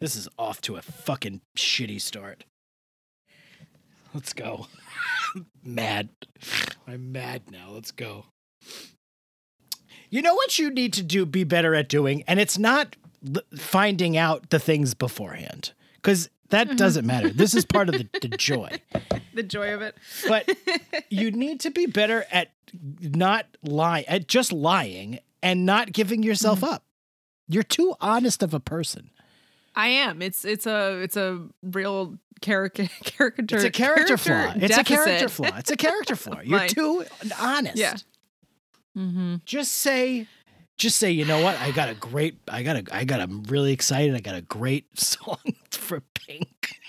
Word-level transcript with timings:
This 0.00 0.16
is 0.16 0.28
off 0.38 0.62
to 0.62 0.76
a 0.76 0.82
fucking 0.82 1.42
shitty 1.56 2.00
start. 2.00 2.44
Let's 4.14 4.32
go. 4.32 4.66
mad. 5.62 6.08
I'm 6.88 7.12
mad 7.12 7.50
now. 7.50 7.70
Let's 7.70 7.92
go. 7.92 8.24
You 10.08 10.22
know 10.22 10.34
what 10.34 10.58
you 10.58 10.70
need 10.70 10.94
to 10.94 11.02
do 11.02 11.26
be 11.26 11.44
better 11.44 11.74
at 11.74 11.88
doing 11.88 12.24
and 12.26 12.40
it's 12.40 12.58
not 12.58 12.96
l- 13.24 13.42
finding 13.56 14.16
out 14.16 14.50
the 14.50 14.58
things 14.58 14.94
beforehand 14.94 15.72
cuz 16.02 16.30
that 16.48 16.66
mm-hmm. 16.66 16.76
doesn't 16.76 17.06
matter. 17.06 17.28
This 17.28 17.54
is 17.54 17.64
part 17.64 17.88
of 17.88 17.94
the, 17.94 18.08
the 18.20 18.28
joy. 18.36 18.70
The 19.34 19.42
joy 19.42 19.72
of 19.74 19.82
it. 19.82 19.96
But 20.26 20.50
you 21.10 21.30
need 21.30 21.60
to 21.60 21.70
be 21.70 21.86
better 21.86 22.24
at 22.32 22.50
not 23.00 23.46
lying, 23.62 24.06
at 24.06 24.26
just 24.26 24.50
lying 24.50 25.20
and 25.42 25.64
not 25.64 25.92
giving 25.92 26.22
yourself 26.22 26.62
mm-hmm. 26.62 26.74
up. 26.74 26.84
You're 27.46 27.62
too 27.62 27.94
honest 28.00 28.42
of 28.42 28.54
a 28.54 28.60
person. 28.60 29.10
I 29.74 29.88
am. 29.88 30.22
It's 30.22 30.44
it's 30.44 30.66
a 30.66 31.00
it's 31.00 31.16
a 31.16 31.46
real 31.62 32.18
caricature. 32.40 32.90
caricature 33.04 33.56
It's 33.56 33.64
a 33.64 33.70
character, 33.70 34.16
flaw. 34.16 34.52
It's 34.56 34.76
a 34.76 34.84
character 34.84 35.28
flaw. 35.28 35.56
It's 35.56 35.70
a 35.70 35.76
character 35.76 36.16
flaw. 36.16 36.40
You're 36.40 36.58
Mine. 36.58 36.68
too 36.68 37.04
honest. 37.40 37.76
Yeah. 37.76 37.94
Mm-hmm. 38.96 39.36
Just 39.44 39.72
say, 39.72 40.26
just 40.76 40.96
say, 40.98 41.10
you 41.10 41.24
know 41.24 41.42
what? 41.42 41.56
I 41.60 41.70
got 41.70 41.88
a 41.88 41.94
great, 41.94 42.38
I 42.48 42.62
got 42.62 42.76
a, 42.76 42.84
I 42.92 43.04
got, 43.04 43.20
I'm 43.20 43.42
really 43.44 43.72
excited. 43.72 44.14
I 44.14 44.20
got 44.20 44.34
a 44.34 44.42
great 44.42 44.86
song 44.98 45.38
for 45.70 46.02
Pink. 46.14 46.79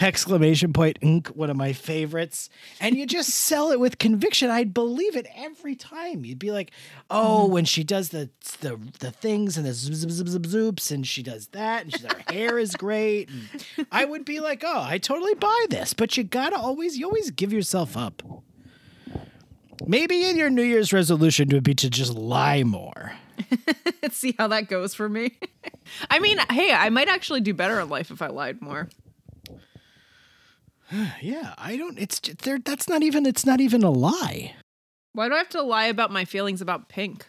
Exclamation 0.00 0.72
point, 0.72 0.98
ink, 1.02 1.28
one 1.28 1.50
of 1.50 1.56
my 1.56 1.72
favorites. 1.72 2.50
And 2.80 2.96
you 2.96 3.06
just 3.06 3.30
sell 3.30 3.70
it 3.70 3.78
with 3.78 3.98
conviction. 3.98 4.50
I'd 4.50 4.74
believe 4.74 5.16
it 5.16 5.26
every 5.36 5.76
time. 5.76 6.24
You'd 6.24 6.38
be 6.38 6.50
like, 6.50 6.72
oh, 7.10 7.44
mm-hmm. 7.44 7.52
when 7.52 7.64
she 7.64 7.84
does 7.84 8.08
the 8.08 8.30
the 8.60 8.78
the 8.98 9.10
things 9.10 9.56
and 9.56 9.64
the 9.64 9.72
zoop, 9.72 9.94
zoop, 9.94 10.10
zoop, 10.10 10.28
zoop, 10.28 10.42
zoops, 10.42 10.90
and 10.90 11.06
she 11.06 11.22
does 11.22 11.48
that, 11.48 11.84
and 11.84 11.96
she, 11.96 12.06
her 12.06 12.32
hair 12.32 12.58
is 12.58 12.74
great. 12.74 13.28
And 13.28 13.86
I 13.92 14.04
would 14.04 14.24
be 14.24 14.40
like, 14.40 14.62
oh, 14.64 14.82
I 14.82 14.98
totally 14.98 15.34
buy 15.34 15.66
this. 15.70 15.94
But 15.94 16.16
you 16.16 16.24
gotta 16.24 16.56
always, 16.56 16.98
you 16.98 17.06
always 17.06 17.30
give 17.30 17.52
yourself 17.52 17.96
up. 17.96 18.22
Maybe 19.86 20.28
in 20.28 20.36
your 20.36 20.50
New 20.50 20.62
Year's 20.62 20.92
resolution 20.92 21.48
would 21.52 21.64
be 21.64 21.74
to 21.74 21.88
just 21.88 22.14
lie 22.14 22.64
more. 22.64 23.12
See 24.10 24.34
how 24.38 24.48
that 24.48 24.68
goes 24.68 24.94
for 24.94 25.08
me. 25.08 25.38
I 26.10 26.18
mean, 26.18 26.38
hey, 26.50 26.72
I 26.72 26.90
might 26.90 27.08
actually 27.08 27.40
do 27.40 27.54
better 27.54 27.80
in 27.80 27.88
life 27.88 28.10
if 28.10 28.22
I 28.22 28.28
lied 28.28 28.60
more. 28.60 28.88
Yeah, 31.20 31.54
I 31.58 31.76
don't. 31.76 31.98
It's 31.98 32.20
j- 32.20 32.34
there. 32.42 32.58
That's 32.58 32.88
not 32.88 33.02
even. 33.02 33.26
It's 33.26 33.46
not 33.46 33.60
even 33.60 33.82
a 33.82 33.90
lie. 33.90 34.54
Why 35.12 35.28
do 35.28 35.34
I 35.34 35.38
have 35.38 35.48
to 35.50 35.62
lie 35.62 35.86
about 35.86 36.10
my 36.10 36.24
feelings 36.24 36.60
about 36.60 36.88
Pink? 36.88 37.26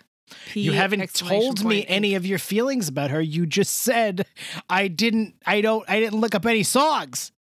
P 0.48 0.62
you 0.62 0.72
haven't 0.72 1.14
told 1.14 1.66
me 1.66 1.86
any 1.88 2.16
of 2.16 2.26
your 2.26 2.40
feelings 2.40 2.88
about 2.88 3.10
her. 3.12 3.20
You 3.22 3.46
just 3.46 3.78
said 3.78 4.26
I 4.70 4.88
didn't. 4.88 5.36
I 5.46 5.62
don't. 5.62 5.88
I 5.90 6.00
didn't 6.00 6.20
look 6.20 6.34
up 6.36 6.46
any 6.46 6.64
songs. 6.64 7.32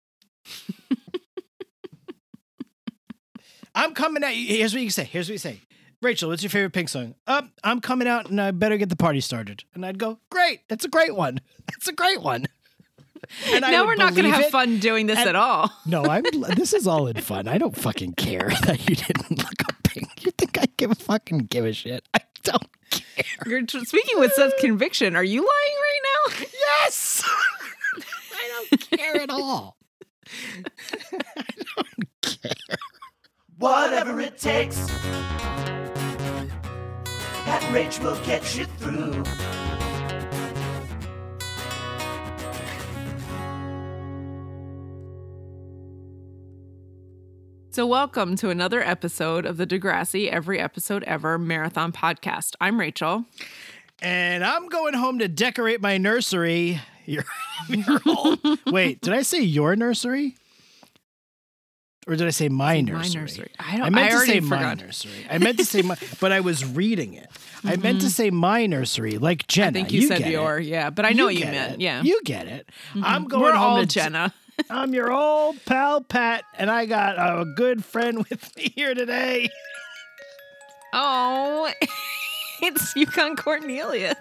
I'm 3.75 3.93
coming 3.93 4.23
at 4.23 4.35
you. 4.35 4.47
Here's 4.57 4.73
what 4.73 4.81
you 4.81 4.89
say. 4.89 5.03
Here's 5.03 5.27
what 5.29 5.33
you 5.33 5.39
say. 5.39 5.61
Rachel, 6.01 6.29
what's 6.29 6.43
your 6.43 6.49
favorite 6.49 6.73
Pink 6.73 6.89
song? 6.89 7.15
Um, 7.25 7.51
I'm 7.63 7.81
coming 7.81 8.07
out 8.07 8.29
and 8.29 8.39
I 8.39 8.51
better 8.51 8.77
get 8.77 8.89
the 8.89 8.95
party 8.95 9.19
started. 9.19 9.63
And 9.73 9.85
I'd 9.85 9.97
go, 9.97 10.19
great. 10.31 10.61
That's 10.69 10.85
a 10.85 10.87
great 10.87 11.15
one. 11.15 11.41
That's 11.67 11.87
a 11.87 11.91
great 11.91 12.21
one. 12.21 12.45
And 13.51 13.61
Now 13.61 13.81
would 13.81 13.87
we're 13.87 13.95
not 13.95 14.13
going 14.13 14.25
to 14.25 14.31
have 14.31 14.45
it. 14.45 14.51
fun 14.51 14.79
doing 14.79 15.07
this 15.07 15.17
and- 15.19 15.29
at 15.29 15.35
all. 15.35 15.71
No, 15.85 16.03
I'm. 16.05 16.23
This 16.55 16.73
is 16.73 16.85
all 16.87 17.07
in 17.07 17.17
fun. 17.21 17.47
I 17.47 17.57
don't 17.57 17.75
fucking 17.75 18.13
care 18.13 18.49
that 18.65 18.87
you 18.89 18.95
didn't 18.95 19.31
look 19.37 19.63
up 19.63 19.75
Pink. 19.83 20.23
You 20.25 20.31
think 20.31 20.57
I 20.59 20.65
give 20.77 20.91
a 20.91 20.95
fucking 20.95 21.39
give 21.49 21.65
a 21.65 21.73
shit? 21.73 22.07
I 22.13 22.19
don't 22.43 22.67
care. 22.89 23.25
You're 23.45 23.65
tr- 23.65 23.79
speaking 23.85 24.19
with 24.19 24.33
such 24.33 24.51
conviction. 24.59 25.15
Are 25.15 25.23
you 25.23 25.39
lying 25.41 25.47
right 25.47 26.01
now? 26.03 26.45
Yes, 26.83 27.23
I 28.33 28.65
don't 28.69 28.89
care 28.91 29.21
at 29.21 29.29
all. 29.29 29.77
I 30.55 31.43
don't 31.75 32.21
care. 32.21 32.77
Whatever 33.57 34.19
it 34.19 34.37
takes. 34.37 34.75
That 37.45 37.61
Rach 37.71 38.03
will 38.03 38.19
get 38.25 38.57
you 38.57 38.65
through. 38.65 39.23
So, 47.77 47.85
welcome 47.85 48.35
to 48.37 48.49
another 48.49 48.81
episode 48.81 49.45
of 49.45 49.57
the 49.57 49.67
Degrassi 49.67 50.31
Every 50.31 50.59
Episode 50.59 51.03
Ever 51.03 51.37
Marathon 51.37 51.91
Podcast. 51.91 52.55
I'm 52.59 52.79
Rachel. 52.79 53.25
And 54.01 54.43
I'm 54.43 54.67
going 54.67 54.95
home 54.95 55.19
to 55.19 55.27
decorate 55.27 55.79
my 55.79 55.99
nursery. 55.99 56.81
Your, 57.05 57.23
your 57.69 58.01
old, 58.07 58.39
wait, 58.65 59.01
did 59.01 59.13
I 59.13 59.21
say 59.21 59.41
your 59.41 59.75
nursery? 59.75 60.35
Or 62.07 62.15
did 62.15 62.25
I 62.25 62.31
say 62.31 62.49
my 62.49 62.73
My 62.73 62.81
nursery? 62.81 63.21
nursery. 63.21 63.51
I 63.59 63.77
don't. 63.77 63.85
I 63.85 63.89
meant 63.91 64.09
to 64.09 64.15
already 64.15 64.31
say 64.31 64.39
my 64.39 64.57
forgot. 64.57 64.77
nursery. 64.79 65.27
I 65.29 65.37
meant 65.37 65.59
to 65.59 65.65
say 65.65 65.83
my, 65.83 65.97
but 66.19 66.31
I 66.31 66.39
was 66.39 66.65
reading 66.65 67.13
it. 67.13 67.29
I 67.63 67.75
meant 67.75 67.99
to 67.99 68.07
mm-hmm. 68.07 68.07
say 68.07 68.31
my 68.31 68.65
nursery, 68.65 69.19
like 69.19 69.45
Jenna. 69.45 69.67
I 69.67 69.71
think 69.73 69.93
you, 69.93 70.07
said 70.07 70.25
your, 70.25 70.57
it. 70.57 70.65
yeah, 70.65 70.89
but 70.89 71.05
I 71.05 71.11
know 71.11 71.25
what 71.25 71.35
you 71.35 71.45
meant. 71.45 71.75
it. 71.75 71.81
Yeah, 71.81 72.01
you 72.01 72.21
get 72.25 72.47
it. 72.47 72.67
I'm 72.95 73.01
mm-hmm. 73.01 73.27
going 73.27 73.43
we're 73.43 73.51
home 73.51 73.61
all 73.61 73.81
to 73.81 73.85
Jenna. 73.85 74.33
I'm 74.69 74.93
your 74.93 75.11
old 75.11 75.63
pal 75.65 76.01
Pat, 76.01 76.43
and 76.57 76.69
I 76.69 76.85
got 76.85 77.17
a 77.17 77.45
good 77.45 77.83
friend 77.83 78.25
with 78.29 78.55
me 78.55 78.71
here 78.75 78.93
today. 78.93 79.49
Oh, 80.93 81.71
it's 82.61 82.95
Yukon 82.95 83.35
Cornelius. 83.35 84.15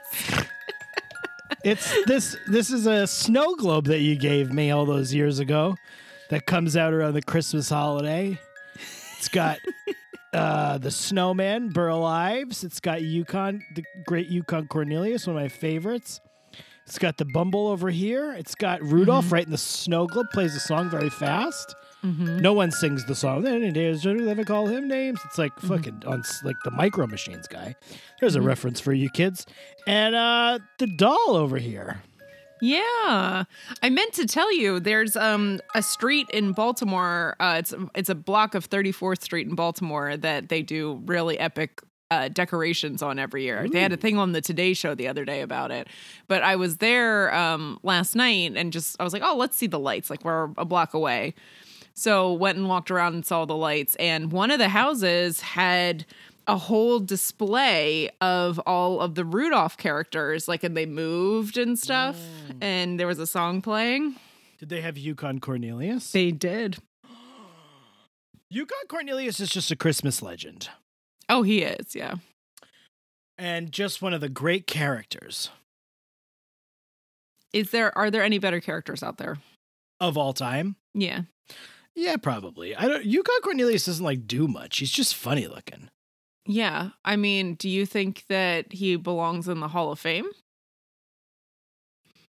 It's 1.65 2.05
this. 2.05 2.37
This 2.47 2.71
is 2.71 2.87
a 2.87 3.07
snow 3.07 3.57
globe 3.57 3.87
that 3.87 4.01
you 4.01 4.17
gave 4.17 4.53
me 4.53 4.71
all 4.71 4.85
those 4.85 5.13
years 5.13 5.39
ago, 5.39 5.77
that 6.31 6.47
comes 6.47 6.77
out 6.77 6.93
around 6.93 7.15
the 7.15 7.23
Christmas 7.23 7.69
holiday. 7.69 8.39
It's 9.19 9.29
got 9.29 9.59
uh, 10.33 10.79
the 10.79 10.91
snowman 10.91 11.71
Burl 11.71 12.05
Ives. 12.05 12.65
It's 12.65 12.81
got 12.81 13.03
Yukon, 13.03 13.63
the 13.75 13.85
great 14.07 14.29
Yukon 14.29 14.67
Cornelius, 14.69 15.27
one 15.27 15.37
of 15.37 15.43
my 15.43 15.49
favorites. 15.49 16.21
It's 16.87 16.99
got 16.99 17.17
the 17.17 17.25
Bumble 17.25 17.67
over 17.67 17.91
here. 17.91 18.33
It's 18.33 18.55
got 18.55 18.81
Rudolph 18.83 19.33
right 19.33 19.45
in 19.45 19.51
the 19.51 19.59
snow 19.59 20.07
globe. 20.07 20.27
Plays 20.33 20.55
the 20.55 20.61
song 20.61 20.89
very 20.89 21.11
fast. 21.11 21.75
No 22.05 22.53
one 22.53 22.71
sings 22.71 23.05
the 23.05 23.17
song. 23.17 23.43
Then 23.43 23.65
it 23.65 23.77
is 23.77 24.05
never 24.05 24.45
call 24.45 24.69
him 24.69 24.87
names. 24.87 25.19
It's 25.25 25.39
like 25.39 25.59
fucking 25.59 26.05
on 26.07 26.23
like 26.45 26.55
the 26.65 26.71
Micro 26.71 27.09
Machines 27.09 27.49
guy. 27.49 27.75
There's 28.21 28.37
a 28.37 28.41
reference 28.43 28.79
for 28.79 28.93
you 28.93 29.11
kids. 29.11 29.45
And 29.89 30.15
uh 30.15 30.61
the 30.79 30.87
doll 30.87 31.35
over 31.35 31.57
here. 31.59 32.03
Yeah, 32.63 33.45
I 33.83 33.91
meant 33.91 34.15
to 34.15 34.27
tell 34.27 34.57
you. 34.57 34.79
There's 34.79 35.17
um 35.17 35.61
a 35.75 35.83
street 35.83 36.31
in 36.33 36.53
Baltimore. 36.53 37.35
Uh, 37.41 37.57
it's 37.59 37.75
it's 37.97 38.09
a 38.09 38.15
block 38.15 38.55
of 38.55 38.71
34th 38.71 39.23
Street 39.23 39.49
in 39.49 39.57
Baltimore 39.57 40.17
that 40.17 40.49
they 40.49 40.63
do 40.63 41.03
really 41.07 41.39
epic. 41.39 41.81
Uh, 42.09 42.29
decorations 42.29 43.03
on 43.03 43.19
every 43.19 43.43
year. 43.43 43.67
They 43.69 43.83
had 43.83 43.93
a 43.93 43.97
thing 43.97 44.17
on 44.17 44.31
the 44.31 44.41
Today 44.41 44.75
Show 44.75 44.95
the 44.95 45.09
other 45.09 45.25
day 45.25 45.41
about 45.41 45.73
it. 45.73 45.89
But 46.29 46.45
I 46.45 46.55
was 46.55 46.77
there 46.77 47.35
um, 47.35 47.81
last 47.83 48.15
night 48.15 48.53
and 48.55 48.73
just 48.73 48.95
I 49.01 49.03
was 49.03 49.13
like, 49.13 49.23
oh, 49.25 49.37
let's 49.37 49.57
see 49.57 49.67
the 49.67 49.81
lights. 49.81 50.09
Like 50.09 50.25
we're 50.25 50.51
a 50.57 50.65
block 50.65 50.95
away. 50.95 51.35
So 51.95 52.33
went 52.33 52.59
and 52.59 52.69
walked 52.69 52.91
around 52.93 53.15
and 53.15 53.27
saw 53.27 53.45
the 53.47 53.57
lights, 53.57 53.97
and 53.97 54.31
one 54.31 54.51
of 54.51 54.59
the 54.59 54.69
houses 54.69 55.41
had 55.41 56.05
a 56.47 56.57
whole 56.57 57.01
display 57.01 58.11
of 58.21 58.61
all 58.67 59.01
of 59.01 59.15
the 59.15 59.25
Rudolph 59.25 59.79
characters, 59.79 60.47
like 60.47 60.63
and 60.63 60.77
they 60.77 60.85
moved 60.87 61.57
and 61.57 61.79
stuff, 61.79 62.17
and 62.61 63.01
there 63.01 63.07
was 63.07 63.19
a 63.19 63.27
song 63.27 63.63
playing. 63.63 64.15
Did 64.59 64.69
they 64.69 64.83
have 64.83 64.99
Yukon 64.99 65.41
Cornelius? 65.41 66.13
They 66.13 66.31
did. 66.31 66.77
Yukon 68.51 68.87
Cornelius 68.89 69.41
is 69.41 69.49
just 69.49 69.71
a 69.71 69.77
Christmas 69.77 70.23
legend 70.23 70.69
Oh, 71.29 71.43
he 71.43 71.63
is, 71.63 71.95
yeah. 71.95 72.15
and 73.39 73.73
just 73.73 74.01
one 74.03 74.15
of 74.15 74.21
the 74.21 74.29
great 74.29 74.67
characters 74.67 75.51
Is 77.53 77.71
there 77.71 77.97
are 77.97 78.11
there 78.11 78.23
any 78.23 78.39
better 78.39 78.61
characters 78.61 79.03
out 79.03 79.19
there? 79.19 79.39
of 80.01 80.19
all 80.19 80.33
time. 80.35 80.77
Yeah. 80.95 81.23
Yeah, 81.95 82.17
probably. 82.19 82.77
I 82.77 82.87
don't. 82.87 83.05
Yukon 83.07 83.41
Cornelius 83.43 83.87
doesn't 83.87 84.05
like 84.05 84.27
do 84.27 84.47
much. 84.47 84.77
He's 84.79 84.91
just 84.91 85.15
funny 85.15 85.47
looking. 85.47 85.89
Yeah. 86.45 86.91
I 87.05 87.17
mean, 87.17 87.55
do 87.55 87.69
you 87.71 87.87
think 87.87 88.25
that 88.29 88.71
he 88.75 88.97
belongs 88.97 89.49
in 89.49 89.61
the 89.61 89.69
Hall 89.69 89.91
of 89.91 89.99
Fame? 89.99 90.29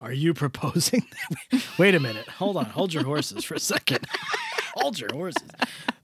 Are 0.05 0.13
you 0.13 0.35
proposing? 0.35 1.03
Wait 1.79 1.95
a 1.95 1.99
minute. 1.99 2.27
Hold 2.27 2.57
on. 2.57 2.65
Hold 2.65 2.93
your 2.93 3.03
horses 3.03 3.43
for 3.43 3.55
a 3.55 3.59
second. 3.59 4.05
Hold 4.75 4.99
your 4.99 5.09
horses. 5.11 5.49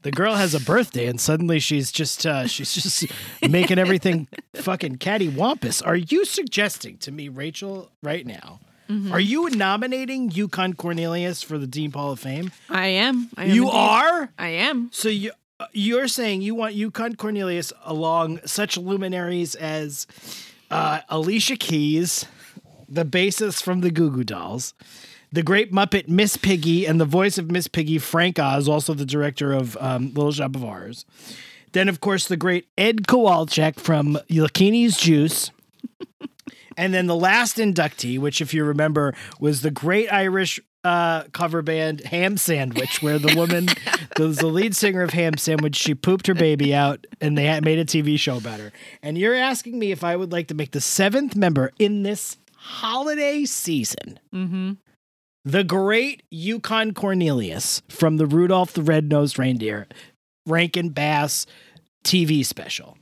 The 0.01 0.11
girl 0.11 0.33
has 0.33 0.55
a 0.55 0.59
birthday, 0.59 1.05
and 1.05 1.21
suddenly 1.21 1.59
she's 1.59 1.91
just 1.91 2.25
uh, 2.25 2.47
she's 2.47 2.73
just 2.73 3.05
making 3.47 3.77
everything 3.77 4.27
fucking 4.55 4.97
cattywampus. 4.97 5.85
Are 5.85 5.95
you 5.95 6.25
suggesting 6.25 6.97
to 6.99 7.11
me, 7.11 7.29
Rachel, 7.29 7.91
right 8.01 8.25
now? 8.25 8.59
Mm-hmm. 8.89 9.13
Are 9.13 9.19
you 9.19 9.49
nominating 9.51 10.31
Yukon 10.31 10.73
Cornelius 10.73 11.43
for 11.43 11.59
the 11.59 11.67
Dean 11.67 11.91
Hall 11.91 12.13
of 12.13 12.19
Fame? 12.19 12.51
I 12.69 12.87
am. 12.87 13.29
I 13.37 13.43
am 13.45 13.49
you 13.51 13.65
indeed. 13.65 13.77
are. 13.77 14.29
I 14.39 14.47
am. 14.47 14.89
So 14.91 15.09
you 15.09 15.31
uh, 15.59 15.67
you're 15.73 16.07
saying 16.07 16.41
you 16.41 16.55
want 16.55 16.73
Yukon 16.73 17.15
Cornelius 17.17 17.71
along 17.85 18.39
such 18.45 18.77
luminaries 18.77 19.53
as 19.53 20.07
uh, 20.71 21.01
Alicia 21.09 21.57
Keys, 21.57 22.25
the 22.91 23.05
bassist 23.05 23.63
from 23.63 23.81
the 23.81 23.89
Goo 23.89 24.11
Goo 24.11 24.23
Dolls, 24.23 24.73
the 25.31 25.41
great 25.41 25.71
Muppet 25.71 26.09
Miss 26.09 26.35
Piggy, 26.35 26.85
and 26.85 26.99
the 26.99 27.05
voice 27.05 27.37
of 27.37 27.49
Miss 27.49 27.67
Piggy, 27.67 27.97
Frank 27.97 28.37
Oz, 28.37 28.67
also 28.67 28.93
the 28.93 29.05
director 29.05 29.53
of 29.53 29.77
um, 29.79 30.13
Little 30.13 30.33
Shop 30.33 30.55
of 30.55 30.61
Horrors. 30.61 31.05
Then, 31.71 31.87
of 31.87 32.01
course, 32.01 32.27
the 32.27 32.35
great 32.35 32.67
Ed 32.77 33.07
Kowalczyk 33.07 33.79
from 33.79 34.19
Lakini's 34.29 34.97
Juice. 34.97 35.51
and 36.77 36.93
then 36.93 37.07
the 37.07 37.15
last 37.15 37.57
inductee, 37.57 38.19
which, 38.19 38.41
if 38.41 38.53
you 38.53 38.65
remember, 38.65 39.15
was 39.39 39.61
the 39.61 39.71
great 39.71 40.11
Irish 40.11 40.59
uh, 40.83 41.23
cover 41.31 41.61
band 41.61 42.01
Ham 42.01 42.35
Sandwich, 42.35 43.01
where 43.01 43.17
the 43.17 43.33
woman, 43.35 43.67
the, 44.17 44.27
the 44.27 44.47
lead 44.47 44.75
singer 44.75 45.01
of 45.01 45.11
Ham 45.11 45.37
Sandwich, 45.37 45.77
she 45.77 45.95
pooped 45.95 46.27
her 46.27 46.33
baby 46.33 46.73
out, 46.75 47.07
and 47.21 47.37
they 47.37 47.45
had 47.45 47.63
made 47.63 47.79
a 47.79 47.85
TV 47.85 48.19
show 48.19 48.35
about 48.35 48.59
her. 48.59 48.73
And 49.01 49.17
you're 49.17 49.35
asking 49.35 49.79
me 49.79 49.93
if 49.93 50.03
I 50.03 50.17
would 50.17 50.33
like 50.33 50.47
to 50.47 50.53
make 50.53 50.71
the 50.71 50.81
seventh 50.81 51.37
member 51.37 51.71
in 51.79 52.03
this 52.03 52.35
holiday 52.61 53.43
season. 53.45 54.19
Mm-hmm. 54.33 54.71
The 55.43 55.63
great 55.63 56.21
Yukon 56.29 56.93
Cornelius 56.93 57.81
from 57.89 58.17
the 58.17 58.27
Rudolph 58.27 58.73
the 58.73 58.83
Red-Nosed 58.83 59.39
Reindeer 59.39 59.87
Rankin 60.45 60.89
Bass 60.89 61.47
TV 62.03 62.45
special. 62.45 62.97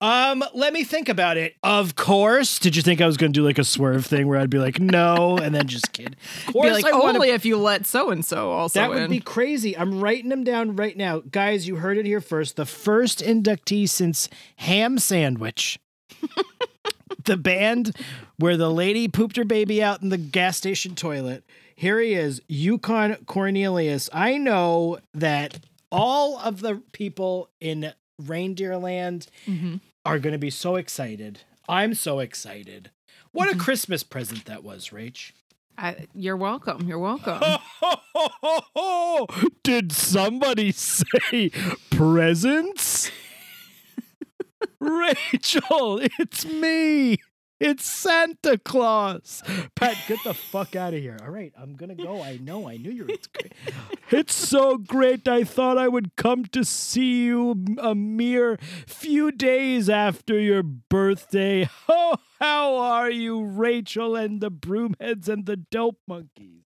Um, 0.00 0.44
let 0.54 0.72
me 0.72 0.84
think 0.84 1.08
about 1.08 1.36
it. 1.38 1.54
Of 1.62 1.96
course. 1.96 2.58
Did 2.58 2.76
you 2.76 2.82
think 2.82 3.00
I 3.00 3.06
was 3.06 3.16
going 3.16 3.32
to 3.32 3.38
do 3.40 3.44
like 3.44 3.58
a 3.58 3.64
swerve 3.64 4.04
thing 4.04 4.28
where 4.28 4.38
I'd 4.38 4.50
be 4.50 4.58
like, 4.58 4.78
no, 4.78 5.38
and 5.38 5.54
then 5.54 5.66
just 5.66 5.92
kid? 5.92 6.16
Of 6.48 6.52
Be 6.54 6.70
like 6.70 6.84
I 6.84 6.92
wanna- 6.92 7.14
only 7.18 7.30
if 7.30 7.44
you 7.44 7.56
let 7.56 7.86
so 7.86 8.10
and 8.10 8.24
so 8.24 8.50
also 8.50 8.78
that 8.80 8.90
would 8.90 9.02
in. 9.02 9.10
be 9.10 9.20
crazy. 9.20 9.76
I'm 9.78 10.00
writing 10.00 10.28
them 10.28 10.44
down 10.44 10.76
right 10.76 10.96
now. 10.96 11.20
Guys, 11.20 11.66
you 11.66 11.76
heard 11.76 11.96
it 11.96 12.04
here 12.06 12.20
first. 12.20 12.56
The 12.56 12.66
first 12.66 13.20
inductee 13.20 13.88
since 13.88 14.28
Ham 14.56 14.98
Sandwich. 14.98 15.78
the 17.24 17.36
band 17.36 17.96
where 18.38 18.56
the 18.56 18.70
lady 18.70 19.08
pooped 19.08 19.36
her 19.36 19.44
baby 19.44 19.82
out 19.82 20.02
in 20.02 20.08
the 20.08 20.18
gas 20.18 20.56
station 20.56 20.94
toilet. 20.94 21.44
Here 21.76 22.00
he 22.00 22.14
is, 22.14 22.40
Yukon 22.48 23.16
Cornelius. 23.26 24.08
I 24.12 24.38
know 24.38 24.98
that 25.12 25.58
all 25.90 26.38
of 26.38 26.60
the 26.60 26.82
people 26.92 27.50
in 27.60 27.92
Reindeerland 28.22 29.26
Mhm. 29.46 29.80
are 30.04 30.18
going 30.18 30.32
to 30.34 30.38
be 30.38 30.50
so 30.50 30.76
excited. 30.76 31.40
I'm 31.68 31.94
so 31.94 32.20
excited. 32.20 32.90
What 33.32 33.52
a 33.52 33.56
Christmas 33.58 34.04
present 34.04 34.44
that 34.44 34.62
was, 34.62 34.90
Rach. 34.90 35.32
I, 35.76 36.06
you're 36.14 36.36
welcome. 36.36 36.86
You're 36.86 37.00
welcome. 37.00 37.40
Did 39.64 39.90
somebody 39.92 40.70
say 40.72 41.50
presents? 41.90 43.10
Rachel, 44.80 46.00
it's 46.18 46.44
me. 46.44 47.18
It's 47.60 47.86
Santa 47.86 48.58
Claus. 48.58 49.42
Pat, 49.76 49.96
get 50.08 50.18
the 50.24 50.34
fuck 50.34 50.74
out 50.74 50.92
of 50.92 51.00
here. 51.00 51.16
All 51.22 51.30
right, 51.30 51.52
I'm 51.56 51.74
gonna 51.76 51.94
go. 51.94 52.20
I 52.20 52.36
know. 52.36 52.68
I 52.68 52.76
knew 52.76 52.90
you 52.90 53.04
were. 53.04 53.10
It's 53.10 53.28
great. 53.28 53.52
It's 54.10 54.34
so 54.34 54.76
great. 54.76 55.28
I 55.28 55.44
thought 55.44 55.78
I 55.78 55.88
would 55.88 56.16
come 56.16 56.44
to 56.46 56.64
see 56.64 57.24
you 57.24 57.64
a 57.78 57.94
mere 57.94 58.58
few 58.86 59.30
days 59.30 59.88
after 59.88 60.38
your 60.38 60.62
birthday. 60.62 61.68
Oh, 61.88 62.16
how 62.40 62.76
are 62.76 63.10
you, 63.10 63.44
Rachel 63.44 64.16
and 64.16 64.40
the 64.40 64.50
Broomheads 64.50 65.28
and 65.28 65.46
the 65.46 65.56
Dope 65.56 66.00
Monkeys? 66.08 66.63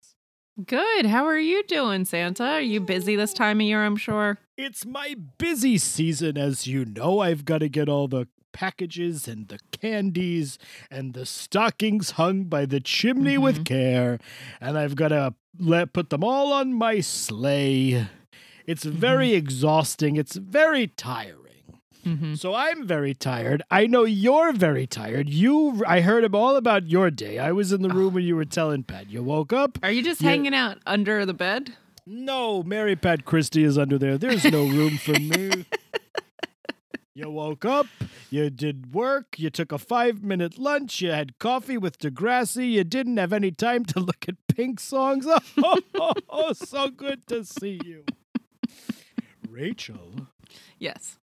Good. 0.66 1.06
How 1.06 1.24
are 1.24 1.38
you 1.38 1.62
doing, 1.64 2.04
Santa? 2.04 2.44
Are 2.44 2.60
you 2.60 2.80
busy 2.80 3.14
this 3.14 3.32
time 3.32 3.60
of 3.60 3.66
year? 3.66 3.84
I'm 3.84 3.96
sure. 3.96 4.38
It's 4.56 4.84
my 4.84 5.14
busy 5.38 5.78
season, 5.78 6.36
as 6.36 6.66
you 6.66 6.84
know. 6.84 7.20
I've 7.20 7.44
got 7.44 7.58
to 7.58 7.68
get 7.68 7.88
all 7.88 8.08
the 8.08 8.26
packages 8.52 9.28
and 9.28 9.46
the 9.46 9.60
candies 9.70 10.58
and 10.90 11.14
the 11.14 11.26
stockings 11.26 12.12
hung 12.12 12.44
by 12.44 12.66
the 12.66 12.80
chimney 12.80 13.38
with 13.38 13.56
mm-hmm. 13.56 13.64
care, 13.64 14.18
and 14.60 14.76
I've 14.76 14.96
got 14.96 15.08
to 15.08 15.34
let 15.60 15.92
put 15.92 16.10
them 16.10 16.24
all 16.24 16.52
on 16.52 16.74
my 16.74 17.00
sleigh. 17.00 18.08
It's 18.66 18.84
very 18.84 19.28
mm-hmm. 19.28 19.36
exhausting. 19.36 20.16
It's 20.16 20.34
very 20.34 20.88
tiring. 20.88 21.47
Mm-hmm. 22.04 22.34
So 22.34 22.54
I'm 22.54 22.86
very 22.86 23.14
tired. 23.14 23.62
I 23.70 23.86
know 23.86 24.04
you're 24.04 24.52
very 24.52 24.86
tired. 24.86 25.28
You, 25.28 25.82
I 25.86 26.00
heard 26.00 26.24
him 26.24 26.34
all 26.34 26.56
about 26.56 26.88
your 26.88 27.10
day. 27.10 27.38
I 27.38 27.52
was 27.52 27.72
in 27.72 27.82
the 27.82 27.88
room 27.88 28.14
when 28.14 28.24
you 28.24 28.36
were 28.36 28.44
telling 28.44 28.82
Pat. 28.82 29.10
You 29.10 29.22
woke 29.22 29.52
up. 29.52 29.78
Are 29.82 29.90
you 29.90 30.02
just 30.02 30.22
hanging 30.22 30.54
out 30.54 30.78
under 30.86 31.26
the 31.26 31.34
bed? 31.34 31.74
No, 32.06 32.62
Mary 32.62 32.96
Pat 32.96 33.24
Christie 33.26 33.64
is 33.64 33.76
under 33.76 33.98
there. 33.98 34.16
There's 34.16 34.44
no 34.44 34.64
room 34.66 34.96
for 34.98 35.12
me. 35.12 35.66
You 37.14 37.30
woke 37.30 37.64
up, 37.64 37.88
you 38.30 38.48
did 38.48 38.94
work, 38.94 39.40
you 39.40 39.50
took 39.50 39.72
a 39.72 39.78
five 39.78 40.22
minute 40.22 40.56
lunch, 40.56 41.00
you 41.00 41.10
had 41.10 41.36
coffee 41.40 41.76
with 41.76 41.98
Degrassi, 41.98 42.70
you 42.70 42.84
didn't 42.84 43.16
have 43.16 43.32
any 43.32 43.50
time 43.50 43.84
to 43.86 43.98
look 43.98 44.28
at 44.28 44.36
Pink 44.46 44.78
songs. 44.78 45.26
Oh, 45.26 45.40
oh, 45.96 46.12
Oh, 46.28 46.52
so 46.52 46.90
good 46.90 47.26
to 47.26 47.44
see 47.44 47.80
you. 47.84 48.04
Rachel, 49.48 50.28
Yes. 50.78 51.18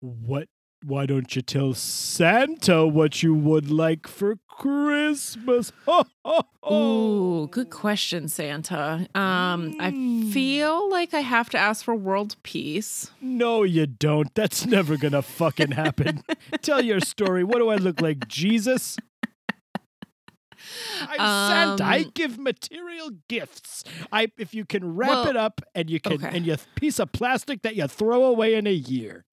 What? 0.00 0.48
Why 0.82 1.04
don't 1.04 1.36
you 1.36 1.42
tell 1.42 1.74
Santa 1.74 2.86
what 2.86 3.22
you 3.22 3.34
would 3.34 3.70
like 3.70 4.08
for 4.08 4.36
Christmas? 4.48 5.72
Ooh, 6.72 7.48
good 7.50 7.68
question, 7.68 8.26
Santa. 8.28 9.06
Um, 9.14 9.76
I 9.78 9.90
feel 10.32 10.88
like 10.90 11.12
I 11.12 11.20
have 11.20 11.50
to 11.50 11.58
ask 11.58 11.84
for 11.84 11.94
world 11.94 12.36
peace. 12.42 13.10
No, 13.20 13.62
you 13.62 13.86
don't. 13.86 14.34
That's 14.34 14.64
never 14.64 14.96
gonna 14.96 15.20
fucking 15.20 15.72
happen. 15.72 16.22
Tell 16.62 16.80
your 16.82 17.00
story. 17.00 17.44
What 17.44 17.58
do 17.58 17.68
I 17.68 17.76
look 17.76 18.00
like, 18.00 18.26
Jesus? 18.26 18.96
I'm 21.02 21.18
Santa. 21.78 21.84
I 21.84 21.98
Um, 22.04 22.10
give 22.14 22.38
material 22.38 23.10
gifts. 23.28 23.84
I 24.12 24.30
if 24.38 24.54
you 24.54 24.64
can 24.64 24.94
wrap 24.94 25.08
Well, 25.10 25.28
it 25.28 25.36
up 25.36 25.60
and 25.74 25.90
you 25.90 26.00
can 26.00 26.14
okay. 26.14 26.30
and 26.34 26.46
you 26.46 26.56
piece 26.74 26.98
of 26.98 27.12
plastic 27.12 27.62
that 27.62 27.76
you 27.76 27.86
throw 27.86 28.24
away 28.24 28.54
in 28.54 28.66
a 28.66 28.72
year. 28.72 29.24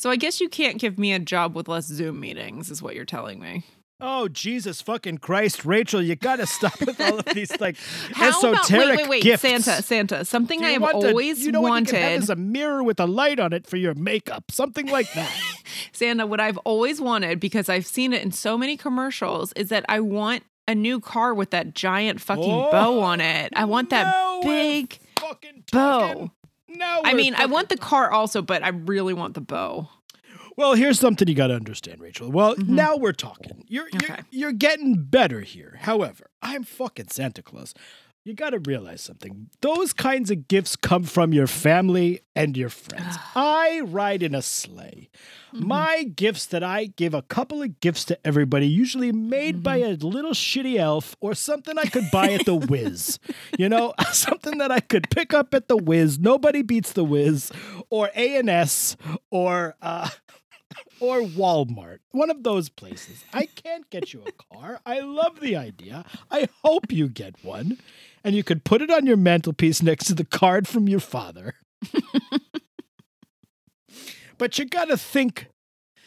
So 0.00 0.08
I 0.08 0.16
guess 0.16 0.40
you 0.40 0.48
can't 0.48 0.78
give 0.78 0.98
me 0.98 1.12
a 1.12 1.18
job 1.18 1.54
with 1.54 1.68
less 1.68 1.84
Zoom 1.84 2.20
meetings, 2.20 2.70
is 2.70 2.80
what 2.80 2.94
you're 2.94 3.04
telling 3.04 3.38
me. 3.38 3.64
Oh 4.00 4.28
Jesus 4.28 4.80
fucking 4.80 5.18
Christ, 5.18 5.66
Rachel! 5.66 6.00
You 6.00 6.16
gotta 6.16 6.46
stop 6.46 6.80
with 6.80 6.98
all 6.98 7.18
of 7.18 7.26
these 7.26 7.60
like 7.60 7.76
How 8.14 8.30
about 8.30 8.62
esoteric 8.62 8.88
wait, 8.88 8.96
wait, 8.96 9.08
wait, 9.10 9.22
gifts. 9.22 9.42
Santa, 9.42 9.82
Santa, 9.82 10.24
something 10.24 10.64
I 10.64 10.70
have 10.70 10.80
want 10.80 11.04
a- 11.04 11.08
always 11.08 11.44
you 11.44 11.52
know 11.52 11.60
what 11.60 11.80
you 11.80 11.84
can 11.84 11.94
have 11.96 12.02
wanted. 12.12 12.22
is 12.22 12.30
a 12.30 12.36
mirror 12.36 12.82
with 12.82 12.98
a 12.98 13.04
light 13.04 13.38
on 13.38 13.52
it 13.52 13.66
for 13.66 13.76
your 13.76 13.92
makeup, 13.92 14.50
something 14.50 14.86
like 14.86 15.12
that. 15.12 15.30
Santa, 15.92 16.26
what 16.26 16.40
I've 16.40 16.56
always 16.64 16.98
wanted 16.98 17.38
because 17.38 17.68
I've 17.68 17.84
seen 17.86 18.14
it 18.14 18.22
in 18.22 18.32
so 18.32 18.56
many 18.56 18.78
commercials 18.78 19.52
is 19.52 19.68
that 19.68 19.84
I 19.86 20.00
want 20.00 20.44
a 20.66 20.74
new 20.74 20.98
car 20.98 21.34
with 21.34 21.50
that 21.50 21.74
giant 21.74 22.22
fucking 22.22 22.42
Oh, 22.42 22.70
bow 22.70 23.00
on 23.00 23.20
it. 23.20 23.52
I 23.54 23.66
want 23.66 23.90
that 23.90 24.04
Now 24.04 24.40
big 24.40 24.98
fucking 25.18 25.64
bow. 25.70 26.30
Now 26.76 27.00
I 27.04 27.14
mean, 27.14 27.34
I 27.34 27.46
want 27.46 27.68
the 27.68 27.76
car 27.76 28.10
also, 28.10 28.42
but 28.42 28.62
I 28.62 28.68
really 28.68 29.14
want 29.14 29.34
the 29.34 29.40
bow. 29.40 29.88
Well, 30.56 30.74
here's 30.74 31.00
something 31.00 31.26
you 31.26 31.34
got 31.34 31.46
to 31.46 31.54
understand, 31.54 32.00
Rachel. 32.00 32.30
Well, 32.30 32.54
now 32.58 32.96
we're 32.96 33.12
talking. 33.12 33.64
You're, 33.68 33.88
you're 33.92 34.00
Mm-hmm. 34.02 34.20
You're 34.30 34.52
getting 34.52 35.02
better 35.04 35.40
here. 35.40 35.78
However, 35.82 36.30
I'm 36.42 36.64
fucking 36.64 37.08
Santa 37.08 37.42
Claus. 37.42 37.74
You 38.22 38.34
got 38.34 38.50
to 38.50 38.58
realize 38.58 39.00
something. 39.00 39.48
Those 39.62 39.94
kinds 39.94 40.30
of 40.30 40.46
gifts 40.46 40.76
come 40.76 41.04
from 41.04 41.32
your 41.32 41.46
family 41.46 42.20
and 42.36 42.54
your 42.54 42.68
friends. 42.68 43.16
I 43.34 43.80
ride 43.80 44.22
in 44.22 44.34
a 44.34 44.42
sleigh. 44.42 45.08
Mm-hmm. 45.54 45.66
My 45.66 46.02
gifts 46.04 46.44
that 46.46 46.62
I 46.62 46.86
give 46.96 47.14
a 47.14 47.22
couple 47.22 47.62
of 47.62 47.80
gifts 47.80 48.04
to 48.04 48.18
everybody, 48.26 48.66
usually 48.68 49.10
made 49.10 49.62
by 49.62 49.80
Mm-hmm. 49.80 50.04
a 50.04 50.08
little 50.08 50.32
shitty 50.32 50.76
elf 50.76 51.16
or 51.20 51.34
something 51.34 51.78
I 51.78 51.84
could 51.84 52.10
buy 52.12 52.28
at 52.32 52.44
the 52.44 52.54
Wiz. 52.70 53.18
you 53.58 53.68
know, 53.70 53.94
something 54.12 54.58
that 54.58 54.70
I 54.70 54.80
could 54.80 55.08
pick 55.10 55.32
up 55.32 55.54
at 55.54 55.68
the 55.68 55.76
Wiz. 55.78 56.18
Nobody 56.18 56.60
beats 56.60 56.92
the 56.92 57.04
Wiz 57.04 57.50
or 57.88 58.10
A&S 58.14 58.96
or 59.30 59.76
uh 59.80 60.10
or 61.00 61.20
Walmart, 61.20 61.98
one 62.12 62.30
of 62.30 62.42
those 62.42 62.68
places. 62.68 63.24
I 63.32 63.46
can't 63.46 63.88
get 63.90 64.12
you 64.12 64.22
a 64.26 64.54
car. 64.54 64.80
I 64.84 65.00
love 65.00 65.40
the 65.40 65.56
idea. 65.56 66.04
I 66.30 66.48
hope 66.62 66.92
you 66.92 67.08
get 67.08 67.42
one. 67.42 67.78
And 68.22 68.36
you 68.36 68.44
could 68.44 68.64
put 68.64 68.82
it 68.82 68.90
on 68.90 69.06
your 69.06 69.16
mantelpiece 69.16 69.82
next 69.82 70.04
to 70.06 70.14
the 70.14 70.24
card 70.24 70.68
from 70.68 70.88
your 70.88 71.00
father. 71.00 71.54
but 74.38 74.58
you 74.58 74.66
got 74.66 74.86
to 74.86 74.96
think. 74.96 75.46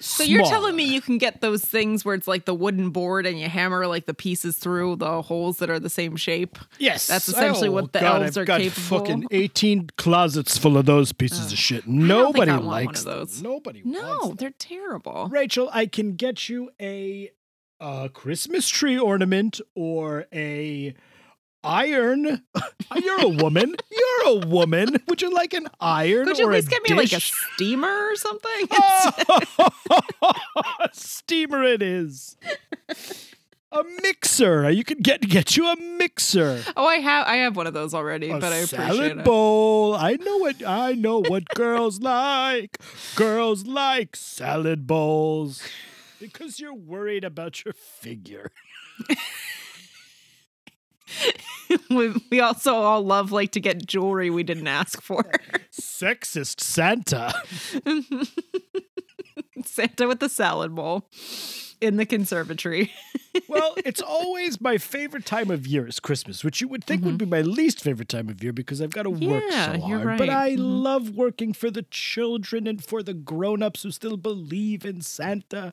So 0.04 0.24
you're 0.24 0.44
telling 0.46 0.76
me 0.76 0.84
you 0.84 1.00
can 1.00 1.18
get 1.18 1.40
those 1.40 1.64
things 1.64 2.04
where 2.04 2.14
it's 2.14 2.28
like 2.28 2.44
the 2.46 2.54
wooden 2.54 2.90
board 2.90 3.26
and 3.26 3.40
you 3.40 3.48
hammer 3.48 3.88
like 3.88 4.06
the 4.06 4.14
pieces 4.14 4.58
through 4.58 4.98
the 4.98 5.22
holes 5.22 5.60
that 5.60 5.70
are 5.70 5.80
the 5.80 5.90
same 5.90 6.18
shape. 6.18 6.58
Yes, 6.78 7.08
That's 7.08 7.30
essentially 7.30 7.70
Oh, 7.70 7.72
what 7.72 7.94
the 7.94 8.00
God, 8.02 8.22
elves 8.24 8.38
I've 8.38 8.42
are 8.42 8.46
got 8.46 8.60
capable. 8.62 9.00
Fucking 9.00 9.28
eighteen 9.32 9.90
closets 9.98 10.58
full 10.58 10.78
of 10.78 10.86
those 10.86 11.14
pieces 11.14 11.52
of 11.54 11.58
shit. 11.58 11.88
Nobody 11.88 12.52
I 12.52 12.56
want 12.56 12.66
one 12.66 12.86
likes 12.86 13.04
those. 13.04 13.42
Nobody. 13.42 13.82
No, 13.86 14.34
they're 14.34 14.52
terrible. 14.52 15.30
Rachel, 15.32 15.70
I 15.72 15.86
can 15.86 16.16
get 16.16 16.50
you 16.50 16.70
a, 16.82 17.32
a 17.80 18.10
Christmas 18.10 18.68
tree 18.68 19.00
ornament 19.00 19.62
or 19.74 20.26
a 20.34 20.94
iron. 21.64 22.44
You're 23.02 23.22
a 23.22 23.28
woman. 23.30 23.76
You're 23.92 24.28
a 24.44 24.48
woman. 24.48 24.98
Would 25.08 25.22
you 25.22 25.34
like 25.34 25.54
an 25.54 25.68
iron 25.80 26.28
Could 26.28 26.38
you 26.38 26.48
or 26.48 26.52
at 26.52 26.56
least 26.56 26.68
a 26.68 26.72
get 26.72 26.84
me 26.90 26.96
like 26.96 27.12
a 27.14 27.20
steamer 27.20 27.88
or 28.12 28.16
something? 28.16 28.68
Steamer 30.94 31.64
it 31.64 31.82
is. 31.82 32.38
A 33.72 33.84
mixer. 34.04 34.70
You 34.70 34.84
could 34.84 35.02
get 35.02 35.22
get 35.22 35.58
you 35.58 35.68
a 35.68 35.76
mixer. 35.76 36.62
Oh, 36.78 36.86
I 36.86 36.98
have 36.98 37.26
I 37.28 37.38
have 37.38 37.56
one 37.56 37.66
of 37.66 37.74
those 37.74 37.94
already, 37.96 38.30
A 38.30 38.38
but 38.38 38.54
I 38.54 38.58
appreciate 38.58 38.80
it. 38.80 38.88
salad 38.94 39.18
it. 39.20 39.24
bowl. 39.24 39.96
I 39.96 40.14
know 40.14 40.38
what 40.38 40.64
I 40.66 40.94
know 40.94 41.20
what 41.20 41.46
girls 41.56 42.00
like. 42.00 42.78
Girls 43.16 43.66
like 43.66 44.16
salad 44.16 44.86
bowls 44.86 45.68
because 46.20 46.60
you're 46.60 46.74
worried 46.76 47.24
about 47.24 47.66
your 47.66 47.74
figure. 47.74 48.52
we, 51.90 52.14
we 52.30 52.40
also 52.40 52.74
all 52.76 53.04
love 53.04 53.32
like 53.32 53.52
to 53.52 53.60
get 53.60 53.86
jewelry 53.86 54.30
we 54.30 54.44
didn't 54.44 54.68
ask 54.68 55.02
for. 55.02 55.24
Sexist 55.72 56.62
Santa. 56.62 57.34
Santa 59.66 60.08
with 60.08 60.20
the 60.20 60.30
salad 60.30 60.76
bowl 60.76 61.10
in 61.82 61.98
the 61.98 62.06
conservatory. 62.06 62.92
well, 63.48 63.76
it's 63.86 64.02
always 64.02 64.62
my 64.62 64.78
favorite 64.78 65.26
time 65.26 65.50
of 65.52 65.66
year 65.68 65.88
is 65.88 66.00
Christmas, 66.00 66.44
which 66.44 66.62
you 66.62 66.68
would 66.68 66.84
think 66.84 67.04
would 67.04 67.18
be 67.18 67.26
my 67.26 67.42
least 67.42 67.82
favorite 67.82 68.10
time 68.10 68.30
of 68.30 68.44
year 68.44 68.54
because 68.54 68.82
I've 68.82 68.92
got 68.92 69.04
to 69.04 69.10
work 69.10 69.44
Yeah, 69.50 69.74
so 69.74 69.80
hard. 69.82 70.18
But 70.18 70.28
right. 70.28 70.30
I 70.30 70.52
Mhm. 70.56 70.84
love 70.84 71.10
working 71.12 71.54
for 71.54 71.70
the 71.72 71.84
children 71.84 72.68
and 72.68 72.84
for 72.84 73.02
the 73.04 73.14
grown-ups 73.14 73.84
who 73.84 73.92
still 73.92 74.18
believe 74.18 74.86
in 74.86 75.02
Santa. 75.02 75.72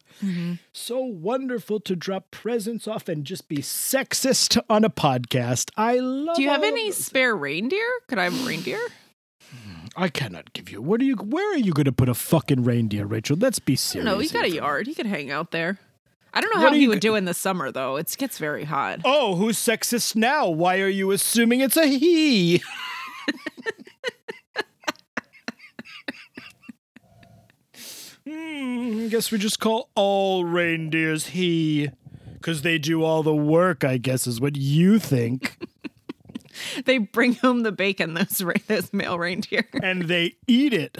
So 0.72 1.00
wonderful 1.00 1.80
to 1.80 1.94
drop 1.96 2.30
presents 2.30 2.86
off 2.88 3.08
and 3.08 3.24
just 3.24 3.48
be 3.48 3.58
sexist 3.58 4.60
on 4.70 4.84
a 4.84 4.90
podcast. 4.90 5.70
I 5.76 5.98
love 5.98 6.36
Do 6.36 6.42
you 6.42 6.48
have 6.48 6.62
any 6.64 6.90
spare 6.92 7.36
reindeer? 7.36 7.86
Could 8.08 8.18
I 8.18 8.24
have 8.24 8.40
a 8.42 8.46
reindeer? 8.46 8.80
I 9.96 10.08
cannot 10.08 10.52
give 10.52 10.70
you. 10.70 10.80
What 10.80 11.00
are 11.00 11.04
you 11.04 11.16
where 11.16 11.52
are 11.52 11.58
you 11.58 11.72
going 11.72 11.84
to 11.86 11.92
put 11.92 12.08
a 12.08 12.14
fucking 12.14 12.62
reindeer, 12.62 13.06
Rachel? 13.06 13.36
Let's 13.36 13.58
be 13.58 13.74
serious. 13.74 14.04
No, 14.06 14.18
he's 14.20 14.30
got 14.30 14.44
a 14.44 14.50
yard. 14.50 14.86
He 14.86 14.94
could 14.94 15.06
hang 15.06 15.32
out 15.32 15.50
there. 15.50 15.78
I 16.32 16.40
don't 16.40 16.54
know 16.54 16.62
What 16.62 16.68
how 16.70 16.74
he 16.76 16.82
you 16.82 16.88
would 16.90 16.96
g- 17.02 17.08
do 17.08 17.14
in 17.16 17.24
the 17.24 17.34
summer 17.34 17.70
though. 17.72 17.96
It 17.96 18.14
gets 18.18 18.38
very 18.38 18.64
hot. 18.64 19.00
Oh, 19.04 19.34
who's 19.36 19.58
sexist 19.58 20.14
now? 20.16 20.48
Why 20.48 20.78
are 20.80 20.88
you 20.88 21.10
assuming 21.10 21.60
it's 21.60 21.76
a 21.76 21.86
he? 21.86 22.62
Hmm, 28.28 29.04
I 29.04 29.08
guess 29.08 29.30
we 29.30 29.38
just 29.38 29.60
call 29.60 29.90
all 29.94 30.44
reindeers 30.44 31.28
he. 31.28 31.90
Because 32.34 32.62
they 32.62 32.78
do 32.78 33.02
all 33.04 33.22
the 33.22 33.34
work, 33.34 33.84
I 33.84 33.98
guess, 33.98 34.26
is 34.26 34.40
what 34.40 34.56
you 34.56 34.98
think. 34.98 35.56
They 36.84 36.98
bring 36.98 37.34
home 37.36 37.62
the 37.62 37.72
bacon, 37.72 38.12
those 38.12 38.42
re- 38.42 38.60
those 38.66 38.92
male 38.92 39.18
reindeer, 39.18 39.66
and 39.82 40.02
they 40.02 40.34
eat 40.46 40.74
it. 40.74 40.98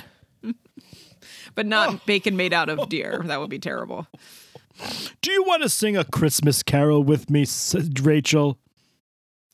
but 1.54 1.66
not 1.66 2.06
bacon 2.06 2.34
made 2.36 2.54
out 2.54 2.70
of 2.70 2.88
deer. 2.88 3.20
That 3.26 3.40
would 3.40 3.50
be 3.50 3.58
terrible. 3.58 4.06
Do 5.20 5.32
you 5.32 5.44
want 5.44 5.62
to 5.62 5.68
sing 5.68 5.96
a 5.96 6.04
Christmas 6.04 6.62
carol 6.62 7.02
with 7.02 7.30
me, 7.30 7.46
Rachel? 8.02 8.58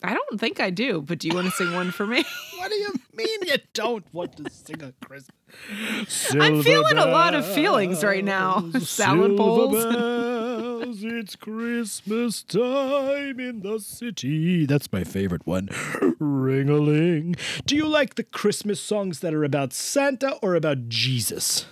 I 0.02 0.14
don't 0.14 0.38
think 0.38 0.61
I 0.61 0.71
do, 0.71 1.00
but 1.00 1.18
do 1.18 1.28
you 1.28 1.35
want 1.35 1.47
to 1.47 1.52
sing 1.52 1.73
one 1.75 1.90
for 1.90 2.06
me? 2.06 2.25
What 2.56 2.71
do 2.71 2.76
you 2.78 2.92
mean 3.14 3.38
you 3.42 3.59
don't 3.75 4.04
want 4.12 4.38
to 4.38 4.50
sing 4.50 4.83
a 4.83 4.92
Christmas? 5.04 6.35
I'm 6.35 6.64
feeling 6.64 6.99
a 6.99 7.06
lot 7.06 7.33
of 7.35 7.47
feelings 7.47 8.02
right 8.02 8.25
now. 8.25 8.68
Salad 8.80 9.37
bowls. 9.37 9.85
bells, 9.85 10.97
it's 11.04 11.37
Christmas 11.37 12.42
time 12.42 13.38
in 13.38 13.61
the 13.61 13.78
city. 13.78 14.66
That's 14.66 14.90
my 14.90 15.04
favorite 15.04 15.47
one. 15.47 15.68
Ring 16.18 16.68
a 16.68 16.78
ling. 16.78 17.37
Do 17.66 17.76
you 17.76 17.87
like 17.87 18.16
the 18.16 18.25
Christmas 18.25 18.80
songs 18.80 19.21
that 19.21 19.33
are 19.33 19.45
about 19.45 19.73
Santa 19.73 20.33
or 20.42 20.56
about 20.56 20.88
Jesus? 20.88 21.66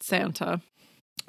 Santa. 0.00 0.62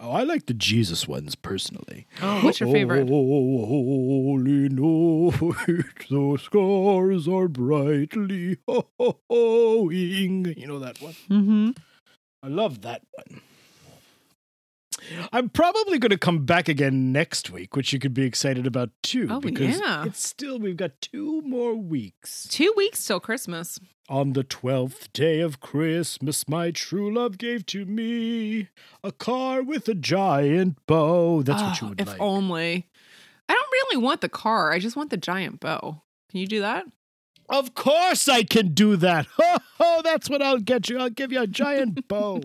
Oh, 0.02 0.12
I 0.12 0.24
like 0.24 0.46
the 0.46 0.54
Jesus 0.54 1.10
ones 1.10 1.36
personally. 1.36 2.08
What's 2.22 2.62
your 2.62 2.72
favorite? 2.72 3.10
Oh, 3.12 3.66
holy 3.66 4.70
night, 4.70 6.08
the 6.10 6.38
stars 6.42 7.28
are 7.28 7.50
brightly 7.50 8.58
ho-ho-hoing. 8.68 10.54
You 10.58 10.68
know 10.68 10.80
that 10.80 11.02
one? 11.02 11.14
Mm-hmm. 11.30 11.72
I 12.42 12.48
love 12.48 12.82
that 12.82 13.02
one. 13.12 13.42
I'm 15.32 15.50
probably 15.50 15.98
going 16.00 16.12
to 16.12 16.18
come 16.18 16.46
back 16.46 16.68
again 16.70 17.12
next 17.12 17.50
week, 17.50 17.76
which 17.76 17.92
you 17.94 18.00
could 18.00 18.14
be 18.14 18.24
excited 18.24 18.66
about 18.68 18.90
too. 19.04 19.28
Oh, 19.30 19.40
because 19.40 19.80
yeah. 19.80 20.06
it's 20.06 20.26
still, 20.26 20.60
we've 20.60 20.78
got 20.78 21.00
two 21.02 21.42
more 21.44 21.76
weeks. 21.76 22.48
Two 22.50 22.74
weeks 22.78 23.06
till 23.06 23.20
Christmas. 23.20 23.80
On 24.08 24.34
the 24.34 24.44
twelfth 24.44 25.14
day 25.14 25.40
of 25.40 25.60
Christmas, 25.60 26.48
my 26.48 26.72
true 26.72 27.14
love 27.14 27.38
gave 27.38 27.66
to 27.68 27.86
me 27.86 28.70
a 29.04 29.12
car 29.12 29.62
with 29.62 29.88
a 29.88 29.94
giant 29.94 30.78
bow. 30.88 31.44
That's 31.44 31.62
what 31.62 31.80
you 31.82 31.88
Oh, 31.88 31.90
would 31.92 32.02
if 32.02 32.08
like. 32.08 32.20
only. 32.20 32.88
I 33.48 33.54
don't 33.54 33.72
really 33.72 33.98
want 34.04 34.22
the 34.22 34.30
car. 34.30 34.72
I 34.72 34.80
just 34.80 34.96
want 34.96 35.12
the 35.12 35.18
giant 35.18 35.60
bow. 35.60 36.02
Can 36.32 36.40
you 36.40 36.48
do 36.48 36.60
that? 36.62 36.86
Of 37.50 37.74
course 37.76 38.28
I 38.28 38.44
can 38.44 38.74
do 38.74 38.96
that. 38.98 39.28
Oh, 39.82 40.02
that's 40.04 40.30
what 40.30 40.42
I'll 40.42 40.60
get 40.60 40.90
you. 40.90 41.00
I'll 41.00 41.10
give 41.10 41.32
you 41.32 41.42
a 41.42 41.48
giant 41.48 42.06
bow. 42.10 42.42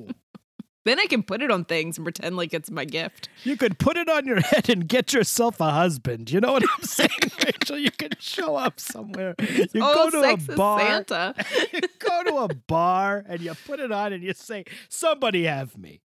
Then 0.84 1.00
I 1.00 1.06
can 1.06 1.22
put 1.22 1.40
it 1.42 1.50
on 1.50 1.64
things 1.64 1.96
and 1.96 2.04
pretend 2.04 2.36
like 2.36 2.52
it's 2.52 2.70
my 2.70 2.84
gift. 2.84 3.28
You 3.42 3.56
could 3.56 3.78
put 3.78 3.96
it 3.96 4.08
on 4.08 4.26
your 4.26 4.40
head 4.40 4.68
and 4.68 4.86
get 4.86 5.12
yourself 5.12 5.60
a 5.60 5.70
husband. 5.70 6.30
You 6.30 6.40
know 6.40 6.52
what 6.52 6.62
I'm 6.62 6.82
saying, 6.84 7.10
Rachel? 7.44 7.78
You 7.78 7.90
can 7.90 8.10
show 8.18 8.56
up 8.56 8.78
somewhere. 8.78 9.34
You 9.38 9.66
oh, 9.76 10.10
go 10.10 10.10
to 10.10 10.32
a 10.32 10.56
bar. 10.56 10.80
Santa. 10.80 11.34
You 11.72 11.80
go 11.98 12.22
to 12.24 12.36
a 12.36 12.54
bar 12.54 13.24
and 13.26 13.40
you 13.40 13.52
put 13.66 13.80
it 13.80 13.90
on 13.90 14.12
and 14.12 14.22
you 14.22 14.32
say, 14.34 14.64
"Somebody 14.88 15.44
have 15.44 15.76
me." 15.76 16.02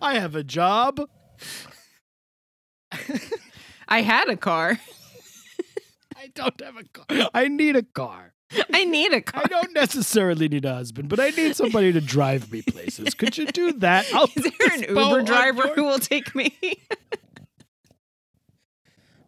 I 0.00 0.14
have 0.14 0.34
a 0.34 0.44
job. 0.44 1.00
I 3.88 4.02
had 4.02 4.28
a 4.28 4.36
car. 4.36 4.78
I 6.16 6.28
don't 6.34 6.60
have 6.60 6.76
a 6.76 6.84
car. 6.84 7.30
I 7.34 7.48
need 7.48 7.76
a 7.76 7.82
car. 7.82 8.31
I 8.72 8.84
need 8.84 9.12
a 9.12 9.20
car. 9.20 9.42
I 9.44 9.48
don't 9.48 9.72
necessarily 9.74 10.48
need 10.48 10.64
a 10.64 10.74
husband, 10.74 11.08
but 11.08 11.20
I 11.20 11.30
need 11.30 11.56
somebody 11.56 11.92
to 11.92 12.00
drive 12.00 12.50
me 12.52 12.62
places. 12.62 13.14
Could 13.14 13.36
you 13.38 13.46
do 13.46 13.72
that? 13.74 14.06
I'll 14.14 14.28
Is 14.36 14.50
there 14.58 14.72
an 14.74 14.82
Uber 14.96 15.22
driver 15.22 15.66
your- 15.66 15.74
who 15.74 15.84
will 15.84 15.98
take 15.98 16.34
me? 16.34 16.54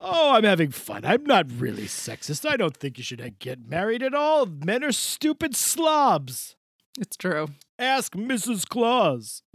Oh, 0.06 0.34
I'm 0.34 0.44
having 0.44 0.70
fun. 0.70 1.04
I'm 1.04 1.24
not 1.24 1.46
really 1.50 1.84
sexist. 1.84 2.46
I 2.48 2.56
don't 2.58 2.76
think 2.76 2.98
you 2.98 3.04
should 3.04 3.38
get 3.38 3.66
married 3.66 4.02
at 4.02 4.12
all. 4.14 4.44
Men 4.44 4.84
are 4.84 4.92
stupid 4.92 5.56
slobs. 5.56 6.56
it's 7.00 7.16
true. 7.16 7.48
Ask 7.78 8.12
Mrs. 8.14 8.68
Claus. 8.68 9.42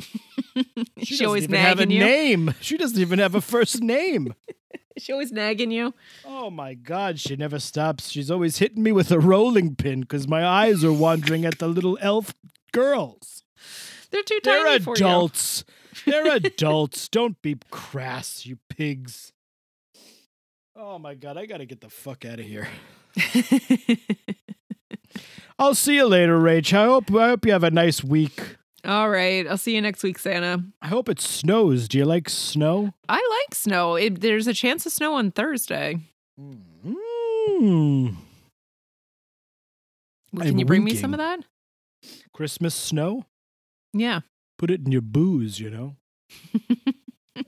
She, 1.04 1.16
She, 1.16 1.26
always 1.26 1.44
doesn't 1.48 1.56
even 1.56 1.66
have 1.66 1.80
a 1.80 1.88
you. 1.90 2.00
name. 2.00 2.54
She 2.60 2.76
doesn't 2.78 3.00
even 3.00 3.20
have 3.20 3.34
a 3.34 3.40
first 3.40 3.82
name. 3.82 4.34
She 5.04 5.14
always 5.14 5.32
nagging 5.32 5.72
you. 5.72 5.94
Oh 6.26 6.50
my 6.50 6.74
God, 6.74 7.20
she 7.20 7.36
never 7.36 7.60
stops. 7.60 8.10
She's 8.10 8.30
always 8.30 8.58
hitting 8.58 8.84
me 8.84 8.92
with 8.92 9.12
a 9.12 9.20
rolling 9.20 9.76
pin 9.76 10.02
because 10.02 10.28
my 10.28 10.46
eyes 10.46 10.84
are 10.84 10.92
wandering 10.94 11.46
at 11.46 11.60
the 11.60 11.68
little 11.68 11.98
elf 12.02 12.34
girls. 12.72 13.44
They're 14.12 14.24
too 14.24 14.40
They're 14.44 14.64
tiny 14.64 14.80
for 14.84 14.94
adults. 14.94 15.64
They're 16.06 16.36
adults. 16.36 17.08
Don't 17.12 17.42
be 17.42 17.58
crass, 17.72 18.46
you 18.46 18.58
pigs. 18.70 19.32
Oh 20.76 21.00
my 21.00 21.16
God, 21.16 21.38
I 21.38 21.46
gotta 21.46 21.66
get 21.66 21.82
the 21.82 21.90
fuck 21.90 22.26
out 22.26 22.40
of 22.40 22.46
here. 22.46 22.68
I'll 25.60 25.76
see 25.76 25.96
you 25.96 26.08
later, 26.08 26.40
Rach. 26.40 26.74
I 26.74 26.86
hope 26.86 27.14
I 27.14 27.30
hope 27.30 27.46
you 27.46 27.52
have 27.52 27.64
a 27.64 27.72
nice 27.72 28.04
week. 28.04 28.58
All 28.86 29.10
right. 29.10 29.46
I'll 29.48 29.58
see 29.58 29.76
you 29.76 29.82
next 29.82 30.04
week, 30.04 30.18
Santa. 30.20 30.64
I 30.82 30.88
hope 30.88 31.10
it 31.10 31.20
snows. 31.20 31.88
Do 31.88 31.98
you 31.98 32.06
like 32.06 32.30
snow? 32.30 32.94
I 33.08 33.16
like 33.16 33.56
snow. 33.56 33.96
It, 33.96 34.22
there's 34.22 34.48
a 34.48 34.54
chance 34.54 34.86
of 34.86 34.92
snow 34.92 35.16
on 35.16 35.32
Thursday. 35.32 36.00
Mm. 36.40 38.16
Can 40.32 40.42
I'm 40.42 40.58
you 40.60 40.66
bring 40.66 40.84
me 40.84 40.96
some 40.96 41.14
of 41.14 41.18
that? 41.18 41.42
Christmas 42.34 42.74
snow? 42.76 43.26
Yeah. 43.94 44.22
Put 44.58 44.72
it 44.72 44.82
in 44.86 44.92
your 44.92 45.02
booze, 45.02 45.60
you 45.60 45.70
know. 45.70 45.96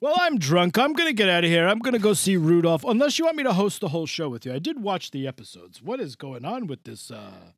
well, 0.00 0.14
I'm 0.18 0.38
drunk. 0.38 0.78
I'm 0.78 0.92
going 0.94 1.08
to 1.08 1.14
get 1.14 1.28
out 1.28 1.44
of 1.44 1.50
here. 1.50 1.66
I'm 1.66 1.80
going 1.80 1.92
to 1.94 1.98
go 1.98 2.14
see 2.14 2.36
Rudolph. 2.36 2.84
Unless 2.84 3.18
you 3.18 3.24
want 3.26 3.36
me 3.36 3.42
to 3.42 3.52
host 3.52 3.80
the 3.80 3.88
whole 3.88 4.06
show 4.06 4.28
with 4.28 4.46
you. 4.46 4.54
I 4.54 4.58
did 4.58 4.82
watch 4.82 5.10
the 5.10 5.26
episodes. 5.26 5.82
What 5.82 6.00
is 6.00 6.16
going 6.16 6.44
on 6.44 6.66
with 6.66 6.84
this 6.84 7.10
uh 7.10 7.52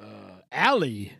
uh 0.00 0.40
Alli? 0.52 1.14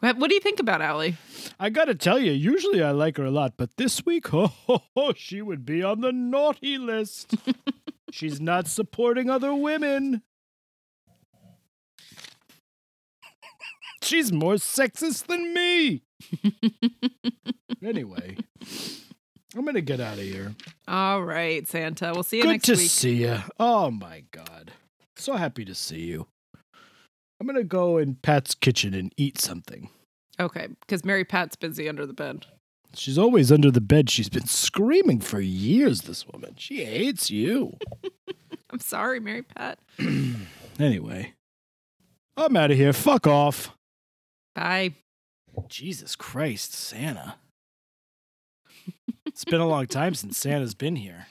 What, 0.00 0.28
do 0.28 0.34
you 0.34 0.40
think 0.40 0.60
about 0.60 0.80
Alli? 0.80 1.16
I 1.58 1.68
got 1.70 1.84
to 1.86 1.94
tell 1.94 2.18
you, 2.18 2.32
usually 2.32 2.82
I 2.82 2.90
like 2.92 3.18
her 3.18 3.24
a 3.24 3.30
lot, 3.30 3.54
but 3.56 3.76
this 3.76 4.04
week, 4.06 4.28
ho, 4.28 4.46
ho, 4.46 4.82
ho, 4.96 5.12
she 5.14 5.42
would 5.42 5.64
be 5.66 5.82
on 5.82 6.00
the 6.00 6.12
naughty 6.12 6.78
list. 6.78 7.34
She's 8.10 8.40
not 8.40 8.66
supporting 8.66 9.28
other 9.30 9.54
women. 9.54 10.22
She's 14.02 14.32
more 14.32 14.54
sexist 14.54 15.26
than 15.26 15.52
me. 15.54 16.02
anyway, 17.84 18.36
I'm 19.54 19.66
to 19.66 19.80
get 19.82 20.00
out 20.00 20.14
of 20.14 20.24
here. 20.24 20.54
All 20.88 21.22
right, 21.22 21.68
Santa. 21.68 22.12
We'll 22.12 22.22
see 22.22 22.38
you 22.38 22.42
Good 22.44 22.48
next 22.48 22.66
to 22.66 22.72
week. 22.76 22.90
see 22.90 23.14
you. 23.22 23.38
Oh 23.58 23.90
my 23.90 24.24
God. 24.30 24.72
So 25.16 25.34
happy 25.36 25.64
to 25.66 25.74
see 25.74 26.00
you. 26.00 26.26
I'm 27.40 27.46
to 27.54 27.64
go 27.64 27.96
in 27.98 28.16
Pat's 28.16 28.54
kitchen 28.54 28.92
and 28.94 29.12
eat 29.16 29.40
something. 29.40 29.88
Okay, 30.38 30.68
because 30.80 31.04
Mary 31.04 31.24
Pat's 31.24 31.56
busy 31.56 31.88
under 31.88 32.06
the 32.06 32.12
bed. 32.12 32.46
She's 32.94 33.18
always 33.18 33.50
under 33.50 33.70
the 33.70 33.80
bed. 33.80 34.10
She's 34.10 34.28
been 34.28 34.46
screaming 34.46 35.20
for 35.20 35.40
years, 35.40 36.02
this 36.02 36.26
woman. 36.26 36.54
She 36.56 36.84
hates 36.84 37.30
you. 37.30 37.76
I'm 38.70 38.80
sorry, 38.80 39.20
Mary 39.20 39.42
Pat. 39.42 39.78
Anyway, 40.78 41.34
I'm 42.38 42.56
out 42.56 42.70
of 42.70 42.76
here. 42.78 42.94
Fuck 42.94 43.26
off. 43.26 43.76
Bye. 44.54 44.94
Jesus 45.68 46.16
Christ, 46.16 46.72
Santa. 46.72 47.34
it's 49.26 49.44
been 49.44 49.60
a 49.60 49.66
long 49.66 49.86
time 49.86 50.14
since 50.14 50.38
Santa's 50.38 50.74
been 50.74 50.96
here. 50.96 51.26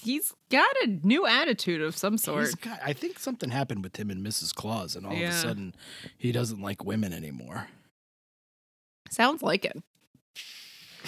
He's 0.00 0.32
got 0.48 0.70
a 0.84 0.86
new 1.02 1.26
attitude 1.26 1.82
of 1.82 1.96
some 1.96 2.18
sort. 2.18 2.44
He's 2.46 2.54
got, 2.54 2.78
I 2.84 2.92
think 2.92 3.18
something 3.18 3.50
happened 3.50 3.82
with 3.82 3.96
him 3.96 4.10
and 4.10 4.24
Mrs. 4.24 4.54
Claus, 4.54 4.94
and 4.96 5.04
all 5.04 5.12
of 5.12 5.18
a 5.18 5.32
sudden 5.32 5.74
he 6.16 6.30
doesn't 6.32 6.62
like 6.62 6.84
women 6.84 7.12
anymore. 7.12 7.66
Sounds 9.10 9.42
like 9.42 9.64
it. 9.64 9.82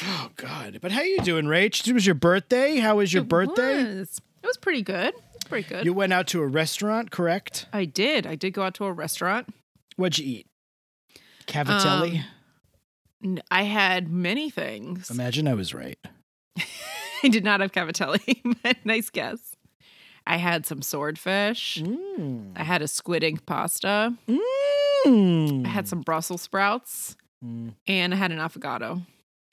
Oh 0.03 0.31
God! 0.37 0.79
But 0.81 0.93
how 0.93 1.01
are 1.01 1.07
you 1.07 1.21
doing, 1.21 1.45
Rach? 1.45 1.87
It 1.87 1.93
was 1.93 2.07
your 2.07 2.15
birthday. 2.15 2.77
How 2.77 2.97
was 2.97 3.13
your 3.13 3.23
It 3.23 3.29
birthday? 3.29 3.85
was. 3.99 4.21
It 4.43 4.47
was 4.47 4.57
pretty 4.57 4.83
good. 4.83 5.13
It's 5.35 5.45
pretty 5.45 5.69
good. 5.69 5.85
You 5.85 5.93
went 5.93 6.13
out 6.13 6.27
to 6.29 6.41
a 6.41 6.47
restaurant, 6.47 7.11
correct? 7.11 7.67
I 7.73 7.85
did. 7.85 8.27
I 8.27 8.35
did 8.35 8.53
go 8.55 8.63
out 8.63 8.75
to 8.77 8.85
a 8.87 8.93
restaurant. 8.93 9.53
What'd 9.97 10.19
you 10.19 10.39
eat? 10.39 10.47
Cavatelli. 11.47 12.23
Um, 13.23 13.39
I 13.51 13.65
had 13.65 14.11
many 14.11 14.49
things. 14.49 15.11
Imagine 15.11 15.47
I 15.47 15.55
was 15.55 15.75
right. 15.75 15.99
I 17.25 17.29
did 17.29 17.45
not 17.45 17.61
have 17.61 17.73
cavatelli, 17.73 18.41
but 18.63 18.77
nice 18.85 19.11
guess. 19.11 19.57
I 20.27 20.37
had 20.37 20.67
some 20.67 20.83
swordfish. 20.83 21.79
Mm. 21.83 22.53
I 22.57 22.63
had 22.63 22.83
a 22.83 22.89
squid 22.89 23.25
ink 23.25 23.47
pasta. 23.47 24.15
Mm. 25.07 25.67
I 25.67 25.69
had 25.69 25.89
some 25.89 26.03
Brussels 26.03 26.43
sprouts, 26.43 27.17
Mm. 27.45 27.73
and 27.87 28.13
I 28.13 28.17
had 28.19 28.33
an 28.33 28.39
affogato. 28.39 29.03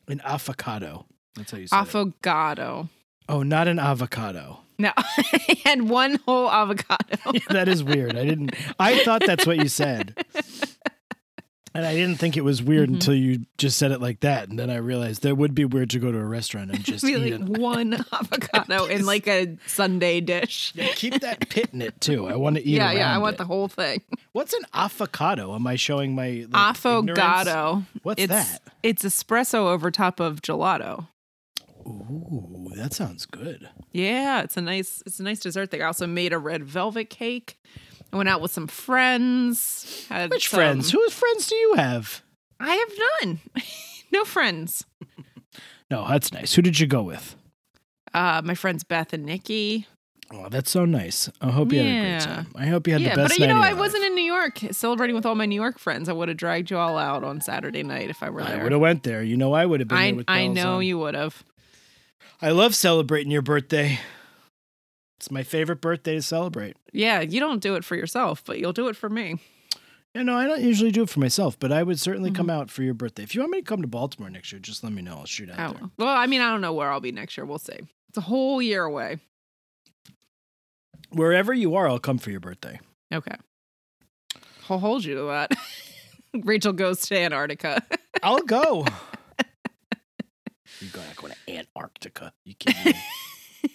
an 0.09 0.19
avocado. 0.25 1.05
That's 1.35 1.51
how 1.51 1.57
you 1.57 1.67
say 1.67 1.77
it. 1.77 1.85
Affogato. 1.85 2.89
Oh, 3.29 3.43
not 3.43 3.67
an 3.69 3.79
avocado. 3.79 4.59
No, 4.77 4.91
I 4.97 5.57
had 5.63 5.83
one 5.83 6.19
whole 6.25 6.51
avocado. 6.51 7.17
that 7.49 7.67
is 7.69 7.83
weird. 7.83 8.17
I 8.17 8.25
didn't. 8.25 8.53
I 8.77 9.03
thought 9.05 9.23
that's 9.25 9.47
what 9.47 9.57
you 9.57 9.69
said, 9.69 10.15
and 11.77 11.85
I 11.85 11.93
didn't 11.93 12.15
think 12.15 12.35
it 12.37 12.43
was 12.43 12.63
weird 12.63 12.89
Mhm. 12.89 12.93
until 12.95 13.13
you 13.13 13.45
just 13.59 13.77
said 13.77 13.91
it 13.91 14.01
like 14.01 14.21
that, 14.21 14.49
and 14.49 14.57
then 14.57 14.71
I 14.71 14.77
realized 14.77 15.21
that 15.21 15.35
would 15.37 15.53
be 15.53 15.63
weird 15.63 15.91
to 15.91 15.99
go 15.99 16.11
to 16.11 16.17
a 16.17 16.25
restaurant 16.25 16.71
and 16.71 16.83
just 16.83 17.03
eat 17.05 17.17
like 17.17 17.33
it. 17.33 17.41
one 17.59 17.93
avocado 18.11 18.85
in 18.85 19.05
like 19.05 19.27
a 19.27 19.55
Sunday 19.67 20.19
dish. 20.19 20.73
Yeah, 20.75 20.87
keep 20.95 21.19
that 21.21 21.47
pit 21.49 21.69
in 21.73 21.83
it 21.83 22.01
too. 22.01 22.27
I 22.27 22.35
want 22.35 22.55
to 22.55 22.63
eat. 22.63 22.73
It. 22.73 22.77
Yeah, 22.77 22.91
yeah. 22.93 23.13
I 23.15 23.19
want 23.19 23.35
it. 23.35 23.37
the 23.37 23.45
whole 23.45 23.67
thing. 23.67 24.01
What's 24.31 24.53
an 24.53 24.63
avocado? 24.73 25.53
Am 25.53 25.67
I 25.67 25.75
showing 25.75 26.15
my 26.15 26.47
like, 26.51 26.75
ignorance? 26.83 27.85
What's 28.01 28.21
it's, 28.23 28.31
that? 28.31 28.61
It's 28.81 29.03
espresso 29.03 29.67
over 29.67 29.91
top 29.91 30.19
of 30.19 30.41
gelato. 30.41 31.07
Ooh, 31.85 32.71
that 32.75 32.93
sounds 32.93 33.25
good. 33.25 33.69
Yeah, 33.93 34.41
it's 34.41 34.57
a 34.57 34.61
nice 34.61 35.01
it's 35.05 35.19
a 35.19 35.23
nice 35.23 35.39
dessert. 35.39 35.73
I 35.73 35.81
also 35.81 36.05
made 36.07 36.33
a 36.33 36.37
red 36.39 36.63
velvet 36.65 37.09
cake. 37.09 37.59
I 38.11 38.17
went 38.17 38.29
out 38.29 38.41
with 38.41 38.51
some 38.51 38.67
friends. 38.67 40.05
Had 40.09 40.29
Which 40.29 40.49
some- 40.49 40.57
friends? 40.57 40.91
Whose 40.91 41.13
friends 41.13 41.47
do 41.47 41.55
you 41.55 41.73
have? 41.75 42.21
I 42.59 42.73
have 42.75 43.27
none. 43.27 43.39
no 44.11 44.23
friends. 44.23 44.85
No, 45.91 46.07
that's 46.07 46.31
nice. 46.33 46.53
Who 46.55 46.61
did 46.61 46.79
you 46.79 46.87
go 46.87 47.03
with? 47.03 47.35
Uh, 48.13 48.41
my 48.43 48.55
friends 48.55 48.83
Beth 48.83 49.13
and 49.13 49.25
Nikki. 49.25 49.85
Oh, 50.31 50.49
that's 50.49 50.69
so 50.71 50.83
nice. 50.83 51.29
I 51.39 51.51
hope 51.51 51.71
you 51.71 51.79
had 51.79 51.87
a 51.87 52.09
great 52.09 52.35
time. 52.35 52.47
I 52.55 52.65
hope 52.65 52.85
you 52.87 52.93
had 52.93 53.01
yeah, 53.01 53.09
the 53.11 53.15
best 53.21 53.37
time. 53.37 53.47
but 53.47 53.47
you 53.47 53.53
know, 53.53 53.61
I 53.61 53.69
your 53.69 53.77
wasn't 53.77 54.03
in 54.03 54.13
New 54.15 54.23
York 54.23 54.59
celebrating 54.71 55.15
with 55.15 55.25
all 55.25 55.35
my 55.35 55.45
New 55.45 55.55
York 55.55 55.79
friends. 55.79 56.09
I 56.09 56.13
would 56.13 56.27
have 56.27 56.37
dragged 56.37 56.69
you 56.69 56.77
all 56.77 56.97
out 56.97 57.23
on 57.23 57.39
Saturday 57.39 57.83
night 57.83 58.09
if 58.09 58.21
I 58.21 58.29
were 58.29 58.43
there. 58.43 58.59
I 58.59 58.63
would 58.63 58.73
have 58.73 58.81
went 58.81 59.03
there. 59.03 59.23
You 59.23 59.37
know, 59.37 59.53
I 59.53 59.65
would 59.65 59.79
have 59.79 59.87
been 59.87 60.17
there 60.17 60.25
I, 60.27 60.41
I 60.41 60.47
know 60.47 60.77
on. 60.77 60.85
you 60.85 60.99
would 60.99 61.15
have. 61.15 61.43
I 62.41 62.51
love 62.51 62.75
celebrating 62.75 63.31
your 63.31 63.41
birthday. 63.41 63.99
It's 65.17 65.31
my 65.31 65.43
favorite 65.43 65.81
birthday 65.81 66.15
to 66.15 66.21
celebrate. 66.21 66.77
Yeah, 66.93 67.21
you 67.21 67.39
don't 67.39 67.61
do 67.61 67.75
it 67.75 67.83
for 67.83 67.95
yourself, 67.95 68.43
but 68.45 68.59
you'll 68.59 68.73
do 68.73 68.87
it 68.87 68.95
for 68.95 69.09
me. 69.09 69.39
You 70.13 70.23
know, 70.23 70.35
I 70.35 70.47
don't 70.47 70.61
usually 70.61 70.91
do 70.91 71.03
it 71.03 71.09
for 71.09 71.19
myself, 71.19 71.59
but 71.59 71.71
I 71.71 71.83
would 71.83 71.99
certainly 71.99 72.31
come 72.31 72.47
Mm-hmm. 72.47 72.59
out 72.61 72.71
for 72.71 72.81
your 72.83 72.93
birthday. 72.93 73.23
If 73.23 73.35
you 73.35 73.41
want 73.41 73.51
me 73.51 73.59
to 73.59 73.65
come 73.65 73.81
to 73.81 73.87
Baltimore 73.87 74.29
next 74.29 74.51
year, 74.51 74.59
just 74.59 74.83
let 74.83 74.93
me 74.93 75.01
know. 75.01 75.17
I'll 75.17 75.25
shoot 75.25 75.49
out 75.49 75.59
Oh, 75.59 75.73
there. 75.79 75.89
well, 75.97 76.15
I 76.15 76.27
mean, 76.27 76.41
I 76.41 76.49
don't 76.49 76.61
know 76.61 76.73
where 76.73 76.91
I'll 76.91 76.99
be 77.01 77.11
next 77.11 77.35
year. 77.37 77.45
We'll 77.45 77.57
see. 77.59 77.79
It's 78.09 78.17
a 78.17 78.21
whole 78.21 78.61
year 78.61 78.83
away. 78.83 79.17
Wherever 81.11 81.53
you 81.53 81.75
are, 81.75 81.87
I'll 81.87 81.99
come 81.99 82.17
for 82.17 82.31
your 82.31 82.39
birthday. 82.39 82.79
Okay. 83.13 83.35
I'll 84.69 84.79
hold 84.79 85.03
you 85.05 85.15
to 85.15 85.21
that. 85.23 85.51
Rachel 86.43 86.73
goes 86.73 87.01
to 87.07 87.17
Antarctica. 87.19 87.83
I'll 88.23 88.41
go. 88.43 88.85
you 90.81 90.89
gotta 90.89 91.15
go 91.15 91.27
to 91.27 91.35
Antarctica. 91.47 92.33
You 92.43 92.53
kidding 92.55 92.93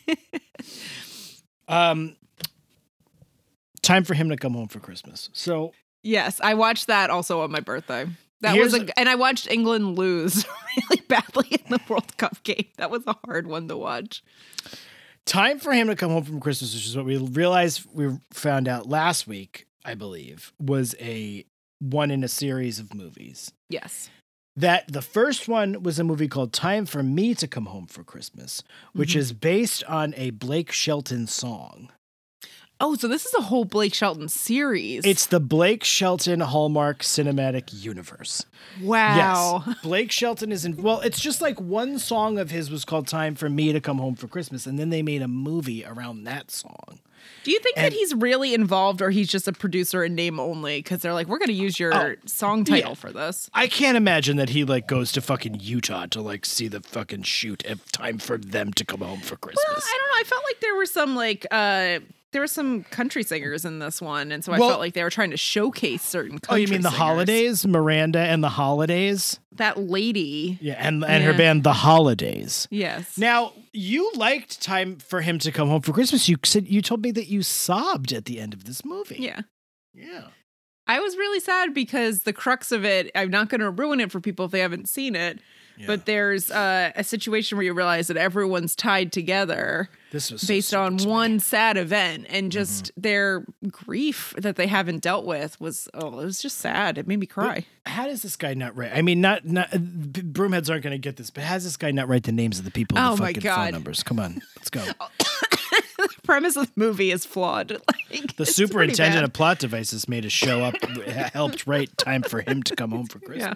me? 0.08 0.16
um, 1.68 2.16
time 3.82 4.04
for 4.04 4.14
him 4.14 4.28
to 4.30 4.36
come 4.36 4.54
home 4.54 4.68
for 4.68 4.80
Christmas. 4.80 5.30
So 5.32 5.72
yes, 6.02 6.40
I 6.42 6.54
watched 6.54 6.86
that 6.88 7.10
also 7.10 7.40
on 7.42 7.50
my 7.50 7.60
birthday. 7.60 8.06
That 8.40 8.56
was 8.58 8.74
a, 8.74 8.98
and 8.98 9.08
I 9.08 9.14
watched 9.14 9.48
England 9.48 9.96
lose 9.96 10.44
really 10.90 11.02
badly 11.06 11.46
in 11.50 11.70
the 11.70 11.80
World 11.88 12.16
Cup 12.16 12.42
game. 12.42 12.66
That 12.76 12.90
was 12.90 13.04
a 13.06 13.16
hard 13.24 13.46
one 13.46 13.68
to 13.68 13.76
watch. 13.76 14.22
time 15.26 15.60
for 15.60 15.72
him 15.72 15.86
to 15.86 15.94
come 15.94 16.10
home 16.10 16.24
from 16.24 16.40
Christmas, 16.40 16.74
which 16.74 16.86
is 16.86 16.96
what 16.96 17.06
we 17.06 17.16
realized 17.16 17.86
we 17.92 18.18
found 18.32 18.66
out 18.66 18.88
last 18.88 19.28
week, 19.28 19.66
I 19.84 19.94
believe, 19.94 20.52
was 20.58 20.96
a 21.00 21.44
one 21.78 22.10
in 22.10 22.24
a 22.24 22.28
series 22.28 22.80
of 22.80 22.94
movies. 22.94 23.52
Yes. 23.68 24.10
That 24.54 24.92
the 24.92 25.02
first 25.02 25.48
one 25.48 25.82
was 25.82 25.98
a 25.98 26.04
movie 26.04 26.28
called 26.28 26.52
Time 26.52 26.84
for 26.84 27.02
Me 27.02 27.34
to 27.36 27.48
Come 27.48 27.66
Home 27.66 27.86
for 27.86 28.04
Christmas, 28.04 28.62
which 28.92 29.14
Mhm. 29.14 29.16
is 29.16 29.32
based 29.32 29.82
on 29.84 30.12
a 30.16 30.30
Blake 30.30 30.72
Shelton 30.72 31.26
song. 31.26 31.88
Oh, 32.78 32.96
so 32.96 33.06
this 33.06 33.24
is 33.24 33.32
a 33.34 33.42
whole 33.42 33.64
Blake 33.64 33.94
Shelton 33.94 34.28
series. 34.28 35.04
It's 35.06 35.24
the 35.26 35.38
Blake 35.40 35.84
Shelton 35.84 36.40
Hallmark 36.40 36.98
Cinematic 37.02 37.70
Universe. 37.72 38.44
wow. 38.82 39.62
Yes. 39.66 39.76
Blake 39.82 40.10
Shelton 40.10 40.50
is 40.52 40.64
in. 40.64 40.76
Well, 40.82 41.00
it's 41.00 41.20
just 41.20 41.40
like 41.40 41.60
one 41.60 41.98
song 41.98 42.38
of 42.38 42.50
his 42.50 42.70
was 42.70 42.84
called 42.84 43.06
Time 43.06 43.34
for 43.36 43.48
Me 43.48 43.72
to 43.72 43.80
Come 43.80 43.98
Home 43.98 44.16
for 44.16 44.26
Christmas. 44.26 44.66
And 44.66 44.78
then 44.78 44.90
they 44.90 45.00
made 45.02 45.22
a 45.22 45.28
movie 45.28 45.84
around 45.84 46.24
that 46.24 46.50
song. 46.50 46.98
Do 47.44 47.50
you 47.50 47.58
think 47.60 47.76
And- 47.76 47.86
that 47.86 47.92
he's 47.92 48.14
really 48.14 48.54
involved 48.54 49.02
or 49.02 49.10
he's 49.10 49.28
just 49.28 49.48
a 49.48 49.52
producer 49.52 50.04
in 50.04 50.14
name 50.14 50.38
only? 50.38 50.78
Because 50.78 51.00
they're 51.02 51.12
like, 51.12 51.26
we're 51.26 51.38
going 51.38 51.48
to 51.48 51.52
use 51.54 51.78
your 51.80 51.92
Oh, 51.94 52.14
song 52.24 52.60
yeah. 52.66 52.76
title 52.76 52.94
for 52.94 53.10
this. 53.12 53.50
I 53.52 53.66
can't 53.66 53.96
imagine 53.96 54.36
that 54.36 54.50
he 54.50 54.64
like 54.64 54.86
goes 54.86 55.10
to 55.12 55.20
fucking 55.20 55.58
Utah 55.60 56.06
to 56.06 56.20
like 56.22 56.46
see 56.46 56.68
the 56.68 56.80
fucking 56.80 57.22
shoot 57.24 57.64
if 57.66 57.90
time 57.92 58.18
for 58.18 58.38
them 58.38 58.72
to 58.74 58.84
come 58.84 59.00
home 59.00 59.20
for 59.20 59.36
Christmas. 59.36 59.64
Well, 59.68 59.76
I 59.78 59.98
don't 59.98 60.08
know. 60.08 60.20
I 60.20 60.24
felt 60.24 60.44
like 60.44 60.60
there 60.60 60.74
were 60.76 60.86
some 60.86 61.16
like 61.16 61.46
uh 61.50 61.98
there 62.32 62.40
were 62.40 62.46
some 62.46 62.84
country 62.84 63.22
singers 63.22 63.64
in 63.64 63.78
this 63.78 64.00
one, 64.02 64.32
and 64.32 64.44
so 64.44 64.52
I 64.52 64.58
Well- 64.58 64.70
felt 64.70 64.80
like 64.80 64.94
they 64.94 65.02
were 65.02 65.10
trying 65.10 65.30
to 65.30 65.36
showcase 65.36 66.02
certain. 66.02 66.38
oh, 66.48 66.54
you 66.56 66.66
mean 66.68 66.80
the 66.82 66.88
singers. 66.88 66.98
holidays? 66.98 67.66
Miranda 67.66 68.18
and 68.20 68.42
the 68.42 68.48
holidays? 68.48 69.38
That 69.56 69.78
lady. 69.78 70.58
Yeah, 70.60 70.74
and 70.78 71.04
and 71.04 71.22
her 71.24 71.34
band 71.34 71.62
The 71.62 71.72
Holidays. 71.74 72.66
Yes. 72.70 73.16
Now, 73.18 73.52
you 73.72 74.10
liked 74.14 74.60
time 74.62 74.96
for 74.96 75.20
him 75.20 75.38
to 75.40 75.52
come 75.52 75.68
home 75.68 75.82
for 75.82 75.92
Christmas. 75.92 76.28
You 76.28 76.36
said 76.44 76.66
you 76.68 76.80
told 76.82 77.02
me 77.02 77.10
that 77.12 77.28
you 77.28 77.42
sobbed 77.42 78.12
at 78.12 78.24
the 78.24 78.40
end 78.40 78.54
of 78.54 78.64
this 78.64 78.84
movie. 78.84 79.16
yeah. 79.20 79.40
Yeah. 79.94 80.28
I 80.86 80.98
was 81.00 81.16
really 81.16 81.38
sad 81.38 81.74
because 81.74 82.22
the 82.22 82.32
crux 82.32 82.72
of 82.72 82.84
it, 82.84 83.10
I'm 83.14 83.30
not 83.30 83.48
going 83.48 83.60
to 83.60 83.70
ruin 83.70 84.00
it 84.00 84.10
for 84.10 84.20
people 84.20 84.46
if 84.46 84.50
they 84.50 84.58
haven't 84.60 84.88
seen 84.88 85.14
it, 85.14 85.38
Yeah. 85.78 85.86
but 85.86 86.06
there's 86.06 86.50
uh, 86.50 86.90
a 86.96 87.04
situation 87.04 87.56
where 87.56 87.64
you 87.64 87.72
realize 87.72 88.08
that 88.08 88.16
everyone's 88.16 88.74
tied 88.74 89.12
together 89.12 89.88
this 90.12 90.30
was 90.30 90.44
based 90.44 90.68
stupid 90.68 90.82
on 91.04 91.08
one 91.08 91.40
sad 91.40 91.76
event 91.76 92.26
and 92.28 92.44
Mm-hmm. 92.44 92.50
just 92.50 92.92
their 92.96 93.44
grief 93.70 94.32
that 94.38 94.54
they 94.56 94.66
haven't 94.68 95.02
dealt 95.02 95.24
with 95.26 95.60
was 95.60 95.88
oh 95.94 96.20
it 96.20 96.24
was 96.24 96.40
just 96.40 96.58
sad 96.58 96.98
it 96.98 97.06
made 97.08 97.18
me 97.18 97.26
cry 97.26 97.64
How 97.86 98.06
does 98.06 98.22
this 98.22 98.36
guy 98.36 98.54
not 98.54 98.76
write? 98.76 98.92
I 98.94 99.02
mean, 99.02 99.20
not 99.20 99.44
not 99.44 99.70
b- 99.72 100.22
broomheads 100.22 100.70
aren't 100.70 100.84
going 100.84 100.92
to 100.92 100.98
get 100.98 101.16
this, 101.16 101.30
but 101.30 101.42
how 101.42 101.54
does 101.54 101.64
this 101.64 101.76
guy 101.76 101.90
not 101.90 102.06
write 102.08 102.22
the 102.22 102.30
names 102.32 102.58
of 102.60 102.64
the 102.64 102.70
people? 102.70 102.96
Oh 102.98 103.16
the 103.16 103.22
my 103.22 103.32
God. 103.32 103.56
phone 103.64 103.72
numbers. 103.72 104.02
Come 104.04 104.20
on, 104.20 104.40
let's 104.56 104.70
go. 104.70 104.84
the 105.98 106.08
premise 106.22 106.56
of 106.56 106.66
the 106.66 106.72
movie 106.80 107.10
is 107.10 107.24
flawed 107.24 107.70
like, 108.10 108.36
The 108.36 108.46
superintendent 108.46 109.24
of 109.24 109.32
plot 109.32 109.58
devices 109.58 110.08
made 110.08 110.24
a 110.24 110.30
show 110.30 110.62
up, 110.62 110.74
helped 111.32 111.66
write 111.66 111.96
time 111.98 112.22
for 112.22 112.40
him 112.42 112.62
to 112.64 112.76
come 112.76 112.90
home 112.90 113.06
for 113.06 113.18
Christmas. 113.18 113.42
yeah 113.42 113.54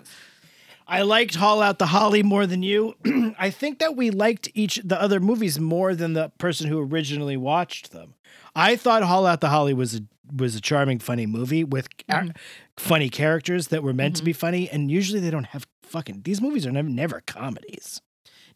I 0.88 1.03
liked 1.03 1.35
Haul 1.35 1.62
Out 1.62 1.79
the 1.79 1.87
Holly 1.87 2.22
more 2.22 2.46
than 2.46 2.62
you. 2.62 2.94
I 3.38 3.51
think 3.51 3.81
that 3.81 3.96
we 3.96 4.11
liked 4.11 4.49
each 4.55 4.81
the 4.85 5.01
other 5.01 5.18
movies 5.20 5.59
more 5.59 5.94
than 5.94 6.12
the 6.12 6.31
person 6.38 6.68
who 6.68 6.81
originally 6.81 7.37
watched 7.37 7.90
them. 7.92 8.14
I 8.55 8.77
thought 8.77 9.03
Haul 9.03 9.27
Out 9.27 9.40
the 9.40 9.49
Holly 9.49 9.75
was 9.75 9.96
a 9.96 10.01
was 10.37 10.55
a 10.57 10.61
charming, 10.61 10.99
funny 10.99 11.27
movie 11.27 11.64
with 11.64 11.88
Mm-hmm. 12.09 12.31
funny 12.77 13.09
characters 13.09 13.68
that 13.68 13.83
were 13.83 13.92
meant 13.92 14.16
to 14.16 14.25
be 14.25 14.33
funny, 14.33 14.68
and 14.70 14.90
usually 14.90 15.18
they 15.20 15.31
don't 15.31 15.46
have 15.46 15.66
fucking. 15.83 16.22
These 16.25 16.40
movies 16.40 16.66
are 16.66 16.72
never, 16.72 16.88
never 16.88 17.20
comedies, 17.27 18.01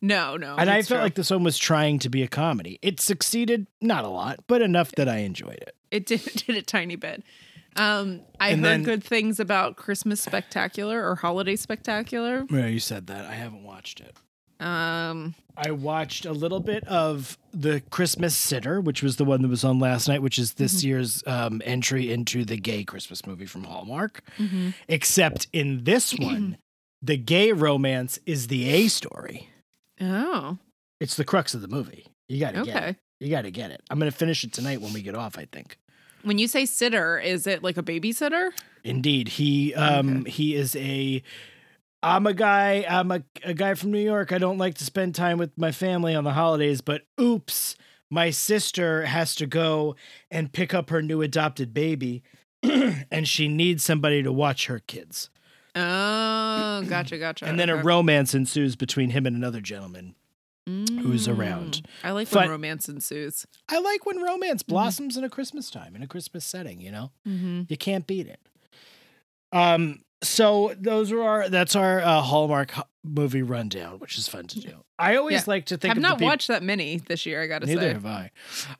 no 0.00 0.36
no 0.36 0.56
and 0.56 0.70
I 0.70 0.82
felt 0.82 0.98
true. 0.98 0.98
like 0.98 1.14
this 1.14 1.30
one 1.30 1.42
was 1.44 1.58
trying 1.58 1.98
to 2.00 2.08
be 2.08 2.22
a 2.22 2.28
comedy. 2.28 2.78
It 2.82 3.00
succeeded, 3.00 3.66
not 3.80 4.04
a 4.04 4.08
lot, 4.08 4.40
but 4.46 4.62
enough 4.62 4.92
that 4.92 5.08
I 5.08 5.18
enjoyed 5.18 5.58
it. 5.62 5.74
it 5.90 6.06
did, 6.06 6.22
did 6.46 6.56
a 6.56 6.62
tiny 6.62 6.96
bit 6.96 7.22
Um, 7.80 8.20
I 8.38 8.50
And 8.50 8.60
heard 8.60 8.70
then- 8.70 8.82
good 8.82 9.04
things 9.04 9.40
about 9.40 9.76
Christmas 9.76 10.20
Spectacular 10.20 11.08
or 11.08 11.14
Holiday 11.16 11.56
Spectacular. 11.56 12.44
Yeah, 12.50 12.66
you 12.66 12.78
said 12.80 13.06
that. 13.06 13.24
I 13.24 13.34
haven't 13.34 13.62
watched 13.64 14.00
it. 14.00 14.14
Um, 14.64 15.34
I 15.56 15.70
watched 15.70 16.26
a 16.26 16.32
little 16.32 16.60
bit 16.60 16.86
of 16.86 17.38
the 17.54 17.80
Christmas 17.88 18.36
Sitter, 18.36 18.78
which 18.80 19.02
was 19.02 19.16
the 19.16 19.24
one 19.24 19.40
that 19.40 19.48
was 19.48 19.64
on 19.64 19.78
last 19.78 20.06
night, 20.08 20.20
which 20.20 20.38
is 20.38 20.54
this 20.54 20.84
year's 20.84 21.22
um, 21.26 21.62
entry 21.64 22.12
into 22.12 22.44
the 22.44 22.58
gay 22.58 22.84
Christmas 22.84 23.26
movie 23.26 23.46
from 23.46 23.64
Hallmark. 23.64 24.22
mhm. 24.36 24.74
Except 24.86 25.46
in 25.54 25.84
this 25.84 26.12
one, 26.18 26.58
the 27.00 27.16
gay 27.16 27.52
romance 27.52 28.18
is 28.26 28.48
the 28.48 28.68
A 28.68 28.88
story. 28.88 29.48
oh, 30.02 30.58
It's 31.00 31.16
the 31.16 31.24
crux 31.24 31.54
of 31.54 31.62
the 31.62 31.68
movie. 31.68 32.08
You 32.28 32.38
got 32.40 32.54
to 32.54 32.62
get 32.64 32.82
it. 32.84 32.96
You 33.20 33.30
got 33.30 33.42
to 33.42 33.50
get 33.50 33.70
it. 33.70 33.80
I'm 33.90 33.98
going 33.98 34.10
to 34.10 34.16
finish 34.16 34.44
it 34.44 34.52
tonight 34.52 34.82
when 34.82 34.92
we 34.92 35.00
get 35.00 35.14
off, 35.14 35.38
I 35.38 35.46
think. 35.50 35.78
When 36.22 36.38
you 36.38 36.48
say 36.48 36.66
sitter, 36.66 37.18
is 37.18 37.46
it 37.46 37.62
like 37.62 37.76
a 37.76 37.82
babysitter? 37.82 38.50
Indeed, 38.84 39.28
he 39.28 39.74
um 39.74 40.24
he 40.24 40.54
is 40.54 40.76
a 40.76 41.22
I'm 42.02 42.26
a 42.26 42.32
guy, 42.32 42.84
I'm 42.88 43.10
a, 43.10 43.22
a 43.44 43.52
guy 43.52 43.74
from 43.74 43.90
New 43.90 44.00
York. 44.00 44.32
I 44.32 44.38
don't 44.38 44.56
like 44.58 44.76
to 44.76 44.84
spend 44.84 45.14
time 45.14 45.36
with 45.36 45.56
my 45.58 45.70
family 45.70 46.14
on 46.14 46.24
the 46.24 46.32
holidays, 46.32 46.80
but 46.80 47.02
oops, 47.20 47.76
my 48.08 48.30
sister 48.30 49.04
has 49.04 49.34
to 49.34 49.46
go 49.46 49.96
and 50.30 50.52
pick 50.52 50.72
up 50.72 50.88
her 50.90 51.02
new 51.02 51.20
adopted 51.20 51.74
baby 51.74 52.22
and 52.62 53.28
she 53.28 53.48
needs 53.48 53.84
somebody 53.84 54.22
to 54.22 54.32
watch 54.32 54.66
her 54.66 54.78
kids. 54.78 55.30
Oh, 55.74 56.82
gotcha, 56.88 57.18
gotcha. 57.18 57.46
And 57.46 57.60
then 57.60 57.68
a 57.70 57.76
romance 57.76 58.34
ensues 58.34 58.76
between 58.76 59.10
him 59.10 59.26
and 59.26 59.36
another 59.36 59.60
gentleman. 59.60 60.14
Who's 60.66 61.26
around. 61.26 61.82
Mm, 61.82 61.84
I 62.04 62.10
like 62.12 62.30
But- 62.30 62.40
when 62.42 62.50
romance 62.50 62.88
ensues. 62.88 63.46
I 63.68 63.78
like 63.80 64.06
when 64.06 64.18
romance 64.22 64.62
blossoms 64.62 65.16
in 65.16 65.24
a 65.24 65.28
Christmas 65.30 65.70
time, 65.70 65.96
in 65.96 66.02
a 66.02 66.06
Christmas 66.06 66.44
setting, 66.44 66.80
you 66.80 66.90
know? 66.92 67.10
Mm-hmm. 67.26 67.62
You 67.68 67.76
can't 67.76 68.06
beat 68.06 68.26
it. 68.26 68.40
Um. 69.52 70.02
So 70.22 70.74
those 70.78 71.10
are 71.12 71.22
our. 71.22 71.48
That's 71.48 71.74
our 71.74 72.00
uh, 72.00 72.20
Hallmark 72.20 72.72
movie 73.02 73.42
rundown, 73.42 73.98
which 73.98 74.18
is 74.18 74.28
fun 74.28 74.46
to 74.48 74.60
do. 74.60 74.84
I 74.98 75.16
always 75.16 75.32
Yeah. 75.40 75.44
like 75.46 75.64
to 75.66 75.78
think. 75.78 75.92
I've 75.92 75.96
of 75.96 76.02
not 76.02 76.18
the 76.18 76.22
peop- 76.22 76.26
watched 76.28 76.48
that 76.48 76.62
many 76.62 76.98
this 76.98 77.24
year. 77.24 77.42
I 77.42 77.46
gotta 77.46 77.66
Neither 77.66 77.80
say. 77.80 77.92
have 77.94 78.04
I. 78.06 78.30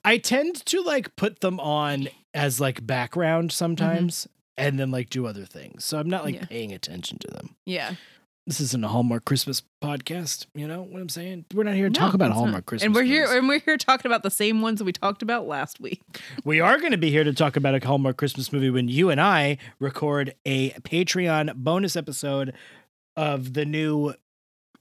I 0.05 0.19
tend 0.19 0.65
to 0.67 0.83
like 0.83 1.17
put 1.17 1.41
them 1.41 1.59
on 1.59 2.09
as 2.35 2.61
like 2.61 2.87
background 2.87 3.53
sometimes, 3.53 4.29
and 4.59 4.79
then 4.79 4.91
like 4.91 5.09
do 5.09 5.27
other 5.27 5.47
things. 5.47 5.85
So 5.85 5.99
I'm 5.99 6.11
not 6.11 6.25
like 6.25 6.35
Yeah. 6.35 6.45
paying 6.45 6.73
attention 6.73 7.19
to 7.21 7.29
them. 7.29 7.57
Yeah, 7.65 7.95
This 8.47 8.61
isn't 8.61 8.83
a 8.83 8.89
Hallmark 8.89 9.25
Christmas 9.27 9.63
podcast. 9.83 10.47
You 10.55 10.67
know 10.67 10.83
what 10.83 11.01
I'm 11.01 11.09
saying? 11.09 11.45
We're 11.55 11.63
not 11.63 11.75
here 11.75 11.89
to 11.89 11.93
No, 12.01 12.07
talk 12.07 12.15
about 12.15 12.27
it's 12.31 12.35
not. 12.37 12.41
Hallmark 12.41 12.67
Christmas. 12.67 12.87
and 12.87 12.95
we're 12.95 13.03
here, 13.05 13.23
movies. 13.27 13.37
and 13.39 13.49
we're 13.49 13.61
here 13.61 13.77
talking 13.77 14.11
about 14.11 14.23
the 14.23 14.31
same 14.31 14.61
ones 14.63 14.83
we 14.83 14.93
talked 14.93 15.23
about 15.23 15.47
last 15.47 15.79
week. 15.81 16.03
We 16.45 16.59
are 16.61 16.79
going 16.79 16.93
to 16.93 16.99
be 16.99 17.11
here 17.11 17.23
to 17.23 17.33
talk 17.35 17.57
about 17.57 17.75
a 17.81 17.87
Hallmark 17.87 18.17
Christmas 18.17 18.53
movie 18.53 18.71
when 18.71 18.89
you 18.89 19.11
and 19.11 19.21
I 19.21 19.59
record 19.79 20.35
a 20.47 20.71
Patreon 20.81 21.55
bonus 21.57 21.95
episode 21.97 22.55
of 23.17 23.53
the 23.53 23.65
new 23.67 24.15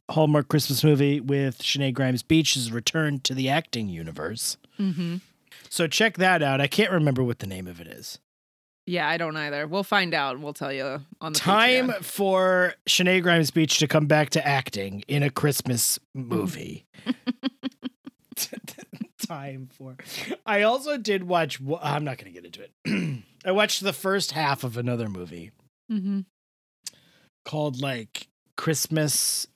Hallmark 0.09 0.47
Christmas 0.47 0.83
movie 0.83 1.19
with 1.19 1.59
Shenae 1.59 1.93
Grimes 1.93 2.23
Beech's 2.23 2.71
return 2.71 3.19
to 3.21 3.33
the 3.35 3.49
acting 3.49 3.89
universe. 3.89 4.57
Mm-hmm. 4.79 5.17
So 5.69 5.85
check 5.85 6.17
that 6.17 6.41
out. 6.41 6.59
I 6.61 6.67
can't 6.67 6.91
remember 6.91 7.23
what 7.23 7.39
the 7.39 7.47
name 7.47 7.67
of 7.67 7.79
it 7.79 7.87
is. 7.87 8.17
Yeah, 8.89 9.07
I 9.07 9.17
don't 9.17 9.37
either. 9.37 9.67
We'll 9.67 9.83
find 9.83 10.13
out. 10.15 10.35
and 10.35 10.43
We'll 10.43 10.53
tell 10.53 10.73
you 10.73 10.99
on 11.21 11.33
the 11.33 11.39
Time 11.39 11.89
Patreon. 11.89 12.03
for 12.03 12.73
Shenae 12.87 13.21
Grimes 13.21 13.51
Beech 13.51 13.77
to 13.79 13.87
come 13.87 14.07
back 14.07 14.31
to 14.31 14.45
acting 14.47 15.03
in 15.07 15.21
a 15.21 15.29
Christmas 15.29 15.99
movie. 16.15 16.85
Time 19.27 19.69
for. 19.77 19.95
I 20.45 20.63
also 20.63 20.97
did 20.97 21.23
watch. 21.25 21.59
I'm 21.81 22.03
not 22.03 22.17
going 22.17 22.33
to 22.33 22.41
get 22.41 22.45
into 22.45 22.61
it. 22.63 23.23
I 23.45 23.51
watched 23.51 23.83
the 23.83 23.93
first 23.93 24.31
half 24.31 24.63
of 24.63 24.77
another 24.77 25.07
movie 25.07 25.51
Mm-hmm. 25.91 26.19
called 27.45 27.81
like 27.81 28.27
Christmas. 28.57 29.47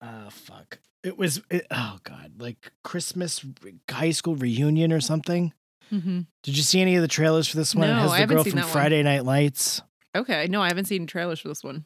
Uh, 0.00 0.30
fuck. 0.30 0.78
It 1.04 1.18
was. 1.18 1.40
It, 1.50 1.66
oh 1.70 1.98
god, 2.04 2.32
like 2.38 2.72
Christmas 2.82 3.44
high 3.90 4.10
school 4.10 4.34
reunion 4.36 4.92
or 4.92 5.00
something. 5.00 5.52
Mm-hmm. 5.92 6.20
Did 6.42 6.56
you 6.56 6.62
see 6.62 6.80
any 6.80 6.96
of 6.96 7.02
the 7.02 7.08
trailers 7.08 7.48
for 7.48 7.56
this 7.56 7.74
one? 7.74 7.88
it 7.88 7.94
No, 7.94 8.00
has 8.00 8.12
I 8.12 8.18
haven't 8.18 8.36
girl 8.36 8.44
seen 8.44 8.52
from 8.52 8.56
that 8.60 8.66
one. 8.66 8.72
Friday 8.72 9.02
Night 9.02 9.24
Lights. 9.24 9.82
Okay, 10.14 10.46
no, 10.48 10.60
I 10.62 10.68
haven't 10.68 10.86
seen 10.86 11.06
trailers 11.06 11.40
for 11.40 11.48
this 11.48 11.62
one. 11.64 11.84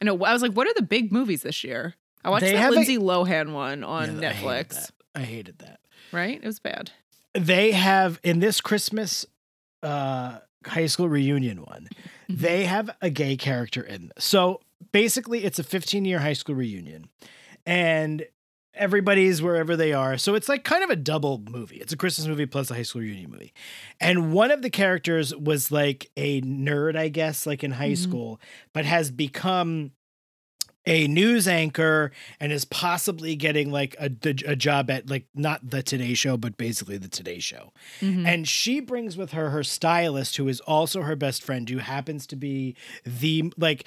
I 0.00 0.04
know. 0.04 0.14
I 0.24 0.32
was 0.32 0.42
like, 0.42 0.52
what 0.52 0.66
are 0.68 0.74
the 0.74 0.82
big 0.82 1.10
movies 1.12 1.42
this 1.42 1.64
year? 1.64 1.94
I 2.24 2.30
watched 2.30 2.42
They 2.44 2.56
have 2.56 2.72
a- 2.72 2.76
Lindsay 2.76 2.98
Lohan 2.98 3.52
one 3.52 3.82
on 3.84 4.20
Yeah, 4.20 4.30
I 4.30 4.32
hated 4.32 4.46
Netflix. 4.68 4.68
that. 4.74 4.90
I 5.14 5.20
hated 5.22 5.58
that. 5.60 5.80
Right? 6.12 6.38
It 6.42 6.46
was 6.46 6.58
bad. 6.60 6.90
they 7.34 7.72
have 7.72 8.18
in 8.22 8.40
this 8.40 8.60
Christmas 8.60 9.26
uh 9.82 10.38
high 10.66 10.86
school 10.86 11.08
reunion 11.08 11.58
one, 11.62 11.88
Mhm. 12.28 12.38
they 12.40 12.64
have 12.64 12.90
a 13.02 13.10
gay 13.10 13.36
character 13.36 13.82
in. 13.82 14.10
this. 14.14 14.24
So 14.24 14.60
basically 14.92 15.44
it's 15.44 15.58
a 15.58 15.62
15 15.64 16.04
year 16.04 16.18
high 16.18 16.32
school 16.32 16.54
reunion 16.56 17.08
and 17.64 18.26
everybody's 18.76 19.42
wherever 19.42 19.76
they 19.76 19.92
are. 19.92 20.16
So 20.18 20.34
it's 20.34 20.48
like 20.48 20.64
kind 20.64 20.84
of 20.84 20.90
a 20.90 20.96
double 20.96 21.42
movie. 21.50 21.76
It's 21.76 21.92
a 21.92 21.96
Christmas 21.96 22.26
movie 22.26 22.46
plus 22.46 22.70
a 22.70 22.74
high 22.74 22.82
school 22.82 23.02
reunion 23.02 23.30
movie. 23.30 23.52
And 24.00 24.32
one 24.32 24.50
of 24.50 24.62
the 24.62 24.70
characters 24.70 25.34
was 25.34 25.70
like 25.72 26.10
a 26.16 26.40
nerd, 26.42 26.96
I 26.96 27.08
guess, 27.08 27.46
like 27.46 27.64
in 27.64 27.72
high 27.72 27.92
Mhm. 27.92 27.98
school, 27.98 28.40
but 28.72 28.84
has 28.84 29.10
become 29.10 29.92
a 30.88 31.08
news 31.08 31.48
anchor 31.48 32.12
and 32.38 32.52
is 32.52 32.64
possibly 32.64 33.34
getting 33.34 33.72
like 33.72 33.96
a, 33.98 34.08
a 34.46 34.54
job 34.54 34.88
at 34.88 35.10
like 35.10 35.26
not 35.34 35.68
the 35.68 35.82
Today 35.82 36.14
Show, 36.14 36.36
but 36.36 36.56
basically 36.56 36.96
the 36.96 37.08
Today 37.08 37.40
Show. 37.40 37.72
Mhm. 38.00 38.24
And 38.24 38.46
she 38.46 38.78
brings 38.78 39.16
with 39.16 39.32
her 39.32 39.50
her 39.50 39.64
stylist, 39.64 40.36
who 40.36 40.46
is 40.46 40.60
also 40.60 41.02
her 41.02 41.16
best 41.16 41.42
friend, 41.42 41.68
who 41.68 41.78
happens 41.78 42.24
to 42.28 42.36
be 42.36 42.76
the 43.04 43.52
like 43.56 43.84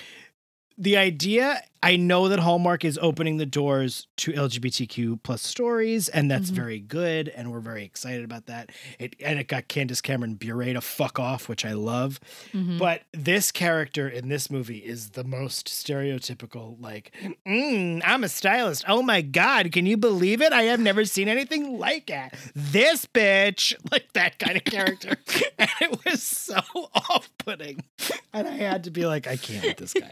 the 0.80 0.98
idea. 0.98 1.62
I 1.82 1.96
know 1.96 2.28
that 2.28 2.40
Hallmark 2.40 2.84
is 2.84 3.00
opening 3.02 3.38
the 3.38 3.46
doors 3.46 4.08
to 4.18 4.34
LGBTQ 4.34 5.24
plus 5.24 5.42
stories, 5.42 6.10
and 6.10 6.30
that's 6.30 6.52
Mhm. 6.52 6.56
very 6.56 6.80
good, 6.80 7.30
and 7.30 7.54
we're 7.54 7.62
very 7.62 7.86
excited 7.86 8.26
about 8.26 8.48
that. 8.48 8.70
It 9.00 9.16
and 9.24 9.40
it 9.40 9.48
got 9.48 9.70
Candace 9.70 10.02
Cameron 10.02 10.36
Bure 10.36 10.74
to 10.74 10.82
fuck 10.82 11.20
off, 11.20 11.48
which 11.48 11.64
I 11.64 11.72
love. 11.72 12.20
Mhm. 12.54 12.80
But 12.80 13.04
this 13.14 13.50
character 13.54 14.10
in 14.10 14.28
this 14.28 14.50
movie 14.52 14.80
is 14.80 15.12
the 15.12 15.24
most 15.24 15.68
stereotypical, 15.68 16.76
like, 16.82 17.14
mm, 17.48 18.02
I'm 18.04 18.26
a 18.26 18.30
stylist. 18.30 18.84
Oh 18.86 19.02
my 19.02 19.22
God, 19.22 19.72
can 19.72 19.86
you 19.86 19.96
believe 19.96 20.42
it? 20.42 20.52
I 20.52 20.64
have 20.64 20.82
never 20.82 21.06
seen 21.06 21.30
anything 21.30 21.78
like 21.80 22.10
it. 22.10 22.34
This 22.54 23.06
bitch, 23.06 23.74
like 23.92 24.12
that 24.14 24.38
kind 24.38 24.58
of 24.58 24.66
character. 24.66 25.16
and 25.58 25.70
it 25.80 26.00
was 26.04 26.22
so 26.24 26.60
off 26.94 27.30
putting. 27.38 27.86
And 28.34 28.50
I 28.50 28.56
had 28.58 28.84
to 28.84 28.92
be 28.92 29.06
like, 29.06 29.28
I 29.28 29.38
can't 29.38 29.64
with 29.64 29.78
this 29.78 29.94
guy. 29.94 30.12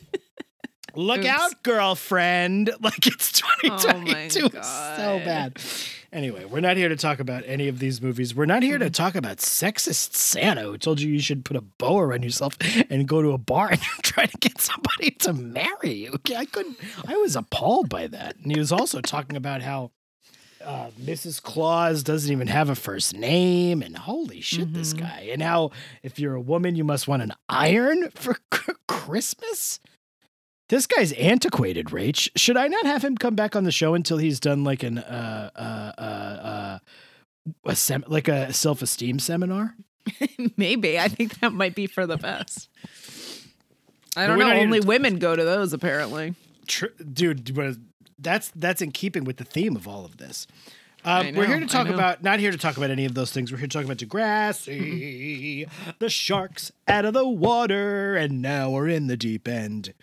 Look 0.94 1.18
Oops. 1.18 1.28
out, 1.28 1.62
girlfriend. 1.62 2.70
Like 2.80 3.06
it's 3.06 3.42
Oh 3.44 3.48
my 3.68 4.28
2022. 4.28 4.46
It's 4.56 4.68
so 4.68 5.20
bad. 5.24 5.58
Anyway, 6.12 6.44
we're 6.46 6.60
not 6.60 6.76
here 6.78 6.88
to 6.88 6.96
talk 6.96 7.18
about 7.20 7.42
any 7.46 7.68
of 7.68 7.78
these 7.78 8.00
movies. 8.00 8.34
We're 8.34 8.46
not 8.46 8.62
Mm-hmm. 8.62 8.68
here 8.70 8.78
to 8.78 8.88
talk 8.90 9.14
about 9.14 9.36
sexist 9.38 10.14
Santa 10.14 10.62
who 10.62 10.78
told 10.78 11.00
you 11.00 11.10
you 11.12 11.20
should 11.20 11.44
put 11.44 11.56
a 11.56 11.60
bow 11.60 11.98
around 11.98 12.22
yourself 12.22 12.56
and 12.88 13.06
go 13.06 13.20
to 13.20 13.32
a 13.32 13.38
bar 13.38 13.68
and 13.72 13.80
try 14.02 14.24
to 14.24 14.38
get 14.38 14.58
somebody 14.60 15.10
to 15.10 15.32
marry 15.34 15.92
you. 15.92 16.12
Okay, 16.14 16.36
I 16.36 16.46
couldn't. 16.46 16.78
I 17.06 17.16
was 17.16 17.36
appalled 17.36 17.90
by 17.90 18.06
that. 18.06 18.36
And 18.36 18.50
he 18.50 18.58
was 18.58 18.72
also 18.72 19.00
talking 19.02 19.36
about 19.36 19.60
how 19.62 19.90
uh, 20.66 20.90
Mrs. 21.00 21.40
Claus 21.42 22.02
doesn't 22.02 22.30
even 22.30 22.48
have 22.48 22.68
a 22.68 22.74
first 22.74 23.14
name, 23.14 23.80
and 23.82 23.96
holy 23.96 24.40
shit, 24.40 24.72
this 24.74 24.92
Mhm. 24.94 24.98
guy. 25.00 25.28
And 25.32 25.40
how 25.42 25.70
if 26.02 26.18
you're 26.18 26.34
a 26.34 26.40
woman, 26.40 26.76
you 26.76 26.84
must 26.84 27.06
want 27.08 27.22
an 27.22 27.32
iron 27.48 28.10
for 28.14 28.36
c- 28.54 28.72
Christmas. 28.88 29.80
This 30.68 30.86
guy's 30.88 31.12
antiquated, 31.12 31.86
Rach. 31.86 32.28
Should 32.36 32.56
I 32.56 32.66
not 32.66 32.84
have 32.86 33.04
him 33.04 33.16
come 33.16 33.36
back 33.36 33.54
on 33.54 33.62
the 33.64 33.70
show 33.70 33.94
until 33.94 34.18
he's 34.18 34.40
done 34.40 34.64
like 34.64 34.82
an 34.82 34.98
uh 34.98 35.50
uh 35.54 36.00
uh, 36.00 36.02
uh 36.02 36.78
a 37.64 37.76
sem- 37.76 38.04
like 38.08 38.26
a 38.26 38.52
self 38.52 38.82
esteem 38.82 39.18
seminar? 39.20 39.76
Maybe. 40.56 40.98
I 40.98 41.06
think 41.08 41.38
that 41.40 41.52
might 41.52 41.74
be 41.76 41.86
for 41.86 42.06
the 42.06 42.16
best. 42.16 42.68
I 44.16 44.26
don't 44.26 44.38
know. 44.38 44.50
Only 44.50 44.80
women 44.80 45.18
go 45.18 45.36
to 45.36 45.44
those, 45.44 45.72
apparently. 45.72 46.34
Tr- 46.66 46.86
dude, 47.12 47.54
but 47.54 47.76
that's 48.18 48.50
that's 48.56 48.80
in 48.82 48.90
keeping 48.92 49.24
with 49.24 49.36
the 49.36 49.44
theme 49.44 49.76
of 49.76 49.86
all 49.88 50.04
of 50.04 50.16
this. 50.18 50.46
Um, 51.04 51.34
we're 51.36 51.46
here 51.46 51.60
to 51.60 51.66
talk 51.66 51.86
about 51.88 52.22
not 52.24 52.40
here 52.40 52.50
to 52.50 52.58
talk 52.58 52.76
about 52.76 52.90
any 52.90 53.04
of 53.04 53.14
those 53.14 53.30
things. 53.30 53.52
We're 53.52 53.58
here 53.58 53.68
to 53.68 53.76
talk 53.76 53.84
about 53.84 53.98
Degrassi, 53.98 55.68
the 55.98 56.08
sharks 56.08 56.72
out 56.88 57.04
of 57.04 57.14
the 57.14 57.26
water, 57.28 58.16
and 58.16 58.42
now 58.42 58.70
we're 58.70 58.88
in 58.88 59.06
the 59.06 59.16
deep 59.16 59.46
end. 59.48 59.94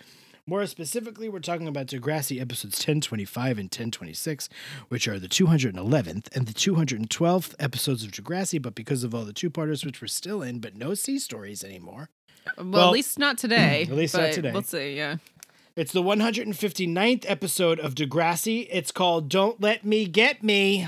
More 0.46 0.66
specifically, 0.66 1.30
we're 1.30 1.40
talking 1.40 1.70
about 1.70 1.88
Degrassi 1.88 2.40
episodes 2.42 2.78
1025 2.80 3.58
and 3.60 3.66
1026, 3.68 4.50
which 4.90 5.08
are 5.08 5.18
the 5.18 5.30
211th 5.30 6.36
and 6.36 6.48
the 6.48 6.54
212th 6.54 7.56
episodes 7.60 8.04
of 8.04 8.12
Degrassi. 8.12 8.62
But 8.62 8.76
because 8.76 9.06
of 9.06 9.16
all 9.16 9.24
the 9.24 9.32
two 9.32 9.50
parters, 9.50 9.86
which 9.86 10.02
we're 10.02 10.08
still 10.10 10.42
in, 10.42 10.60
but 10.60 10.76
no 10.76 10.96
sea 10.96 11.18
stories 11.18 11.64
anymore, 11.64 12.10
Well, 12.58 12.66
Well, 12.68 12.88
at 12.88 12.92
least 12.92 13.18
not 13.20 13.38
today. 13.38 13.84
at 13.84 13.96
least 13.96 14.16
not 14.18 14.34
today. 14.34 14.52
Let's 14.52 14.70
see. 14.70 14.98
Yeah. 14.98 15.18
It's 15.76 15.92
the 15.92 16.04
159th 16.04 17.26
episode 17.28 17.80
of 17.80 17.96
Degrassi. 17.96 18.68
It's 18.72 18.92
called 18.92 19.28
Don't 19.28 19.60
Let 19.60 19.84
Me 19.84 20.06
Get 20.06 20.44
Me. 20.44 20.88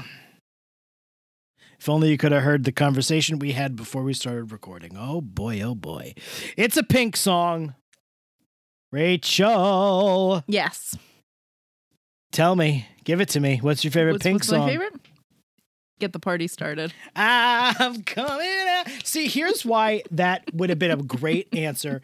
If 1.80 1.90
only 1.90 2.10
you 2.12 2.18
could 2.18 2.32
have 2.32 2.44
heard 2.44 2.64
the 2.64 2.72
conversation 2.72 3.40
we 3.40 3.54
had 3.54 3.76
before 3.76 4.04
we 4.04 4.14
started 4.14 4.52
recording. 4.52 4.96
Oh 4.98 5.22
boy, 5.22 5.62
oh 5.62 5.76
boy. 5.76 6.14
It's 6.56 6.78
a 6.78 6.84
pink 6.84 7.16
song. 7.18 7.74
Rachel, 8.92 10.44
Yes. 10.48 10.96
tell 12.32 12.56
me, 12.56 12.88
give 13.04 13.20
it 13.20 13.30
to 13.30 13.40
me. 13.42 13.58
What's 13.58 13.84
your 13.84 13.92
favorite 13.92 14.14
What's, 14.14 14.24
pink 14.24 14.36
what's 14.36 14.48
song? 14.50 14.60
my 14.62 14.68
favorite? 14.70 14.94
Get 16.00 16.14
the 16.14 16.20
party 16.20 16.48
started. 16.48 16.94
I'm 17.16 18.04
coming 18.04 18.48
out. 18.70 18.88
See, 19.04 19.28
here's 19.28 19.66
why 19.66 20.04
that 20.12 20.44
would 20.54 20.70
have 20.70 20.80
been 20.80 20.92
a 20.92 20.98
great 20.98 21.54
answer 21.54 22.02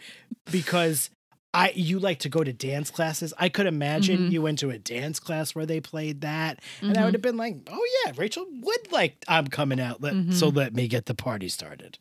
because 0.51 1.09
I 1.53 1.71
you 1.75 1.99
like 1.99 2.19
to 2.19 2.29
go 2.29 2.43
to 2.43 2.53
dance 2.53 2.89
classes. 2.89 3.33
I 3.37 3.49
could 3.49 3.65
imagine 3.65 4.29
Mhm. 4.29 4.31
you 4.31 4.41
went 4.41 4.59
to 4.59 4.69
a 4.69 4.77
dance 4.77 5.19
class 5.19 5.53
where 5.53 5.65
they 5.65 5.81
played 5.81 6.21
that, 6.21 6.59
and 6.81 6.97
I 6.97 7.01
Mhm. 7.01 7.05
would 7.05 7.13
have 7.15 7.21
been 7.21 7.37
like, 7.37 7.57
"Oh 7.69 7.87
yeah, 8.05 8.13
Rachel 8.15 8.45
would 8.61 8.91
like 8.91 9.23
I'm 9.27 9.47
coming 9.47 9.79
out. 9.79 10.01
Let, 10.01 10.13
So 10.33 10.49
Mhm. 10.51 10.55
let 10.55 10.73
me 10.73 10.87
get 10.87 11.07
the 11.07 11.13
party 11.15 11.49
started." 11.49 11.97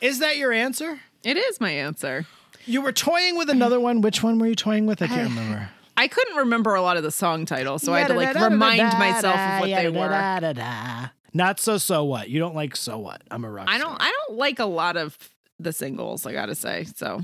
Is 0.00 0.20
that 0.20 0.36
your 0.36 0.52
answer? 0.52 1.00
It 1.24 1.36
is 1.36 1.60
my 1.60 1.70
answer. 1.72 2.26
You 2.66 2.80
were 2.82 2.92
toying 2.92 3.36
with 3.36 3.50
another 3.50 3.80
one. 3.80 4.00
Which 4.00 4.22
one 4.22 4.38
were 4.38 4.46
you 4.46 4.54
toying 4.54 4.86
with? 4.86 5.02
I 5.02 5.08
can't 5.08 5.28
remember. 5.30 5.70
I 5.96 6.06
couldn't 6.06 6.36
remember 6.36 6.76
a 6.76 6.82
lot 6.82 6.96
of 6.96 7.02
the 7.02 7.10
song 7.10 7.44
titles, 7.46 7.82
so 7.82 7.92
I 7.92 7.98
had 8.00 8.08
to 8.08 8.14
like 8.14 8.36
remind 8.36 8.96
myself 8.96 9.36
of 9.40 9.60
what 9.60 9.66
they 9.70 9.88
were. 9.88 11.10
Not 11.34 11.58
so 11.58 11.78
so 11.78 12.04
what? 12.04 12.30
You 12.30 12.38
don't 12.38 12.54
like 12.54 12.76
so 12.76 12.98
what? 12.98 13.22
I'm 13.30 13.44
a 13.44 13.50
rock. 13.50 13.66
I 13.68 13.78
don't. 13.78 13.96
I 14.00 14.10
don't 14.28 14.38
like 14.38 14.60
a 14.60 14.64
lot 14.66 14.96
of 14.96 15.18
the 15.58 15.72
singles, 15.72 16.24
I 16.24 16.32
gotta 16.32 16.54
say. 16.54 16.84
So, 16.94 17.22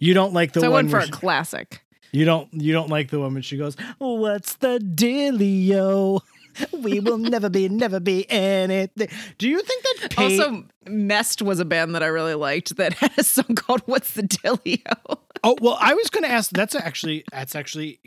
You 0.00 0.14
don't 0.14 0.32
like 0.32 0.52
the 0.52 0.60
so 0.60 0.66
I 0.66 0.70
one 0.70 0.86
went 0.86 0.90
for 0.90 0.98
a 0.98 1.06
she- 1.06 1.10
classic. 1.12 1.82
You 2.12 2.24
don't 2.24 2.48
you 2.52 2.72
don't 2.72 2.88
like 2.88 3.10
the 3.10 3.18
one 3.20 3.34
when 3.34 3.42
she 3.42 3.56
goes, 3.56 3.76
What's 3.98 4.54
the 4.56 4.78
dealio? 4.78 6.20
We 6.72 7.00
will 7.00 7.18
never 7.18 7.50
be, 7.50 7.68
never 7.68 8.00
be 8.00 8.24
anything. 8.30 9.08
Do 9.36 9.46
you 9.46 9.60
think 9.60 9.84
that 10.00 10.10
pay- 10.16 10.38
Also, 10.38 10.64
Mest 10.86 11.42
was 11.42 11.60
a 11.60 11.66
band 11.66 11.94
that 11.94 12.02
I 12.02 12.06
really 12.06 12.32
liked 12.32 12.76
that 12.78 12.94
had 13.02 13.12
a 13.18 13.22
song 13.22 13.54
called 13.56 13.82
"What's 13.84 14.14
the 14.14 14.22
Dealio." 14.22 15.18
Oh 15.44 15.56
well, 15.60 15.76
I 15.78 15.92
was 15.92 16.08
gonna 16.08 16.28
ask 16.28 16.50
that's 16.52 16.74
actually 16.74 17.24
that's 17.30 17.54
actually 17.54 18.00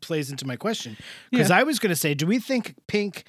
plays 0.00 0.28
into 0.32 0.44
my 0.44 0.56
question. 0.56 0.96
Because 1.30 1.52
I 1.52 1.62
was 1.62 1.78
gonna 1.78 1.94
say, 1.94 2.14
do 2.14 2.26
we 2.26 2.40
think 2.40 2.74
Pink 2.88 3.22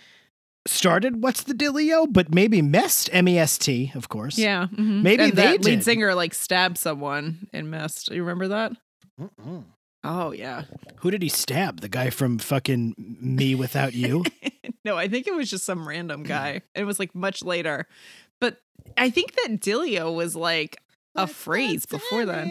started 0.66 1.22
What's 1.22 1.44
the 1.44 1.54
Dealio? 1.54 2.08
But 2.12 2.34
maybe 2.34 2.62
Mest 2.62 3.10
M 3.12 3.28
E 3.28 3.38
S 3.38 3.58
T, 3.58 3.92
of 3.96 4.10
course. 4.10 4.38
Yeah, 4.38 4.68
mhm. 4.68 5.02
Maybe 5.02 5.24
and 5.24 5.34
they 5.34 5.58
that 5.58 5.64
lead 5.64 5.84
singer 5.84 6.16
like 6.16 6.34
stabbed 6.34 6.78
someone 6.78 7.48
and 7.54 7.70
Mest. 7.70 8.12
You 8.12 8.24
remember 8.24 8.48
that? 8.50 8.74
Mm-mm. 9.20 9.64
Oh 10.04 10.32
yeah. 10.32 10.64
Who 10.98 11.12
did 11.12 11.22
he 11.22 11.30
stab? 11.30 11.82
The 11.82 11.90
guy 11.90 12.10
from 12.10 12.38
fucking 12.38 12.96
Me 12.98 13.56
Without 13.56 13.94
You? 13.94 14.24
no, 14.86 14.98
I 14.98 15.08
think 15.08 15.28
it 15.28 15.34
was 15.34 15.50
just 15.50 15.66
some 15.66 15.88
random 15.88 16.24
guy. 16.24 16.62
It 16.76 16.84
was 16.84 17.00
like 17.00 17.16
much 17.16 17.44
later, 17.44 17.88
but 18.40 18.58
I 18.98 19.10
think 19.10 19.34
that 19.36 19.60
Dealio 19.60 20.14
was 20.14 20.36
like 20.36 20.78
a 21.16 21.28
phrase 21.28 21.86
before 21.86 22.26
then. 22.26 22.50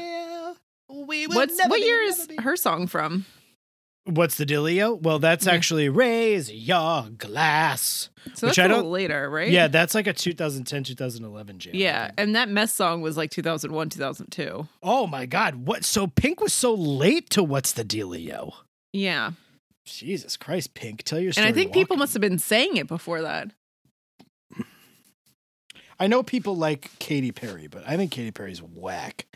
We 0.89 1.27
will 1.27 1.37
What's 1.37 1.61
what 1.67 1.81
year 1.81 2.05
never 2.05 2.21
is 2.21 2.29
her 2.41 2.57
song 2.57 2.87
from? 2.87 3.27
What's 4.07 4.37
the 4.37 4.45
dealio? 4.45 5.01
Well, 5.01 5.19
that's 5.19 5.47
mm-hmm. 5.47 5.55
actually 5.55 5.89
raise 5.89 6.53
your 6.53 7.09
glass. 7.17 8.11
So 8.35 8.49
Which 8.49 8.57
that's 8.57 8.59
I 8.59 8.65
a 8.65 8.69
little 8.69 8.83
don't- 8.83 8.93
later, 8.93 9.31
right? 9.31 9.51
Yeah, 9.51 9.69
that's 9.69 9.95
like 9.95 10.07
a 10.07 10.13
2010, 10.13 10.85
2011 10.85 11.59
jam. 11.59 11.73
Yeah, 11.75 12.11
and 12.19 12.37
that 12.37 12.49
Mest 12.51 12.75
song 12.75 13.01
was 13.01 13.17
like 13.17 13.31
2001, 13.31 13.89
2002. 13.91 14.69
Oh 14.83 15.07
my 15.07 15.25
God. 15.25 15.67
What? 15.67 15.85
So 15.85 16.07
Pink 16.07 16.41
was 16.41 16.53
so 16.53 16.75
late 16.75 17.31
to 17.31 17.43
What's 17.43 17.73
the 17.73 17.85
Dealio? 17.85 18.53
Yeah. 18.93 19.33
Jesus 19.87 20.37
Christ, 20.37 20.75
Pink. 20.75 21.03
Tell 21.03 21.19
your 21.19 21.33
story. 21.33 21.47
And. 21.47 21.55
I 21.55 21.57
think 21.57 21.73
people 21.73 21.97
must 21.97 22.13
have 22.13 22.21
been 22.23 22.39
saying 22.39 22.77
it 22.77 22.87
before 22.87 23.23
that. 23.23 23.51
I 25.99 26.09
know 26.09 26.23
people 26.23 26.57
like 26.57 26.91
Katy 26.99 27.33
Perry, 27.33 27.69
but 27.69 27.85
I 27.87 27.97
think 27.97 28.11
Katy 28.11 28.33
Perry's 28.33 28.61
whack. 28.61 29.27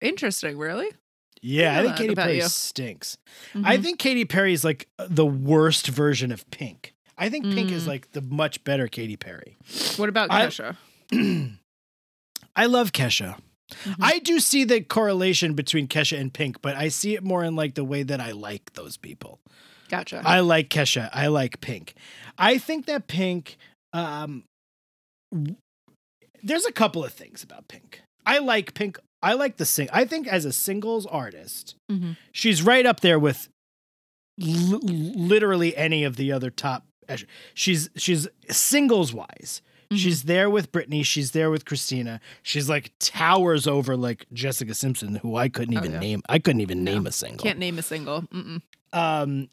Interesting, 0.00 0.56
really? 0.56 0.88
Yeah, 1.48 1.78
I 1.78 1.82
think 1.84 1.96
Katy 1.96 2.14
Perry 2.16 2.36
you. 2.38 2.42
stinks. 2.48 3.18
I 3.54 3.76
Mhm. 3.76 3.82
think 3.82 3.98
Katy 4.00 4.24
Perry 4.24 4.52
is 4.52 4.64
like 4.64 4.88
the 4.98 5.24
worst 5.26 5.86
version 5.86 6.32
of 6.32 6.48
Pink. 6.50 6.92
I 7.16 7.28
think 7.30 7.44
Pink 7.44 7.70
is 7.70 7.84
Mm. 7.84 7.88
like 7.88 8.10
the 8.12 8.20
much 8.20 8.64
better 8.64 8.88
Katy 8.88 9.16
Perry. 9.16 9.56
What 9.96 10.08
about 10.08 10.30
I- 10.32 10.46
Kesha? 10.46 10.76
I 12.56 12.66
love 12.66 12.92
Kesha. 12.92 13.38
Mhm. 13.84 13.96
I 14.00 14.18
do 14.20 14.40
see 14.40 14.64
the 14.64 14.80
correlation 14.80 15.54
between 15.54 15.86
Kesha 15.88 16.18
and 16.18 16.32
Pink, 16.32 16.60
but 16.62 16.74
I 16.76 16.88
see 16.88 17.14
it 17.14 17.22
more 17.22 17.44
in 17.44 17.54
like 17.56 17.74
the 17.74 17.84
way 17.84 18.02
that 18.02 18.20
I 18.20 18.32
like 18.32 18.72
those 18.74 18.96
people. 18.96 19.38
Gotcha. 19.88 20.22
I 20.24 20.40
like 20.40 20.68
Kesha. 20.68 21.10
I 21.12 21.28
like 21.28 21.60
Pink. 21.60 21.94
I 22.38 22.58
think 22.58 22.86
that 22.86 23.06
Pink. 23.06 23.56
Um, 23.92 24.44
there's 26.42 26.66
a 26.66 26.72
couple 26.72 27.04
of 27.04 27.12
things 27.12 27.42
about 27.42 27.68
Pink. 27.68 28.02
I 28.24 28.38
like 28.38 28.74
Pink. 28.74 28.98
I 29.22 29.32
like 29.34 29.56
the 29.56 29.64
sing. 29.64 29.88
I 29.92 30.04
think 30.04 30.26
as 30.28 30.44
a 30.44 30.52
singles 30.52 31.06
artist, 31.06 31.74
Mhm. 31.90 32.16
she's 32.32 32.62
right 32.62 32.86
up 32.86 33.00
there 33.00 33.18
with 33.18 33.48
l- 34.40 34.80
literally 34.80 35.76
any 35.76 36.04
of 36.04 36.16
the 36.16 36.32
other 36.32 36.50
top. 36.50 36.86
She's 37.54 37.88
she's 37.96 38.28
singles 38.50 39.12
wise. 39.12 39.62
Mhm. 39.90 39.96
She's 39.98 40.22
there 40.24 40.50
with 40.50 40.72
Britney. 40.72 41.04
She's 41.04 41.30
there 41.30 41.50
with 41.50 41.64
Christina. 41.64 42.20
She's 42.42 42.68
like 42.68 42.92
towers 42.98 43.66
over 43.68 43.96
like 43.96 44.26
Jessica 44.32 44.74
Simpson, 44.74 45.16
who 45.16 45.36
I 45.36 45.48
couldn't 45.48 45.76
Oh, 45.76 45.80
even 45.80 45.92
yeah. 45.92 45.98
name. 46.00 46.22
I 46.28 46.38
couldn't 46.40 46.60
even 46.60 46.82
No. 46.84 46.92
name 46.94 47.06
a 47.06 47.12
single. 47.12 47.44
Can't 47.44 47.58
name 47.60 47.78
a 47.78 47.82
single. 47.82 48.22
Mm-mm. 48.22 48.60
Um, 48.92 49.48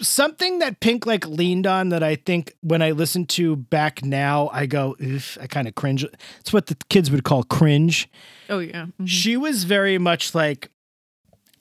something 0.00 0.58
that 0.60 0.80
Pink 0.80 1.06
like 1.06 1.26
leaned 1.26 1.66
on 1.66 1.88
that 1.90 2.02
I 2.02 2.16
think 2.16 2.54
when 2.60 2.82
I 2.82 2.90
listen 2.92 3.26
to 3.26 3.56
back 3.56 4.04
now, 4.04 4.48
I 4.52 4.66
go, 4.66 4.96
Oof, 5.02 5.38
I 5.40 5.46
kind 5.46 5.66
of 5.68 5.74
cringe. 5.74 6.04
It's 6.40 6.52
what 6.52 6.66
the 6.66 6.76
kids 6.88 7.10
would 7.10 7.24
call 7.24 7.42
cringe. 7.44 8.08
Oh 8.48 8.58
yeah. 8.58 8.86
Mhm. 9.00 9.08
She 9.08 9.36
was 9.36 9.64
very 9.64 9.98
much 9.98 10.34
like, 10.34 10.70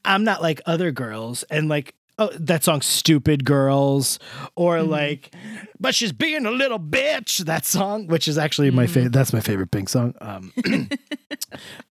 I'm 0.04 0.24
not 0.24 0.42
like 0.42 0.62
other 0.66 0.92
girls, 0.92 1.44
and 1.50 1.68
like. 1.70 1.96
Oh, 2.18 2.30
that 2.40 2.64
song 2.64 2.80
"Stupid 2.80 3.44
Girls," 3.44 4.20
or 4.56 4.78
Mhm. 4.78 4.88
like, 4.88 5.36
but 5.78 5.94
she's 5.94 6.14
being 6.14 6.46
a 6.46 6.52
little 6.52 6.80
bitch. 6.80 7.40
That 7.40 7.66
song, 7.66 8.08
which 8.08 8.30
is 8.30 8.38
actually 8.38 8.72
my 8.72 8.86
Mhm. 8.86 8.90
favorite. 8.90 9.12
That's 9.12 9.34
my 9.34 9.42
favorite 9.42 9.70
Pink 9.72 9.90
song. 9.90 10.14
Um, 10.22 10.54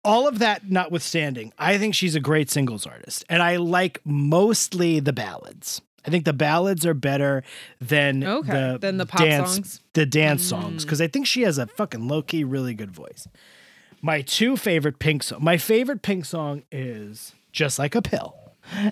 all 0.04 0.28
of 0.28 0.40
that 0.40 0.70
notwithstanding, 0.70 1.54
I 1.58 1.78
think 1.78 1.96
she's 1.96 2.16
a 2.16 2.20
great 2.20 2.50
singles 2.50 2.86
artist, 2.86 3.24
and 3.30 3.42
I 3.42 3.56
like 3.56 4.02
mostly 4.04 5.00
the 5.00 5.14
ballads. 5.14 5.80
I 6.06 6.10
think 6.10 6.26
the 6.26 6.34
ballads 6.34 6.86
are 6.86 6.94
better 6.94 7.44
than 7.82 8.24
Okay. 8.24 8.52
the 8.52 8.78
Then 8.80 8.98
the 8.98 9.06
pop 9.06 9.22
dance, 9.22 9.54
songs. 9.54 9.82
the 9.94 10.06
dance 10.06 10.44
songs, 10.44 10.84
Mm. 10.84 10.86
because 10.88 11.02
I 11.02 11.08
think 11.08 11.28
she 11.28 11.42
has 11.44 11.58
a 11.58 11.68
fucking 11.68 12.08
low 12.08 12.22
key 12.22 12.44
really 12.44 12.74
good 12.74 12.92
voice. 12.92 13.28
My 14.02 14.22
two 14.22 14.56
favorite 14.56 15.00
Pink 15.00 15.24
song. 15.24 15.44
My 15.44 15.58
favorite 15.58 16.02
Pink 16.02 16.24
song 16.26 16.64
is 16.72 17.34
"Just 17.52 17.78
Like 17.80 17.96
a 17.96 18.02
Pill." 18.02 18.34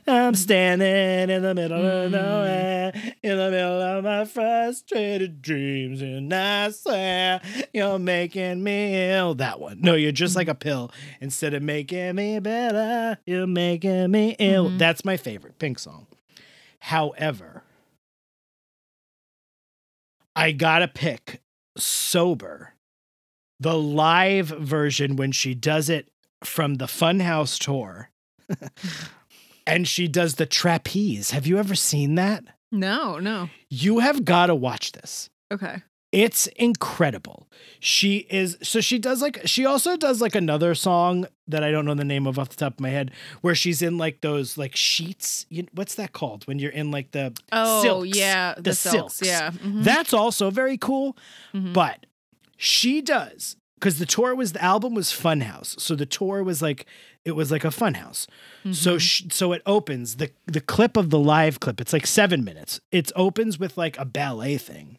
I'm 0.08 0.34
standing 0.34 1.30
in 1.30 1.44
the 1.44 1.54
middle 1.54 1.86
of 1.86 2.10
Mm. 2.10 2.12
nowhere, 2.12 2.92
in 3.22 3.38
the 3.38 3.52
middle 3.52 3.80
of 3.82 4.04
my 4.04 4.26
frustrated 4.26 5.42
dreams, 5.42 6.02
and 6.02 6.34
I 6.34 6.72
swear 6.72 7.42
you're 7.74 8.00
making 8.00 8.64
me 8.64 9.12
ill. 9.12 9.36
That 9.36 9.60
one. 9.60 9.80
No, 9.82 9.94
you're 9.94 10.12
just 10.12 10.36
like 10.36 10.48
a 10.48 10.56
pill. 10.56 10.92
Instead 11.22 11.54
of 11.54 11.62
making 11.62 12.16
me 12.16 12.40
better, 12.40 13.20
you're 13.28 13.46
making 13.46 14.10
me 14.10 14.36
ill. 14.40 14.72
Mhm. 14.72 14.78
That's 14.80 15.06
my 15.06 15.16
favorite 15.16 15.60
Pink 15.60 15.78
song. 15.80 16.08
However, 16.82 17.64
I 20.36 20.52
gotta 20.52 20.88
pick 20.88 21.42
sober. 21.78 22.74
The 23.60 23.78
live 23.78 24.48
version 24.48 25.16
when 25.16 25.32
she 25.32 25.56
does 25.56 25.90
it 25.90 26.10
from 26.44 26.76
the 26.76 26.86
Funhouse 26.86 27.58
tour. 27.58 28.12
and 29.68 29.88
she 29.88 30.08
does 30.08 30.36
the 30.36 30.46
trapeze. 30.46 31.32
Have 31.32 31.48
you 31.48 31.58
ever 31.58 31.74
seen 31.74 32.16
that? 32.16 32.44
No, 32.72 33.20
no. 33.20 33.50
You 33.70 34.00
have 34.00 34.26
got 34.26 34.48
to 34.48 34.56
watch 34.56 34.92
this. 34.92 35.30
Okay. 35.52 35.82
It's 36.14 36.48
incredible. 36.56 37.48
She 37.80 38.20
is 38.30 38.58
so 38.64 38.80
she 38.80 38.98
does 38.98 39.22
like 39.22 39.42
she 39.46 39.66
also 39.66 39.98
does 39.98 40.22
like 40.22 40.36
another 40.36 40.74
song 40.74 41.28
that 41.50 41.64
I 41.64 41.72
don't 41.72 41.86
know 41.86 41.94
the 41.96 42.06
name 42.06 42.26
of 42.28 42.40
off 42.40 42.48
the 42.50 42.56
top 42.56 42.76
of 42.76 42.80
my 42.80 42.90
head 42.90 43.12
where 43.42 43.54
she's 43.54 43.82
in 43.82 43.98
like 43.98 44.22
those 44.22 44.58
like 44.58 44.76
sheets. 44.76 45.46
You, 45.50 45.68
what's 45.74 45.96
that 45.96 46.14
called 46.14 46.48
when 46.48 46.60
you're 46.60 46.72
in 46.72 46.92
like 46.92 47.12
the 47.12 47.34
Oh 47.52 47.82
silks, 47.82 48.18
yeah, 48.18 48.54
the, 48.56 48.62
the 48.62 48.74
silks. 48.74 49.16
silks. 49.16 49.28
Yeah. 49.28 49.52
mhm, 49.52 49.84
That's 49.84 50.14
also 50.14 50.50
very 50.50 50.78
cool. 50.78 51.18
mhm. 51.54 51.74
But 51.74 52.06
she 52.56 53.02
does 53.02 53.58
because 53.76 54.00
the 54.00 54.06
tour 54.06 54.34
was 54.34 54.54
the 54.54 54.64
album 54.64 54.96
was 54.96 55.10
Funhouse, 55.12 55.80
so 55.80 55.94
the 55.94 56.06
tour 56.06 56.42
was 56.42 56.62
like 56.62 56.86
it 57.26 57.34
was 57.34 57.52
like 57.52 57.66
a 57.66 57.70
Funhouse. 57.70 58.28
So 58.72 58.96
Mhm. 58.96 59.00
sh- 59.02 59.24
so 59.32 59.52
it 59.52 59.62
opens 59.66 60.16
the 60.16 60.32
the 60.46 60.62
clip 60.62 60.96
of 60.96 61.10
the 61.10 61.20
live 61.20 61.60
clip. 61.60 61.82
It's 61.82 61.92
like 61.92 62.08
seven 62.08 62.46
minutes. 62.46 62.80
It 62.94 63.12
opens 63.16 63.60
with 63.60 63.78
like 63.78 63.98
a 64.00 64.06
ballet 64.06 64.58
thing, 64.58 64.98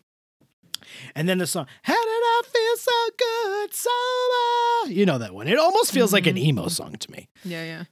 and 1.15 1.29
then 1.29 1.39
the 1.39 1.47
song 1.47 1.67
"How 1.83 1.95
did 1.95 2.01
I 2.11 2.43
feel 2.45 2.77
so 2.77 3.11
good 3.19 3.75
sober?" 3.75 4.93
You 4.95 5.07
know 5.07 5.19
that 5.19 5.35
one. 5.35 5.49
It 5.49 5.59
almost 5.59 5.93
feels 5.93 6.13
like 6.13 6.27
an 6.27 6.37
Mhm. 6.37 6.45
emo 6.45 6.69
song 6.69 6.95
to 6.97 7.11
me. 7.11 7.29
yeah, 7.45 7.65
yeah. 7.65 7.85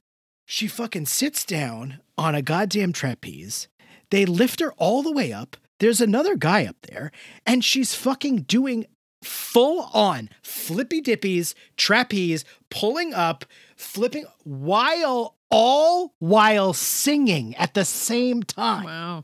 She 0.45 0.67
fucking 0.67 1.07
sits 1.07 1.43
down 1.43 1.99
on 2.17 2.33
a 2.35 2.41
goddamn 2.41 2.93
trapeze. 2.93 3.67
They 4.11 4.25
lift 4.25 4.59
her 4.61 4.71
all 4.73 5.03
the 5.03 5.11
way 5.11 5.31
up. 5.33 5.57
there's 5.79 6.01
another 6.01 6.35
guy 6.35 6.65
up 6.65 6.75
there, 6.89 7.11
and 7.45 7.63
she's 7.63 7.93
fucking 7.93 8.37
doing 8.47 8.87
full 9.23 9.81
on 9.93 10.27
flippy 10.41 11.01
dippies, 11.03 11.53
trapeze, 11.75 12.43
pulling 12.71 13.13
up, 13.13 13.45
flipping 13.75 14.25
while 14.43 15.35
all 15.51 16.13
while 16.19 16.73
singing 16.73 17.55
at 17.57 17.73
the 17.75 17.85
same 17.85 18.41
time. 18.43 18.85
Wow. 18.85 19.21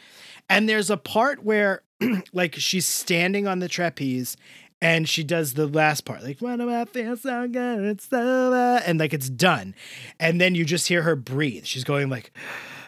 And 0.50 0.70
there's 0.70 0.90
a 0.92 0.98
part 0.98 1.44
where 1.44 1.82
like 2.34 2.56
she's 2.56 2.86
standing 2.86 3.48
on 3.48 3.60
the 3.60 3.68
trapeze 3.68 4.38
and 4.82 5.08
she 5.08 5.24
does 5.24 5.54
the 5.54 5.66
last 5.66 6.02
part, 6.02 6.24
like 6.24 6.40
when 6.40 6.60
I 6.60 6.86
feel 6.86 7.16
so 7.16 7.48
good, 7.48 7.86
it's 7.86 8.12
over, 8.12 8.82
and 8.86 9.00
like 9.00 9.14
it's 9.14 9.30
done. 9.30 9.76
And 10.20 10.42
then 10.42 10.56
you 10.56 10.66
just 10.66 10.90
hear 10.90 11.04
her 11.04 11.16
breathe. 11.16 11.66
She's 11.66 11.86
going 11.86 12.10
like 12.10 12.34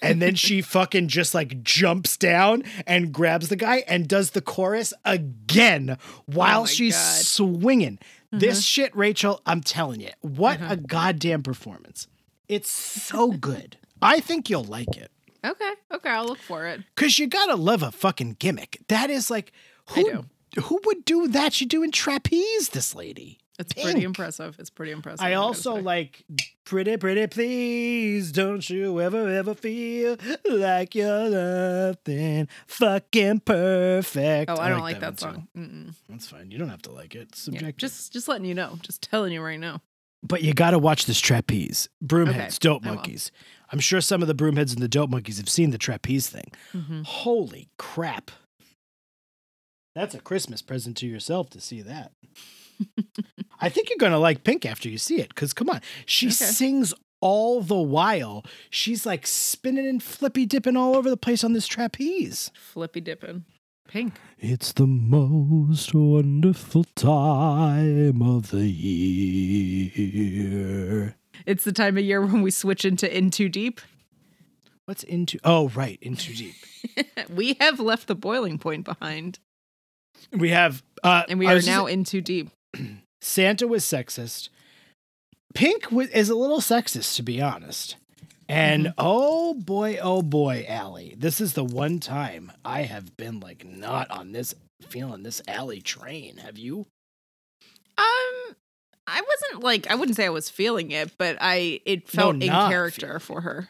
and 0.03 0.21
then 0.21 0.35
she 0.35 0.61
fucking 0.61 1.09
just 1.09 1.35
like 1.35 1.63
jumps 1.63 2.17
down 2.17 2.65
and 2.87 3.13
grabs 3.13 3.49
the 3.49 3.57
guy 3.57 3.85
and 3.87 4.09
does 4.09 4.31
the 4.31 4.41
chorus 4.41 4.93
again 5.05 5.97
while 6.27 6.63
my 6.63 6.67
she's 6.67 6.97
God. 6.97 7.25
swinging. 7.25 7.99
This 8.33 8.59
mm-hmm. 8.59 8.63
shit, 8.63 8.97
Rachel, 8.97 9.41
I'm 9.47 9.61
telling 9.61 10.01
you, 10.01 10.11
what 10.21 10.61
a 10.61 10.65
mm-hmm. 10.65 10.85
goddamn 10.87 11.43
performance. 11.43 12.09
It's 12.49 12.71
so 12.71 13.33
good. 13.33 13.77
I 14.03 14.21
think 14.21 14.49
you'll 14.49 14.65
like 14.65 14.97
it. 14.97 15.11
Okay. 15.45 15.73
Okay. 15.93 16.09
I'll 16.11 16.27
look 16.27 16.39
for 16.39 16.67
it. 16.67 16.81
Cause 16.97 17.19
you 17.19 17.27
gotta 17.27 17.57
love 17.57 17.83
a 17.83 17.91
fucking 17.93 18.37
gimmick. 18.39 18.81
That 18.89 19.11
is 19.11 19.31
like 19.31 19.53
I 19.89 20.01
who 20.03 20.25
who 20.63 20.81
would 20.87 21.05
do 21.05 21.29
that? 21.29 21.53
She's 21.53 21.69
doing 21.69 21.91
trapeze, 21.93 22.71
this 22.71 22.95
lady. 22.95 23.39
It's 23.59 23.75
Pink. 23.75 23.85
pretty 23.85 24.05
impressive. 24.05 24.57
It's 24.59 24.71
pretty 24.71 24.91
impressive. 24.93 25.21
I 25.25 25.31
gotta 25.33 25.43
also 25.43 25.75
like 25.77 26.25
pretty, 26.65 26.97
pretty 26.97 27.27
please. 27.27 28.33
Don't 28.33 28.69
you 28.71 28.99
ever, 29.01 29.29
ever 29.29 29.55
feel 29.55 30.17
like 30.51 30.95
you're 30.95 31.29
nothing 31.31 32.49
fucking 32.67 33.41
perfect. 33.41 34.51
Oh, 34.51 34.57
I 34.59 34.71
don't 34.71 34.81
like, 34.81 34.95
one 34.95 35.01
that 35.03 35.19
too. 35.19 35.23
song. 35.23 35.49
Mm-mm. 35.57 35.95
That's 36.09 36.29
fine. 36.29 36.51
You 36.51 36.57
don't 36.59 36.71
have 36.71 36.83
to 36.83 36.91
like 36.93 37.15
it. 37.15 37.29
It's 37.33 37.47
Yeah, 37.49 37.53
subjective. 37.59 37.77
just 37.77 38.13
just 38.13 38.29
letting 38.29 38.47
you 38.47 38.55
know. 38.55 38.79
Just 38.83 39.03
telling 39.03 39.33
you 39.33 39.43
right 39.43 39.61
now. 39.61 39.83
but 40.23 40.43
you 40.43 40.53
got 40.55 40.71
to 40.71 40.79
watch 40.79 41.05
this 41.07 41.21
trapeze. 41.21 41.89
Broomheads, 42.05 42.29
Okay, 42.31 42.57
dope 42.61 42.83
monkeys. 42.85 43.31
I'm 43.73 43.81
sure 43.81 44.01
some 44.01 44.21
of 44.23 44.29
the 44.29 44.35
broomheads 44.35 44.73
and 44.73 44.83
the 44.83 44.89
dope 44.89 45.11
monkeys 45.11 45.39
have 45.39 45.49
seen 45.49 45.71
the 45.71 45.79
trapeze 45.79 46.29
thing. 46.29 46.51
Mhm. 46.73 47.05
Holy 47.05 47.69
crap. 47.79 48.31
That's 49.95 50.15
a 50.15 50.21
Christmas 50.21 50.63
present 50.63 50.97
to 50.99 51.07
yourself 51.07 51.51
to 51.51 51.61
see 51.61 51.81
that. 51.83 52.13
I 53.61 53.69
think 53.69 53.89
you're 53.91 53.99
going 53.99 54.13
to 54.13 54.19
like 54.19 54.43
Pink 54.45 54.65
after 54.65 54.89
you 54.89 54.99
see 54.99 55.21
it 55.21 55.29
because 55.29 55.53
come 55.53 55.69
on. 55.69 55.81
She 56.07 56.27
Okay. 56.29 56.33
sings 56.35 56.95
all 57.21 57.61
the 57.61 57.77
while. 57.77 58.45
She's 58.71 59.05
like 59.05 59.27
spinning 59.27 59.87
and 59.87 60.03
flippy 60.03 60.47
dipping 60.47 60.77
all 60.77 60.97
over 60.97 61.11
the 61.11 61.17
place 61.17 61.45
on 61.45 61.53
this 61.53 61.67
trapeze. 61.67 62.51
Flippy 62.55 63.01
dipping. 63.03 63.45
Pink. 63.87 64.15
It's 64.39 64.73
the 64.73 64.87
most 64.87 65.93
wonderful 65.93 66.85
time 66.95 68.23
of 68.23 68.51
the 68.51 68.69
year. 70.01 71.17
It's 71.47 71.65
the 71.65 71.73
time 71.73 71.97
of 71.99 72.05
year 72.05 72.21
when 72.25 72.43
we 72.43 72.51
switch 72.51 72.85
into 72.85 73.15
in 73.17 73.31
too 73.31 73.49
deep. 73.49 73.81
What's 74.87 75.03
into? 75.05 75.39
Oh, 75.45 75.69
right, 75.71 75.99
into 76.03 76.35
deep. 76.35 76.55
we 77.35 77.57
have 77.61 77.79
left 77.81 78.07
the 78.09 78.15
boiling 78.15 78.59
point 78.59 78.85
behind, 78.85 79.39
We 80.33 80.51
have, 80.51 80.83
uh, 81.05 81.23
and 81.29 81.39
we 81.39 81.47
are 81.47 81.55
was 81.55 81.65
just- 81.65 81.77
now 81.77 81.87
in 81.87 82.05
too 82.05 82.21
deep. 82.21 82.51
Santa 83.21 83.69
was 83.69 83.85
sexist. 83.85 84.49
Pink 85.55 85.91
wa- 85.93 86.07
is 86.13 86.29
a 86.31 86.35
little 86.35 86.61
sexist, 86.61 87.17
to 87.17 87.23
be 87.23 87.41
honest. 87.41 87.97
And 88.49 88.87
Mm-hmm. 88.87 88.95
oh 88.99 89.55
boy, 89.55 89.99
oh 90.03 90.23
boy, 90.23 90.65
Alli, 90.69 91.15
this 91.17 91.41
is 91.41 91.53
the 91.53 91.63
one 91.65 92.01
time 92.01 92.51
I 92.65 92.83
have 92.83 93.17
been 93.17 93.39
like 93.39 93.65
not 93.65 94.11
on 94.11 94.33
this 94.33 94.55
feeling 94.89 95.23
this 95.23 95.41
Alli 95.47 95.81
train. 95.81 96.39
Have 96.39 96.59
you? 96.59 96.87
Um, 97.97 98.57
I 99.11 99.21
wasn't 99.21 99.65
like 99.65 99.91
I 99.91 99.95
wouldn't 99.95 100.17
say 100.17 100.25
I 100.27 100.31
was 100.31 100.49
feeling 100.49 100.91
it, 100.93 101.13
but 101.19 101.37
I 101.41 101.81
it 101.85 102.09
felt 102.09 102.37
in 102.37 102.49
character 102.51 103.19
for 103.19 103.41
her. 103.41 103.69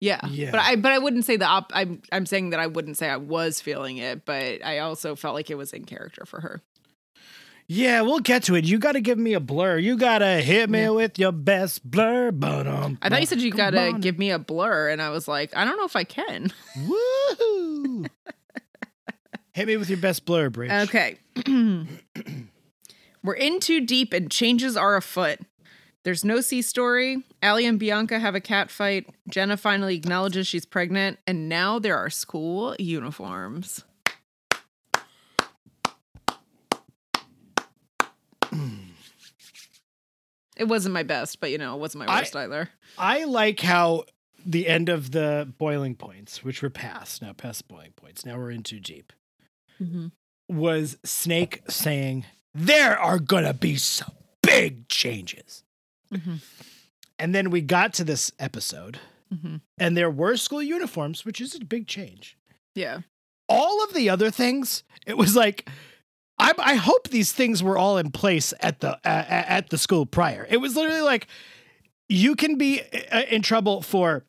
Yeah. 0.00 0.20
Yeah. 0.28 0.50
But 0.52 0.60
I 0.60 0.76
but 0.76 0.92
I 0.92 0.98
wouldn't 0.98 1.24
say 1.24 1.36
the 1.36 1.44
op 1.46 1.72
I'm 1.74 2.02
I'm 2.12 2.24
saying 2.26 2.50
that 2.50 2.60
I 2.60 2.66
wouldn't 2.68 2.96
say 2.96 3.08
I 3.08 3.16
was 3.16 3.60
feeling 3.60 3.96
it, 3.98 4.24
but 4.24 4.64
I 4.64 4.78
also 4.78 5.14
felt 5.16 5.34
like 5.34 5.50
it 5.50 5.56
was 5.56 5.72
in 5.72 5.84
character 5.84 6.24
for 6.24 6.40
her. 6.40 6.62
Yeah, 7.70 8.00
we'll 8.00 8.20
get 8.20 8.44
to 8.44 8.54
it. 8.54 8.64
You 8.64 8.78
got 8.78 8.92
to 8.92 9.00
give 9.02 9.18
me 9.18 9.34
a 9.34 9.40
blur. 9.40 9.76
You 9.76 9.98
got 9.98 10.20
to 10.20 10.26
hit 10.40 10.70
me 10.70 10.80
Yeah. 10.84 10.88
with 10.90 11.18
your 11.18 11.32
best 11.32 11.84
blur. 11.88 12.30
But 12.32 12.66
um, 12.66 12.96
I 13.02 13.10
thought 13.10 13.20
you 13.20 13.26
said 13.26 13.42
you 13.42 13.50
gotta 13.50 13.88
on. 13.88 14.00
give 14.00 14.18
me 14.18 14.30
a 14.30 14.38
blur, 14.38 14.88
and 14.88 15.02
I 15.02 15.10
was 15.10 15.28
like, 15.28 15.54
I 15.54 15.66
don't 15.66 15.76
know 15.76 15.84
if 15.84 15.94
I 15.94 16.04
can. 16.04 16.50
Woohoo! 16.78 18.08
hit 19.52 19.66
me 19.66 19.76
with 19.76 19.90
your 19.90 19.98
best 19.98 20.24
blur, 20.24 20.48
Bridge. 20.48 20.70
Okay. 20.70 21.18
We're 23.28 23.34
in 23.34 23.60
too 23.60 23.82
deep 23.82 24.14
and 24.14 24.30
changes 24.30 24.74
are 24.74 24.96
afoot. 24.96 25.40
There's 26.02 26.24
no 26.24 26.40
C 26.40 26.62
story. 26.62 27.24
Alli 27.42 27.66
and 27.66 27.78
Bianca 27.78 28.18
have 28.18 28.34
a 28.34 28.40
cat 28.40 28.70
fight. 28.70 29.04
Jenna 29.28 29.58
finally 29.58 29.96
acknowledges 29.96 30.46
she's 30.46 30.64
pregnant, 30.64 31.18
and 31.26 31.46
now 31.46 31.78
there 31.78 31.94
are 31.94 32.08
school 32.08 32.74
uniforms. 32.78 33.84
it 40.56 40.64
wasn't 40.66 40.94
my 40.94 41.02
best, 41.02 41.38
but 41.38 41.50
you 41.50 41.58
know, 41.58 41.74
it 41.74 41.80
wasn't 41.80 42.06
my 42.06 42.10
I- 42.10 42.20
worst 42.20 42.34
either. 42.34 42.70
I 42.96 43.24
like 43.24 43.60
how 43.60 44.04
the 44.46 44.66
end 44.66 44.88
of 44.88 45.10
the 45.10 45.52
boiling 45.58 45.96
points, 45.96 46.42
which 46.42 46.62
were 46.62 46.70
past, 46.70 47.20
now 47.20 47.34
past 47.34 47.68
boiling 47.68 47.92
points, 47.94 48.24
now 48.24 48.38
we're 48.38 48.52
in 48.52 48.62
too 48.62 48.80
deep, 48.80 49.12
mm-hmm. 49.78 50.06
was 50.48 50.96
Snake 51.04 51.60
saying, 51.68 52.24
There 52.54 52.98
are 52.98 53.18
gonna 53.18 53.54
be 53.54 53.76
some 53.76 54.12
big 54.42 54.88
changes. 54.88 55.62
Mhm. 56.12 56.40
And 57.18 57.34
then 57.34 57.50
we 57.50 57.60
got 57.60 57.92
to 57.94 58.04
this 58.04 58.32
episode, 58.38 58.98
Mhm. 59.32 59.60
and 59.76 59.96
there 59.96 60.10
were 60.10 60.36
school 60.36 60.62
uniforms, 60.62 61.24
which 61.24 61.40
is 61.40 61.54
a 61.54 61.60
big 61.64 61.86
change. 61.86 62.36
Yeah. 62.74 63.00
All 63.48 63.82
of 63.84 63.92
the 63.94 64.08
other 64.08 64.30
things, 64.30 64.84
it 65.06 65.16
was 65.16 65.34
like, 65.36 65.68
I, 66.38 66.52
I 66.58 66.74
hope 66.76 67.08
these 67.08 67.32
things 67.32 67.62
were 67.62 67.76
all 67.76 67.98
in 67.98 68.10
place 68.12 68.54
at 68.60 68.80
the 68.80 68.90
uh, 68.96 69.24
at 69.28 69.70
the 69.70 69.78
school 69.78 70.06
prior. 70.06 70.46
It 70.48 70.58
was 70.58 70.76
literally 70.76 71.00
like 71.02 71.26
you 72.08 72.36
can 72.36 72.56
be 72.56 72.80
uh, 73.10 73.22
in 73.28 73.42
trouble 73.42 73.82
for 73.82 74.24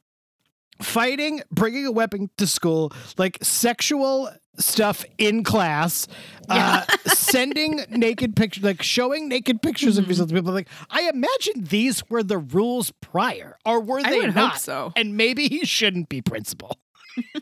fighting, 0.81 1.41
bringing 1.51 1.85
a 1.85 1.91
weapon 1.91 2.29
to 2.37 2.47
school, 2.47 2.91
like 3.17 3.37
sexual 3.41 4.29
stuff 4.57 5.05
in 5.17 5.43
class, 5.43 6.07
uh, 6.49 6.83
sending 7.05 7.81
naked 7.89 8.35
pictures, 8.35 8.63
like 8.63 8.81
showing 8.83 9.29
naked 9.29 9.61
pictures 9.61 9.97
of 9.97 10.07
yourself 10.07 10.29
to 10.29 10.35
people. 10.35 10.51
Like, 10.53 10.67
I 10.89 11.03
imagine 11.09 11.63
these 11.63 12.07
were 12.09 12.23
the 12.23 12.37
rules 12.37 12.91
prior, 13.01 13.57
or 13.65 13.79
were 13.79 14.03
they 14.03 14.27
not? 14.27 14.51
hope 14.53 14.57
so. 14.59 14.91
And 14.95 15.15
maybe 15.15 15.47
he 15.47 15.65
shouldn't 15.65 16.09
be 16.09 16.21
principal. 16.21 16.77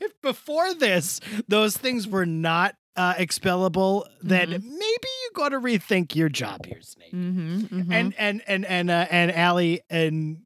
if 0.00 0.20
before 0.22 0.74
this 0.74 1.20
those 1.48 1.76
things 1.76 2.08
were 2.08 2.26
not 2.26 2.74
uh, 2.96 3.14
expellable, 3.14 4.04
then 4.20 4.48
Mhm. 4.48 4.62
maybe 4.64 5.08
you 5.22 5.30
got 5.34 5.50
to 5.50 5.60
rethink 5.60 6.14
your 6.16 6.28
job 6.28 6.66
here, 6.66 6.80
Snake. 6.82 7.12
Mm-hmm, 7.12 7.92
And 7.92 8.14
and 8.18 8.42
and 8.46 8.64
and 8.66 8.90
uh, 8.90 9.06
and 9.10 9.30
Alli 9.32 9.80
and 9.88 10.38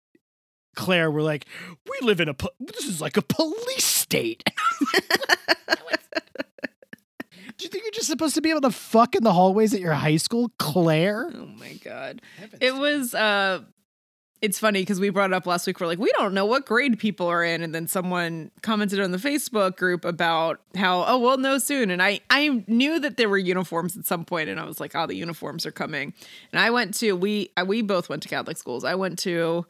Clare 0.75 1.11
were 1.11 1.23
like, 1.23 1.47
"We 1.87 2.07
live 2.07 2.21
in 2.21 2.29
a 2.29 2.35
po- 2.35 2.51
this 2.61 2.85
is 2.85 3.01
like 3.01 3.17
a 3.17 3.23
police 3.23 3.85
state." 3.85 4.43
Do 7.57 7.65
you 7.65 7.69
think 7.69 7.85
you're 7.85 7.93
just 7.93 8.09
supposed 8.09 8.35
to 8.35 8.41
be 8.41 8.51
able 8.51 8.63
to 8.63 8.71
fuck 8.71 9.15
in 9.15 9.23
the 9.23 9.33
hallways 9.33 9.73
at 9.75 9.81
your 9.81 9.93
high 9.93 10.17
school, 10.17 10.51
Clare? 10.59 11.31
Oh 11.33 11.47
my 11.47 11.75
god. 11.85 12.21
It 12.61 12.75
was 12.75 13.15
uh 13.15 13.61
it's 14.45 14.59
funny 14.59 14.83
because 14.83 15.01
we 15.01 15.09
brought 15.09 15.31
it 15.31 15.35
up 15.35 15.47
last 15.47 15.67
week. 15.67 15.81
We're 15.81 15.87
like, 15.87 15.99
we 15.99 16.13
don't 16.19 16.35
know 16.35 16.45
what 16.45 16.67
grade 16.67 16.99
people 16.99 17.27
are 17.29 17.43
in, 17.43 17.63
and 17.63 17.75
then 17.75 17.87
someone 17.87 18.51
commented 18.61 19.01
on 19.01 19.11
the 19.11 19.17
Facebook 19.17 19.77
group 19.77 20.05
about 20.05 20.61
how, 20.75 21.03
oh, 21.07 21.19
we'll 21.19 21.39
know 21.39 21.57
soon. 21.57 21.91
And 21.91 22.03
I, 22.03 22.21
I 22.29 22.63
knew 22.67 23.01
that 23.01 23.17
there 23.17 23.31
were 23.31 23.39
uniforms 23.39 23.97
at 23.97 24.05
some 24.05 24.27
point, 24.27 24.51
and 24.51 24.61
I 24.61 24.66
was 24.66 24.81
like, 24.81 24.95
oh, 24.95 25.07
the 25.07 25.14
uniforms 25.14 25.64
are 25.64 25.70
coming. 25.70 26.12
And 26.53 26.61
I 26.61 26.68
went 26.68 26.93
to 26.97 27.14
we, 27.14 27.53
we 27.64 27.81
both 27.81 28.11
went 28.11 28.22
to 28.25 28.29
Catholic 28.29 28.59
schools. 28.59 28.85
I 28.85 28.97
went 28.97 29.18
to 29.20 29.64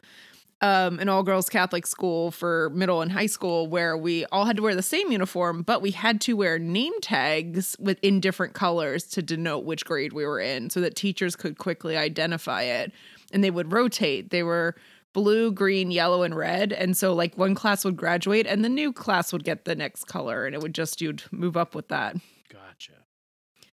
um, 0.61 0.99
an 0.99 1.09
all 1.09 1.23
girls 1.23 1.49
Catholic 1.49 1.85
school 1.85 2.31
for 2.31 2.69
middle 2.71 3.01
and 3.01 3.11
high 3.11 3.25
school 3.25 3.67
where 3.67 3.97
we 3.97 4.25
all 4.27 4.45
had 4.45 4.55
to 4.55 4.61
wear 4.61 4.75
the 4.75 4.81
same 4.81 5.11
uniform, 5.11 5.61
but 5.63 5.81
we 5.81 5.91
had 5.91 6.21
to 6.21 6.33
wear 6.33 6.57
name 6.57 6.93
tags 7.01 7.75
with 7.79 7.99
in 8.01 8.19
different 8.19 8.53
colors 8.53 9.03
to 9.05 9.21
denote 9.21 9.65
which 9.65 9.85
grade 9.85 10.13
we 10.13 10.25
were 10.25 10.39
in 10.39 10.69
so 10.69 10.79
that 10.81 10.95
teachers 10.95 11.35
could 11.35 11.57
quickly 11.57 11.97
identify 11.97 12.63
it. 12.63 12.91
And 13.33 13.43
they 13.43 13.51
would 13.51 13.71
rotate. 13.71 14.29
They 14.29 14.43
were 14.43 14.75
blue, 15.13 15.51
green, 15.51 15.91
yellow, 15.91 16.23
and 16.23 16.35
red. 16.35 16.71
And 16.73 16.95
so 16.95 17.13
like 17.13 17.37
one 17.37 17.55
class 17.55 17.83
would 17.83 17.97
graduate 17.97 18.47
and 18.47 18.63
the 18.63 18.69
new 18.69 18.93
class 18.93 19.33
would 19.33 19.43
get 19.43 19.65
the 19.65 19.75
next 19.75 20.05
color 20.05 20.45
and 20.45 20.55
it 20.55 20.61
would 20.61 20.75
just 20.75 21.01
you'd 21.01 21.23
move 21.31 21.57
up 21.57 21.75
with 21.75 21.89
that. 21.89 22.15
Gotcha. 22.49 22.93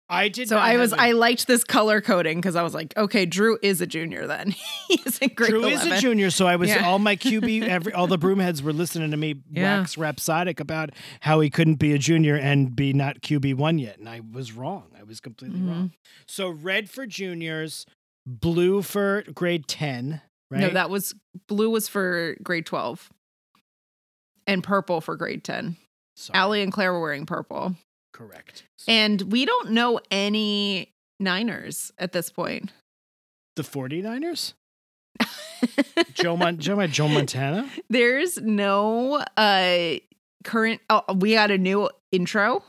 I 0.08 0.28
did. 0.28 0.48
So 0.48 0.54
not 0.54 0.64
I 0.64 0.76
was 0.76 0.92
a- 0.92 1.00
I 1.00 1.12
liked 1.12 1.46
this 1.48 1.64
color 1.64 2.00
coding 2.00 2.38
because 2.38 2.54
I 2.54 2.62
was 2.62 2.74
like, 2.74 2.96
okay, 2.96 3.26
Drew 3.26 3.58
is 3.60 3.80
a 3.80 3.86
junior 3.86 4.26
then. 4.28 4.50
He's 4.88 5.18
in 5.18 5.30
grade 5.34 5.50
Drew 5.50 5.64
11. 5.64 5.92
is 5.92 5.98
a 5.98 6.00
junior, 6.00 6.30
so 6.30 6.46
I 6.46 6.54
was 6.56 6.68
Yeah. 6.68 6.86
all 6.86 6.98
my 7.00 7.16
QB, 7.16 7.62
every 7.62 7.92
all 7.92 8.06
the 8.06 8.18
broomheads 8.18 8.62
were 8.62 8.72
listening 8.72 9.10
to 9.10 9.16
me 9.16 9.42
Yeah. 9.50 9.80
wax 9.80 9.98
rhapsodic 9.98 10.60
about 10.60 10.90
how 11.20 11.40
he 11.40 11.50
couldn't 11.50 11.76
be 11.76 11.92
a 11.92 11.98
junior 11.98 12.36
and 12.36 12.76
be 12.76 12.92
not 12.92 13.20
QB 13.20 13.54
one 13.56 13.78
yet, 13.78 13.98
and 13.98 14.08
I 14.08 14.20
was 14.32 14.52
wrong. 14.52 14.84
I 14.98 15.02
was 15.02 15.18
completely 15.20 15.58
Mm-hmm. 15.58 15.68
wrong. 15.68 15.92
So 16.28 16.50
red 16.50 16.88
for 16.88 17.04
juniors, 17.06 17.84
blue 18.24 18.82
for 18.82 19.24
grade 19.34 19.66
ten, 19.66 20.20
right? 20.52 20.60
No, 20.60 20.70
that 20.70 20.88
was 20.88 21.14
blue 21.48 21.70
was 21.70 21.88
for 21.88 22.36
grade 22.44 22.66
12 22.66 23.10
and 24.46 24.62
purple 24.62 25.00
for 25.00 25.16
grade 25.16 25.42
10. 25.42 25.76
Sorry, 26.14 26.38
Alli 26.38 26.62
and 26.62 26.72
Clare 26.72 26.92
were 26.92 27.00
wearing 27.00 27.26
purple. 27.26 27.74
Correct. 28.16 28.64
And 28.88 29.20
we 29.30 29.44
don't 29.44 29.72
know 29.72 30.00
any 30.10 30.94
Niners 31.20 31.92
at 31.98 32.12
this 32.12 32.30
point. 32.30 32.72
the 33.56 33.62
49ers? 33.62 34.54
Joe 36.14 36.36
Mon- 36.36 36.58
Joe, 36.58 36.86
Joe 36.86 37.08
Montana? 37.08 37.68
There's 37.90 38.38
no 38.40 39.22
uh 39.36 39.94
current 40.44 40.80
oh, 40.90 41.02
we 41.14 41.32
got 41.34 41.50
a 41.50 41.58
new 41.58 41.90
intro. 42.12 42.62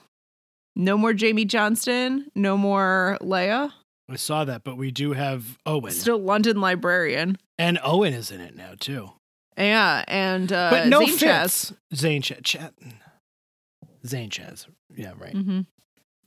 No 0.76 0.98
more 0.98 1.14
Jamie 1.14 1.46
Johnston, 1.46 2.30
no 2.36 2.58
more 2.58 3.18
Leia. 3.22 3.72
I 4.10 4.16
saw 4.16 4.46
that, 4.46 4.64
but 4.64 4.78
we 4.78 4.92
do 4.92 5.14
have 5.14 5.58
Owen. 5.66 5.92
Still 5.92 6.20
Landon 6.20 6.58
Liboiron. 6.58 7.38
and 7.58 7.80
Owen 7.84 8.14
is 8.14 8.32
in 8.32 8.40
it 8.42 8.56
now 8.56 8.74
too. 8.80 9.12
Yeah, 9.58 10.04
and 10.08 10.52
uh 10.52 10.70
But 10.72 10.88
no 10.88 11.06
Zane. 11.06 11.18
Fitz. 11.18 11.74
Zane. 11.96 12.22
Ch- 12.22 12.58
Chaz. 14.06 14.66
Yeah, 14.96 15.14
right. 15.18 15.34
Mm-hmm. 15.34 15.62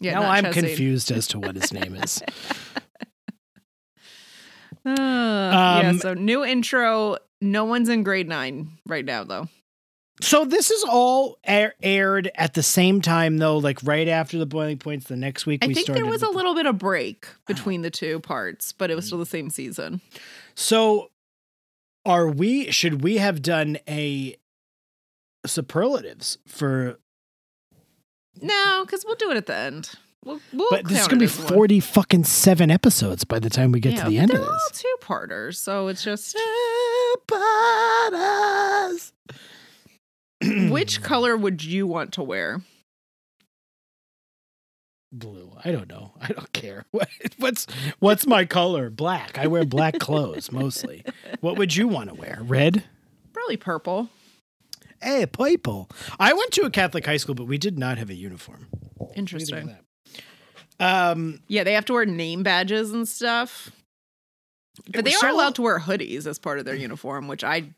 Yeah, 0.00 0.14
now 0.20 0.30
I'm 0.30 0.52
confused 0.52 1.10
as 1.10 1.26
to 1.28 1.38
what 1.38 1.56
his 1.56 1.72
name 1.74 1.94
is. 1.94 2.22
Uh, 4.84 4.92
yeah, 5.82 5.88
Um, 5.90 5.98
so 5.98 6.14
new 6.14 6.44
intro. 6.44 7.16
No 7.42 7.64
one's 7.64 7.88
in 7.88 8.02
grade 8.02 8.28
nine 8.28 8.78
right 8.86 9.04
now, 9.04 9.24
though. 9.24 9.48
So 10.22 10.44
this 10.44 10.70
is 10.70 10.84
all 10.84 11.38
air- 11.44 11.74
aired 11.82 12.30
at 12.34 12.54
the 12.54 12.62
same 12.62 13.00
time, 13.00 13.38
though, 13.38 13.58
like 13.58 13.78
right 13.82 14.08
after 14.08 14.38
the 14.38 14.46
boiling 14.46 14.78
points. 14.78 15.06
The 15.06 15.16
next 15.16 15.46
week 15.46 15.62
I 15.64 15.68
we 15.68 15.74
think 15.74 15.86
there 15.88 16.06
was 16.06 16.22
a 16.22 16.30
little 16.30 16.54
bit 16.54 16.66
of 16.66 16.78
break 16.78 17.26
Oh. 17.30 17.36
between 17.46 17.82
the 17.82 17.90
two 17.90 18.20
parts, 18.20 18.72
but 18.72 18.90
it 18.90 18.94
was 18.94 19.06
still 19.06 19.18
the 19.18 19.26
same 19.26 19.50
season. 19.50 20.00
So, 20.54 21.10
are 22.06 22.28
we? 22.28 22.70
Should 22.70 23.02
we 23.02 23.16
have 23.18 23.42
done 23.42 23.78
a 23.88 24.36
superlatives 25.46 26.38
for? 26.46 26.98
No, 28.40 28.82
because 28.84 29.04
we'll 29.06 29.16
do 29.16 29.30
it 29.30 29.36
at 29.36 29.46
the 29.46 29.54
end. 29.56 29.90
We'll, 30.24 30.40
we'll 30.52 30.68
But 30.70 30.86
this 30.86 31.00
is 31.00 31.08
gonna 31.08 31.20
be 31.20 31.24
as 31.24 31.38
one. 31.38 31.48
forty 31.48 31.80
fucking 31.80 32.24
seven 32.24 32.70
episodes 32.70 33.24
by 33.24 33.38
the 33.38 33.48
time 33.50 33.72
we 33.72 33.80
get 33.80 33.94
Yeah, 33.94 34.04
to 34.04 34.10
the 34.10 34.18
end 34.18 34.28
they're 34.30 34.40
of 34.40 34.46
all 34.48 34.52
this. 34.70 34.80
two 34.82 34.94
parters, 35.00 35.58
so 35.58 35.88
it's 35.88 36.04
just 36.04 36.36
Bananas. 37.26 39.12
which 40.70 41.02
color 41.02 41.36
would 41.36 41.64
you 41.64 41.86
want 41.86 42.12
to 42.14 42.22
wear? 42.22 42.62
blue? 45.12 45.50
I 45.64 45.72
don't 45.72 45.88
know. 45.88 46.12
I 46.20 46.28
don't 46.28 46.52
care. 46.52 46.84
What, 46.92 47.08
what's 47.38 47.66
what's 47.98 48.26
my 48.26 48.44
color? 48.44 48.90
Black. 48.90 49.38
I 49.38 49.46
wear 49.48 49.64
black 49.64 49.98
clothes 49.98 50.52
mostly. 50.52 51.04
What 51.40 51.56
would 51.58 51.74
you 51.74 51.88
want 51.88 52.10
to 52.10 52.14
wear? 52.14 52.38
Red. 52.42 52.84
Probably 53.32 53.56
purple. 53.56 54.08
Hey, 55.02 55.26
people. 55.26 55.90
I 56.18 56.32
went 56.32 56.52
to 56.52 56.62
a 56.62 56.70
Catholic 56.70 57.06
high 57.06 57.16
school, 57.16 57.34
but 57.34 57.44
we 57.46 57.58
did 57.58 57.78
not 57.78 57.98
have 57.98 58.10
a 58.10 58.14
uniform. 58.14 58.68
What 58.70 59.14
do 59.14 59.20
you 59.20 59.26
think 59.26 59.52
of 59.52 59.58
Interesting. 59.58 59.76
Um, 60.78 61.42
Yeah, 61.48 61.64
they 61.64 61.72
have 61.74 61.84
to 61.86 61.92
wear 61.92 62.06
name 62.06 62.42
badges 62.42 62.92
and 62.92 63.08
stuff. 63.08 63.70
But 64.92 65.04
they 65.04 65.14
are 65.14 65.28
allowed 65.28 65.56
to 65.56 65.62
wear 65.62 65.78
hoodies 65.78 66.26
as 66.26 66.38
part 66.38 66.58
of 66.58 66.64
their 66.64 66.74
uniform, 66.74 67.28
which 67.28 67.44
I 67.44 67.74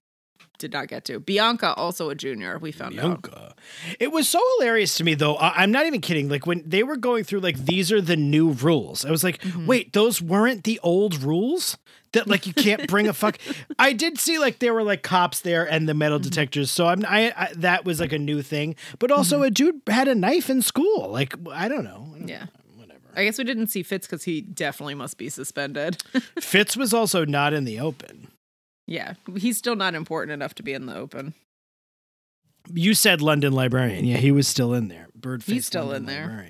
did 0.59 0.73
not 0.73 0.89
get 0.89 1.05
to. 1.07 1.19
Bianca, 1.19 1.75
also 1.75 2.09
a 2.11 2.15
junior, 2.15 2.59
we 2.59 2.71
found 2.73 2.99
out. 2.99 3.23
Bianca. 3.23 3.55
It 3.99 4.13
was 4.13 4.29
so 4.29 4.41
hilarious 4.59 4.95
to 4.97 5.05
me, 5.05 5.15
though. 5.15 5.35
I- 5.37 5.63
I'm 5.63 5.73
not 5.73 5.87
even 5.87 6.01
kidding. 6.01 6.29
Like 6.29 6.47
when 6.47 6.63
they 6.65 6.83
were 6.83 6.97
going 6.97 7.25
through, 7.25 7.41
like 7.41 7.57
these 7.65 7.91
are 7.91 8.01
the 8.01 8.17
new 8.17 8.51
rules. 8.53 9.05
I 9.05 9.11
was 9.11 9.25
like, 9.25 9.41
Mm-hmm. 9.43 9.67
wait, 9.67 9.93
those 9.93 10.23
weren't 10.23 10.65
the 10.65 10.79
old 10.83 11.23
rules. 11.23 11.77
That 12.13 12.29
like 12.29 12.47
you 12.47 12.53
can't 12.53 12.87
bring 12.89 13.09
a 13.09 13.15
fuck. 13.15 13.39
I 13.79 13.95
did 13.95 14.19
see 14.19 14.39
like 14.39 14.59
there 14.59 14.75
were 14.75 14.83
like 14.85 15.03
cops 15.03 15.41
there 15.41 15.65
and 15.69 15.89
the 15.89 15.95
metal 15.95 16.19
Mm-hmm. 16.19 16.29
detectors. 16.29 16.71
So 16.71 16.87
I'm 16.87 17.05
I, 17.09 17.33
I 17.37 17.53
that 17.57 17.85
was 17.87 18.01
like 18.01 18.13
a 18.13 18.19
new 18.19 18.43
thing. 18.43 18.77
But 18.99 19.11
also 19.11 19.43
a 19.43 19.51
dude 19.51 19.81
had 19.87 20.09
a 20.09 20.15
knife 20.15 20.51
in 20.51 20.61
school. 20.61 21.09
Like 21.11 21.35
I 21.51 21.69
don't 21.69 21.85
know. 21.85 22.15
Yeah. 22.27 22.47
Whatever. 22.77 23.01
I 23.17 23.25
guess 23.25 23.39
we 23.39 23.45
didn't 23.45 23.69
see 23.69 23.83
Fitz 23.83 24.07
because 24.07 24.25
he 24.25 24.43
definitely 24.43 24.95
must 24.95 25.17
be 25.17 25.31
suspended. 25.31 26.03
Fitz 26.39 26.77
was 26.77 26.93
also 26.93 27.25
not 27.25 27.55
in 27.55 27.65
the 27.65 27.81
open. 27.81 28.29
Yeah, 28.87 29.15
he's 29.37 29.57
still 29.59 29.77
not 29.77 29.95
important 29.95 30.33
enough 30.33 30.55
to 30.57 30.63
be 30.63 30.73
in 30.73 30.87
the 30.87 30.97
open. 30.97 31.35
You 32.73 32.95
said 32.95 33.23
Landon 33.23 33.53
Liboiron. 33.53 34.07
Yeah, 34.07 34.19
he 34.19 34.31
was 34.31 34.47
still 34.47 34.73
in 34.75 34.89
there. 34.89 35.09
Bird. 35.15 35.43
He's 35.43 35.67
still 35.67 35.93
in 35.93 36.07
there. 36.07 36.47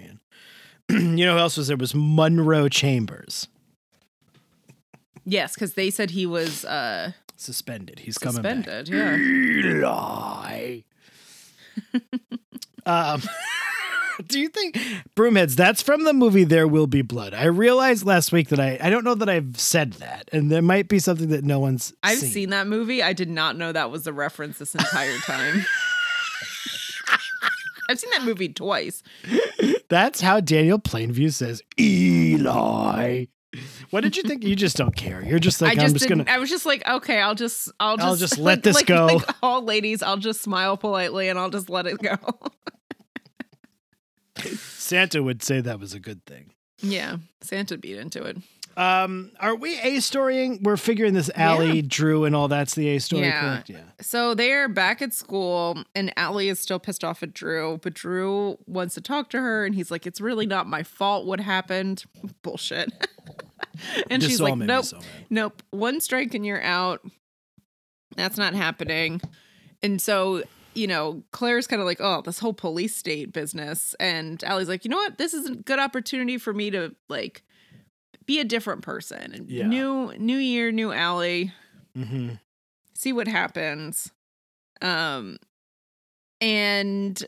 Liboiron. 0.91 1.17
you 1.19 1.25
know 1.25 1.35
who 1.35 1.39
else 1.39 1.57
was 1.57 1.69
there? 1.69 1.77
Was 1.77 1.95
Munro 1.95 2.69
Chambers 2.69 3.49
Yes, 5.25 5.55
because 5.55 5.75
they 5.75 5.91
said 5.91 6.11
he 6.11 6.27
was 6.27 6.65
uh, 6.65 7.13
suspended? 7.37 8.01
He's 8.01 8.19
coming 8.19 8.43
back. 8.43 8.65
suspended. 8.65 8.89
Yeah. 8.89 9.17
Eli. 9.17 10.81
um, 12.87 13.23
do 14.29 14.41
you 14.41 14.49
think 14.49 14.77
Broomheads? 15.17 15.55
That's 15.57 15.83
from 15.83 16.05
the 16.05 16.13
movie 16.13 16.45
There 16.45 16.67
Will 16.69 16.87
Be 16.87 17.03
Blood. 17.03 17.35
I 17.35 17.45
realized 17.45 18.05
last 18.05 18.33
week 18.33 18.49
that 18.49 18.61
I 18.61 18.79
I 18.81 18.91
don't 18.91 19.05
know 19.05 19.15
that 19.15 19.29
I've 19.29 19.59
said 19.59 19.95
that, 19.95 20.29
and 20.33 20.51
there 20.51 20.63
might 20.63 20.89
be 20.89 20.99
something 20.99 21.29
that 21.29 21.45
no 21.45 21.59
one's. 21.61 21.93
I've 22.03 22.19
seen. 22.19 22.51
that 22.51 22.67
movie. 22.67 23.03
I 23.03 23.13
did 23.13 23.29
not 23.31 23.57
know 23.57 23.73
that 23.73 23.91
was 23.91 24.07
a 24.07 24.13
reference 24.13 24.59
this 24.59 24.75
entire 24.75 25.17
time. 25.19 25.65
I've 27.89 27.99
seen 27.99 28.11
that 28.11 28.23
movie 28.25 28.49
twice. 28.49 29.03
That's 29.89 30.21
how 30.21 30.41
Daniel 30.41 30.79
Plainview 30.79 31.33
says 31.33 31.63
Eli. 31.79 33.27
What 33.91 34.01
did 34.03 34.17
you 34.17 34.23
think? 34.23 34.45
You 34.45 34.57
just 34.57 34.77
don't 34.79 34.97
care. 34.97 35.23
You're 35.23 35.39
just 35.39 35.61
like 35.61 35.71
I 35.71 35.73
I'm 35.73 35.79
just 35.81 35.95
just 35.97 36.09
didn't. 36.09 36.25
gonna. 36.25 36.37
I 36.37 36.39
was 36.41 36.49
just 36.49 36.65
like, 36.65 36.89
okay, 36.89 37.21
I'll 37.21 37.35
just, 37.35 37.71
I'll 37.79 37.97
just, 37.99 38.07
I'll 38.09 38.17
just 38.17 38.39
let 38.39 38.63
this 38.63 38.77
like- 38.77 38.87
go. 38.87 39.07
Like 39.07 39.37
all 39.43 39.63
ladies, 39.63 40.03
I'll 40.03 40.17
just 40.17 40.41
smile 40.41 40.79
politely 40.79 41.29
and 41.29 41.39
I'll 41.39 41.51
just 41.51 41.69
let 41.69 41.87
it 41.87 41.99
go. 42.01 42.17
Santa 44.57 45.23
would 45.23 45.43
say 45.43 45.61
that 45.61 45.79
was 45.81 45.95
a 45.95 46.01
good 46.01 46.25
thing. 46.27 46.53
yeah, 46.81 47.17
Santa 47.41 47.77
beat 47.79 47.97
into 47.99 48.23
it. 48.25 48.37
Um, 48.75 49.33
are 49.39 49.55
we 49.55 49.79
a 49.81 50.01
storying? 50.01 50.61
We're 50.63 50.79
figuring 50.79 51.13
this 51.13 51.31
Alli, 51.35 51.83
Drew, 51.83 52.25
and 52.25 52.35
all 52.35 52.49
that's 52.49 52.75
the 52.75 52.89
a 52.89 52.99
story, 53.01 53.25
Yeah. 53.27 53.41
correct? 53.41 53.69
Yeah. 53.69 53.83
So 54.01 54.35
they're 54.35 54.67
back 54.67 55.03
at 55.03 55.13
school, 55.13 55.85
and 55.95 56.11
Alli 56.17 56.49
is 56.49 56.59
still 56.59 56.79
pissed 56.79 57.05
off 57.05 57.23
at 57.23 57.35
Drew, 57.35 57.79
but 57.83 57.93
Drew 57.93 58.57
wants 58.67 58.95
to 58.95 59.03
talk 59.03 59.29
to 59.31 59.39
her, 59.41 59.67
and 59.67 59.75
he's 59.75 59.91
like, 59.91 60.07
"It's 60.07 60.23
really 60.23 60.47
not 60.47 60.67
my 60.67 60.83
fault 60.83 61.27
what 61.27 61.39
happened." 61.39 62.05
Bullshit. 62.43 62.91
and 64.11 64.23
she's 64.23 64.41
like, 64.41 64.57
"Nope, 64.57 64.87
so 64.87 65.01
nope. 65.29 65.63
One 65.71 66.01
strike 66.01 66.33
and 66.33 66.47
you're 66.47 66.63
out. 66.63 67.03
That's 68.17 68.39
not 68.39 68.55
happening." 68.55 69.21
And 69.83 70.01
so, 70.01 70.45
you 70.75 70.87
know, 70.87 71.23
Clare's 71.33 71.67
kind 71.67 71.81
of 71.81 71.87
like, 71.87 72.01
"Oh, 72.01 72.23
this 72.23 72.39
whole 72.39 72.55
police 72.55 72.95
state 72.97 73.33
business," 73.33 73.95
and 74.01 74.43
Alli's 74.45 74.69
like, 74.69 74.85
"You 74.85 74.91
know 74.91 74.97
what? 74.97 75.19
This 75.19 75.35
is 75.35 75.47
a 75.49 75.55
good 75.55 75.79
opportunity 75.79 76.39
for 76.39 76.53
me 76.53 76.71
to 76.71 76.95
like." 77.09 77.43
Be 78.25 78.39
a 78.39 78.45
different 78.45 78.83
person. 78.83 79.33
And 79.35 79.51
Yeah. 79.51 79.67
New 79.67 80.13
new 80.17 80.39
year, 80.39 80.71
new 80.71 80.93
Alli 80.93 81.53
Mm-hmm. 81.99 82.35
see 82.95 83.13
what 83.13 83.27
happens. 83.27 84.13
Um 84.81 85.39
and 86.41 87.23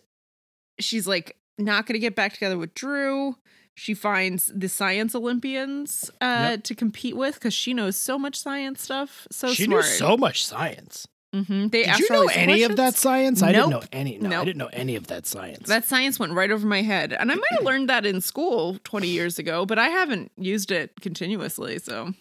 she's 0.78 1.06
like 1.06 1.36
not 1.58 1.86
going 1.86 1.94
to 1.94 1.98
get 2.00 2.14
back 2.16 2.32
together 2.32 2.56
with 2.58 2.74
Drew. 2.74 3.36
She 3.74 3.92
finds 3.94 4.52
the 4.54 4.68
science 4.68 5.14
Olympians 5.16 6.10
uh 6.20 6.50
Yep. 6.52 6.64
to 6.64 6.74
compete 6.76 7.16
with 7.16 7.40
cuz 7.40 7.52
she 7.52 7.74
knows 7.74 7.96
so 7.96 8.16
much 8.18 8.36
science 8.40 8.82
stuff. 8.82 9.26
So 9.32 9.52
she 9.52 9.64
smart. 9.64 9.84
knew 9.84 9.90
so 9.90 10.16
much 10.16 10.44
science. 10.46 11.08
Mhm. 11.34 11.70
They 11.72 11.82
Did 11.84 11.98
you 11.98 12.08
know 12.10 12.26
any 12.28 12.62
of 12.62 12.76
that 12.76 12.94
science? 12.94 13.42
I 13.42 13.50
didn't 13.52 13.70
know 13.70 13.82
any. 13.92 14.18
No, 14.18 14.40
I 14.40 14.44
didn't 14.44 14.58
know 14.58 14.70
any 14.72 14.94
of 14.94 15.08
that 15.08 15.26
science. 15.26 15.66
That 15.68 15.84
science 15.84 16.18
went 16.18 16.32
right 16.32 16.50
over 16.50 16.66
my 16.66 16.80
head. 16.82 17.12
And 17.12 17.32
I 17.32 17.34
might 17.34 17.50
have 17.50 17.64
learned 17.64 17.88
that 17.88 18.06
in 18.06 18.20
school 18.20 18.78
20 18.84 19.08
years 19.08 19.38
ago, 19.38 19.66
but 19.66 19.78
I 19.78 19.88
haven't 19.88 20.30
used 20.38 20.70
it 20.70 20.92
continuously, 21.00 21.78
so 21.80 22.12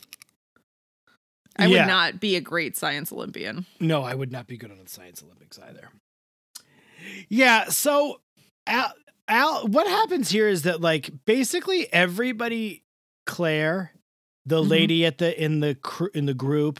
I 1.58 1.68
Yeah. 1.68 1.82
would 1.82 1.88
not 1.88 2.20
be 2.20 2.36
a 2.36 2.42
great 2.42 2.76
science 2.76 3.12
Olympian. 3.12 3.68
no, 3.80 4.02
I 4.04 4.16
would 4.16 4.32
not 4.32 4.48
be 4.48 4.58
good 4.58 4.72
on 4.72 4.80
the 4.84 4.90
science 4.90 5.22
Olympics 5.22 5.60
either. 5.60 5.90
Yeah. 7.30 7.66
So, 7.66 8.22
Al, 8.66 8.94
Al, 9.28 9.68
what 9.68 9.88
happens 9.88 10.30
here 10.32 10.48
is 10.48 10.64
that 10.64 10.82
like 10.82 11.12
basically 11.26 11.92
everybody, 11.94 12.84
Clare, 13.28 13.92
the 14.46 14.64
Mhm. 14.64 14.70
lady 14.70 15.06
at 15.06 15.20
the 15.20 15.40
in 15.42 15.60
the 15.60 15.78
in 16.16 16.26
the 16.26 16.34
group, 16.34 16.80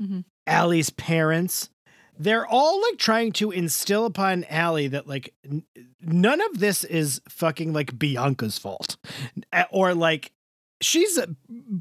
Mhm. 0.00 0.24
Alli's 0.46 0.90
parents, 0.90 1.70
they're 2.18 2.46
all 2.46 2.80
like 2.82 2.98
trying 2.98 3.32
to 3.32 3.50
instill 3.50 4.04
upon 4.06 4.44
Alli 4.44 4.88
that 4.88 5.06
like 5.06 5.32
n- 5.48 5.64
none 6.00 6.40
of 6.40 6.58
this 6.58 6.84
is 6.84 7.20
fucking 7.28 7.72
like 7.72 7.98
Bianca's 7.98 8.58
fault, 8.58 8.96
or 9.70 9.94
like 9.94 10.32
she's 10.80 11.16
a, 11.16 11.28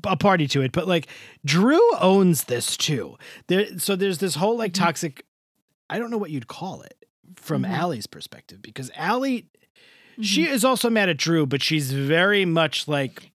a 0.05 0.15
party 0.15 0.47
to 0.49 0.61
it, 0.61 0.71
but 0.71 0.87
like 0.87 1.07
Drew 1.45 1.81
owns 1.99 2.45
this 2.45 2.77
too. 2.77 3.17
There, 3.47 3.77
so 3.79 3.95
there's 3.95 4.19
this 4.19 4.35
whole 4.35 4.57
like 4.57 4.71
Mhm. 4.73 4.75
toxic. 4.79 5.25
I 5.89 5.99
don't 5.99 6.11
know 6.11 6.17
what 6.17 6.31
you'd 6.31 6.47
call 6.47 6.81
it 6.83 6.95
from 7.35 7.63
Mhm. 7.63 7.69
Alli's 7.71 8.07
perspective 8.07 8.61
because 8.61 8.91
Alli, 8.95 9.47
she 10.21 10.47
is 10.47 10.63
also 10.63 10.89
mad 10.89 11.09
at 11.09 11.17
Drew, 11.17 11.45
but 11.45 11.61
she's 11.63 11.91
very 11.91 12.45
much 12.45 12.87
like 12.87 13.30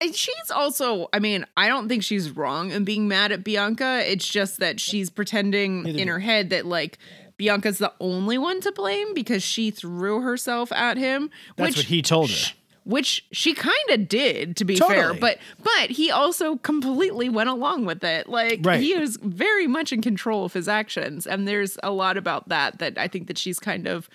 And 0.00 0.14
she's 0.14 0.50
also, 0.50 1.08
I 1.12 1.20
mean, 1.20 1.46
I 1.56 1.68
don't 1.68 1.88
think 1.88 2.02
she's 2.02 2.30
wrong 2.30 2.72
in 2.72 2.84
being 2.84 3.06
mad 3.06 3.30
at 3.30 3.44
Bianca. 3.44 4.02
It's 4.04 4.26
just 4.26 4.58
that 4.58 4.80
she's 4.80 5.10
pretending 5.10 5.86
in 5.86 6.08
her 6.08 6.18
head 6.18 6.50
that 6.50 6.66
like 6.66 6.98
Bianca's 7.36 7.78
the 7.78 7.92
only 8.00 8.36
one 8.36 8.60
to 8.62 8.72
blame 8.72 9.14
because 9.14 9.42
she 9.42 9.70
threw 9.70 10.22
herself 10.22 10.72
at 10.72 10.96
him. 10.96 11.30
that's 11.56 11.68
which, 11.68 11.76
what 11.76 11.86
he 11.86 12.02
told 12.02 12.30
her. 12.30 12.52
Which 12.84 13.24
she 13.30 13.54
kind 13.54 13.90
of 13.90 14.08
did, 14.08 14.56
to 14.56 14.64
be 14.64 14.74
fair, 14.76 15.14
but 15.14 15.38
but 15.62 15.90
he 15.90 16.10
also 16.10 16.56
completely 16.56 17.28
went 17.28 17.48
along 17.48 17.84
with 17.84 18.02
it. 18.02 18.28
Like 18.28 18.60
Right. 18.62 18.80
he 18.80 18.94
is 18.94 19.18
very 19.22 19.66
much 19.66 19.92
in 19.92 20.02
control 20.02 20.44
of 20.44 20.54
his 20.54 20.66
actions, 20.66 21.26
and 21.26 21.46
there's 21.46 21.78
a 21.82 21.92
lot 21.92 22.16
about 22.16 22.48
that 22.48 22.78
that 22.78 22.98
I 22.98 23.06
think 23.06 23.28
that 23.28 23.38
she's 23.38 23.60
kind 23.60 23.86
of 23.86 24.08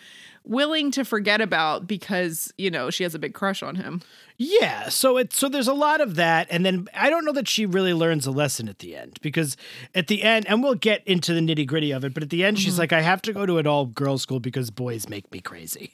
willing 0.45 0.91
to 0.91 1.03
forget 1.03 1.41
about 1.41 1.87
because 1.87 2.53
you 2.57 2.69
know 2.71 2.89
she 2.89 3.03
has 3.03 3.13
a 3.15 3.19
big 3.19 3.33
crush 3.33 3.61
on 3.63 3.75
him. 3.75 4.01
Yeah, 4.37 4.89
so 4.89 5.17
it 5.17 5.31
so 5.33 5.47
there's 5.49 5.67
a 5.67 5.73
lot 5.73 6.01
of 6.01 6.15
that, 6.15 6.47
and 6.49 6.65
then 6.65 6.87
I 6.93 7.09
don't 7.09 7.23
know 7.25 7.31
that 7.33 7.47
she 7.47 7.65
really 7.65 7.93
learns 7.93 8.25
a 8.27 8.31
lesson 8.31 8.67
at 8.67 8.79
the 8.79 8.95
end 8.95 9.17
because 9.21 9.55
at 9.93 10.07
the 10.07 10.23
end, 10.23 10.45
and 10.47 10.61
we'll 10.61 10.75
get 10.75 11.01
into 11.07 11.33
the 11.33 11.39
nitty 11.39 11.65
gritty 11.65 11.91
of 11.91 12.03
it, 12.03 12.13
but 12.13 12.23
at 12.23 12.29
the 12.29 12.43
end, 12.43 12.57
Mm-hmm. 12.57 12.63
she's 12.63 12.77
like, 12.79 12.91
I 12.93 13.01
have 13.01 13.21
to 13.23 13.33
go 13.33 13.45
to 13.45 13.57
an 13.59 13.67
all 13.67 13.85
girls 13.85 14.21
school 14.23 14.39
because 14.39 14.69
boys 14.71 15.07
make 15.09 15.31
me 15.31 15.39
crazy. 15.39 15.91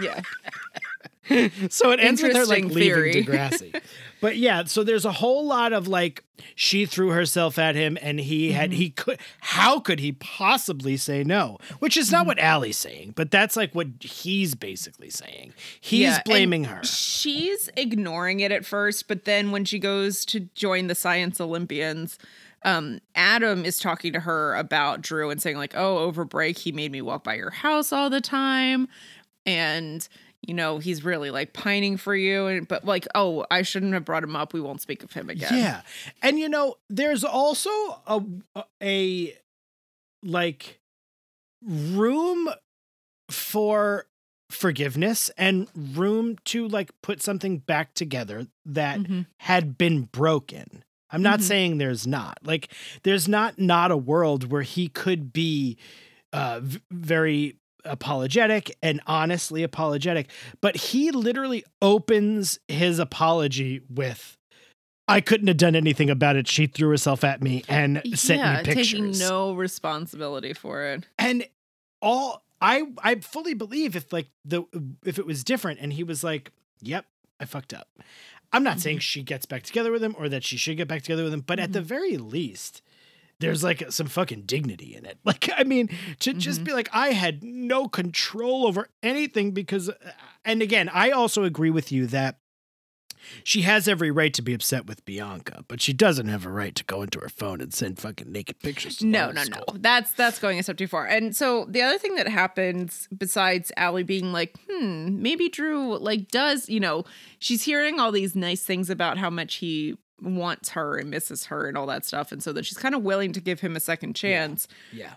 Yeah. 0.00 0.20
So 1.70 1.90
it 1.90 2.00
ends 2.00 2.22
with 2.22 2.34
her 2.36 2.44
like 2.46 2.62
Interesting 2.64 2.68
leaving 2.68 3.12
theory. 3.12 3.24
Degrassi. 3.24 3.82
but 4.20 4.36
yeah, 4.36 4.64
so 4.64 4.84
there's 4.84 5.04
a 5.04 5.12
whole 5.12 5.44
lot 5.46 5.72
of 5.72 5.88
like 5.88 6.22
she 6.54 6.86
threw 6.86 7.08
herself 7.10 7.58
at 7.58 7.74
him, 7.74 7.98
and 8.00 8.20
he 8.20 8.52
had 8.52 8.70
Mm-hmm. 8.70 8.76
he 8.78 8.90
could 8.90 9.18
how 9.40 9.80
could 9.80 9.98
he 10.00 10.12
possibly 10.12 10.96
say 10.96 11.24
no? 11.24 11.58
Which 11.80 11.96
is 11.96 12.10
not 12.12 12.20
Mm-hmm. 12.20 12.26
what 12.28 12.38
Alli's 12.38 12.76
saying, 12.76 13.12
but 13.16 13.30
that's 13.30 13.56
like 13.56 13.74
what 13.74 13.88
he's 14.00 14.54
basically 14.54 15.10
saying. 15.10 15.52
He's 15.80 16.00
Yeah, 16.00 16.22
blaming 16.24 16.64
her. 16.64 16.82
She's 16.84 17.68
ignoring 17.76 18.40
it 18.40 18.52
at 18.52 18.64
first, 18.64 19.08
but 19.08 19.24
then 19.24 19.50
when 19.50 19.64
she 19.64 19.78
goes 19.78 20.24
to 20.26 20.40
join 20.54 20.86
the 20.86 20.94
Science 20.94 21.40
Olympians, 21.40 22.18
um, 22.62 23.00
Adam 23.14 23.64
is 23.64 23.78
talking 23.78 24.12
to 24.12 24.20
her 24.20 24.54
about 24.54 25.00
Drew 25.02 25.30
and 25.30 25.40
saying, 25.42 25.56
like, 25.56 25.74
oh, 25.76 25.98
over 25.98 26.24
break, 26.24 26.58
he 26.58 26.72
made 26.72 26.90
me 26.92 27.02
walk 27.02 27.22
by 27.24 27.34
your 27.34 27.50
house 27.50 27.92
all 27.92 28.10
the 28.10 28.20
time. 28.20 28.88
And, 29.44 30.08
you 30.46 30.54
know, 30.54 30.78
he's 30.78 31.04
really 31.04 31.30
like 31.30 31.52
pining 31.52 31.96
for 31.96 32.14
you. 32.14 32.46
And, 32.46 32.68
but 32.68 32.84
like, 32.84 33.06
oh, 33.14 33.44
I 33.50 33.62
shouldn't 33.62 33.92
have 33.94 34.04
brought 34.04 34.22
him 34.24 34.36
up. 34.36 34.52
We 34.52 34.60
won't 34.60 34.80
speak 34.80 35.02
of 35.02 35.12
him 35.12 35.28
again. 35.30 35.52
Yeah. 35.54 35.82
And 36.22 36.38
you 36.38 36.48
know, 36.48 36.76
there's 36.88 37.24
also 37.24 37.70
a 38.06 38.22
a 38.82 39.36
like 40.22 40.80
room 41.64 42.48
for 43.30 44.06
forgiveness 44.50 45.30
and 45.36 45.66
room 45.74 46.36
to 46.44 46.68
like 46.68 46.90
put 47.02 47.20
something 47.22 47.58
back 47.58 47.94
together 47.94 48.46
that 48.64 49.00
Mhm. 49.00 49.26
had 49.38 49.76
been 49.76 50.02
broken. 50.04 50.84
I'm 51.10 51.22
not 51.22 51.40
Mhm. 51.40 51.42
saying 51.42 51.78
there's 51.78 52.06
not. 52.06 52.38
Like 52.44 52.72
there's 53.02 53.26
not 53.28 53.58
not 53.58 53.90
a 53.90 53.96
world 53.96 54.50
where 54.50 54.62
he 54.62 54.88
could 54.88 55.32
be 55.32 55.76
uh 56.32 56.60
v- 56.62 56.80
very 56.90 57.56
apologetic 57.88 58.76
and 58.82 59.00
honestly 59.06 59.62
apologetic, 59.62 60.28
but 60.60 60.76
he 60.76 61.10
literally 61.10 61.64
opens 61.80 62.58
his 62.68 62.98
apology 62.98 63.82
with 63.88 64.36
I 65.08 65.20
couldn't 65.20 65.46
have 65.46 65.56
done 65.56 65.76
anything 65.76 66.10
about 66.10 66.34
it. 66.36 66.48
She 66.48 66.66
threw 66.66 66.88
herself 66.88 67.22
at 67.22 67.40
me 67.40 67.62
and 67.68 68.02
sent 68.14 68.40
yeah, 68.40 68.58
me 68.58 68.64
pictures. 68.64 68.90
taking 68.90 69.18
no 69.18 69.52
responsibility 69.52 70.52
for 70.52 70.84
it. 70.84 71.06
and 71.18 71.46
all 72.02 72.42
I 72.60 72.84
I 73.02 73.16
fully 73.16 73.54
believe 73.54 73.96
if 73.96 74.12
like 74.12 74.28
the 74.44 74.64
if 75.04 75.18
it 75.18 75.26
was 75.26 75.44
different 75.44 75.80
and 75.80 75.92
he 75.92 76.02
was 76.02 76.24
like, 76.24 76.52
"Yep, 76.82 77.04
I 77.38 77.44
fucked 77.44 77.74
up." 77.74 77.88
I'm 78.52 78.62
not 78.62 78.80
saying 78.80 78.98
mm-hmm. 78.98 79.02
she 79.02 79.22
gets 79.22 79.44
back 79.44 79.64
together 79.64 79.90
with 79.92 80.02
him 80.02 80.14
or 80.18 80.28
that 80.28 80.44
she 80.44 80.56
should 80.56 80.76
get 80.76 80.88
back 80.88 81.02
together 81.02 81.24
with 81.24 81.32
him, 81.32 81.40
but 81.40 81.58
at 81.58 81.72
the 81.72 81.80
mm-hmm. 81.80 81.88
very 81.88 82.16
least, 82.16 82.80
there's 83.40 83.62
like 83.64 83.84
some 83.90 84.06
fucking 84.06 84.42
dignity 84.42 84.94
in 84.96 85.04
it. 85.04 85.18
Like, 85.24 85.50
I 85.56 85.64
mean, 85.64 85.88
to 86.20 86.32
just 86.32 86.62
be 86.64 86.72
like, 86.72 86.88
I 86.92 87.08
had 87.08 87.42
no 87.42 87.88
control 87.88 88.66
over 88.66 88.88
anything 89.02 89.50
because, 89.50 89.88
uh, 89.88 89.94
and 90.44 90.62
again, 90.62 90.88
I 90.92 91.10
also 91.10 91.42
agree 91.44 91.70
with 91.70 91.90
you 91.90 92.06
that 92.08 92.38
she 93.42 93.62
has 93.62 93.88
every 93.88 94.12
right 94.12 94.32
to 94.34 94.40
be 94.42 94.54
upset 94.54 94.86
with 94.86 95.04
Bianca, 95.04 95.64
but 95.66 95.80
she 95.82 95.92
doesn't 95.92 96.28
have 96.28 96.46
a 96.46 96.48
right 96.50 96.74
to 96.76 96.84
go 96.84 97.02
into 97.02 97.18
her 97.18 97.28
phone 97.28 97.60
and 97.60 97.74
send 97.74 97.98
fucking 97.98 98.30
naked 98.30 98.60
pictures. 98.60 98.98
To 98.98 99.06
No, 99.06 99.32
no, 99.32 99.42
school. 99.42 99.64
no. 99.72 99.78
That's 99.80 100.12
that's 100.12 100.38
going 100.38 100.60
a 100.60 100.62
step 100.62 100.76
too 100.76 100.86
far. 100.86 101.06
And 101.06 101.34
so 101.34 101.66
the 101.68 101.82
other 101.82 101.98
thing 101.98 102.14
that 102.14 102.28
happens 102.28 103.08
besides 103.16 103.72
Alli 103.76 104.04
being 104.04 104.32
like, 104.32 104.54
hmm, 104.70 105.20
maybe 105.20 105.48
Drew 105.48 105.98
like 105.98 106.28
does, 106.28 106.68
you 106.68 106.78
know, 106.78 107.04
she's 107.40 107.64
hearing 107.64 107.98
all 107.98 108.12
these 108.12 108.36
nice 108.36 108.62
things 108.62 108.90
about 108.90 109.18
how 109.18 109.28
much 109.30 109.56
he 109.56 109.96
wants 110.20 110.70
her 110.70 110.96
and 110.96 111.10
misses 111.10 111.46
her 111.46 111.68
and 111.68 111.76
all 111.76 111.86
that 111.86 112.04
stuff. 112.04 112.32
And 112.32 112.42
so 112.42 112.52
that 112.52 112.64
she's 112.64 112.78
kind 112.78 112.94
of 112.94 113.02
willing 113.02 113.32
to 113.32 113.40
give 113.40 113.60
him 113.60 113.76
a 113.76 113.80
second 113.80 114.14
chance. 114.14 114.66
Yeah. 114.92 115.14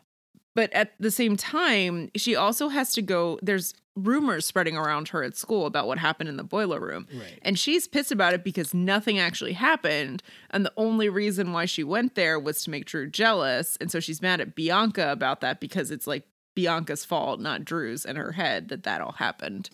But 0.56 0.74
at 0.74 0.93
the 1.00 1.12
same 1.12 1.38
time, 1.38 2.12
she 2.16 2.36
also 2.36 2.70
has 2.70 2.93
to 2.93 3.02
go, 3.02 3.39
there's 3.41 3.74
rumors 3.95 4.45
spreading 4.45 4.78
around 4.78 5.10
her 5.10 5.24
at 5.24 5.38
school 5.38 5.66
about 5.66 5.88
what 5.88 6.00
happened 6.00 6.30
in 6.30 6.38
the 6.38 6.43
boiler 6.43 6.80
room. 6.80 7.08
Right. 7.14 7.39
And 7.41 7.58
she's 7.58 7.88
pissed 7.88 8.12
about 8.12 8.34
it 8.34 8.43
because 8.43 8.74
nothing 8.74 9.20
actually 9.20 9.54
happened. 9.54 10.24
And 10.50 10.66
the 10.66 10.74
only 10.76 11.08
reason 11.10 11.54
why 11.54 11.66
she 11.66 11.84
went 11.84 12.16
there 12.16 12.39
was 12.39 12.64
to 12.64 12.72
make 12.72 12.86
Drew 12.86 13.10
jealous. 13.10 13.78
And 13.80 13.91
so 13.91 14.00
she's 14.00 14.22
mad 14.22 14.41
at 14.41 14.56
Bianca 14.56 15.12
about 15.12 15.41
that 15.41 15.60
because 15.60 15.91
it's 15.91 16.08
like 16.08 16.24
Bianca's 16.56 17.06
fault, 17.06 17.39
not 17.39 17.64
Drew's, 17.64 18.04
in 18.04 18.16
her 18.16 18.34
head 18.34 18.70
that 18.70 18.84
that 18.84 19.02
all 19.02 19.14
happened. 19.14 19.70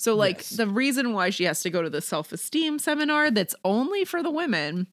So, 0.00 0.16
like, 0.16 0.38
Yes. 0.38 0.50
the 0.50 0.66
reason 0.66 1.12
why 1.12 1.28
she 1.28 1.44
has 1.44 1.60
to 1.60 1.68
go 1.68 1.82
to 1.82 1.90
the 1.90 2.00
self 2.00 2.32
esteem 2.32 2.78
seminar 2.78 3.30
that's 3.30 3.54
only 3.66 4.06
for 4.06 4.22
the 4.22 4.30
women 4.30 4.86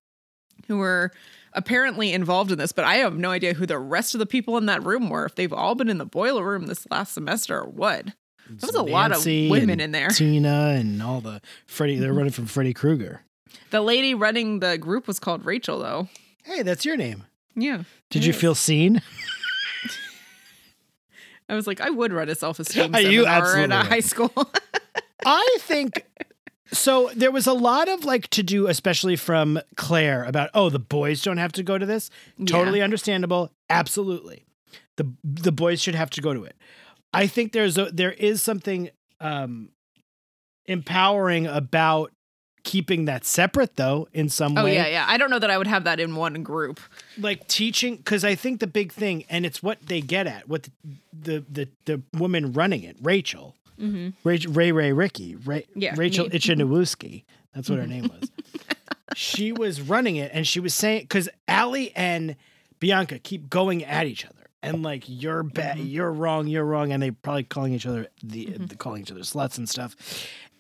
who 0.68 0.82
are 0.82 1.14
apparently 1.54 2.12
involved 2.12 2.52
in 2.52 2.58
this, 2.58 2.74
but 2.74 2.84
I 2.84 2.96
have 2.96 3.18
no 3.18 3.32
idea 3.32 3.54
who 3.54 3.66
the 3.66 3.80
rest 3.80 4.16
of 4.16 4.20
the 4.20 4.26
people 4.26 4.58
in 4.58 4.66
that 4.66 4.84
room 4.84 5.10
were, 5.10 5.24
if 5.24 5.36
they've 5.36 5.54
all 5.54 5.76
been 5.76 5.88
in 5.88 5.98
the 5.98 6.06
boiler 6.06 6.44
room 6.44 6.66
this 6.66 6.86
last 6.92 7.14
semester 7.14 7.62
or 7.62 7.70
what. 7.70 8.08
There 8.50 8.68
was 8.68 8.76
a 8.76 8.84
lot 8.84 9.14
of 9.14 9.26
women 9.26 9.80
in 9.80 9.94
there. 9.94 10.10
Tina 10.10 10.76
and 10.78 11.02
all 11.02 11.22
the 11.22 11.42
Freddy. 11.68 11.96
They're 11.96 12.10
mm-hmm. 12.10 12.18
running 12.18 12.34
from 12.34 12.48
Freddy 12.48 12.74
Krueger. 12.74 13.22
The 13.70 13.80
lady 13.80 14.14
running 14.14 14.60
the 14.60 14.78
group 14.78 15.08
was 15.08 15.20
called 15.20 15.46
Rachel, 15.46 15.80
though. 15.80 16.10
Hey, 16.44 16.64
that's 16.64 16.84
your 16.84 16.98
name. 16.98 17.24
Yeah. 17.56 17.84
Did 18.10 18.26
you 18.26 18.32
is. 18.32 18.38
feel 18.38 18.56
seen? 18.56 19.02
I 21.50 21.56
was 21.56 21.68
like, 21.68 21.82
I 21.82 21.90
would 21.90 22.12
run 22.12 22.30
a 22.30 22.36
self 22.36 22.60
esteem 22.60 22.96
You 23.00 23.24
seminar 23.24 23.80
at 23.80 23.86
a 23.86 23.90
high 23.90 24.00
school. 24.02 24.32
I 25.26 25.58
think 25.60 26.06
so. 26.72 27.10
There 27.16 27.32
was 27.32 27.48
a 27.48 27.54
lot 27.54 27.88
of 27.88 28.06
like 28.06 28.28
to 28.30 28.44
do, 28.44 28.68
especially 28.68 29.16
from 29.16 29.60
Clare, 29.76 30.24
about 30.24 30.50
oh, 30.54 30.70
the 30.70 30.80
boys 30.80 31.22
don't 31.22 31.38
have 31.38 31.52
to 31.54 31.64
go 31.64 31.78
to 31.78 31.86
this. 31.86 32.10
Totally 32.46 32.82
understandable. 32.82 33.52
Absolutely, 33.70 34.46
the 34.98 35.12
the 35.24 35.52
boys 35.52 35.82
should 35.82 35.96
have 35.96 36.10
to 36.12 36.22
go 36.22 36.34
to 36.34 36.44
it. 36.44 36.56
I 37.14 37.28
think 37.28 37.52
there's 37.52 37.78
a 37.78 37.86
there 37.86 38.12
is 38.12 38.42
something 38.42 38.90
um 39.20 39.70
empowering 40.66 41.48
about 41.48 42.12
keeping 42.68 43.06
that 43.06 43.24
separate 43.26 43.76
though 43.78 44.08
in 44.14 44.28
some 44.30 44.58
oh 44.58 44.64
way 44.66 44.72
Oh 44.72 44.74
yeah, 44.84 44.88
yeah. 44.88 45.06
I 45.08 45.18
don't 45.18 45.30
know 45.30 45.40
that 45.40 45.50
I 45.50 45.58
would 45.58 45.68
have 45.68 45.86
that 45.86 46.00
in 46.00 46.16
one 46.16 46.44
group. 46.44 46.80
like 47.18 47.48
teaching 47.48 47.96
because 47.96 48.24
I 48.26 48.36
think 48.36 48.60
the 48.60 48.68
big 48.68 48.92
thing, 48.92 49.24
and 49.30 49.46
it's 49.46 49.64
what 49.64 49.78
they 49.88 50.02
get 50.02 50.28
at, 50.28 50.48
what 50.50 50.64
the 50.64 50.72
the 51.22 51.46
the, 51.50 51.70
the 51.86 52.02
woman 52.18 52.54
running 52.54 52.84
it, 52.84 52.98
Rachel, 53.02 53.56
Mm-hmm. 53.80 54.10
Ray 54.28 54.40
Ray, 54.48 54.72
Ray 54.72 54.92
Ricky, 54.92 55.36
Ray, 55.36 55.66
Yeah, 55.76 55.94
Rachel. 55.96 56.26
Ichinowuski, 56.30 57.24
that's 57.54 57.70
what 57.70 57.78
her 57.80 57.86
name 57.88 58.10
was. 58.20 58.32
she 59.16 59.52
was 59.52 59.82
running 59.82 60.16
it, 60.16 60.32
and 60.34 60.48
she 60.48 60.60
was 60.60 60.74
saying 60.74 61.02
because 61.04 61.30
Alli 61.48 61.92
and 61.96 62.36
Bianca 62.80 63.20
keep 63.20 63.50
going 63.50 63.84
at 63.86 64.08
each 64.08 64.26
other. 64.26 64.34
And 64.64 64.82
like 64.82 65.04
you're 65.08 65.44
bad, 65.44 65.78
Mm-hmm. 65.78 65.86
you're 65.88 66.12
wrong, 66.12 66.48
you're 66.48 66.66
wrong, 66.66 66.92
and 66.92 67.02
they 67.02 67.12
probably 67.12 67.44
calling 67.44 67.74
each 67.74 67.86
other 67.86 68.08
the, 68.24 68.46
the 68.58 68.76
calling 68.76 69.04
each 69.04 69.12
other 69.12 69.22
sluts 69.22 69.60
and 69.60 69.70
stuff. 69.70 69.96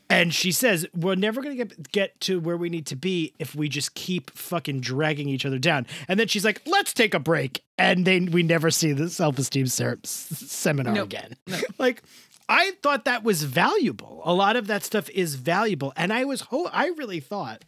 And 0.10 0.34
she 0.34 0.52
says, 0.54 0.88
We're 0.96 1.16
never 1.16 1.42
gonna 1.42 1.56
get 1.56 1.92
get 1.92 2.20
to 2.22 2.40
where 2.40 2.56
we 2.58 2.70
need 2.70 2.86
to 2.88 2.96
be 2.96 3.34
if 3.40 3.54
we 3.56 3.68
just 3.68 3.94
keep 3.94 4.32
fucking 4.32 4.80
dragging 4.80 5.28
each 5.28 5.46
other 5.46 5.60
down. 5.60 5.86
And 6.08 6.20
then 6.20 6.28
she's 6.28 6.46
like, 6.46 6.62
Let's 6.66 6.94
take 6.94 7.14
a 7.14 7.20
break. 7.20 7.64
And 7.78 8.06
then 8.06 8.32
we 8.32 8.42
never 8.44 8.72
see 8.72 8.94
the 8.94 9.10
self-esteem 9.10 9.68
ser- 9.68 10.00
seminar 10.04 10.94
Nope. 10.94 11.08
again. 11.08 11.36
like 11.78 12.04
I 12.50 12.72
thought 12.82 13.04
that 13.06 13.24
was 13.26 13.44
valuable. 13.44 14.22
A 14.24 14.34
lot 14.34 14.56
of 14.56 14.68
that 14.68 14.84
stuff 14.86 15.10
is 15.10 15.36
valuable. 15.36 15.92
And 15.98 16.14
I 16.14 16.24
was 16.24 16.40
ho- 16.42 16.70
I 16.72 16.88
really 16.98 17.20
thought 17.20 17.66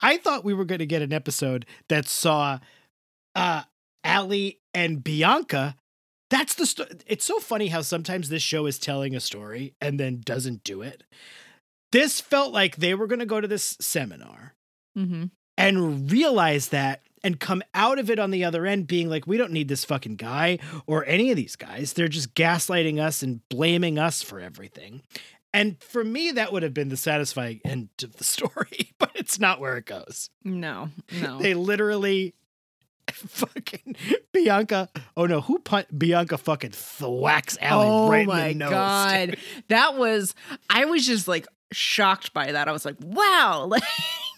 I 0.00 0.16
thought 0.18 0.44
we 0.44 0.54
were 0.54 0.64
gonna 0.64 0.86
get 0.86 1.02
an 1.02 1.12
episode 1.12 1.66
that 1.88 2.06
saw 2.08 2.58
uh 3.36 3.62
Alli 4.02 4.58
and 4.74 5.02
Bianca. 5.04 5.76
That's 6.30 6.54
the 6.54 6.66
sto- 6.66 6.86
it's 7.06 7.24
so 7.24 7.38
funny 7.38 7.68
how 7.68 7.82
sometimes 7.82 8.28
this 8.28 8.42
show 8.42 8.66
is 8.66 8.78
telling 8.78 9.14
a 9.14 9.20
story 9.20 9.74
and 9.80 9.98
then 10.00 10.20
doesn't 10.24 10.64
do 10.64 10.82
it. 10.82 11.04
This 11.92 12.20
felt 12.20 12.52
like 12.52 12.76
they 12.76 12.94
were 12.94 13.06
going 13.06 13.20
to 13.20 13.26
go 13.26 13.40
to 13.40 13.48
this 13.48 13.76
seminar 13.80 14.54
Mm-hmm. 14.98 15.24
and 15.58 16.10
realize 16.10 16.68
that 16.70 17.02
and 17.22 17.38
come 17.38 17.62
out 17.74 17.98
of 17.98 18.08
it 18.08 18.18
on 18.18 18.30
the 18.30 18.44
other 18.44 18.64
end 18.64 18.86
being 18.86 19.10
like, 19.10 19.26
we 19.26 19.36
don't 19.36 19.52
need 19.52 19.68
this 19.68 19.84
fucking 19.84 20.16
guy 20.16 20.58
or 20.86 21.04
any 21.04 21.30
of 21.30 21.36
these 21.36 21.54
guys. 21.54 21.92
They're 21.92 22.08
just 22.08 22.34
gaslighting 22.34 22.98
us 22.98 23.22
and 23.22 23.46
blaming 23.50 23.98
us 23.98 24.22
for 24.22 24.40
everything. 24.40 25.02
And 25.52 25.76
for 25.82 26.02
me, 26.02 26.30
that 26.32 26.50
would 26.50 26.62
have 26.62 26.72
been 26.72 26.88
the 26.88 26.96
satisfying 26.96 27.60
end 27.64 27.90
of 28.02 28.16
the 28.16 28.24
story, 28.36 28.92
but 28.98 29.10
it's 29.14 29.38
not 29.38 29.60
where 29.60 29.76
it 29.76 29.84
goes. 29.84 30.30
No, 30.44 30.88
no. 31.20 31.38
They 31.40 31.52
literally 31.52 32.32
fucking 33.12 33.96
Bianca. 34.32 34.88
Oh 35.16 35.26
no, 35.26 35.40
who 35.40 35.58
pun- 35.60 35.86
Bianca 35.96 36.38
fucking 36.38 36.70
thwacks 36.72 37.56
Alli 37.60 37.86
oh 37.88 38.10
right 38.10 38.26
my 38.26 38.46
in 38.48 38.58
the 38.58 38.64
nose. 38.64 38.70
god, 38.70 39.26
dude. 39.30 39.38
that 39.68 39.96
was. 39.96 40.34
I 40.68 40.84
was 40.84 41.06
just 41.06 41.28
like 41.28 41.46
shocked 41.72 42.32
by 42.32 42.52
that. 42.52 42.68
I 42.68 42.72
was 42.72 42.84
like, 42.84 42.96
wow, 43.00 43.64
like 43.68 43.82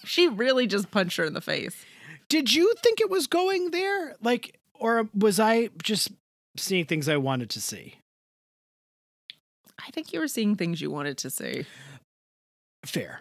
she 0.05 0.29
really 0.29 0.67
just 0.67 0.91
punched 0.91 1.17
her 1.17 1.25
in 1.25 1.35
the 1.35 1.41
face. 1.41 1.85
Did 2.29 2.55
you 2.55 2.75
think 2.83 3.01
it 3.01 3.11
was 3.11 3.27
going 3.27 3.71
there? 3.71 4.15
Like, 4.23 4.59
or 4.75 5.09
was 5.15 5.41
I 5.41 5.71
just 5.83 6.11
seeing 6.57 6.85
things 6.85 7.09
I 7.09 7.17
wanted 7.17 7.49
to 7.51 7.61
see? 7.61 7.95
I 9.85 9.91
think 9.93 10.13
you 10.13 10.21
were 10.21 10.29
seeing 10.29 10.55
things 10.57 10.81
you 10.81 10.91
wanted 10.91 11.17
to 11.19 11.31
see. 11.31 11.65
Fair. 12.85 13.21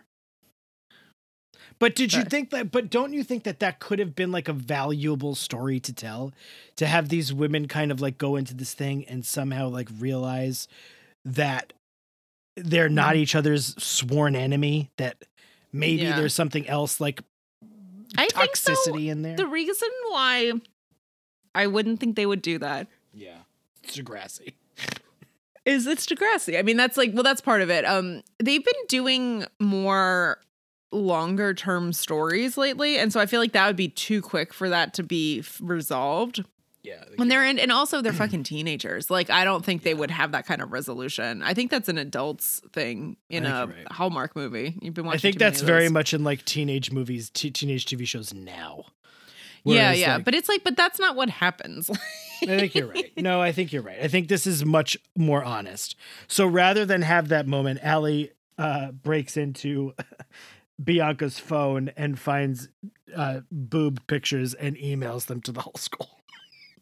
But 1.80 1.96
did 1.96 2.14
you 2.14 2.24
think 2.24 2.50
that? 2.52 2.72
But 2.72 2.90
don't 2.90 3.14
you 3.14 3.24
think 3.24 3.44
that 3.44 3.60
that 3.60 3.80
could 3.80 4.00
have 4.00 4.16
been 4.16 4.32
like 4.32 4.48
a 4.48 4.54
valuable 4.54 5.36
story 5.36 5.80
to 5.82 5.94
tell? 5.94 6.34
To 6.78 6.88
have 6.88 7.10
these 7.10 7.34
women 7.34 7.68
kind 7.68 7.92
of 7.92 8.02
like 8.02 8.18
go 8.18 8.36
into 8.36 8.54
this 8.56 8.74
thing 8.74 9.06
and 9.06 9.26
somehow 9.26 9.70
like 9.70 9.88
realize 10.00 10.68
that 11.26 11.74
they're 12.56 12.90
not 12.90 13.14
Mm-hmm. 13.14 13.22
each 13.22 13.36
other's 13.36 13.76
sworn 13.84 14.36
enemy, 14.36 14.90
that 14.98 15.18
maybe 15.72 16.04
Yeah. 16.04 16.16
there's 16.20 16.34
something 16.34 16.68
else 16.68 17.00
like 17.00 17.22
I 18.18 18.28
think 18.28 18.56
so. 18.56 18.74
toxicity 18.74 19.10
in 19.10 19.22
there. 19.22 19.36
The 19.36 19.46
reason 19.48 19.90
why 20.10 20.54
I 21.54 21.68
wouldn't 21.68 22.00
think 22.00 22.16
they 22.16 22.26
would 22.26 22.42
do 22.42 22.58
that 22.60 22.88
yeah. 23.14 23.38
It's 23.84 23.98
Degrassi. 23.98 24.54
is 25.66 25.86
it's 25.88 26.06
Degrassi. 26.06 26.58
I 26.58 26.62
mean, 26.62 26.78
that's 26.78 26.98
like, 26.98 27.12
well, 27.14 27.24
that's 27.24 27.42
part 27.42 27.62
of 27.62 27.70
it. 27.70 27.86
Um, 27.86 28.22
they've 28.40 28.64
been 28.64 28.86
doing 28.88 29.46
more 29.60 30.40
longer 30.92 31.54
term 31.54 31.94
stories 31.94 32.58
lately, 32.58 32.98
and 32.98 33.12
so 33.12 33.20
I 33.20 33.26
feel 33.26 33.40
like 33.40 33.52
that 33.54 33.68
would 33.68 33.76
be 33.76 33.90
too 33.90 34.22
quick 34.22 34.54
for 34.54 34.70
that 34.70 34.94
to 34.96 35.04
be 35.04 35.40
f- 35.40 35.60
resolved 35.62 36.44
Yeah. 36.84 37.04
when 37.18 37.28
they're 37.28 37.44
in, 37.46 37.60
and 37.60 37.72
also 37.72 38.02
they're 38.02 38.14
fucking 38.14 38.44
teenagers. 38.44 39.10
Like, 39.10 39.30
I 39.30 39.44
don't 39.44 39.66
think 39.66 39.84
they 39.84 39.94
would 39.94 40.12
have 40.12 40.32
that 40.32 40.46
kind 40.46 40.62
of 40.62 40.72
resolution. 40.72 41.44
I 41.44 41.54
think 41.54 41.72
that's 41.72 41.90
an 41.90 41.98
adults 41.98 42.62
thing 42.72 43.18
in 43.30 43.46
a 43.46 43.68
right. 43.68 43.92
Hallmark 43.92 44.36
movie. 44.36 44.78
You've 44.82 44.94
been 44.94 45.06
watching. 45.06 45.18
I 45.18 45.22
think 45.22 45.40
that's 45.40 45.62
very 45.62 45.90
much 45.90 46.14
in 46.14 46.24
like 46.24 46.46
teenage 46.46 46.92
movies, 46.92 47.30
t- 47.30 47.52
teenage 47.52 47.86
TV 47.86 48.08
shows 48.08 48.34
now. 48.34 48.86
yeah, 49.66 49.74
Whereas, 49.74 50.00
yeah. 50.00 50.16
like- 50.16 50.26
but 50.26 50.36
it's 50.36 50.48
like, 50.48 50.64
but 50.64 50.78
that's 50.78 51.00
not 51.00 51.16
what 51.18 51.30
happens. 51.30 51.90
I 52.44 52.46
think 52.46 52.76
you're 52.76 52.88
right. 52.88 53.12
No, 53.18 53.42
I 53.42 53.52
think 53.52 53.74
you're 53.74 53.82
right. 53.82 53.98
I 54.02 54.08
think 54.08 54.28
this 54.30 54.46
is 54.48 54.64
much 54.64 54.96
more 55.18 55.44
honest. 55.44 55.96
So 56.28 56.46
rather 56.48 56.86
than 56.86 57.02
have 57.02 57.30
that 57.30 57.48
moment, 57.48 57.80
Alli 57.82 58.32
uh, 58.60 58.92
breaks 58.92 59.36
into 59.38 59.94
Bianca's 60.84 61.40
phone 61.40 61.90
and 61.98 62.18
finds 62.20 62.70
uh, 63.16 63.42
boob 63.52 64.06
pictures 64.08 64.54
and 64.54 64.76
emails 64.78 65.26
them 65.28 65.42
to 65.42 65.52
the 65.52 65.62
whole 65.62 65.76
school. 65.78 66.10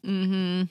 mm-hmm. 0.04 0.64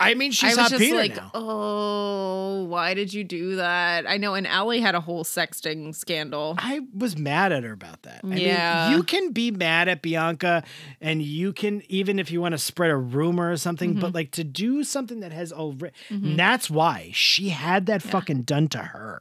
I 0.00 0.14
mean, 0.14 0.32
she's 0.32 0.58
I 0.58 0.62
was 0.62 0.70
just 0.72 0.82
Peter 0.82 0.96
like, 0.96 1.14
now. 1.14 1.30
oh, 1.34 2.64
why 2.64 2.94
did 2.94 3.14
you 3.14 3.22
do 3.22 3.54
that? 3.56 4.10
I 4.10 4.16
know, 4.16 4.34
and 4.34 4.44
Alli 4.44 4.80
had 4.80 4.96
a 4.96 5.00
whole 5.00 5.22
sexting 5.22 5.94
scandal. 5.94 6.56
I 6.58 6.80
was 6.92 7.16
mad 7.16 7.52
at 7.52 7.62
her 7.62 7.72
about 7.72 8.02
that. 8.02 8.22
I 8.24 8.34
Yeah. 8.34 8.88
mean, 8.88 8.96
you 8.98 9.04
can 9.04 9.30
be 9.30 9.52
mad 9.52 9.88
at 9.88 10.02
Bianca 10.02 10.64
and 11.00 11.22
you 11.22 11.52
can, 11.52 11.80
even 11.88 12.18
if 12.18 12.32
you 12.32 12.40
want 12.40 12.52
to 12.52 12.58
spread 12.58 12.90
a 12.90 12.96
rumor 12.96 13.52
or 13.52 13.56
something, 13.56 13.92
Mm-hmm. 13.92 14.00
but 14.00 14.14
like 14.14 14.32
to 14.32 14.42
do 14.42 14.82
something 14.82 15.20
that 15.20 15.30
has 15.32 15.52
already, 15.52 15.94
that's 16.10 16.68
why 16.68 17.12
she 17.14 17.50
had 17.50 17.86
that 17.86 18.04
Yeah. 18.04 18.10
fucking 18.10 18.42
done 18.42 18.66
to 18.70 18.78
her. 18.78 19.20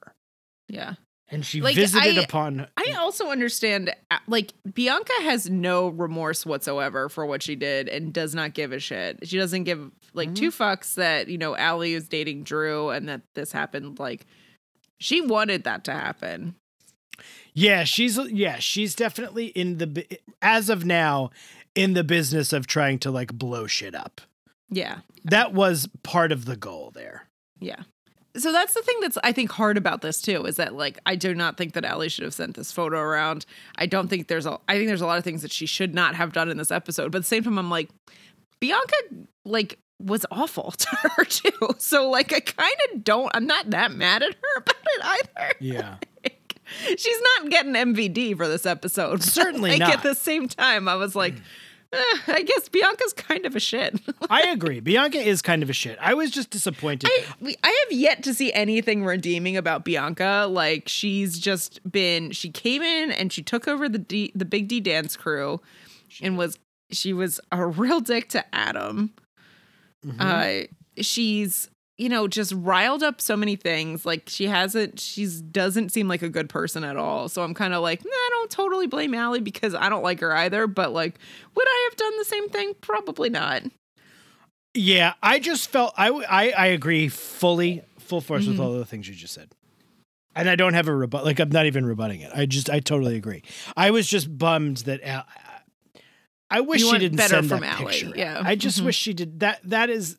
Yeah. 0.67 0.95
And 1.29 1.45
she 1.45 1.61
Like, 1.61 1.75
visited 1.75 2.17
I- 2.19 2.21
upon 2.21 2.67
I 2.77 2.91
also 2.99 3.29
understand, 3.31 3.93
uh, 4.11 4.19
like, 4.27 4.51
Bianca 4.73 5.13
has 5.21 5.49
no 5.49 5.87
remorse 5.87 6.45
whatsoever 6.45 7.09
for 7.09 7.25
what 7.25 7.41
she 7.41 7.55
did 7.55 7.87
and 7.89 8.13
does 8.13 8.35
not 8.35 8.53
give 8.53 8.71
a 8.71 8.79
shit. 8.79 9.27
She 9.27 9.37
doesn't 9.37 9.63
give, 9.63 9.89
like, 10.13 10.35
two 10.35 10.51
fucks 10.51 10.95
that, 10.95 11.29
you 11.29 11.37
know, 11.37 11.55
Alli 11.55 11.93
is 11.93 12.07
dating 12.07 12.43
Drew 12.43 12.89
and 12.89 13.09
that 13.09 13.21
this 13.33 13.51
happened. 13.51 13.97
Like, 13.99 14.25
she 14.99 15.21
wanted 15.21 15.63
that 15.63 15.83
to 15.85 15.93
happen. 15.93 16.55
Yeah, 17.53 17.83
she's 17.83 18.17
yeah, 18.17 18.57
she's 18.59 18.95
definitely 18.95 19.47
in 19.47 19.77
the 19.77 20.05
as 20.41 20.69
of 20.69 20.85
now 20.85 21.29
in 21.75 21.93
the 21.93 22.03
business 22.03 22.51
of 22.51 22.65
trying 22.65 22.97
to 22.99 23.11
like 23.11 23.31
blow 23.33 23.67
shit 23.67 23.93
up. 23.93 24.21
Yeah. 24.69 24.99
That 25.23 25.53
was 25.53 25.87
part 26.01 26.31
of 26.31 26.45
the 26.45 26.55
goal 26.57 26.91
there. 26.95 27.27
Yeah. 27.59 27.83
So 28.35 28.51
that's 28.51 28.73
the 28.73 28.81
thing 28.81 28.97
that's 29.01 29.17
I 29.23 29.31
think 29.31 29.51
hard 29.51 29.77
about 29.77 30.01
this 30.01 30.21
too 30.21 30.45
is 30.45 30.55
that 30.55 30.73
like 30.73 30.97
I 31.05 31.15
do 31.15 31.35
not 31.35 31.55
think 31.55 31.73
that 31.73 31.85
Alli 31.85 32.09
should 32.09 32.23
have 32.23 32.33
sent 32.33 32.55
this 32.55 32.71
photo 32.71 32.99
around. 32.99 33.45
I 33.75 33.85
don't 33.85 34.07
think 34.07 34.27
there's 34.27 34.45
a 34.45 34.59
I 34.67 34.75
think 34.75 34.87
there's 34.87 35.01
a 35.01 35.05
lot 35.05 35.17
of 35.17 35.23
things 35.23 35.43
that 35.43 35.51
she 35.51 35.65
should 35.65 35.93
not 35.93 36.15
have 36.15 36.33
done 36.33 36.49
in 36.49 36.57
this 36.57 36.71
episode. 36.71 37.11
But 37.11 37.19
at 37.19 37.21
the 37.21 37.27
same 37.27 37.43
time, 37.43 37.59
I'm 37.59 37.69
like, 37.69 37.89
Bianca 38.59 38.95
like 39.45 39.77
was 39.99 40.25
awful 40.31 40.71
to 40.77 40.87
her 41.15 41.25
too. 41.25 41.69
So 41.77 42.09
like 42.09 42.33
I 42.33 42.39
kind 42.39 42.75
of 42.91 43.03
don't 43.03 43.29
I'm 43.35 43.45
not 43.45 43.69
that 43.69 43.91
mad 43.91 44.23
at 44.23 44.33
her 44.33 44.57
about 44.57 44.75
it 44.85 45.01
either. 45.03 45.53
Yeah. 45.59 45.95
She's 46.97 47.21
not 47.37 47.51
getting 47.51 47.73
MVD 47.73 48.35
for 48.37 48.47
this 48.47 48.65
episode. 48.65 49.21
Certainly 49.21 49.71
like, 49.71 49.79
not. 49.79 49.93
At 49.95 50.03
the 50.03 50.15
same 50.15 50.47
time, 50.47 50.87
I 50.87 50.95
was 50.95 51.15
like, 51.15 51.35
I 52.27 52.41
guess 52.43 52.69
Bianca's 52.69 53.13
kind 53.13 53.45
of 53.45 53.55
a 53.55 53.59
shit. 53.59 53.99
I 54.29 54.41
agree. 54.51 54.79
Bianca 54.79 55.17
is 55.19 55.41
kind 55.41 55.61
of 55.63 55.69
a 55.69 55.73
shit. 55.73 55.97
I 56.01 56.13
was 56.13 56.31
just 56.31 56.49
disappointed. 56.49 57.09
I, 57.13 57.55
I 57.63 57.85
have 57.89 57.97
yet 57.97 58.23
to 58.23 58.33
see 58.33 58.51
anything 58.53 59.05
redeeming 59.05 59.57
about 59.57 59.85
Bianca. 59.85 60.47
Like 60.49 60.87
she's 60.89 61.37
just 61.39 61.79
been 61.89 62.31
she 62.31 62.49
came 62.49 62.81
in 62.81 63.11
and 63.11 63.31
she 63.31 63.43
took 63.43 63.67
over 63.67 63.87
the 63.87 63.99
D, 63.99 64.31
the 64.33 64.45
Big 64.45 64.67
D 64.67 64.79
dance 64.79 65.15
crew 65.15 65.61
and 66.21 66.37
was 66.37 66.57
she 66.91 67.13
was 67.13 67.39
a 67.51 67.65
real 67.65 67.99
dick 67.99 68.29
to 68.29 68.43
Adam. 68.55 69.13
Mhm. 70.05 70.19
Uh 70.19 70.67
she's 71.01 71.69
you 71.97 72.09
know 72.09 72.27
just 72.27 72.51
riled 72.55 73.03
up 73.03 73.21
so 73.21 73.37
many 73.37 73.55
things 73.55 74.05
like 74.05 74.23
she 74.27 74.47
hasn't 74.47 74.99
she's 74.99 75.41
doesn't 75.41 75.89
seem 75.91 76.07
like 76.07 76.21
a 76.23 76.29
good 76.29 76.49
person 76.49 76.83
at 76.83 76.97
all 76.97 77.29
so 77.29 77.43
i'm 77.43 77.53
kind 77.53 77.73
of 77.73 77.81
like 77.83 78.03
nah, 78.03 78.09
i 78.11 78.29
don't 78.31 78.49
totally 78.49 78.87
blame 78.87 79.13
Alli 79.13 79.39
because 79.39 79.75
i 79.75 79.89
don't 79.89 80.01
like 80.03 80.19
her 80.19 80.35
either 80.35 80.65
but 80.65 80.91
like 80.91 81.19
would 81.55 81.67
i 81.67 81.87
have 81.89 81.97
done 81.97 82.17
the 82.17 82.25
same 82.25 82.49
thing 82.49 82.73
probably 82.81 83.29
not 83.29 83.63
yeah, 84.75 85.13
I 85.21 85.37
just 85.37 85.69
felt 85.69 85.93
I 85.99 86.09
I 86.09 86.65
agree 86.65 87.07
fully, 87.07 87.83
full 87.99 88.21
force 88.21 88.47
with 88.47 88.57
Mhm. 88.57 88.59
all 88.63 88.73
the 88.73 88.85
things 88.85 89.07
you 89.07 89.13
just 89.13 89.35
said. 89.35 89.51
And 90.35 90.49
I 90.49 90.55
don't 90.55 90.73
have 90.73 90.87
a 90.87 90.95
rebut. 90.95 91.23
Like 91.23 91.39
I'm 91.39 91.49
not 91.49 91.67
even 91.67 91.85
rebutting 91.85 92.21
it. 92.21 92.31
I 92.33 92.47
just 92.47 92.71
I 92.71 92.79
totally 92.79 93.15
agree. 93.15 93.43
I 93.77 93.91
was 93.91 94.07
just 94.07 94.35
bummed 94.35 94.77
that 94.77 95.01
Al- 95.03 95.27
I 96.49 96.61
wish 96.61 96.81
You 96.81 96.89
she 96.89 96.97
didn't 96.97 97.17
better 97.17 97.35
send 97.35 97.49
from 97.49 97.59
that 97.59 97.81
Alli, 97.81 97.91
picture. 97.91 98.13
yeah. 98.15 98.41
I 98.43 98.55
just 98.55 98.81
Mhm. 98.81 98.85
wish 98.85 98.95
she 98.97 99.13
did 99.13 99.41
that. 99.41 99.59
That 99.63 99.91
is 99.91 100.17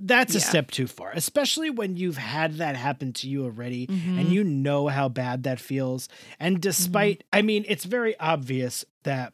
that's 0.00 0.34
a 0.34 0.40
step 0.40 0.70
too 0.70 0.86
far, 0.86 1.10
especially 1.14 1.70
when 1.70 1.96
you've 1.96 2.16
had 2.18 2.54
that 2.58 2.76
happen 2.76 3.12
to 3.14 3.28
you 3.28 3.44
already 3.44 3.86
Mm-hmm. 3.88 4.18
and 4.18 4.28
you 4.32 4.44
know 4.44 4.88
how 4.88 5.08
bad 5.08 5.42
that 5.42 5.58
feels. 5.58 6.08
And 6.38 6.60
despite, 6.60 7.24
I 7.32 7.42
mean, 7.42 7.64
it's 7.68 7.84
very 7.84 8.18
obvious 8.20 8.84
that 9.02 9.32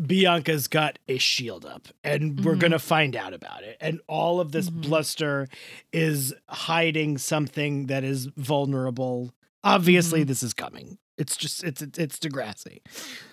Bianca's 0.00 0.68
got 0.68 0.98
a 1.08 1.16
shield 1.16 1.64
up 1.64 1.88
and 2.04 2.44
we're 2.44 2.56
going 2.56 2.72
to 2.72 2.78
find 2.78 3.16
out 3.16 3.32
about 3.32 3.62
it. 3.62 3.78
And 3.80 4.00
all 4.08 4.40
of 4.40 4.52
this 4.52 4.68
Mhm. 4.68 4.82
bluster 4.82 5.48
is 5.92 6.34
hiding 6.48 7.16
something 7.18 7.86
that 7.86 8.04
is 8.04 8.26
vulnerable. 8.36 9.34
Obviously, 9.64 10.22
this 10.22 10.42
is 10.42 10.52
coming. 10.52 10.98
It's 11.16 11.34
just, 11.36 11.64
it's, 11.64 11.80
it's, 11.80 11.98
it's 11.98 12.18
Degrassi. 12.18 12.80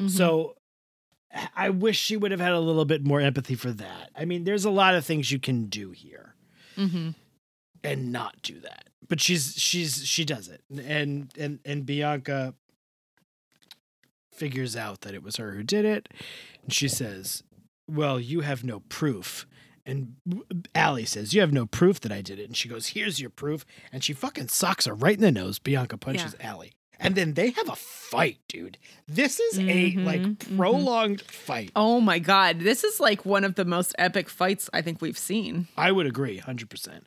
So 0.07 0.55
I 1.55 1.69
wish 1.69 1.97
she 1.99 2.17
would 2.17 2.31
have 2.31 2.39
had 2.39 2.51
a 2.51 2.59
little 2.59 2.85
bit 2.85 3.03
more 3.05 3.19
empathy 3.21 3.55
for 3.55 3.71
that. 3.71 4.11
I 4.15 4.25
mean, 4.25 4.43
there's 4.43 4.65
a 4.65 4.69
lot 4.69 4.95
of 4.95 5.05
things 5.05 5.31
you 5.31 5.39
can 5.39 5.65
do 5.65 5.91
here 5.91 6.35
hmm 6.75 7.09
and 7.83 8.11
not 8.11 8.41
do 8.41 8.59
that. 8.61 8.89
But 9.07 9.19
she's 9.19 9.55
she's 9.57 10.05
she 10.05 10.23
does 10.25 10.47
it. 10.47 10.61
And 10.69 11.31
and 11.37 11.59
and 11.65 11.85
Bianca 11.85 12.53
figures 14.31 14.75
out 14.75 15.01
that 15.01 15.13
it 15.13 15.23
was 15.23 15.35
her 15.37 15.51
who 15.51 15.63
did 15.63 15.85
it. 15.85 16.09
And 16.63 16.73
she 16.73 16.87
says, 16.87 17.43
"Well, 17.87 18.19
you 18.19 18.41
have 18.41 18.63
no 18.63 18.79
proof." 18.81 19.45
And 19.85 20.15
Alli 20.73 21.05
says, 21.05 21.33
"You 21.33 21.41
have 21.41 21.51
no 21.51 21.65
proof 21.65 21.99
that 22.01 22.11
I 22.11 22.21
did 22.21 22.39
it." 22.39 22.45
And 22.45 22.55
she 22.55 22.69
goes, 22.69 22.87
"Here's 22.87 23.19
your 23.19 23.29
proof." 23.29 23.65
And 23.91 24.03
she 24.03 24.13
fucking 24.13 24.47
socks 24.47 24.85
her 24.85 24.93
right 24.95 25.15
in 25.15 25.21
the 25.21 25.31
nose. 25.31 25.59
Bianca 25.59 25.97
punches 25.97 26.35
Alli. 26.39 26.73
And 26.99 27.15
then 27.15 27.33
they 27.33 27.49
have 27.51 27.67
a 27.69 27.75
fight, 27.75 28.37
dude. 28.47 28.77
This 29.07 29.39
is 29.39 29.59
a 29.59 29.91
like 29.97 30.21
Mhm, 30.21 30.37
mhm. 30.37 30.57
prolonged 30.57 31.21
fight. 31.21 31.71
Oh 31.75 31.99
my 31.99 32.19
god, 32.19 32.59
this 32.59 32.83
is 32.83 32.99
like 32.99 33.25
one 33.25 33.43
of 33.43 33.55
the 33.55 33.65
most 33.65 33.93
epic 33.97 34.29
fights 34.29 34.69
I 34.73 34.81
think 34.81 35.01
we've 35.01 35.17
seen. 35.17 35.67
I 35.75 35.91
would 35.91 36.05
agree 36.05 36.37
100%. 36.39 37.03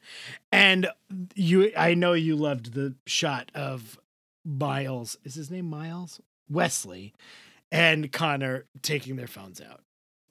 And 0.53 0.89
you 1.35 1.73
I 1.77 1.95
know 1.95 2.13
you 2.13 2.37
loved 2.37 2.75
the 2.75 2.95
shot 3.07 3.51
of 3.55 3.99
Miles. 4.45 5.17
Is 5.25 5.35
his 5.35 5.51
name 5.51 5.71
Miles? 5.71 6.21
Wesley 6.49 7.15
and 7.73 8.13
Connor 8.13 8.67
taking 8.83 9.17
their 9.17 9.27
phones 9.27 9.61
out 9.61 9.83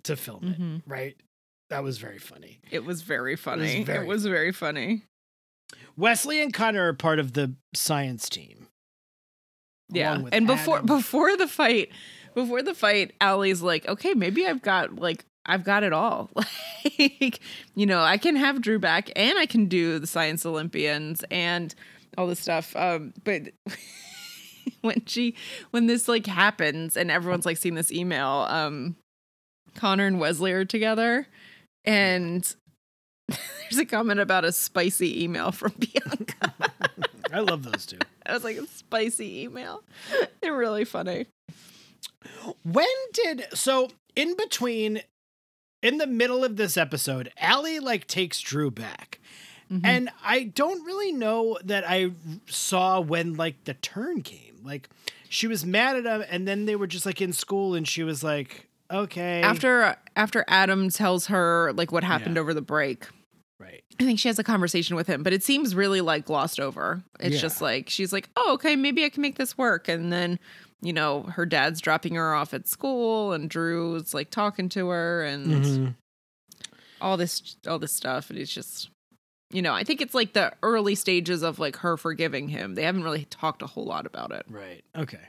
to 0.03 0.15
film 0.15 0.43
it, 0.47 0.59
Mhm. 0.61 0.81
right? 0.85 1.17
That 1.69 1.83
was 1.83 1.97
very 1.97 2.19
funny. 2.19 2.59
It 2.71 2.85
was 2.85 3.01
very 3.01 3.35
funny. 3.35 3.81
It 3.81 3.85
very 3.85 4.05
was 4.05 4.25
very 4.25 4.51
funny. 4.51 5.03
Wesley 5.97 6.41
and 6.41 6.53
Connor 6.53 6.87
are 6.89 6.93
part 6.93 7.19
of 7.19 7.33
the 7.33 7.55
science 7.73 8.29
team. 8.29 8.67
Yeah. 9.89 10.21
And 10.31 10.47
before 10.47 10.77
Adam. 10.77 10.87
before 10.87 11.37
the 11.37 11.47
fight, 11.47 11.89
before 12.33 12.61
the 12.61 12.73
fight, 12.73 13.13
Alli's 13.21 13.61
like, 13.61 13.87
okay, 13.87 14.13
maybe 14.13 14.45
I've 14.45 14.61
got 14.61 14.95
like 14.95 15.25
I've 15.45 15.63
got 15.63 15.83
it 15.83 15.93
all. 15.93 16.31
like, 16.99 17.39
you 17.75 17.85
know, 17.85 18.01
I 18.01 18.17
can 18.17 18.35
have 18.35 18.61
Drew 18.61 18.79
back 18.79 19.11
and 19.15 19.37
I 19.37 19.45
can 19.45 19.67
do 19.67 19.99
the 19.99 20.07
Science 20.07 20.45
Olympians 20.45 21.23
and 21.29 21.73
all 22.17 22.27
this 22.27 22.39
stuff. 22.39 22.75
Um, 22.75 23.13
but 23.23 23.49
when 24.81 25.05
she 25.05 25.35
when 25.71 25.87
this 25.87 26.07
like 26.07 26.25
happens 26.25 26.97
and 26.97 27.11
everyone's 27.11 27.45
like 27.45 27.57
seeing 27.57 27.75
this 27.75 27.91
email, 27.91 28.47
um, 28.49 28.95
Connor 29.75 30.07
and 30.07 30.19
Wesley 30.19 30.51
are 30.51 30.65
together 30.65 31.27
and 31.83 32.55
there's 33.27 33.77
a 33.79 33.85
comment 33.85 34.19
about 34.19 34.45
a 34.45 34.51
spicy 34.51 35.23
email 35.23 35.51
from 35.51 35.73
Bianca. 35.77 36.53
I 37.31 37.39
love 37.39 37.63
those 37.63 37.85
two. 37.85 37.99
I 38.29 38.33
was 38.33 38.43
like, 38.43 38.57
a 38.57 38.67
spicy 38.67 39.43
email. 39.43 39.83
They're 40.41 40.55
really 40.55 40.85
funny. 40.85 41.25
When 42.63 42.87
did 43.13 43.45
so 43.53 43.89
in 44.15 44.35
between 44.35 45.01
in 45.81 45.97
the 45.97 46.07
middle 46.07 46.43
of 46.43 46.55
this 46.57 46.77
episode, 46.77 47.31
Alli 47.37 47.79
like 47.79 48.07
takes 48.07 48.39
Drew 48.41 48.71
back. 48.71 49.19
Mhm. 49.71 49.81
And 49.83 50.09
I 50.23 50.43
don't 50.43 50.83
really 50.85 51.11
know 51.11 51.57
that 51.63 51.83
I 51.87 52.11
saw 52.47 52.99
when 52.99 53.33
like 53.35 53.63
the 53.65 53.73
turn 53.75 54.21
came. 54.21 54.59
Like 54.63 54.89
she 55.29 55.47
was 55.47 55.65
mad 55.65 55.95
at 55.97 56.05
him 56.05 56.25
and 56.29 56.47
then 56.47 56.65
they 56.65 56.75
were 56.75 56.87
just 56.87 57.05
like 57.05 57.21
in 57.21 57.33
school 57.33 57.73
and 57.75 57.87
she 57.87 58.03
was 58.03 58.23
like, 58.23 58.67
"Okay." 58.91 59.41
after 59.41 59.95
after 60.15 60.45
Adam 60.47 60.89
tells 60.89 61.27
her 61.27 61.73
like 61.73 61.91
what 61.91 62.03
happened 62.03 62.35
Yeah. 62.35 62.41
over 62.41 62.53
the 62.53 62.61
break, 62.61 63.05
right. 63.59 63.83
I 63.99 64.03
think 64.03 64.19
she 64.19 64.27
has 64.27 64.39
a 64.39 64.43
conversation 64.43 64.95
with 64.95 65.07
him, 65.07 65.23
but 65.23 65.33
it 65.33 65.43
seems 65.43 65.75
really 65.75 66.01
like 66.01 66.25
glossed 66.25 66.59
over. 66.59 67.03
It's 67.19 67.35
Yeah. 67.35 67.41
just 67.41 67.61
like 67.61 67.89
she's 67.89 68.11
like, 68.13 68.29
"Oh, 68.35 68.53
okay, 68.55 68.75
maybe 68.75 69.03
I 69.05 69.09
can 69.09 69.21
make 69.21 69.35
this 69.35 69.57
work." 69.57 69.87
And 69.87 70.11
then, 70.11 70.39
you 70.81 70.93
know, 70.93 71.23
her 71.23 71.45
dad's 71.45 71.81
dropping 71.81 72.15
her 72.15 72.33
off 72.33 72.53
at 72.53 72.67
school 72.67 73.31
and 73.33 73.49
Drew's 73.49 74.13
like 74.13 74.29
talking 74.31 74.69
to 74.69 74.89
her 74.89 75.23
and 75.23 75.47
Mhm. 75.47 75.95
all 77.01 77.17
this 77.17 77.55
all 77.67 77.79
this 77.79 77.93
stuff 77.93 78.29
and 78.29 78.39
it's 78.39 78.53
just 78.53 78.89
you 79.51 79.61
know, 79.61 79.73
I 79.73 79.83
think 79.83 80.01
it's 80.01 80.15
like 80.15 80.33
the 80.33 80.53
early 80.63 80.95
stages 80.95 81.43
of 81.43 81.59
like 81.59 81.77
her 81.77 81.97
forgiving 81.97 82.49
him. 82.49 82.73
They 82.75 82.83
haven't 82.83 83.03
really 83.03 83.25
talked 83.25 83.61
a 83.61 83.67
whole 83.67 83.85
lot 83.85 84.05
about 84.07 84.31
it. 84.31 84.43
Right. 84.49 84.83
Okay. 84.97 85.21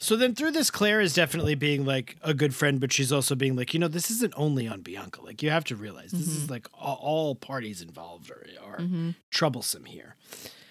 So 0.00 0.16
then 0.16 0.34
through 0.34 0.52
this 0.52 0.70
Clare 0.70 1.00
is 1.00 1.12
definitely 1.12 1.56
being 1.56 1.84
like 1.84 2.16
a 2.22 2.32
good 2.32 2.54
friend 2.54 2.80
but 2.80 2.92
she's 2.92 3.12
also 3.12 3.34
being 3.34 3.56
like, 3.56 3.74
you 3.74 3.80
know, 3.80 3.88
this 3.88 4.10
isn't 4.12 4.32
only 4.36 4.68
on 4.68 4.80
Bianca. 4.82 5.22
Like 5.22 5.42
you 5.42 5.50
have 5.50 5.64
to 5.64 5.76
realize 5.76 6.12
this 6.12 6.28
is 6.28 6.48
like 6.48 6.68
all, 6.72 6.98
all 7.02 7.34
parties 7.34 7.82
involved 7.82 8.30
are, 8.30 8.46
are 8.64 8.78
Mm-hmm. 8.78 9.10
troublesome 9.30 9.84
here. 9.86 10.14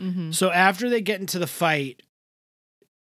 Mm-hmm. 0.02 0.32
So 0.32 0.50
after 0.52 0.90
they 0.90 1.02
get 1.02 1.20
into 1.20 1.40
the 1.40 1.48
fight, 1.48 2.04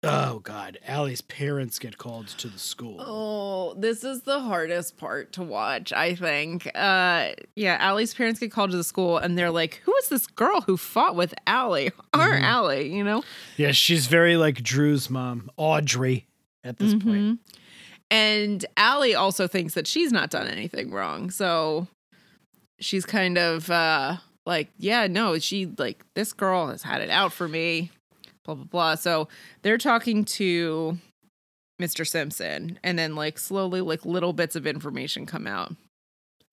oh 0.04 0.38
god, 0.40 0.78
Alli's 0.86 1.20
parents 1.20 1.78
get 1.78 1.98
called 1.98 2.28
to 2.28 2.48
the 2.48 2.58
school. 2.58 2.96
Oh, 3.00 3.74
this 3.74 4.04
is 4.04 4.22
the 4.22 4.40
hardest 4.40 4.96
part 4.96 5.32
to 5.32 5.42
watch, 5.42 5.92
I 5.92 6.14
think. 6.14 6.66
Uh 6.74 7.30
yeah, 7.56 7.76
Alli's 7.80 8.14
parents 8.14 8.38
get 8.40 8.52
called 8.52 8.70
to 8.72 8.76
the 8.76 8.84
school 8.84 9.18
and 9.18 9.36
they're 9.38 9.50
like, 9.50 9.80
Who 9.84 9.94
is 9.96 10.08
this 10.08 10.26
girl 10.26 10.60
who 10.62 10.76
fought 10.76 11.16
with 11.16 11.34
Alli? 11.46 11.90
Our 12.14 12.30
Mhm. 12.32 12.42
Alli, 12.42 12.94
you 12.94 13.02
know? 13.04 13.24
Yeah, 13.56 13.72
she's 13.72 14.06
very 14.06 14.36
like 14.36 14.62
Drew's 14.62 15.08
mom, 15.10 15.50
Audrey, 15.56 16.26
at 16.62 16.78
this 16.78 16.92
point. 16.94 17.04
Mhm. 17.04 17.38
And 18.10 18.64
Alli 18.76 19.14
also 19.14 19.48
thinks 19.48 19.74
that 19.74 19.86
she's 19.86 20.12
not 20.12 20.30
done 20.30 20.46
anything 20.46 20.90
wrong. 20.92 21.30
So 21.30 21.88
she's 22.78 23.04
kind 23.06 23.38
of 23.38 23.70
uh 23.70 24.16
like, 24.46 24.68
yeah, 24.76 25.06
no, 25.06 25.38
she 25.38 25.66
like 25.78 26.04
this 26.14 26.32
girl 26.34 26.68
has 26.68 26.82
had 26.82 27.00
it 27.00 27.08
out 27.10 27.32
for 27.32 27.48
me. 27.48 27.90
Blah 28.44 28.54
blah 28.56 28.64
blah. 28.64 28.94
So 28.94 29.28
they're 29.62 29.78
talking 29.78 30.24
to 30.26 30.98
Mr. 31.80 32.06
Simpson 32.06 32.78
and 32.84 32.98
then 32.98 33.14
like 33.14 33.38
slowly 33.38 33.80
like 33.80 34.04
little 34.04 34.32
bits 34.32 34.54
of 34.56 34.66
information 34.66 35.26
come 35.26 35.46
out. 35.46 35.74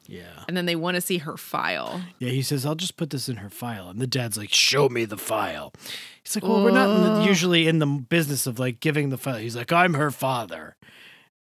Yeah. 0.08 0.44
And 0.48 0.58
then 0.58 0.66
they 0.66 0.76
want 0.76 0.96
to 0.96 1.02
see 1.02 1.20
her 1.20 1.38
file. 1.38 2.02
Yeah, 2.20 2.32
he 2.32 2.42
says, 2.42 2.66
I'll 2.66 2.76
just 2.76 2.98
put 2.98 3.12
this 3.12 3.30
in 3.30 3.38
her 3.38 3.50
file. 3.50 3.88
And 3.90 4.00
the 4.00 4.08
dad's 4.08 4.38
like, 4.38 4.52
Show 4.52 4.90
me 4.90 5.06
the 5.06 5.18
file. 5.18 5.74
He's 6.24 6.36
like, 6.36 6.44
Well, 6.44 6.64
we're 6.64 6.72
not 6.72 6.90
in 6.90 7.04
the- 7.04 7.26
usually 7.26 7.68
in 7.68 7.80
the 7.80 7.86
business 7.86 8.48
of 8.48 8.58
like 8.60 8.80
giving 8.80 9.10
the 9.10 9.18
file. 9.18 9.38
He's 9.38 9.56
like, 9.56 9.72
I'm 9.72 9.94
her 9.94 10.12
father. 10.12 10.76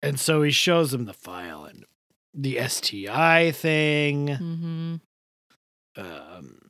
And 0.01 0.19
so 0.19 0.41
he 0.41 0.51
shows 0.51 0.93
him 0.93 1.05
the 1.05 1.13
file 1.13 1.65
and 1.65 1.85
the 2.33 2.59
STI 2.67 3.51
thing. 3.51 4.27
Mm-hmm. 4.27 4.95
Um, 5.97 6.69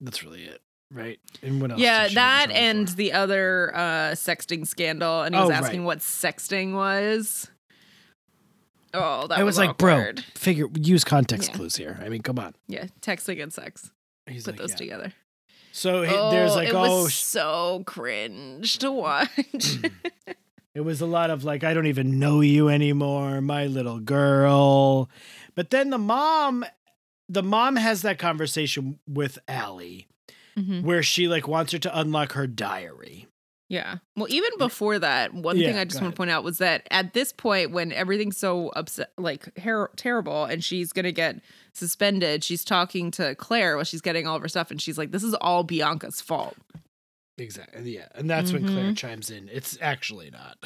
that's 0.00 0.22
really 0.22 0.44
it, 0.44 0.60
right? 0.94 1.18
And 1.42 1.60
what 1.60 1.72
else? 1.72 1.80
Yeah, 1.80 2.02
did 2.04 2.10
she 2.10 2.14
get 2.14 2.42
in 2.44 2.48
that 2.48 2.56
and 2.56 2.90
for? 2.90 2.96
the 2.96 3.12
other 3.12 3.72
uh 3.74 3.80
sexting 4.12 4.66
scandal. 4.66 5.22
And 5.22 5.34
he 5.34 5.40
was 5.40 5.50
Oh, 5.50 5.52
asking 5.52 5.80
right. 5.80 5.86
what 5.86 5.98
sexting 5.98 6.74
was. 6.74 7.50
Oh, 8.94 9.26
that 9.26 9.30
was. 9.30 9.40
I 9.40 9.42
was, 9.42 9.58
like, 9.58 9.76
bro, 9.76 10.12
figure 10.34 10.68
use 10.80 11.02
context 11.04 11.50
Yeah. 11.50 11.56
clues 11.56 11.76
here. 11.76 12.00
I 12.02 12.08
mean, 12.08 12.22
come 12.22 12.38
on. 12.38 12.54
Yeah, 12.68 12.86
texting 13.00 13.42
and 13.42 13.52
sex. 13.52 13.90
He's 14.26 14.44
Put 14.44 14.52
like, 14.52 14.60
those 14.60 14.70
yeah. 14.70 14.76
together. 14.76 15.12
So 15.72 16.04
oh, 16.04 16.30
there's 16.30 16.54
like, 16.54 16.68
it 16.68 16.74
oh, 16.74 17.02
was 17.02 17.14
so 17.14 17.82
cringe 17.84 18.78
to 18.78 18.92
watch. 18.92 19.78
It 20.74 20.80
was 20.80 21.00
a 21.00 21.06
lot 21.06 21.30
of 21.30 21.44
like, 21.44 21.62
I 21.62 21.72
don't 21.72 21.86
even 21.86 22.18
know 22.18 22.40
you 22.40 22.68
anymore, 22.68 23.40
my 23.40 23.66
little 23.66 24.00
girl. 24.00 25.08
But 25.54 25.70
then 25.70 25.90
the 25.90 25.98
mom, 25.98 26.64
the 27.28 27.44
mom 27.44 27.76
has 27.76 28.02
that 28.02 28.18
conversation 28.18 28.98
with 29.06 29.38
Alli 29.46 30.08
Mhm. 30.58 30.82
where 30.82 31.02
she 31.02 31.28
like 31.28 31.48
wants 31.48 31.72
her 31.72 31.78
to 31.80 31.98
unlock 31.98 32.32
her 32.32 32.46
diary. 32.46 33.26
Yeah. 33.70 33.96
Well, 34.14 34.26
even 34.28 34.50
before 34.58 34.98
that, 34.98 35.32
one 35.34 35.56
thing 35.58 35.76
I 35.76 35.84
just 35.84 36.00
want 36.00 36.14
to 36.14 36.16
point 36.16 36.30
out 36.30 36.44
was 36.44 36.58
that 36.58 36.86
at 36.90 37.12
this 37.14 37.32
point, 37.32 37.70
when 37.72 37.92
everything's 37.92 38.36
so 38.36 38.68
upset, 38.76 39.10
like 39.18 39.56
her- 39.58 39.90
terrible, 39.96 40.44
and 40.44 40.62
she's 40.62 40.92
gonna 40.92 41.12
get 41.12 41.40
suspended, 41.72 42.44
she's 42.44 42.62
talking 42.64 43.10
to 43.12 43.34
Clare 43.36 43.76
while 43.76 43.84
she's 43.84 44.02
getting 44.02 44.26
all 44.26 44.36
of 44.36 44.42
her 44.42 44.48
stuff, 44.48 44.70
and 44.70 44.80
she's 44.80 44.98
like, 44.98 45.10
"This 45.12 45.24
is 45.24 45.34
all 45.40 45.64
Bianca's 45.64 46.20
fault." 46.20 46.56
Exactly. 47.38 47.96
Yeah. 47.96 48.06
And 48.14 48.28
that's 48.30 48.52
when 48.52 48.66
Clare 48.66 48.92
Mhm. 48.92 48.96
chimes 48.96 49.30
in. 49.30 49.48
It's 49.48 49.76
actually 49.80 50.30
not. 50.30 50.56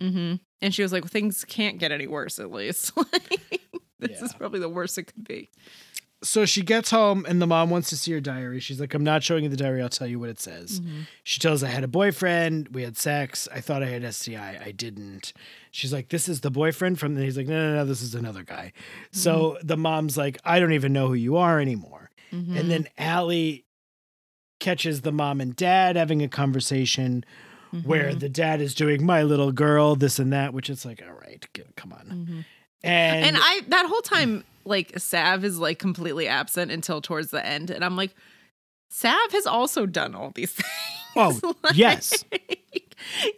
Mm-hmm. 0.00 0.36
And 0.62 0.74
she 0.74 0.82
was 0.82 0.92
like, 0.92 1.04
"Things 1.06 1.44
can't 1.44 1.78
get 1.78 1.92
any 1.92 2.06
worse. 2.06 2.38
At 2.38 2.50
least, 2.50 2.92
Like, 2.96 3.60
this 3.98 4.22
is 4.22 4.32
probably 4.32 4.60
the 4.60 4.68
worst 4.70 4.96
it 4.96 5.04
could 5.12 5.24
be." 5.24 5.50
So 6.24 6.44
she 6.44 6.62
gets 6.62 6.90
home 6.90 7.26
and 7.28 7.42
the 7.42 7.46
mom 7.46 7.68
wants 7.70 7.88
to 7.90 7.96
see 7.96 8.12
her 8.12 8.20
diary. 8.20 8.60
She's 8.60 8.80
like, 8.80 8.94
I'm 8.94 9.02
not 9.02 9.22
showing 9.24 9.42
you 9.42 9.50
the 9.50 9.56
diary. 9.56 9.82
I'll 9.82 9.88
tell 9.88 10.06
you 10.06 10.20
what 10.20 10.28
it 10.28 10.38
says. 10.40 10.80
She 11.24 11.40
tells 11.40 11.64
I 11.64 11.68
had 11.68 11.82
a 11.82 11.88
boyfriend. 11.88 12.68
We 12.72 12.82
had 12.84 12.96
sex. 12.96 13.48
I 13.52 13.60
thought 13.60 13.82
I 13.82 13.86
had 13.86 14.14
STI. 14.14 14.60
I 14.64 14.70
didn't. 14.70 15.32
She's 15.72 15.92
like, 15.92 16.10
This 16.10 16.28
is 16.28 16.40
the 16.42 16.50
boyfriend 16.50 17.00
from. 17.00 17.14
The-. 17.16 17.22
He's 17.24 17.36
like, 17.36 17.48
No, 17.48 17.70
no, 17.70 17.74
no. 17.76 17.84
This 17.84 18.02
is 18.02 18.14
another 18.14 18.44
guy. 18.44 18.72
So 19.10 19.58
the 19.64 19.76
mom's 19.76 20.16
like, 20.16 20.38
I 20.44 20.60
don't 20.60 20.72
even 20.74 20.92
know 20.92 21.08
who 21.08 21.14
you 21.14 21.36
are 21.36 21.58
anymore. 21.60 22.10
Mhm. 22.32 22.56
And 22.58 22.70
then 22.70 22.88
Alli 22.98 23.64
catches 24.60 25.00
the 25.00 25.12
mom 25.12 25.40
and 25.40 25.56
dad 25.56 25.96
having 25.96 26.22
a 26.22 26.28
conversation 26.28 27.24
where 27.84 28.10
Mhm. 28.12 28.20
the 28.20 28.28
dad 28.28 28.60
is 28.60 28.74
doing 28.74 29.04
my 29.04 29.22
little 29.22 29.50
girl, 29.50 29.96
this 29.96 30.18
and 30.18 30.32
that, 30.32 30.52
which 30.54 30.68
it's 30.70 30.84
like, 30.84 31.02
all 31.04 31.14
right, 31.14 31.44
come 31.74 31.92
on. 31.92 32.44
And, 32.84 33.26
and 33.26 33.36
I 33.38 33.60
that 33.68 33.86
whole 33.86 34.00
time 34.02 34.44
like 34.64 34.98
Sav 34.98 35.44
is 35.44 35.58
like 35.58 35.78
completely 35.78 36.28
absent 36.28 36.70
until 36.70 37.00
towards 37.00 37.30
the 37.30 37.44
end, 37.44 37.70
and 37.70 37.84
I'm 37.84 37.96
like, 37.96 38.14
Sav 38.90 39.32
has 39.32 39.46
also 39.46 39.86
done 39.86 40.14
all 40.14 40.30
these 40.34 40.52
things. 41.14 41.40
oh, 41.42 41.54
yes. 41.74 42.24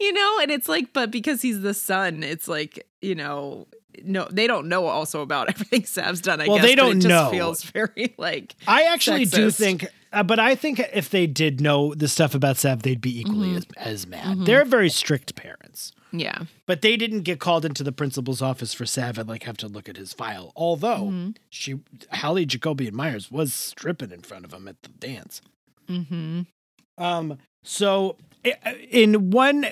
You 0.00 0.12
know, 0.12 0.38
and 0.42 0.50
it's 0.50 0.68
like, 0.68 0.92
but 0.92 1.10
because 1.10 1.40
he's 1.42 1.62
the 1.62 1.72
son, 1.74 2.22
it's 2.22 2.46
like, 2.48 2.86
you 3.00 3.14
know, 3.14 3.66
no, 4.02 4.28
they 4.30 4.46
don't 4.46 4.68
know 4.68 4.86
also 4.86 5.22
about 5.22 5.48
everything 5.50 5.84
Sav's 5.84 6.20
done. 6.20 6.40
I 6.40 6.46
Well, 6.46 6.56
guess 6.58 6.66
they 6.66 6.74
don't 6.74 6.98
it 6.98 7.00
just 7.00 7.08
know. 7.08 7.30
Feels 7.30 7.62
very 7.64 8.14
like 8.18 8.54
I 8.68 8.82
actually 8.84 9.24
do 9.24 9.50
think, 9.50 9.86
uh, 10.12 10.22
but 10.22 10.38
I 10.38 10.54
think 10.54 10.80
if 10.92 11.08
they 11.10 11.26
did 11.26 11.60
know 11.62 11.94
the 11.94 12.08
stuff 12.08 12.34
about 12.34 12.58
Sav, 12.58 12.82
they'd 12.82 13.00
be 13.00 13.18
equally 13.20 13.52
Mhm. 13.52 13.56
as, 13.56 13.66
as 13.76 14.06
mad. 14.06 14.36
Mhm. 14.38 14.46
They're 14.46 14.64
very 14.66 14.90
strict 14.90 15.34
parents, 15.34 15.92
yeah. 16.20 16.42
but 16.66 16.80
they 16.82 16.96
didn't 16.96 17.22
get 17.22 17.38
called 17.40 17.64
into 17.64 17.82
the 17.82 17.92
principal's 17.92 18.40
office 18.40 18.72
for 18.72 18.86
Sav 18.86 19.18
and 19.18 19.28
like 19.28 19.42
have 19.44 19.56
to 19.58 19.68
look 19.68 19.88
at 19.88 19.96
his 19.96 20.12
file. 20.12 20.52
Although 20.56 21.06
Mhm. 21.10 21.36
she, 21.50 21.80
Hallie 22.12 22.46
Jacoby 22.46 22.86
and 22.88 22.96
Myers 22.96 23.30
was 23.30 23.52
stripping 23.52 24.10
in 24.12 24.20
front 24.20 24.44
of 24.44 24.52
him 24.52 24.68
at 24.68 24.80
the 24.82 24.88
dance. 24.90 25.40
Mm-hmm. 25.88 26.42
Um, 26.98 27.38
So 27.62 28.16
in 28.90 29.30
one 29.30 29.66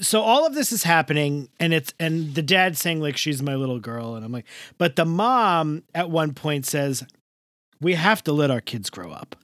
so 0.00 0.20
all 0.20 0.46
of 0.46 0.54
this 0.54 0.70
is 0.70 0.84
happening 0.84 1.48
and 1.58 1.74
it's 1.74 1.92
and 1.98 2.34
the 2.36 2.42
dad 2.42 2.76
saying 2.76 3.00
like 3.00 3.16
she's 3.16 3.42
my 3.42 3.54
little 3.56 3.80
girl 3.80 4.14
and 4.14 4.24
I'm 4.24 4.30
like 4.30 4.44
but 4.78 4.94
the 4.96 5.04
mom 5.04 5.82
at 5.94 6.08
one 6.10 6.34
point 6.34 6.66
says 6.66 7.04
we 7.80 7.94
have 7.94 8.22
to 8.24 8.32
let 8.32 8.50
our 8.50 8.60
kids 8.60 8.90
grow 8.90 9.10
up, 9.10 9.34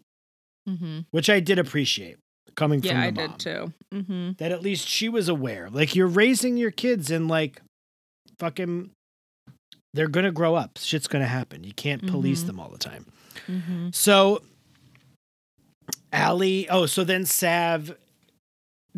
Mm-hmm. 0.68 1.00
which 1.10 1.28
I 1.28 1.40
did 1.40 1.58
appreciate 1.58 2.18
coming 2.56 2.82
Yeah, 2.82 2.92
from 2.92 3.00
the 3.14 3.22
I 3.22 3.26
mom. 3.26 3.36
did 3.36 3.38
too. 3.38 3.72
Mm-hmm. 3.94 4.30
That 4.38 4.52
at 4.52 4.62
least 4.62 4.88
she 4.88 5.08
was 5.08 5.28
aware. 5.28 5.68
Like 5.70 5.94
you're 5.94 6.06
raising 6.06 6.56
your 6.56 6.70
kids 6.70 7.10
and 7.10 7.28
like 7.28 7.60
fucking 8.38 8.90
they're 9.92 10.08
going 10.08 10.24
to 10.24 10.32
grow 10.32 10.54
up. 10.56 10.78
Shit's 10.78 11.06
going 11.06 11.22
to 11.22 11.28
happen. 11.28 11.62
You 11.64 11.72
can't 11.72 12.06
police 12.06 12.42
Mhm. 12.42 12.46
them 12.48 12.60
all 12.60 12.68
the 12.68 12.78
time. 12.78 13.06
Mm-hmm. 13.46 13.88
So 13.92 14.42
Alli, 16.12 16.68
oh, 16.68 16.86
so 16.86 17.04
then 17.04 17.24
Sav 17.26 17.96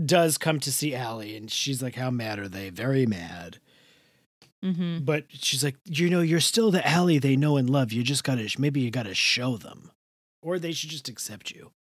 does 0.03 0.37
come 0.39 0.61
to 0.61 0.71
see 0.73 0.95
Alli 0.95 1.37
and 1.37 1.51
she's 1.51 1.83
like, 1.83 1.95
How 1.95 2.11
mad 2.11 2.39
are 2.39 2.49
they? 2.49 2.71
Very 2.71 3.07
mad. 3.07 3.59
Mm-hmm. 4.65 5.05
But 5.05 5.25
she's 5.31 5.65
like, 5.65 5.77
You 5.87 6.11
know, 6.11 6.21
you're 6.21 6.41
still 6.41 6.71
the 6.71 6.87
Alli 6.87 7.19
they 7.19 7.37
know 7.37 7.57
and 7.57 7.69
love. 7.71 7.93
You 7.93 8.03
just 8.03 8.25
gotta 8.25 8.49
maybe 8.59 8.81
you 8.81 8.91
gotta 8.91 9.15
show 9.15 9.57
them. 9.57 9.91
Or 10.43 10.59
they 10.59 10.73
should 10.73 10.91
just 10.91 11.09
accept 11.09 11.51
you. 11.51 11.73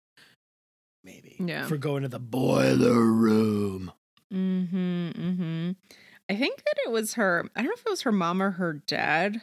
Maybe. 1.05 1.35
Yeah. 1.39 1.67
For 1.67 1.77
going 1.77 2.01
to 2.01 2.09
the 2.09 2.19
boiler 2.19 2.99
room. 2.99 3.91
Mm-hmm. 4.33 5.09
Mm-hmm. 5.09 5.71
I 6.27 6.35
think 6.35 6.57
that 6.57 6.75
it 6.85 6.91
was 6.91 7.13
her. 7.13 7.47
I 7.55 7.59
don't 7.59 7.67
know 7.67 7.73
if 7.75 7.85
it 7.85 7.89
was 7.89 8.01
her 8.01 8.11
mom 8.11 8.41
or 8.41 8.51
her 8.51 8.73
dad 8.73 9.41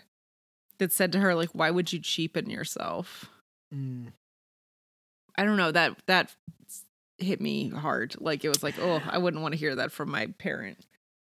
that 0.78 0.92
said 0.92 1.12
to 1.12 1.20
her, 1.20 1.36
like, 1.36 1.50
why 1.52 1.70
would 1.70 1.92
you 1.92 2.00
cheapen 2.00 2.50
yourself? 2.50 3.30
Mm. 3.72 4.08
I 5.36 5.44
don't 5.44 5.56
know. 5.56 5.70
That 5.70 5.96
that 6.06 6.34
hit 7.18 7.40
me 7.40 7.70
hard. 7.70 8.16
Like 8.18 8.44
it 8.44 8.48
was 8.48 8.62
like, 8.62 8.74
oh, 8.80 9.00
I 9.08 9.18
wouldn't 9.18 9.42
want 9.42 9.52
to 9.52 9.58
hear 9.58 9.76
that 9.76 9.92
from 9.92 10.10
my 10.10 10.26
parent. 10.38 10.84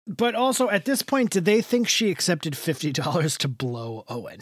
But 0.08 0.36
also 0.36 0.70
at 0.70 0.86
this 0.86 1.02
point, 1.02 1.32
did 1.32 1.46
they 1.46 1.62
think 1.62 1.88
she 1.88 2.12
accepted 2.12 2.58
fifty 2.58 2.92
dollars 2.92 3.38
to 3.40 3.48
blow 3.48 4.04
Owen? 4.10 4.42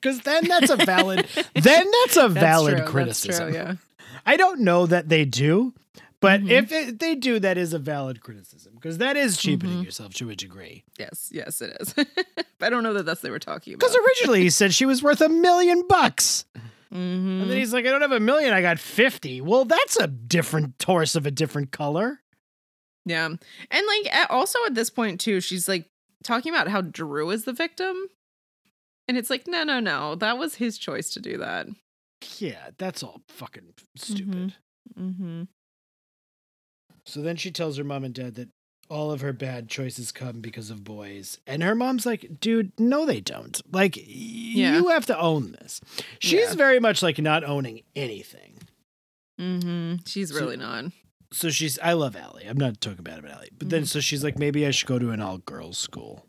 Because 0.00 0.20
then 0.20 0.48
that's 0.48 0.70
a 0.70 0.76
valid 0.76 1.26
then 1.54 1.90
that's 2.04 2.16
a 2.16 2.28
valid 2.28 2.78
true, 2.78 2.86
criticism. 2.86 3.52
That's 3.52 3.56
true, 3.56 3.66
yeah. 3.72 3.74
I 4.26 4.36
don't 4.36 4.60
know 4.60 4.86
that 4.86 5.08
they 5.08 5.24
do, 5.24 5.74
but 6.20 6.40
Mhm. 6.42 6.50
if 6.50 6.72
it, 6.72 6.98
they 7.00 7.14
do, 7.14 7.38
that 7.40 7.58
is 7.58 7.72
a 7.72 7.78
valid 7.78 8.20
criticism 8.20 8.74
because 8.74 8.98
that 8.98 9.16
is 9.16 9.36
cheapening 9.36 9.78
Mhm. 9.80 9.84
yourself 9.84 10.14
to 10.14 10.30
a 10.30 10.36
degree. 10.36 10.84
Yes, 10.98 11.28
yes, 11.32 11.60
it 11.60 11.76
is. 11.80 11.92
but 11.96 12.66
I 12.66 12.70
don't 12.70 12.82
know 12.82 12.92
that 12.94 13.04
that's 13.04 13.18
what 13.18 13.22
they 13.28 13.30
were 13.30 13.38
talking 13.38 13.74
about. 13.74 13.80
Because 13.80 13.96
originally 13.96 14.42
he 14.42 14.50
said 14.50 14.72
she 14.74 14.86
was 14.86 15.02
worth 15.02 15.20
a 15.20 15.28
million 15.28 15.86
bucks, 15.88 16.44
Mhm. 16.92 17.42
and 17.42 17.50
then 17.50 17.56
he's 17.58 17.72
like, 17.72 17.86
"I 17.86 17.90
don't 17.90 18.02
have 18.02 18.12
a 18.12 18.20
million, 18.20 18.52
I 18.52 18.60
got 18.62 18.78
50. 18.78 19.40
Well, 19.40 19.64
that's 19.64 19.96
a 19.96 20.06
different 20.06 20.80
horse 20.82 21.14
of 21.16 21.26
a 21.26 21.30
different 21.30 21.72
color. 21.72 22.20
Yeah. 23.04 23.26
And 23.26 23.86
like 23.86 24.30
also 24.30 24.58
at 24.66 24.74
this 24.76 24.90
point 24.90 25.20
too, 25.20 25.40
she's 25.40 25.66
like 25.68 25.90
talking 26.22 26.52
about 26.54 26.68
how 26.68 26.82
Drew 26.82 27.30
is 27.30 27.44
the 27.44 27.52
victim. 27.52 27.96
And 29.08 29.18
it's 29.18 29.28
like, 29.30 29.48
no, 29.48 29.64
no, 29.64 29.80
no. 29.80 30.14
That 30.14 30.38
was 30.38 30.54
his 30.54 30.78
choice 30.78 31.10
to 31.14 31.20
do 31.20 31.36
that. 31.38 31.66
Yeah, 32.38 32.70
that's 32.78 33.02
all 33.02 33.22
fucking 33.28 33.74
stupid. 33.96 34.54
Mm-hmm. 34.98 35.42
So 37.04 37.20
then 37.22 37.36
she 37.36 37.50
tells 37.50 37.76
her 37.78 37.84
mom 37.84 38.04
and 38.04 38.14
dad 38.14 38.34
that 38.36 38.48
all 38.88 39.10
of 39.10 39.20
her 39.22 39.32
bad 39.32 39.68
choices 39.68 40.12
come 40.12 40.40
because 40.40 40.70
of 40.70 40.84
boys. 40.84 41.38
And 41.46 41.62
her 41.62 41.74
mom's 41.74 42.04
like, 42.04 42.40
dude, 42.40 42.72
no, 42.78 43.06
they 43.06 43.20
don't. 43.20 43.60
Like, 43.72 43.96
y- 43.96 44.02
Yeah. 44.06 44.76
you 44.76 44.88
have 44.88 45.06
to 45.06 45.18
own 45.18 45.52
this. 45.52 45.80
She's 46.18 46.50
Yeah. 46.50 46.54
very 46.54 46.78
much 46.80 47.02
like 47.02 47.18
not 47.18 47.42
owning 47.44 47.82
anything. 47.96 48.58
Mm-hmm. 49.40 50.02
She's 50.06 50.28
So- 50.30 50.40
really 50.40 50.56
not. 50.56 50.86
So 51.32 51.48
she's, 51.48 51.78
I 51.78 51.94
love 51.94 52.14
Alli. 52.14 52.44
I'm 52.44 52.58
not 52.58 52.80
talking 52.82 53.02
bad 53.02 53.18
about 53.18 53.30
Alli. 53.32 53.48
But 53.56 53.70
then, 53.70 53.82
Mhm. 53.84 53.88
so 53.88 54.00
she's 54.00 54.22
like, 54.22 54.38
maybe 54.38 54.66
I 54.66 54.70
should 54.70 54.86
go 54.88 54.98
to 54.98 55.10
an 55.10 55.20
all 55.22 55.38
girls 55.38 55.78
school. 55.78 56.26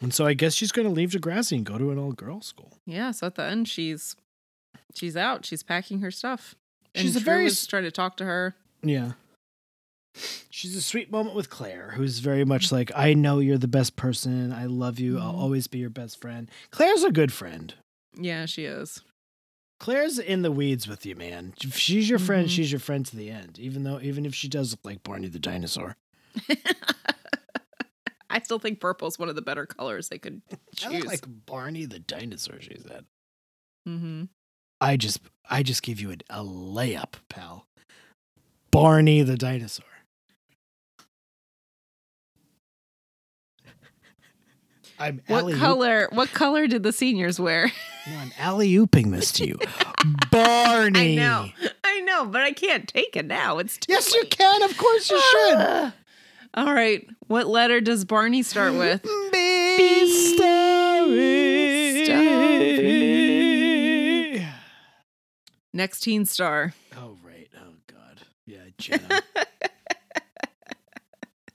And 0.00 0.12
so 0.12 0.26
I 0.26 0.34
guess 0.34 0.54
she's 0.54 0.72
going 0.72 0.88
to 0.88 0.92
leave 0.92 1.10
Degrassi 1.10 1.56
and 1.58 1.64
go 1.64 1.78
to 1.78 1.90
an 1.92 1.98
all 1.98 2.10
girls 2.12 2.46
school. 2.46 2.80
Yeah. 2.84 3.12
So 3.12 3.28
at 3.28 3.36
the 3.36 3.44
end, 3.44 3.68
she's 3.68 4.16
she's 4.94 5.16
out. 5.16 5.44
She's 5.44 5.62
packing 5.62 6.00
her 6.00 6.10
stuff. 6.10 6.54
And 6.94 7.02
She's 7.02 7.16
a 7.16 7.20
Drew 7.20 7.24
very 7.24 7.46
is 7.46 7.66
trying 7.66 7.84
to 7.84 7.90
talk 7.90 8.16
to 8.18 8.24
her. 8.24 8.54
Yeah. 8.82 9.12
She's 10.50 10.76
a 10.76 10.82
sweet 10.82 11.10
moment 11.10 11.34
with 11.34 11.48
Clare, 11.48 11.92
who's 11.96 12.18
very 12.18 12.44
much 12.44 12.70
like, 12.70 12.92
I 12.94 13.14
know 13.14 13.38
you're 13.38 13.56
the 13.56 13.66
best 13.68 13.96
person. 13.96 14.52
I 14.52 14.66
love 14.66 14.98
you. 15.00 15.18
I'll 15.18 15.32
Mhm. 15.32 15.38
always 15.38 15.66
be 15.68 15.78
your 15.78 15.88
best 15.90 16.20
friend. 16.20 16.50
Clare's 16.70 17.02
a 17.02 17.10
good 17.10 17.32
friend. 17.32 17.72
Yeah, 18.20 18.44
she 18.44 18.66
is. 18.66 19.00
Clare's 19.80 20.18
in 20.18 20.42
the 20.42 20.52
weeds 20.52 20.86
with 20.86 21.06
you, 21.06 21.16
man. 21.16 21.54
If 21.64 21.76
she's 21.78 22.10
your 22.10 22.18
friend, 22.18 22.46
Mhm. 22.46 22.50
she's 22.50 22.70
your 22.70 22.78
friend 22.78 23.06
to 23.06 23.16
the 23.16 23.30
end. 23.30 23.58
Even 23.58 23.84
though, 23.84 24.00
even 24.00 24.26
if 24.26 24.34
she 24.34 24.48
does 24.48 24.70
look 24.72 24.84
like 24.84 25.02
Barney 25.02 25.28
the 25.28 25.38
dinosaur. 25.38 25.96
I 28.30 28.40
still 28.40 28.58
think 28.58 28.80
purple 28.80 29.08
is 29.08 29.18
one 29.18 29.28
of 29.28 29.34
the 29.34 29.42
better 29.42 29.66
colors 29.66 30.08
they 30.08 30.18
could 30.18 30.40
choose. 30.76 31.04
like 31.04 31.24
Barney 31.46 31.84
the 31.86 31.98
dinosaur. 31.98 32.60
She 32.60 32.76
said. 32.86 33.04
mm-hmm. 33.88 34.24
I 34.82 34.96
just, 34.96 35.20
I 35.48 35.62
just 35.62 35.82
gave 35.84 36.00
you 36.00 36.10
a, 36.10 36.16
a 36.28 36.42
layup, 36.44 37.14
pal. 37.28 37.66
Barney 38.72 39.22
the 39.22 39.36
dinosaur. 39.36 39.86
I'm 44.98 45.22
What 45.28 45.54
color? 45.54 46.08
What 46.10 46.32
color 46.32 46.66
did 46.66 46.82
the 46.82 46.92
seniors 46.92 47.38
wear? 47.38 47.70
No, 48.04 48.18
I'm 48.18 48.32
alley 48.36 48.72
ooping 48.72 49.12
this 49.12 49.30
to 49.30 49.46
you, 49.46 49.56
Barney. 50.32 51.12
I 51.12 51.14
know, 51.14 51.48
I 51.84 52.00
know, 52.00 52.26
but 52.26 52.40
I 52.42 52.50
can't 52.50 52.88
take 52.88 53.14
it 53.14 53.26
now. 53.26 53.58
It's 53.58 53.78
too 53.78 53.92
Yes, 53.92 54.12
you 54.12 54.24
can. 54.28 54.60
Of 54.64 54.76
course, 54.76 55.08
you 55.08 55.20
should. 55.20 55.54
Ah. 55.56 55.94
All 56.54 56.74
right. 56.74 57.08
What 57.28 57.46
letter 57.46 57.80
does 57.80 58.04
Barney 58.04 58.42
start 58.42 58.72
with? 58.74 59.04
B 59.30 60.34
story. 60.34 60.61
Next 65.72 66.00
teen 66.00 66.24
star. 66.26 66.74
Oh 66.96 67.16
right. 67.24 67.48
Oh 67.56 67.74
God. 67.86 68.20
Yeah, 68.46 68.58
Jenna. 68.78 69.22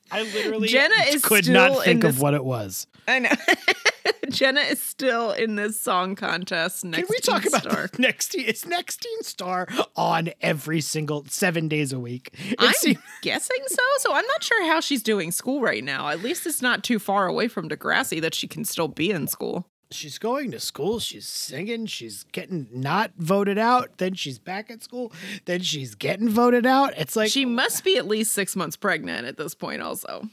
I 0.09 0.23
literally 0.23 0.69
Jenna 0.69 0.95
is 1.09 1.21
could 1.23 1.47
not 1.49 1.71
in 1.71 1.83
think 1.83 2.03
of 2.05 2.21
what 2.21 2.33
it 2.33 2.43
was. 2.43 2.87
I 3.07 3.19
know. 3.19 3.29
Jenna 4.29 4.61
is 4.61 4.81
still 4.81 5.31
in 5.31 5.55
this 5.55 5.79
song 5.79 6.15
contest. 6.15 6.83
Next 6.85 7.07
Can 7.07 7.07
we 7.09 7.19
talk 7.19 7.45
about 7.45 7.61
star? 7.63 7.89
next 7.99 8.29
teen? 8.29 8.45
It's 8.47 8.65
next 8.65 9.01
teen 9.01 9.23
star 9.23 9.67
on 9.95 10.29
every 10.41 10.81
single 10.81 11.25
seven 11.27 11.67
days 11.67 11.93
a 11.93 11.99
week. 11.99 12.31
It 12.49 12.55
I'm 12.59 12.73
seems- 12.73 12.99
guessing 13.21 13.61
so. 13.67 13.81
So 13.99 14.13
I'm 14.13 14.25
not 14.25 14.43
sure 14.43 14.65
how 14.65 14.79
she's 14.79 15.03
doing 15.03 15.31
school 15.31 15.61
right 15.61 15.83
now. 15.83 16.07
At 16.09 16.21
least 16.23 16.45
it's 16.47 16.61
not 16.61 16.83
too 16.83 16.99
far 16.99 17.27
away 17.27 17.47
from 17.47 17.69
Degrassi 17.69 18.21
that 18.21 18.33
she 18.33 18.47
can 18.47 18.63
still 18.65 18.87
be 18.87 19.11
in 19.11 19.27
school. 19.27 19.67
She's 19.91 20.17
going 20.17 20.51
to 20.51 20.59
school. 20.59 20.99
She's 20.99 21.27
singing. 21.27 21.85
She's 21.85 22.23
getting 22.31 22.67
not 22.71 23.11
voted 23.17 23.57
out. 23.57 23.97
Then 23.97 24.13
she's 24.13 24.39
back 24.39 24.69
at 24.71 24.83
school. 24.83 25.11
Then 25.45 25.61
she's 25.61 25.95
getting 25.95 26.29
voted 26.29 26.65
out. 26.65 26.93
It's 26.97 27.15
like 27.15 27.29
she 27.31 27.45
must 27.45 27.83
be 27.83 27.97
at 27.97 28.07
least 28.07 28.31
six 28.33 28.55
months 28.55 28.75
pregnant 28.75 29.25
at 29.27 29.37
this 29.37 29.53
point, 29.55 29.81
also. 29.81 30.29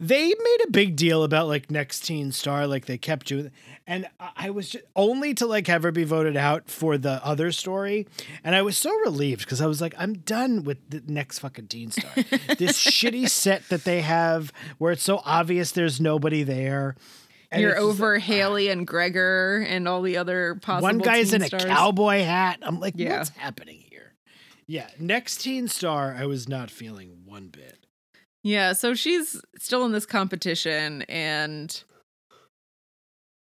they 0.00 0.26
made 0.26 0.58
a 0.66 0.70
big 0.70 0.96
deal 0.96 1.22
about 1.22 1.46
like 1.46 1.70
next 1.70 2.00
teen 2.00 2.32
star 2.32 2.66
like 2.66 2.86
they 2.86 2.98
kept 2.98 3.26
doing 3.28 3.50
and 3.86 4.06
I- 4.18 4.30
i 4.36 4.50
was 4.50 4.68
just 4.70 4.84
only 4.96 5.32
to 5.34 5.46
like 5.46 5.68
have 5.68 5.84
her 5.84 5.92
be 5.92 6.02
voted 6.04 6.36
out 6.36 6.68
for 6.68 6.98
the 6.98 7.24
other 7.24 7.52
story 7.52 8.06
and 8.42 8.54
i 8.56 8.62
was 8.62 8.76
so 8.76 8.92
relieved 9.00 9.42
because 9.42 9.60
i 9.62 9.66
was 9.66 9.80
like 9.80 9.94
i'm 9.96 10.14
done 10.14 10.64
with 10.64 10.78
the 10.90 11.02
next 11.06 11.38
fucking 11.38 11.68
teen 11.68 11.92
star 11.92 12.10
this 12.58 12.82
shitty 12.82 13.28
set 13.28 13.68
that 13.68 13.84
they 13.84 14.00
have 14.00 14.52
where 14.78 14.92
it's 14.92 15.04
so 15.04 15.22
obvious 15.24 15.70
there's 15.70 16.00
nobody 16.00 16.42
there 16.42 16.96
And 17.52 17.62
You're 17.62 17.72
it's 17.72 17.80
over 17.80 18.18
Haley 18.18 18.68
and 18.68 18.86
Gregor 18.86 19.64
and 19.68 19.88
all 19.88 20.02
the 20.02 20.16
other 20.16 20.52
like, 20.54 20.62
possible. 20.62 20.82
one 20.82 20.98
guy's 20.98 21.32
in 21.32 21.42
teen 21.42 21.60
a 21.60 21.64
cowboy 21.64 22.22
hat 22.22 22.60
i'm 22.62 22.78
like 22.78 22.94
Yeah. 22.96 23.18
what's 23.18 23.30
happening 23.30 23.82
here 23.90 24.14
yeah 24.68 24.88
next 25.00 25.38
teen 25.42 25.66
star 25.66 26.14
i 26.18 26.26
was 26.26 26.48
not 26.48 26.70
feeling 26.70 27.22
one 27.24 27.48
bit 27.48 27.78
Yeah, 28.44 28.72
so 28.72 28.94
she's 28.94 29.40
still 29.58 29.84
in 29.84 29.92
this 29.92 30.06
competition, 30.06 31.02
and 31.02 31.82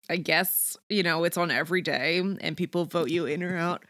I 0.10 0.18
guess 0.18 0.78
you 0.90 1.02
know 1.02 1.24
it's 1.24 1.38
on 1.38 1.50
every 1.50 1.82
day, 1.82 2.20
and 2.20 2.58
people 2.58 2.86
vote 2.86 3.10
you 3.10 3.26
in 3.26 3.42
or 3.42 3.56
out. 3.58 3.84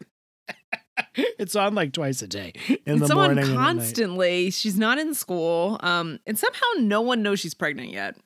it's 1.16 1.56
on 1.56 1.74
like 1.74 1.92
twice 1.92 2.22
a 2.22 2.26
day 2.28 2.52
in 2.86 2.98
it's 3.02 3.08
the 3.08 3.14
on 3.14 3.16
morning 3.16 3.38
and 3.38 3.48
at 3.48 3.54
night. 3.54 3.54
constantly. 3.56 4.50
She's 4.50 4.78
not 4.78 4.98
in 4.98 5.12
school, 5.12 5.78
um, 5.82 6.20
and 6.26 6.38
somehow 6.38 6.66
no 6.78 7.00
one 7.02 7.22
knows 7.22 7.40
she's 7.40 7.54
pregnant 7.54 7.90
yet. 7.90 8.16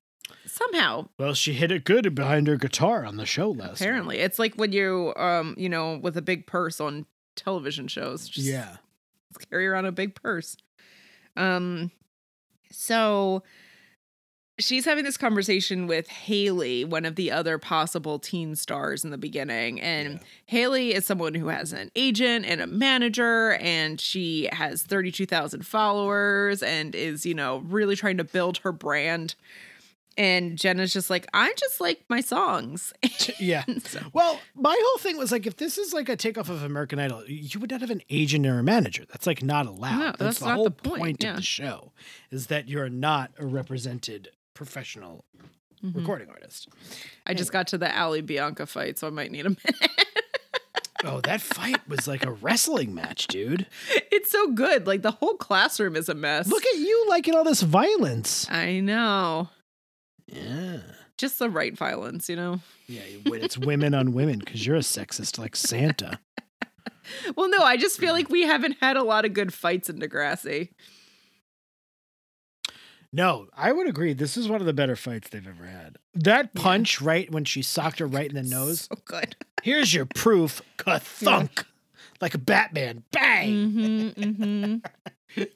Somehow, 0.59 1.09
Well, 1.19 1.35
she 1.35 1.53
hit 1.53 1.71
it 1.71 1.85
good 1.85 2.15
behind 2.17 2.49
her 2.49 2.57
guitar 2.57 3.05
on 3.05 3.17
the 3.17 3.25
show 3.27 3.51
last. 3.53 3.81
apparently, 3.81 4.19
it's 4.19 4.39
like 4.41 4.55
when 4.57 4.73
you, 4.73 5.13
um, 5.17 5.55
you 5.57 5.69
know, 5.69 5.99
with 5.99 6.17
a 6.17 6.23
big 6.23 6.47
purse 6.47 6.81
on 6.81 7.07
television 7.37 7.87
shows. 7.87 8.29
Just 8.29 8.47
Yeah. 8.49 8.79
carry 9.51 9.69
around 9.69 9.85
a 9.87 9.93
big 9.93 10.17
purse. 10.17 10.57
Um, 11.37 11.93
so 12.73 13.45
she's 14.59 14.85
having 14.85 15.05
this 15.05 15.17
conversation 15.17 15.87
with 15.87 16.09
Haley, 16.09 16.85
one 16.85 17.05
of 17.05 17.15
the 17.15 17.31
other 17.31 17.59
possible 17.59 18.19
teen 18.19 18.57
stars 18.57 19.05
in 19.05 19.11
the 19.11 19.19
beginning. 19.19 19.81
And 19.81 20.19
Haley 20.47 20.93
is 20.93 21.07
someone 21.07 21.35
who 21.35 21.47
has 21.49 21.73
an 21.73 21.93
agent 21.95 22.45
and 22.47 22.61
a 22.61 22.67
manager, 22.67 23.53
and 23.61 24.01
she 24.01 24.49
has 24.51 24.83
32,000 24.83 25.65
followers 25.65 26.65
and 26.65 26.97
is, 26.97 27.25
you 27.25 27.35
know, 27.35 27.59
really 27.59 27.95
trying 27.95 28.17
to 28.17 28.25
build 28.25 28.59
her 28.59 28.73
brand. 28.73 29.37
And 30.19 30.59
Jenna's 30.59 30.93
just 30.93 31.09
like, 31.11 31.27
I 31.33 31.53
just 31.57 31.81
like 31.81 32.05
my 32.09 32.21
songs. 32.21 32.93
Yeah. 33.41 33.65
So- 33.85 34.01
Well, 34.13 34.41
my 34.57 34.77
whole 34.77 34.99
thing 34.99 35.17
was 35.17 35.31
like, 35.31 35.47
if 35.47 35.57
this 35.59 35.79
is 35.79 35.93
like 35.93 36.09
a 36.09 36.17
takeoff 36.17 36.49
of 36.51 36.65
American 36.65 36.99
Idol, 36.99 37.23
you 37.29 37.61
would 37.61 37.71
not 37.71 37.81
have 37.83 37.91
an 37.91 38.03
agent 38.11 38.47
or 38.47 38.59
a 38.59 38.63
manager. 38.65 39.05
That's 39.13 39.29
like 39.29 39.45
not 39.45 39.67
allowed. 39.67 39.99
No, 39.99 40.05
that's, 40.07 40.19
that's 40.19 40.39
the 40.41 40.47
not 40.47 40.55
whole 40.57 40.65
the 40.65 40.71
point, 40.73 41.23
of 41.23 41.37
the 41.37 41.43
show, 41.43 41.93
is 42.33 42.49
that 42.49 42.69
you're 42.69 42.89
not 42.89 43.31
a 43.39 43.47
represented 43.47 44.31
professional 44.55 45.25
Mhm. 45.85 45.95
recording 45.95 46.29
artist. 46.31 46.69
I 47.27 47.35
just 47.35 47.53
got 47.53 47.69
to 47.69 47.79
the 47.79 47.95
Alli 47.95 48.21
Bianca 48.23 48.67
fight, 48.67 48.99
so 48.99 49.07
I 49.07 49.11
might 49.11 49.31
need 49.31 49.47
a 49.47 49.51
minute. 49.65 49.91
Oh, 51.05 51.21
that 51.21 51.41
fight 51.41 51.89
was 51.89 52.09
like 52.09 52.27
a 52.27 52.33
wrestling 52.33 52.93
match, 52.93 53.29
dude. 53.29 53.67
it's 54.11 54.33
so 54.33 54.51
good. 54.51 54.89
Like 54.89 55.03
the 55.03 55.13
whole 55.13 55.35
classroom 55.35 55.95
is 55.95 56.09
a 56.09 56.15
mess. 56.15 56.49
Look 56.49 56.67
at 56.67 56.75
you 56.77 57.07
liking 57.09 57.37
all 57.37 57.45
this 57.45 57.63
violence. 57.63 58.51
I 58.51 58.81
know. 58.81 59.49
Yeah. 60.33 60.79
Just 61.17 61.39
the 61.39 61.51
right 61.51 61.77
violence, 61.77 62.29
you 62.29 62.37
know? 62.37 62.61
Yeah, 62.87 63.03
it's 63.27 63.59
women 63.59 63.95
on 63.95 64.13
women 64.13 64.39
because 64.39 64.65
you're 64.67 64.77
a 64.77 64.81
sexist 64.81 65.39
like 65.39 65.57
Santa. 65.57 66.19
Well, 67.37 67.49
no, 67.49 67.63
I 67.63 67.79
just 67.79 67.99
feel 67.99 68.13
like 68.13 68.29
we 68.29 68.43
haven't 68.43 68.77
had 68.81 68.99
a 68.99 69.03
lot 69.03 69.25
of 69.25 69.33
good 69.33 69.55
fights 69.55 69.89
in 69.89 69.99
Degrassi. 69.99 70.69
No, 73.13 73.47
I 73.57 73.73
would 73.73 73.89
agree. 73.89 74.13
This 74.13 74.37
is 74.37 74.49
one 74.49 74.61
of 74.61 74.67
the 74.67 74.75
better 74.75 74.95
fights 74.97 75.31
they've 75.31 75.47
ever 75.47 75.65
had. 75.65 75.97
That 76.15 76.55
punch 76.55 77.01
right 77.01 77.31
when 77.31 77.45
she 77.45 77.63
socked 77.63 78.01
her 78.01 78.07
right 78.07 78.29
in 78.29 78.35
the 78.35 78.43
nose. 78.57 78.83
So 78.93 79.01
good. 79.07 79.37
Here's 79.63 79.95
your 79.95 80.05
proof. 80.05 80.61
Ka-thunk. 80.77 81.65
Like 82.21 82.35
a 82.35 82.39
Batman. 82.39 83.05
Bang. 83.11 83.49
Mm-hmm, 83.51 84.23
mm-hmm. 84.23 85.43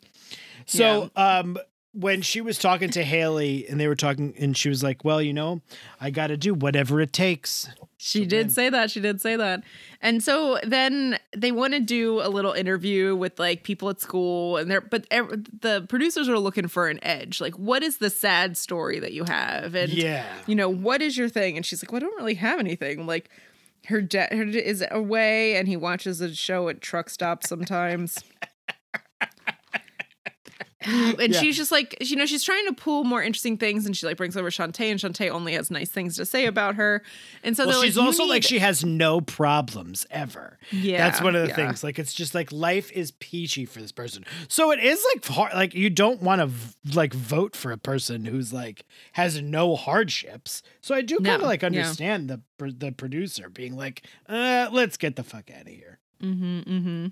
So 0.64 1.10
um 1.16 1.58
when 1.92 2.22
she 2.22 2.40
was 2.40 2.58
talking 2.58 2.90
to 2.90 3.04
Haley 3.04 3.66
and 3.68 3.78
they 3.78 3.86
were 3.86 3.94
talking 3.94 4.34
and 4.38 4.56
she 4.56 4.68
was 4.68 4.82
like, 4.82 5.04
Well, 5.04 5.20
you 5.20 5.32
know, 5.32 5.60
I 6.00 6.10
gotta 6.10 6.36
do 6.36 6.54
whatever 6.54 7.00
it 7.00 7.12
takes. 7.12 7.68
She 7.98 8.20
to 8.20 8.26
did 8.26 8.46
win. 8.46 8.50
say 8.50 8.68
that. 8.70 8.90
She 8.90 9.00
did 9.00 9.20
say 9.20 9.36
that. 9.36 9.62
And 10.00 10.22
so 10.22 10.58
then 10.64 11.18
they 11.36 11.52
want 11.52 11.74
to 11.74 11.80
do 11.80 12.20
a 12.20 12.28
little 12.28 12.52
interview 12.52 13.14
with 13.14 13.38
like 13.38 13.62
people 13.62 13.90
at 13.90 14.00
school, 14.00 14.56
and 14.56 14.70
they're 14.70 14.80
but 14.80 15.06
ev- 15.10 15.46
the 15.60 15.86
producers 15.88 16.28
are 16.28 16.38
looking 16.38 16.66
for 16.66 16.88
an 16.88 16.98
edge. 17.04 17.40
Like, 17.40 17.54
what 17.54 17.82
is 17.82 17.98
the 17.98 18.10
sad 18.10 18.56
story 18.56 18.98
that 18.98 19.12
you 19.12 19.24
have? 19.24 19.74
And 19.74 19.92
yeah. 19.92 20.26
you 20.46 20.56
know, 20.56 20.68
what 20.68 21.00
is 21.02 21.16
your 21.16 21.28
thing? 21.28 21.56
And 21.56 21.64
she's 21.64 21.82
like, 21.82 21.92
well, 21.92 21.98
I 21.98 22.00
don't 22.00 22.16
really 22.16 22.34
have 22.34 22.58
anything. 22.58 23.06
Like, 23.06 23.30
her 23.86 24.00
dad 24.00 24.32
her 24.32 24.46
dad 24.46 24.56
is 24.56 24.84
away, 24.90 25.56
and 25.56 25.68
he 25.68 25.76
watches 25.76 26.20
a 26.20 26.34
show 26.34 26.68
at 26.68 26.80
truck 26.80 27.08
stops 27.10 27.48
sometimes. 27.48 28.18
and 31.18 31.32
Yeah. 31.34 31.40
she's 31.40 31.56
just 31.56 31.70
like, 31.72 31.96
you 32.00 32.16
know, 32.16 32.26
she's 32.26 32.42
trying 32.44 32.66
to 32.66 32.72
pull 32.72 33.04
more 33.04 33.22
interesting 33.22 33.56
things, 33.56 33.86
and 33.86 33.96
she 33.96 34.06
like 34.06 34.16
brings 34.16 34.36
over 34.36 34.50
Chantay, 34.50 34.90
and 34.90 35.00
Chantay 35.00 35.30
only 35.30 35.54
has 35.54 35.70
nice 35.70 35.88
things 35.90 36.16
to 36.16 36.24
say 36.26 36.46
about 36.46 36.74
her. 36.76 37.02
And 37.42 37.56
so 37.56 37.66
Well, 37.66 37.82
she's 37.82 37.96
like, 37.96 38.06
also 38.06 38.24
like 38.24 38.42
she 38.42 38.58
has 38.58 38.84
no 38.84 39.20
problems 39.20 40.06
ever. 40.10 40.58
yeah, 40.70 40.98
That's 40.98 41.20
one 41.22 41.34
of 41.36 41.42
the 41.42 41.48
yeah. 41.48 41.56
things. 41.56 41.82
Like 41.84 41.98
it's 41.98 42.12
just 42.14 42.34
like 42.34 42.52
life 42.52 42.90
is 42.92 43.12
peachy 43.12 43.64
for 43.64 43.80
this 43.80 43.92
person. 43.92 44.24
So 44.48 44.70
it 44.72 44.80
is 44.80 45.04
like 45.14 45.24
hard. 45.26 45.54
Like 45.54 45.74
you 45.74 45.90
don't 45.90 46.22
want 46.22 46.40
to 46.40 46.46
v- 46.46 46.74
like 46.94 47.14
vote 47.14 47.54
for 47.56 47.72
a 47.72 47.78
person 47.78 48.24
who's 48.24 48.52
like 48.52 48.84
has 49.12 49.40
no 49.40 49.76
hardships. 49.76 50.62
So 50.80 50.94
I 50.94 51.02
do 51.02 51.16
kind 51.16 51.28
of 51.36 51.40
No, 51.42 51.46
like 51.46 51.62
yeah. 51.62 51.66
understand 51.66 52.28
the 52.30 52.40
pr- 52.58 52.68
the 52.76 52.92
producer 52.92 53.48
being 53.48 53.76
like, 53.76 54.02
uh, 54.28 54.68
let's 54.72 54.96
get 54.96 55.16
the 55.16 55.24
fuck 55.24 55.50
out 55.50 55.62
of 55.62 55.68
here. 55.68 55.98
Mm-hmm. 56.22 56.58
Mm-hmm. 56.60 57.06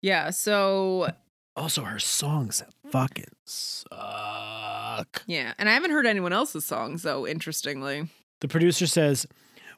Yeah. 0.00 0.30
So 0.30 1.12
Also, 1.54 1.82
her 1.82 1.98
songs 1.98 2.62
fucking 2.90 3.26
suck. 3.44 5.22
yeah, 5.26 5.52
and 5.58 5.68
I 5.68 5.72
haven't 5.74 5.90
heard 5.90 6.06
anyone 6.06 6.32
else's 6.32 6.64
songs 6.64 7.02
though. 7.02 7.26
Interestingly, 7.26 8.08
The 8.40 8.48
producer 8.48 8.86
says, 8.86 9.26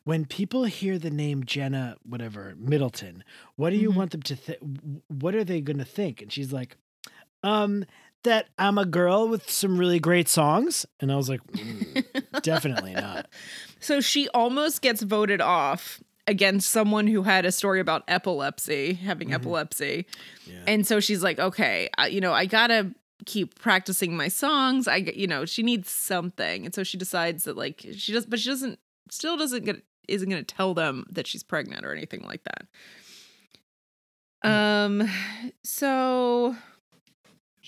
when 0.04 0.24
people 0.24 0.64
hear 0.64 0.98
the 0.98 1.10
name 1.10 1.44
Jenna, 1.44 1.96
whatever, 2.04 2.54
Middleton, 2.56 3.24
what 3.56 3.70
do 3.70 3.76
you 3.76 3.90
Mhm. 3.90 3.94
want 3.96 4.10
them 4.12 4.22
to 4.22 4.36
think? 4.36 4.58
What 5.08 5.34
are 5.34 5.44
they 5.44 5.60
going 5.60 5.78
to 5.78 5.84
think? 5.84 6.22
And 6.22 6.32
she's 6.32 6.52
like, 6.52 6.76
um, 7.42 7.84
that 8.22 8.48
I'm 8.58 8.78
a 8.78 8.86
girl 8.86 9.28
with 9.28 9.50
some 9.50 9.76
really 9.76 9.98
great 10.00 10.28
songs. 10.28 10.86
And 11.00 11.12
I 11.12 11.16
was 11.16 11.28
like, 11.28 11.42
"Mm, 11.52 12.42
definitely 12.42 12.94
not. 12.94 13.28
So 13.80 14.00
she 14.00 14.28
almost 14.30 14.80
gets 14.80 15.02
voted 15.02 15.42
off 15.42 16.00
against 16.26 16.70
someone 16.70 17.06
who 17.06 17.22
had 17.22 17.44
a 17.44 17.52
story 17.52 17.80
about 17.80 18.02
epilepsy, 18.08 18.94
having 18.94 19.28
Mhm. 19.28 19.34
epilepsy. 19.34 20.06
Yeah. 20.46 20.62
And 20.66 20.86
so 20.86 20.98
she's 21.00 21.22
like, 21.22 21.38
okay, 21.38 21.88
I, 21.98 22.06
you 22.06 22.20
know, 22.20 22.32
I 22.32 22.46
gotta 22.46 22.92
keep 23.26 23.58
practicing 23.58 24.16
my 24.16 24.28
songs. 24.28 24.88
I, 24.88 24.96
you 24.96 25.26
know, 25.26 25.44
she 25.44 25.62
needs 25.62 25.90
something. 25.90 26.64
And 26.64 26.74
so 26.74 26.82
she 26.82 26.96
decides 26.96 27.44
that 27.44 27.56
like 27.56 27.86
she 27.96 28.12
does, 28.12 28.26
but 28.26 28.38
she 28.40 28.48
doesn't, 28.48 28.78
still 29.10 29.36
doesn't 29.36 29.64
get, 29.64 29.82
isn't 30.08 30.28
to 30.44 30.54
tell 30.54 30.74
them 30.74 31.04
that 31.10 31.26
she's 31.26 31.42
pregnant 31.42 31.84
or 31.86 31.92
anything 31.92 32.22
like 32.22 32.42
that. 32.44 32.66
Um, 34.42 35.08
so 35.62 36.54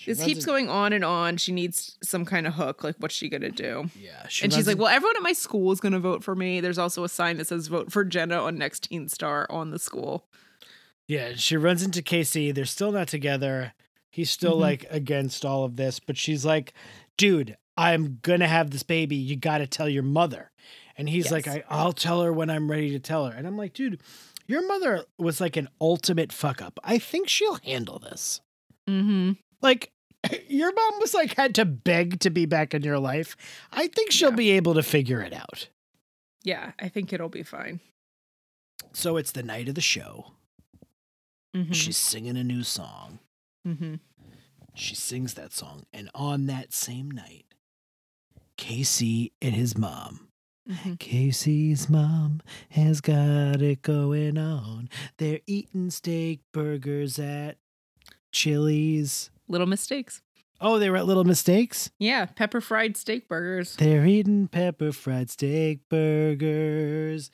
this 0.06 0.24
keeps 0.24 0.40
in- 0.40 0.46
going 0.46 0.68
on 0.68 0.92
and 0.92 1.04
on. 1.04 1.36
She 1.36 1.52
needs 1.52 1.98
some 2.02 2.24
kind 2.24 2.46
of 2.46 2.54
hook. 2.54 2.82
Like, 2.84 2.96
what's 2.98 3.14
she 3.14 3.28
gonna 3.28 3.50
do? 3.50 3.90
Yeah. 4.00 4.26
She 4.28 4.44
and 4.44 4.52
she's 4.52 4.66
like, 4.66 4.78
"Well, 4.78 4.88
everyone 4.88 5.16
at 5.16 5.22
my 5.22 5.32
school 5.32 5.72
is 5.72 5.80
to 5.80 5.98
vote 5.98 6.22
for 6.24 6.34
me." 6.34 6.60
There's 6.60 6.78
also 6.78 7.04
a 7.04 7.08
sign 7.08 7.36
that 7.38 7.46
says 7.46 7.66
"Vote 7.68 7.90
for 7.92 8.04
Jenna" 8.04 8.36
on 8.42 8.56
Next 8.56 8.88
Teen 8.88 9.08
Star 9.08 9.46
on 9.50 9.70
the 9.70 9.78
school. 9.78 10.26
Yeah, 11.06 11.32
she 11.36 11.56
runs 11.56 11.82
into 11.82 12.02
Casey. 12.02 12.50
They're 12.52 12.64
still 12.64 12.92
not 12.92 13.08
together. 13.08 13.74
He's 14.10 14.30
still 14.30 14.56
Mhm. 14.56 14.60
like 14.60 14.86
against 14.90 15.44
all 15.44 15.64
of 15.64 15.76
this, 15.76 16.00
but 16.00 16.16
she's 16.16 16.44
like, 16.44 16.72
dude, 17.16 17.56
I'm 17.76 18.18
gonna 18.22 18.48
have 18.48 18.70
this 18.70 18.82
baby. 18.82 19.16
You 19.16 19.36
gotta 19.36 19.66
tell 19.66 19.88
your 19.88 20.02
mother. 20.02 20.50
And 20.98 21.08
he's 21.10 21.30
like, 21.30 21.46
I, 21.46 21.62
I'll 21.68 21.92
tell 21.92 22.22
her 22.22 22.32
when 22.32 22.48
I'm 22.48 22.70
ready 22.70 22.90
to 22.92 22.98
tell 22.98 23.26
her. 23.26 23.36
And 23.36 23.46
I'm 23.46 23.58
like, 23.58 23.74
dude, 23.74 24.00
your 24.46 24.66
mother 24.66 25.04
was 25.18 25.40
like 25.42 25.56
an 25.58 25.68
ultimate 25.80 26.32
fuck 26.32 26.62
up. 26.62 26.80
I 26.82 26.98
think 26.98 27.28
she'll 27.28 27.56
handle 27.56 27.98
this. 27.98 28.40
Mm-hmm. 28.88 29.32
Like, 29.60 29.92
your 30.48 30.72
mom 30.72 31.00
was 31.00 31.14
like 31.14 31.36
had 31.36 31.54
to 31.56 31.64
beg 31.64 32.20
to 32.20 32.30
be 32.30 32.46
back 32.46 32.74
in 32.74 32.82
your 32.82 32.98
life. 32.98 33.36
I 33.72 33.88
think 33.88 34.12
she'll 34.12 34.30
Yeah. 34.30 34.36
be 34.36 34.50
able 34.52 34.74
to 34.74 34.82
figure 34.82 35.20
it 35.22 35.32
out. 35.32 35.68
Yeah, 36.42 36.72
I 36.78 36.88
think 36.88 37.12
it'll 37.12 37.28
be 37.28 37.42
fine. 37.42 37.80
So 38.92 39.16
it's 39.16 39.32
the 39.32 39.42
night 39.42 39.68
of 39.68 39.74
the 39.74 39.80
show. 39.80 40.32
Mm-hmm. 41.54 41.72
She's 41.72 41.96
singing 41.96 42.36
a 42.36 42.44
new 42.44 42.62
song. 42.62 43.18
mm-hmm. 43.66 43.94
She 44.74 44.94
sings 44.94 45.34
that 45.34 45.52
song. 45.52 45.84
And 45.92 46.10
on 46.14 46.46
that 46.46 46.72
same 46.72 47.10
night, 47.10 47.46
Casey 48.58 49.32
and 49.40 49.54
his 49.54 49.76
mom. 49.76 50.28
Mm-hmm. 50.68 50.94
Casey's 50.94 51.88
mom 51.88 52.40
has 52.70 53.00
got 53.00 53.62
it 53.62 53.82
going 53.82 54.36
on. 54.36 54.88
They're 55.18 55.40
eating 55.46 55.90
steak 55.90 56.40
burgers 56.52 57.18
at 57.18 57.56
Chili's. 58.32 59.30
Little 59.48 59.66
mistakes. 59.66 60.22
Oh, 60.60 60.78
they 60.78 60.88
were 60.88 60.96
at 60.96 61.04
Little 61.06 61.24
Mistakes? 61.24 61.90
Yeah, 61.98 62.24
pepper 62.24 62.62
fried 62.62 62.96
steak 62.96 63.28
burgers. 63.28 63.76
They're 63.76 64.06
eating 64.06 64.48
pepper 64.48 64.90
fried 64.90 65.28
steak 65.28 65.80
burgers. 65.90 67.30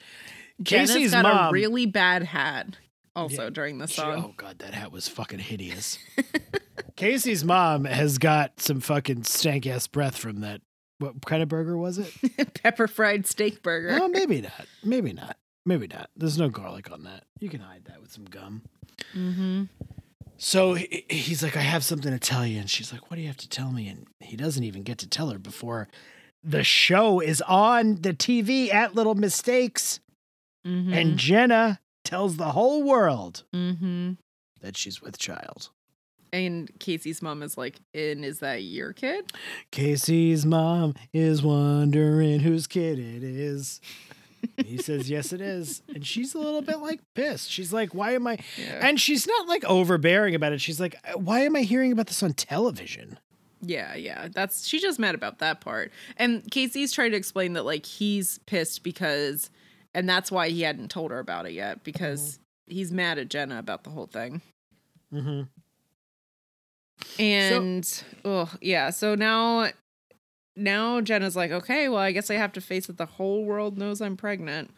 Casey's 0.65 1.13
got 1.13 1.23
mom. 1.23 1.49
a 1.49 1.53
really 1.53 1.87
bad 1.87 2.25
hat. 2.25 2.79
Also 3.15 3.45
Yeah, 3.45 3.51
during 3.51 3.79
the 3.79 3.87
song. 3.89 4.25
oh 4.27 4.35
god, 4.37 4.59
that 4.61 4.75
hat 4.75 4.91
was 4.91 5.07
fucking 5.07 5.39
hideous. 5.39 5.99
Casey's 6.97 7.45
mom 7.45 7.85
has 7.85 8.19
got 8.19 8.61
some 8.61 8.81
fucking 8.81 9.25
stank 9.25 9.67
ass 9.67 9.87
breath 9.87 10.17
from 10.17 10.41
that. 10.41 10.61
What 10.99 11.25
kind 11.27 11.43
of 11.43 11.49
burger 11.49 11.77
was 11.77 11.99
it? 11.99 12.55
pepper 12.63 12.89
fried 12.89 13.27
steak 13.27 13.63
burger. 13.63 13.99
oh, 14.03 14.09
maybe 14.09 14.41
not. 14.41 14.67
Maybe 14.83 15.13
not. 15.13 15.37
Maybe 15.67 15.87
not. 15.87 16.11
There's 16.17 16.39
no 16.39 16.49
garlic 16.49 16.91
on 16.91 17.05
that. 17.05 17.25
You 17.39 17.49
can 17.49 17.61
hide 17.61 17.85
that 17.85 18.01
with 18.01 18.11
some 18.13 18.25
gum. 18.25 18.63
mm-hmm. 19.15 19.65
So 20.45 20.75
he's 20.75 21.41
like, 21.41 21.57
I 21.57 21.61
have 21.61 21.85
something 21.85 22.11
to 22.11 22.19
tell 22.19 22.45
you. 22.45 22.59
And 22.59 22.69
she's 22.69 22.93
like, 22.93 23.09
What 23.09 23.15
do 23.15 23.23
you 23.23 23.29
have 23.29 23.37
to 23.37 23.49
tell 23.49 23.71
me? 23.71 23.87
And 23.87 24.09
he 24.19 24.37
doesn't 24.37 24.65
even 24.65 24.83
get 24.83 24.99
to 24.99 25.09
tell 25.09 25.31
her 25.31 25.39
before 25.39 25.87
the 26.43 26.65
show 26.65 27.21
is 27.21 27.41
on 27.43 28.03
the 28.03 28.13
TV 28.13 28.75
at 28.75 28.93
Little 28.93 29.15
Mistakes. 29.15 30.01
Mm-hmm. 30.67 30.93
And 30.93 31.17
Jenna 31.17 31.79
tells 32.05 32.39
the 32.39 32.51
whole 32.51 32.83
world 32.83 33.45
mm-hmm. 33.55 34.15
that 34.61 34.77
she's 34.77 35.01
with 35.01 35.17
child. 35.17 35.71
And 36.33 36.69
Casey's 36.81 37.23
mom 37.23 37.45
is 37.45 37.57
like, 37.57 37.79
"And 37.95 38.25
is 38.25 38.41
that 38.41 38.65
your 38.65 38.93
kid?" 38.93 39.33
Casey's 39.71 40.45
mom 40.45 40.95
is 41.13 41.41
wondering 41.41 42.41
whose 42.41 42.67
kid 42.67 42.99
it 42.99 43.23
is. 43.23 43.81
He 44.57 44.79
says, 44.79 45.11
Yes, 45.11 45.33
it 45.33 45.41
is. 45.41 45.83
And 45.89 46.07
she's 46.07 46.35
a 46.35 46.39
little 46.39 46.63
bit 46.63 46.79
like 46.79 47.01
pissed. 47.15 47.51
She's 47.51 47.73
like, 47.73 47.95
Why 47.95 48.13
am 48.13 48.27
I? 48.27 48.39
Yeah. 48.59 48.87
And 48.87 49.01
she's 49.01 49.27
not 49.27 49.49
like 49.49 49.65
overbearing 49.65 50.35
about 50.35 50.53
it. 50.53 50.61
She's 50.61 50.81
like, 50.81 50.97
Why 51.15 51.41
am 51.41 51.57
I 51.57 51.63
hearing 51.63 51.93
about 51.93 52.07
this 52.07 52.23
on 52.23 52.33
television? 52.33 53.19
Yeah, 53.61 53.95
yeah. 53.95 54.29
That's 54.33 54.67
she's 54.67 54.83
just 54.83 54.99
mad 54.99 55.15
about 55.15 55.39
that 55.39 55.61
part. 55.61 55.93
And 56.17 56.49
Casey's 56.51 56.93
trying 56.93 57.13
to 57.13 57.17
explain 57.17 57.53
that 57.53 57.65
like 57.65 57.87
he's 57.87 58.39
pissed 58.47 58.83
because 58.83 59.51
and 59.95 60.09
that's 60.09 60.33
why 60.33 60.49
he 60.49 60.63
hadn't 60.63 60.91
told 60.91 61.11
her 61.11 61.19
about 61.19 61.47
it 61.47 61.53
yet 61.53 61.85
because 61.85 62.39
he's 62.67 62.93
mad 62.93 63.19
at 63.19 63.29
Jenna 63.29 63.59
about 63.59 63.85
the 63.85 63.91
whole 63.91 64.07
thing. 64.07 64.41
Mm-hmm. 65.13 65.43
And 67.19 68.05
oh, 68.25 68.53
yeah, 68.61 68.91
so 68.91 69.15
now 69.15 69.71
now 70.57 71.01
Jenna's 71.01 71.37
like, 71.37 71.51
"Okay, 71.51 71.89
well, 71.89 72.01
I 72.01 72.13
guess 72.13 72.31
I 72.31 72.35
have 72.35 72.53
to 72.53 72.61
face 72.61 72.89
it 72.89 72.97
the 72.97 73.07
whole 73.07 73.45
world 73.45 73.79
knows 73.79 74.01
I'm 74.01 74.17
pregnant." 74.17 74.71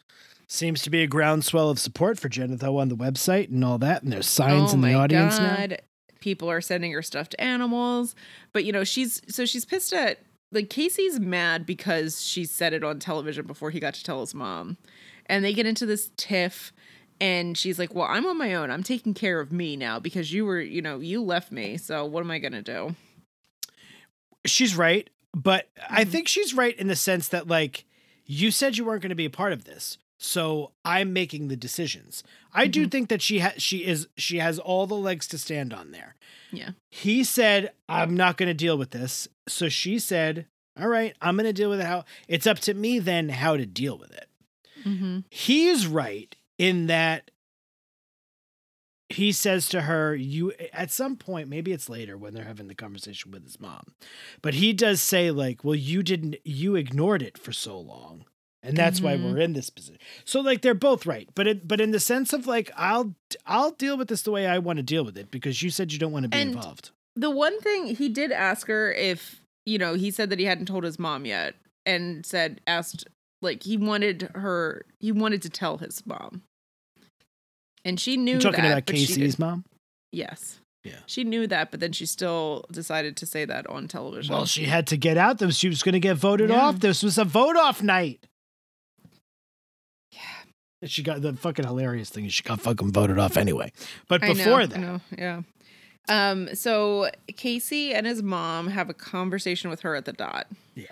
Seems 0.46 0.82
to 0.82 0.90
be 0.90 1.02
a 1.02 1.06
groundswell 1.06 1.70
of 1.70 1.78
support 1.78 2.18
for 2.18 2.28
Jenna 2.28 2.56
though 2.56 2.78
on 2.78 2.88
the 2.88 2.96
website 2.96 3.48
and 3.48 3.64
all 3.64 3.78
that, 3.78 4.02
and 4.02 4.12
there's 4.12 4.28
signs 4.28 4.72
oh 4.72 4.74
in 4.74 4.80
the 4.82 4.94
audience 4.94 5.38
now. 5.38 5.76
People 6.20 6.50
are 6.50 6.60
sending 6.60 6.92
her 6.92 7.02
stuffed 7.02 7.34
animals, 7.38 8.14
but 8.52 8.64
you 8.64 8.72
know, 8.72 8.84
she's 8.84 9.20
so 9.28 9.44
she's 9.44 9.64
pissed 9.64 9.92
at 9.92 10.20
like 10.52 10.70
Casey's 10.70 11.18
mad 11.18 11.66
because 11.66 12.22
she 12.22 12.44
said 12.44 12.72
it 12.72 12.84
on 12.84 12.98
television 12.98 13.46
before 13.46 13.70
he 13.70 13.80
got 13.80 13.94
to 13.94 14.04
tell 14.04 14.20
his 14.20 14.34
mom. 14.34 14.76
And 15.26 15.44
they 15.44 15.52
get 15.52 15.66
into 15.66 15.86
this 15.86 16.10
tiff 16.16 16.72
and 17.20 17.56
she's 17.56 17.78
like, 17.78 17.94
"Well, 17.94 18.06
I'm 18.08 18.26
on 18.26 18.38
my 18.38 18.54
own. 18.54 18.70
I'm 18.70 18.82
taking 18.82 19.14
care 19.14 19.40
of 19.40 19.52
me 19.52 19.76
now 19.76 19.98
because 19.98 20.32
you 20.32 20.44
were, 20.44 20.60
you 20.60 20.82
know, 20.82 21.00
you 21.00 21.22
left 21.22 21.52
me. 21.52 21.76
So 21.76 22.04
what 22.04 22.20
am 22.20 22.30
I 22.30 22.38
going 22.38 22.52
to 22.52 22.62
do?" 22.62 22.94
She's 24.46 24.76
right, 24.76 25.08
but 25.34 25.68
I 25.90 26.04
Mhm. 26.04 26.08
think 26.08 26.28
she's 26.28 26.54
right 26.54 26.76
in 26.78 26.86
the 26.86 26.96
sense 26.96 27.28
that 27.28 27.48
like 27.48 27.84
you 28.26 28.50
said 28.50 28.76
you 28.76 28.84
weren't 28.84 29.02
going 29.02 29.10
to 29.10 29.14
be 29.16 29.24
a 29.26 29.30
part 29.30 29.52
of 29.52 29.64
this. 29.64 29.98
So 30.16 30.70
I'm 30.84 31.12
making 31.12 31.48
the 31.48 31.56
decisions. 31.56 32.22
I 32.54 32.66
do 32.68 32.86
Mhm. 32.86 32.90
think 32.90 33.08
that 33.10 33.20
she 33.20 33.40
has 33.40 33.60
she 33.62 33.84
is 33.84 34.06
she 34.16 34.38
has 34.38 34.58
all 34.58 34.86
the 34.86 34.94
legs 34.94 35.26
to 35.28 35.38
stand 35.38 35.74
on 35.74 35.90
there. 35.90 36.14
Yeah. 36.52 36.70
He 36.90 37.24
said, 37.24 37.72
I'm 37.88 38.16
not 38.16 38.36
going 38.36 38.46
to 38.48 38.54
deal 38.54 38.78
with 38.78 38.90
this. 38.92 39.28
So 39.48 39.68
she 39.68 39.98
said, 39.98 40.46
All 40.80 40.88
right, 40.88 41.14
I'm 41.20 41.36
going 41.36 41.46
to 41.46 41.52
deal 41.52 41.68
with 41.70 41.80
it. 41.80 41.86
How 41.86 42.04
it's 42.28 42.46
up 42.46 42.58
to 42.60 42.74
me 42.74 42.98
then 43.00 43.28
how 43.28 43.56
to 43.56 43.66
deal 43.66 43.96
with 43.98 44.12
it. 44.12 44.28
Mm-hmm. 44.84 45.20
He's 45.30 45.86
right 45.86 46.34
in 46.58 46.86
that 46.86 47.30
he 49.14 49.32
says 49.32 49.68
to 49.70 49.82
her, 49.82 50.14
You 50.14 50.52
at 50.72 50.90
some 50.90 51.16
point, 51.16 51.48
maybe 51.48 51.72
it's 51.72 51.88
later 51.88 52.16
when 52.16 52.34
they're 52.34 52.44
having 52.44 52.68
the 52.68 52.74
conversation 52.74 53.30
with 53.30 53.44
his 53.44 53.58
mom, 53.60 53.94
but 54.42 54.54
he 54.54 54.72
does 54.72 55.00
say, 55.00 55.30
like, 55.30 55.64
Well, 55.64 55.74
you 55.74 56.02
didn't, 56.02 56.36
you 56.44 56.76
ignored 56.76 57.22
it 57.22 57.38
for 57.38 57.52
so 57.52 57.78
long. 57.78 58.24
And 58.62 58.78
that's 58.78 58.98
why 59.02 59.14
Mhm. 59.14 59.24
we're 59.34 59.40
in 59.40 59.52
this 59.52 59.68
position. 59.68 59.98
So 60.24 60.40
like 60.40 60.62
they're 60.62 60.72
both 60.72 61.04
right, 61.04 61.28
but 61.34 61.46
it, 61.46 61.68
but 61.68 61.82
in 61.82 61.90
the 61.90 62.00
sense 62.00 62.32
of 62.32 62.46
like 62.46 62.70
I'll 62.76 63.14
I'll 63.44 63.72
deal 63.72 63.98
with 63.98 64.08
this 64.08 64.22
the 64.22 64.30
way 64.30 64.46
I 64.46 64.58
want 64.58 64.78
to 64.78 64.82
deal 64.82 65.04
with 65.04 65.18
it 65.18 65.30
because 65.30 65.62
you 65.62 65.68
said 65.68 65.92
you 65.92 65.98
don't 65.98 66.12
want 66.12 66.22
to 66.22 66.28
be 66.30 66.38
And- 66.38 66.54
involved. 66.54 66.90
The 67.14 67.28
one 67.30 67.60
thing 67.60 67.94
he 67.94 68.08
did 68.08 68.32
ask 68.32 68.66
her 68.68 68.90
if, 68.92 69.42
you 69.66 69.76
know, 69.78 69.94
he 69.94 70.10
said 70.10 70.30
that 70.30 70.38
he 70.38 70.46
hadn't 70.46 70.64
told 70.66 70.82
his 70.82 70.98
mom 70.98 71.26
yet 71.26 71.54
and 71.84 72.24
said 72.24 72.62
asked 72.66 73.06
like 73.42 73.62
he 73.64 73.76
wanted 73.76 74.30
her 74.34 74.86
he 74.98 75.12
wanted 75.12 75.42
to 75.42 75.50
tell 75.50 75.76
his 75.76 76.04
mom. 76.06 76.40
And 77.84 78.00
she 78.00 78.16
knew 78.16 78.32
You're 78.32 78.40
talking 78.40 78.62
that, 78.64 78.72
about 78.72 78.86
Casey's 78.86 79.38
mom. 79.38 79.64
Yes. 80.12 80.60
Yeah. 80.84 80.98
She 81.06 81.24
knew 81.24 81.46
that, 81.46 81.70
but 81.70 81.80
then 81.80 81.92
she 81.92 82.04
still 82.06 82.64
decided 82.70 83.16
to 83.18 83.26
say 83.26 83.44
that 83.46 83.66
on 83.68 83.88
television. 83.88 84.34
Well, 84.34 84.44
she 84.46 84.64
had 84.64 84.86
to 84.88 84.96
get 84.96 85.16
out. 85.16 85.38
Though 85.38 85.50
she 85.50 85.68
was 85.68 85.82
going 85.82 85.94
to 85.94 86.00
get 86.00 86.16
voted 86.16 86.50
Yeah. 86.50 86.60
off. 86.60 86.80
This 86.80 87.02
was 87.02 87.16
a 87.18 87.24
vote 87.24 87.56
off 87.56 87.82
night. 87.82 88.26
Yeah. 90.10 90.20
And 90.82 90.90
She 90.90 91.02
got 91.02 91.22
the 91.22 91.32
fucking 91.34 91.64
hilarious 91.66 92.10
thing 92.10 92.24
is 92.26 92.34
she 92.34 92.42
got 92.42 92.60
fucking 92.60 92.92
voted 92.92 93.18
off 93.18 93.36
anyway. 93.36 93.72
But 94.08 94.22
know, 94.22 94.34
before 94.34 94.60
I 94.60 94.66
that, 94.66 94.78
know, 94.78 95.00
yeah. 95.16 95.42
Um, 96.08 96.54
so 96.54 97.10
Casey 97.36 97.94
and 97.94 98.06
his 98.06 98.22
mom 98.22 98.68
have 98.68 98.90
a 98.90 98.94
conversation 98.94 99.70
with 99.70 99.80
her 99.80 99.94
at 99.94 100.04
the 100.04 100.12
dot. 100.12 100.48
yeah, 100.74 100.84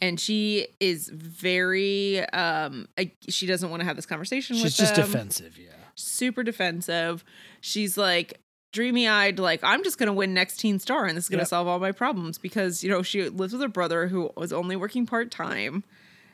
And 0.00 0.20
she 0.20 0.68
is 0.78 1.08
very 1.08 2.20
um 2.30 2.86
she 3.28 3.46
doesn't 3.46 3.68
want 3.70 3.80
to 3.80 3.84
have 3.84 3.96
this 3.96 4.06
conversation 4.06 4.54
with 4.56 4.62
she's 4.66 4.76
just 4.76 4.94
them. 4.94 5.06
defensive. 5.06 5.58
Yeah, 5.58 5.70
super 5.94 6.42
defensive. 6.42 7.24
She's 7.60 7.96
like 7.98 8.40
dreamy 8.72 9.06
eyed, 9.06 9.38
like, 9.38 9.60
I'm 9.62 9.84
just 9.84 9.98
gonna 9.98 10.12
win 10.12 10.34
next 10.34 10.56
teen 10.56 10.78
star 10.80 11.06
and 11.06 11.16
this 11.16 11.24
is 11.24 11.30
gonna 11.30 11.42
Yep. 11.42 11.48
solve 11.48 11.68
all 11.68 11.78
my 11.78 11.92
problems 11.92 12.38
because, 12.38 12.82
you 12.82 12.90
know, 12.90 13.02
she 13.02 13.28
lives 13.28 13.52
with 13.52 13.62
her 13.62 13.68
brother 13.68 14.08
who 14.08 14.30
was 14.36 14.52
only 14.52 14.74
working 14.76 15.06
part 15.06 15.30
time. 15.30 15.84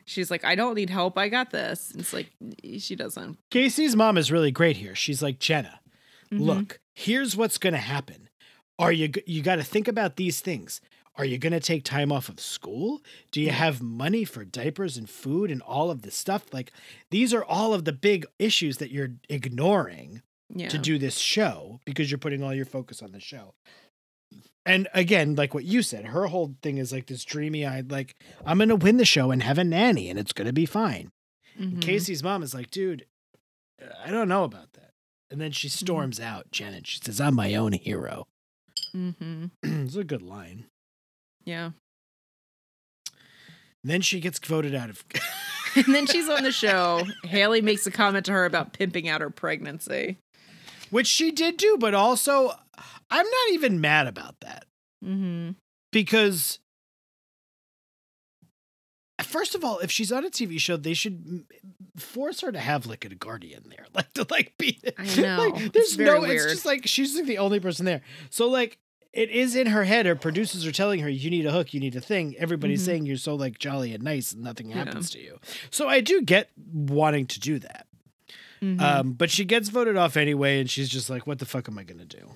She's 0.07 0.31
like, 0.31 0.45
I 0.45 0.55
don't 0.55 0.75
need 0.75 0.91
help, 0.91 1.19
I 1.19 1.29
got 1.29 1.51
this. 1.51 1.91
And 1.93 2.01
it's 2.01 2.13
like 2.13 2.31
she 2.79 2.97
doesn't. 2.97 3.39
Casey's 3.51 3.95
mom 3.95 4.17
is 4.17 4.33
really 4.33 4.51
great 4.51 4.79
here. 4.79 4.95
She's 4.95 5.23
like 5.23 5.39
Jenna. 5.39 5.81
Mhm. 6.33 6.41
Look, 6.41 6.81
here's 6.95 7.37
what's 7.37 7.59
going 7.59 7.75
to 7.75 7.79
happen. 7.81 8.29
Are 8.79 8.91
you 8.93 9.11
you 9.27 9.43
got 9.43 9.57
to 9.57 9.63
think 9.65 9.87
about 9.89 10.17
these 10.17 10.41
things. 10.41 10.81
Are 11.21 11.25
you 11.27 11.37
going 11.37 11.53
to 11.53 11.61
take 11.61 11.85
time 11.85 12.11
off 12.11 12.31
of 12.31 12.41
school? 12.41 13.03
Do 13.31 13.43
you 13.43 13.51
have 13.51 13.83
money 13.83 14.25
for 14.25 14.43
diapers 14.43 14.97
and 14.97 15.09
food 15.09 15.51
and 15.51 15.61
all 15.61 15.91
of 15.91 16.01
this 16.01 16.15
stuff? 16.17 16.47
Like 16.51 16.73
these 17.11 17.35
are 17.35 17.45
all 17.45 17.75
of 17.75 17.85
the 17.85 17.93
big 17.93 18.25
issues 18.39 18.79
that 18.79 18.91
you're 18.91 19.11
ignoring 19.29 20.23
Yeah. 20.49 20.71
to 20.71 20.79
do 20.79 20.99
this 20.99 21.19
show 21.19 21.81
because 21.85 22.11
you're 22.11 22.17
putting 22.17 22.43
all 22.43 22.55
your 22.55 22.65
focus 22.65 23.03
on 23.03 23.13
the 23.13 23.21
show. 23.21 23.53
And 24.65 24.89
again, 24.95 25.35
like 25.35 25.53
what 25.53 25.65
you 25.65 25.83
said, 25.83 26.07
her 26.07 26.27
whole 26.29 26.55
thing 26.63 26.79
is 26.79 26.91
like 26.91 27.07
this 27.07 27.23
dreamy 27.25 27.67
eyed, 27.67 27.91
like, 27.91 28.15
I'm 28.47 28.57
going 28.57 28.71
to 28.71 28.77
win 28.77 28.97
the 28.97 29.05
show 29.05 29.31
and 29.31 29.43
have 29.43 29.59
a 29.59 29.65
nanny 29.65 30.09
and 30.09 30.19
it's 30.19 30.33
going 30.33 30.47
to 30.47 30.53
be 30.55 30.65
fine. 30.67 31.11
Mhm. 31.61 31.83
Casey's 31.83 32.23
mom 32.23 32.43
is 32.43 32.55
like, 32.55 32.71
dude, 32.71 33.05
I 34.03 34.11
don't 34.11 34.29
know 34.29 34.45
about 34.45 34.73
that. 34.73 34.93
And 35.31 35.39
then 35.39 35.53
she 35.53 35.69
Mm-hmm. 35.69 35.85
storms 35.85 36.19
out, 36.19 36.51
Janet. 36.51 36.87
She 36.87 36.99
says, 37.03 37.21
I'm 37.21 37.35
my 37.35 37.55
own 37.55 37.73
hero. 37.73 38.27
Mm-hmm. 38.97 39.47
it's 39.87 39.97
a 39.97 40.05
good 40.05 40.23
line. 40.23 40.65
Yeah. 41.45 41.71
then 43.83 44.01
she 44.03 44.21
gets 44.21 44.39
voted 44.39 44.75
out 44.75 44.91
of. 44.91 45.05
And 45.77 45.95
then 45.95 46.07
she's 46.07 46.29
on 46.29 46.43
the 46.43 46.51
show. 46.51 47.05
Haley 47.23 47.61
makes 47.63 47.87
a 47.87 47.93
comment 47.93 48.27
to 48.27 48.33
her 48.33 48.45
about 48.45 48.73
pimping 48.73 49.09
out 49.09 49.21
her 49.21 49.31
pregnancy. 49.31 50.19
Which 50.91 51.07
she 51.07 51.31
did 51.31 51.57
do, 51.59 51.77
but 51.79 51.95
also, 51.95 52.51
I'm 53.09 53.25
not 53.27 53.51
even 53.53 53.81
mad 53.81 54.09
about 54.09 54.35
that 54.41 54.65
Mm-hmm. 55.05 55.53
because. 55.93 56.59
First 59.23 59.55
of 59.55 59.63
all, 59.65 59.79
if 59.79 59.91
she's 59.93 60.11
on 60.11 60.25
a 60.25 60.31
TV 60.31 60.59
show, 60.59 60.77
they 60.77 60.95
should 60.95 61.45
force 61.97 62.41
her 62.41 62.51
to 62.51 62.59
have 62.59 62.87
like 62.87 63.05
a 63.05 63.15
guardian 63.15 63.65
there, 63.69 63.87
like 63.95 64.13
to 64.15 64.27
like 64.31 64.55
be. 64.59 64.81
I 64.99 65.21
know. 65.21 65.49
Like, 65.51 65.73
there's 65.73 65.97
no. 65.97 66.21
weird. 66.23 66.33
It's 66.37 66.53
just 66.53 66.65
like 66.67 66.87
she's 66.87 67.15
like 67.15 67.27
the 67.27 67.39
only 67.39 67.61
person 67.61 67.85
there. 67.87 68.01
So 68.31 68.49
like, 68.49 68.79
it 69.13 69.31
is 69.31 69.57
in 69.57 69.69
her 69.69 69.85
head. 69.85 70.07
Her 70.07 70.15
producers 70.17 70.67
are 70.67 70.73
telling 70.73 71.01
her, 71.01 71.09
"You 71.09 71.31
need 71.31 71.47
a 71.47 71.53
hook. 71.53 71.73
You 71.75 71.81
need 71.81 71.97
a 71.97 72.01
thing." 72.01 72.37
Everybody's 72.39 72.83
Mhm. 72.83 72.87
saying 72.87 73.07
you're 73.07 73.17
so 73.17 73.35
like 73.35 73.59
jolly 73.59 73.93
and 73.95 74.03
nice, 74.03 74.33
and 74.33 74.43
nothing 74.43 74.71
Yeah. 74.71 74.77
happens 74.85 75.11
to 75.11 75.21
you. 75.21 75.39
So 75.71 75.89
I 75.89 76.01
do 76.01 76.23
get 76.23 76.51
wanting 76.73 77.27
to 77.27 77.41
do 77.41 77.59
that. 77.59 77.87
Mhm. 78.63 78.81
Um, 78.81 79.13
but 79.13 79.31
she 79.31 79.45
gets 79.45 79.69
voted 79.71 79.97
off 79.97 80.17
anyway, 80.17 80.61
and 80.61 80.71
she's 80.71 80.89
just 80.89 81.09
like, 81.11 81.27
"What 81.27 81.39
the 81.39 81.47
fuck 81.47 81.69
am 81.69 81.79
I 81.79 81.85
gonna 81.85 82.05
do?" 82.05 82.33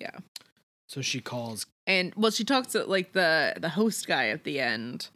Yeah. 0.00 0.16
So 0.88 1.02
she 1.02 1.20
calls. 1.20 1.66
and 1.86 2.12
well, 2.16 2.30
she 2.30 2.44
talks 2.44 2.72
to 2.72 2.84
like 2.84 3.12
the 3.12 3.54
the 3.60 3.70
host 3.70 4.06
guy 4.06 4.28
at 4.28 4.44
the 4.44 4.60
end. 4.60 5.08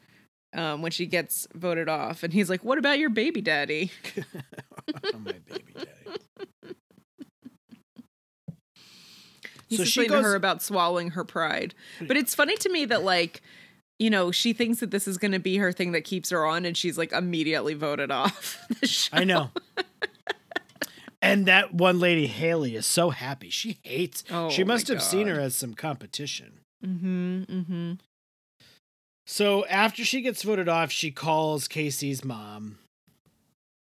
Um, 0.55 0.82
when 0.82 0.92
she 0.92 1.07
gets 1.07 1.48
voted 1.55 1.88
off, 1.88 2.22
and 2.22 2.30
he's 2.34 2.50
like, 2.50 2.62
"What 2.62 2.76
about 2.76 2.98
your 2.98 3.09
baby 3.09 3.40
daddy?" 3.40 3.90
my 5.18 5.32
baby 5.32 5.72
daddy. 5.74 6.20
He's 9.73 9.79
So 9.81 9.85
she 9.85 10.01
explaining 10.03 10.11
to 10.11 10.16
goes- 10.18 10.25
her 10.33 10.35
about 10.37 10.62
swallowing 10.62 11.11
her 11.12 11.25
pride. 11.25 11.75
But 12.01 12.16
it's 12.16 12.35
funny 12.35 12.57
to 12.59 12.68
me 12.70 12.85
that 12.87 13.03
like, 13.05 13.41
you 13.99 14.11
know, 14.11 14.31
she 14.33 14.53
thinks 14.53 14.81
that 14.81 14.91
this 14.91 15.07
is 15.09 15.16
going 15.18 15.33
to 15.33 15.39
be 15.39 15.57
her 15.59 15.73
thing 15.73 15.93
that 15.93 16.03
keeps 16.05 16.31
her 16.31 16.45
on, 16.45 16.64
and 16.64 16.77
she's 16.77 16.99
like 16.99 17.12
immediately 17.12 17.75
voted 17.75 18.11
off. 18.11 18.59
I 19.13 19.25
know. 19.25 19.51
and 21.22 21.46
that 21.46 21.72
one 21.75 22.01
lady, 22.01 22.26
Haley, 22.26 22.75
is 22.75 22.87
so 22.87 23.11
happy. 23.11 23.49
She 23.51 23.79
hates. 23.83 24.25
Oh, 24.30 24.51
she 24.51 24.64
must 24.64 24.88
have 24.88 25.03
seen 25.03 25.29
her 25.29 25.38
as 25.41 25.55
some 25.55 25.75
competition. 25.75 26.61
Mm-hmm. 26.84 27.42
Mm-hmm. 27.45 27.92
So 29.26 29.64
after 29.67 30.05
she 30.05 30.21
gets 30.21 30.42
voted 30.42 30.68
off, 30.68 30.91
she 30.91 31.11
calls 31.13 31.68
Casey's 31.68 32.25
mom. 32.25 32.79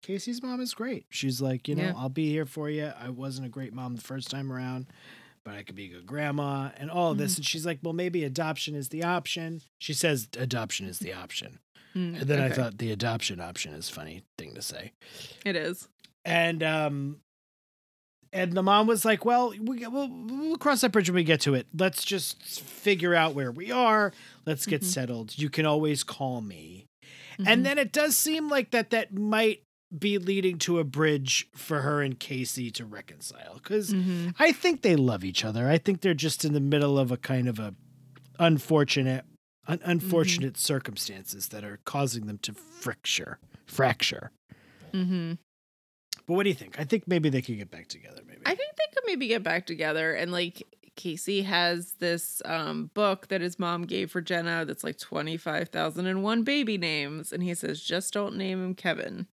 Casey's 0.03 0.43
mom 0.43 0.61
is 0.63 0.73
great. 0.73 1.05
She's 1.11 1.43
like, 1.43 1.69
you 1.69 1.75
know, 1.75 1.83
Yeah. 1.83 1.93
I'll 1.97 2.09
be 2.09 2.31
here 2.31 2.47
for 2.47 2.71
you. 2.71 2.93
I 2.99 3.11
wasn't 3.11 3.47
a 3.47 3.51
great 3.51 3.75
mom 3.75 3.95
the 3.95 4.01
first 4.01 4.31
time 4.31 4.51
around, 4.51 4.87
but 5.45 5.55
I 5.55 5.63
could 5.63 5.75
be 5.77 5.87
a 5.87 5.95
good 5.95 6.07
grandma 6.07 6.71
and 6.77 6.91
all 6.91 7.13
of 7.13 7.19
this. 7.19 7.33
Mm-hmm. 7.33 7.39
And 7.41 7.47
she's 7.47 7.67
like, 7.67 7.79
well, 7.83 7.93
maybe 7.95 8.25
adoption 8.25 8.75
is 8.75 8.89
the 8.91 9.05
option. 9.05 9.63
She 9.79 9.93
says 9.95 10.29
adoption 10.39 10.87
is 10.87 10.99
the 10.99 11.13
option. 11.13 11.59
Mm, 11.97 12.21
And 12.21 12.29
then 12.29 12.41
I 12.41 12.51
thought 12.51 12.79
the 12.79 12.93
adoption 12.93 13.41
option 13.41 13.73
is 13.73 13.89
a 13.89 13.93
funny 13.93 14.23
thing 14.37 14.55
to 14.55 14.63
say. 14.63 14.93
it 15.45 15.57
is. 15.57 15.89
And 16.25 16.63
um 16.63 17.21
and 18.31 18.53
the 18.53 18.63
mom 18.63 18.87
was 18.87 19.07
like, 19.07 19.25
"Well, 19.25 19.55
we, 19.59 19.87
we'll, 19.87 20.11
we'll 20.11 20.59
cross 20.59 20.83
that 20.83 20.93
bridge 20.93 21.09
when 21.09 21.15
we 21.15 21.25
get 21.25 21.41
to 21.43 21.55
it. 21.55 21.67
Let's 21.75 22.05
just 22.05 22.43
figure 22.61 23.15
out 23.15 23.35
where 23.35 23.51
we 23.51 23.73
are. 23.73 24.13
Let's 24.45 24.67
get 24.67 24.83
Mhm. 24.83 24.85
settled. 24.85 25.39
You 25.39 25.49
can 25.49 25.65
always 25.65 26.05
call 26.05 26.43
me." 26.43 26.85
Mhm. 27.39 27.45
And 27.47 27.65
then 27.65 27.79
it 27.79 27.91
does 27.91 28.19
seem 28.19 28.51
like 28.51 28.71
that 28.73 28.91
that 28.91 29.15
might 29.15 29.63
be 29.97 30.19
leading 30.19 30.59
to 30.59 30.79
a 30.79 30.85
bridge 30.85 31.49
for 31.55 31.81
her 31.83 32.03
and 32.03 32.19
Casey 32.21 32.71
to 32.73 32.85
reconcile 32.85 33.59
cuz 33.63 33.91
Mhm. 33.93 34.35
I 34.39 34.53
think 34.53 34.83
they 34.83 34.97
love 34.97 35.25
each 35.25 35.45
other. 35.45 35.69
I 35.69 35.79
think 35.79 36.01
they're 36.03 36.13
just 36.15 36.45
in 36.45 36.53
the 36.53 36.61
middle 36.61 36.99
of 36.99 37.11
a 37.11 37.17
kind 37.17 37.49
of 37.49 37.59
a 37.59 37.75
unfortunate 38.39 39.25
un- 39.67 39.79
Mm-hmm. 39.79 39.91
unfortunate 39.91 40.57
circumstances 40.57 41.49
that 41.49 41.65
are 41.65 41.79
causing 41.85 42.27
them 42.27 42.39
to 42.39 42.53
fracture 42.53 43.39
fracture. 43.67 44.31
Mm-hmm. 44.93 45.33
But 46.27 46.35
what 46.35 46.43
do 46.45 46.49
you 46.51 46.55
think? 46.55 46.79
I 46.79 46.85
think 46.85 47.07
maybe 47.07 47.29
they 47.31 47.43
could 47.43 47.57
get 47.57 47.71
back 47.71 47.89
together. 47.89 48.23
Maybe. 48.27 48.41
I 48.45 48.55
think 48.55 48.77
they 48.77 48.85
could 48.95 49.05
maybe 49.07 49.27
get 49.29 49.43
back 49.43 49.67
together 49.67 50.13
and 50.15 50.31
like 50.33 50.63
Casey 50.97 51.43
has 51.43 51.93
this 52.01 52.43
um, 52.45 52.91
book 52.93 53.29
that 53.29 53.41
his 53.41 53.59
mom 53.59 53.83
gave 53.87 54.11
for 54.11 54.21
Jenna 54.21 54.65
that's 54.65 54.83
like 54.85 54.99
25,001 54.99 56.43
baby 56.43 56.77
names. 56.77 57.33
And 57.33 57.43
he 57.43 57.55
says, 57.55 57.81
just 57.83 58.13
don't 58.13 58.37
name 58.37 58.63
him 58.63 58.75
Kevin. 58.75 59.27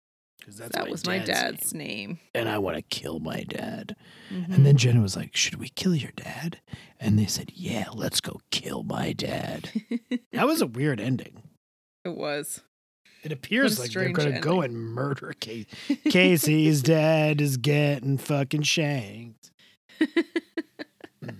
'Cause 0.45 0.57
that's 0.57 0.75
that 0.75 0.89
was 0.89 1.05
my 1.07 1.17
dad's 1.17 1.73
name. 1.73 2.19
and 2.35 2.47
I 2.47 2.59
want 2.59 2.75
to 2.77 2.83
kill 2.83 3.19
my 3.19 3.41
dad. 3.41 3.95
Mhm. 4.29 4.53
And 4.53 4.65
then 4.65 4.77
Jenna 4.77 5.01
was 5.01 5.15
like, 5.15 5.35
"Should 5.35 5.55
we 5.55 5.69
kill 5.69 5.95
your 5.95 6.11
dad?" 6.15 6.61
And 6.99 7.17
they 7.17 7.25
said, 7.25 7.51
"Yeah, 7.55 7.87
let's 7.93 8.21
go 8.21 8.41
kill 8.51 8.83
my 8.83 9.11
dad." 9.13 9.69
that 10.31 10.45
was 10.45 10.61
a 10.61 10.67
weird 10.67 10.99
ending. 11.01 11.41
it 12.03 12.15
was. 12.15 12.61
It 13.23 13.31
appears 13.31 13.79
like 13.79 13.89
they're 13.91 14.09
going 14.11 14.33
to 14.35 14.39
go 14.39 14.61
and 14.61 14.77
murder 14.77 15.33
Casey. 15.39 15.67
Casey's 16.11 16.83
dad 16.83 17.41
is 17.41 17.57
getting 17.57 18.19
fucking 18.19 18.61
shanked. 18.61 19.49
Mm. 21.23 21.35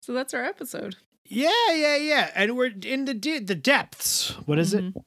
So 0.00 0.12
that's 0.14 0.32
our 0.32 0.44
episode. 0.44 0.96
Yeah, 1.26 1.50
yeah, 1.74 1.96
yeah. 1.96 2.30
And 2.34 2.56
we're 2.56 2.72
in 2.82 3.04
the 3.04 3.12
de- 3.14 3.40
the 3.40 3.54
depths. 3.54 4.30
What 4.46 4.58
is 4.58 4.72
it? 4.72 4.94
Mhm. 4.94 5.02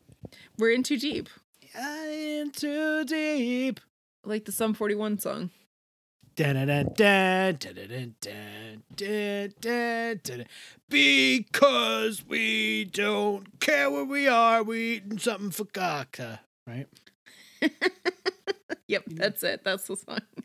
We're 0.59 0.71
in 0.71 0.83
too 0.83 0.99
deep, 0.99 1.29
I'm 1.75 2.51
too 2.51 3.05
deep. 3.05 3.79
Like 4.23 4.45
the 4.45 4.51
Sum 4.51 4.73
41 4.73 5.19
song. 5.19 5.49
Because 10.89 12.23
we 12.27 12.85
don't 12.85 13.59
care 13.59 13.91
where 13.91 14.05
we 14.05 14.27
are, 14.27 14.63
we 14.63 14.95
eating 14.95 15.19
something 15.19 15.51
for 15.51 15.65
caca, 15.65 16.39
right? 16.65 16.87
yep, 18.87 19.03
that's 19.07 19.43
it. 19.43 19.63
That's 19.63 19.87
the 19.87 19.97
song. 19.97 20.19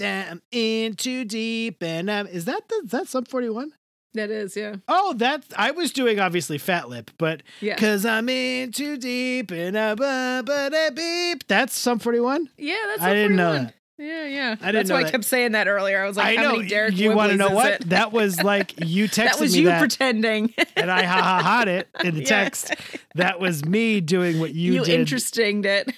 I'm 0.00 0.42
in 0.50 0.94
too 0.94 1.24
deep, 1.24 1.82
and 1.82 2.08
um, 2.08 2.26
is 2.26 2.46
that 2.46 2.68
the, 2.68 2.82
is 2.84 2.90
that 2.92 3.08
Sum 3.08 3.24
forty 3.24 3.48
one? 3.48 3.72
That 4.16 4.30
is, 4.30 4.56
yeah. 4.56 4.76
Oh, 4.88 5.12
that 5.14 5.44
I 5.56 5.70
was 5.70 5.92
doing 5.92 6.18
obviously 6.20 6.58
Fat 6.58 6.88
Lip, 6.88 7.10
but 7.18 7.42
Yeah. 7.60 7.74
because 7.74 8.04
I'm 8.04 8.28
in 8.28 8.72
too 8.72 8.96
deep 8.96 9.50
and 9.50 9.76
a 9.76 9.94
ba 9.96 10.42
ba 10.44 10.70
da 10.70 10.90
beep. 10.90 11.46
That's 11.48 11.76
Sum 11.76 11.98
forty 11.98 12.20
one. 12.20 12.48
Yeah, 12.58 12.74
that's 12.88 13.02
I 13.02 13.14
didn't 13.14 13.36
know 13.36 13.52
that. 13.52 13.74
Yeah, 13.98 14.26
yeah. 14.26 14.56
I 14.60 14.72
didn't 14.72 14.74
That's 14.74 14.90
why 14.90 15.02
that. 15.04 15.08
I 15.08 15.10
kept 15.10 15.24
saying 15.24 15.52
that 15.52 15.68
earlier. 15.68 16.02
I 16.04 16.06
was 16.06 16.18
like, 16.18 16.38
I 16.38 16.42
how 16.42 16.50
know. 16.50 16.56
many 16.58 16.68
Derek 16.68 16.98
you 16.98 17.14
want 17.14 17.30
to 17.30 17.38
know 17.38 17.48
what? 17.48 17.80
It? 17.80 17.88
That 17.88 18.12
was 18.12 18.42
like 18.42 18.74
you 18.84 19.06
texted 19.06 19.16
that 19.24 19.40
was 19.40 19.54
me 19.54 19.60
you 19.60 19.66
that, 19.68 19.78
pretending. 19.78 20.52
and 20.76 20.90
I 20.90 21.02
ha 21.04 21.22
ha 21.22 21.42
ha'd 21.42 21.68
it 21.68 21.88
in 22.04 22.14
the 22.14 22.20
Yeah. 22.22 22.26
text. 22.28 22.74
That 23.14 23.40
was 23.40 23.64
me 23.64 24.02
doing 24.02 24.38
what 24.38 24.54
you, 24.54 24.74
You, 24.74 24.84
did. 24.84 25.00
interestinged 25.00 25.64
it. 25.64 25.90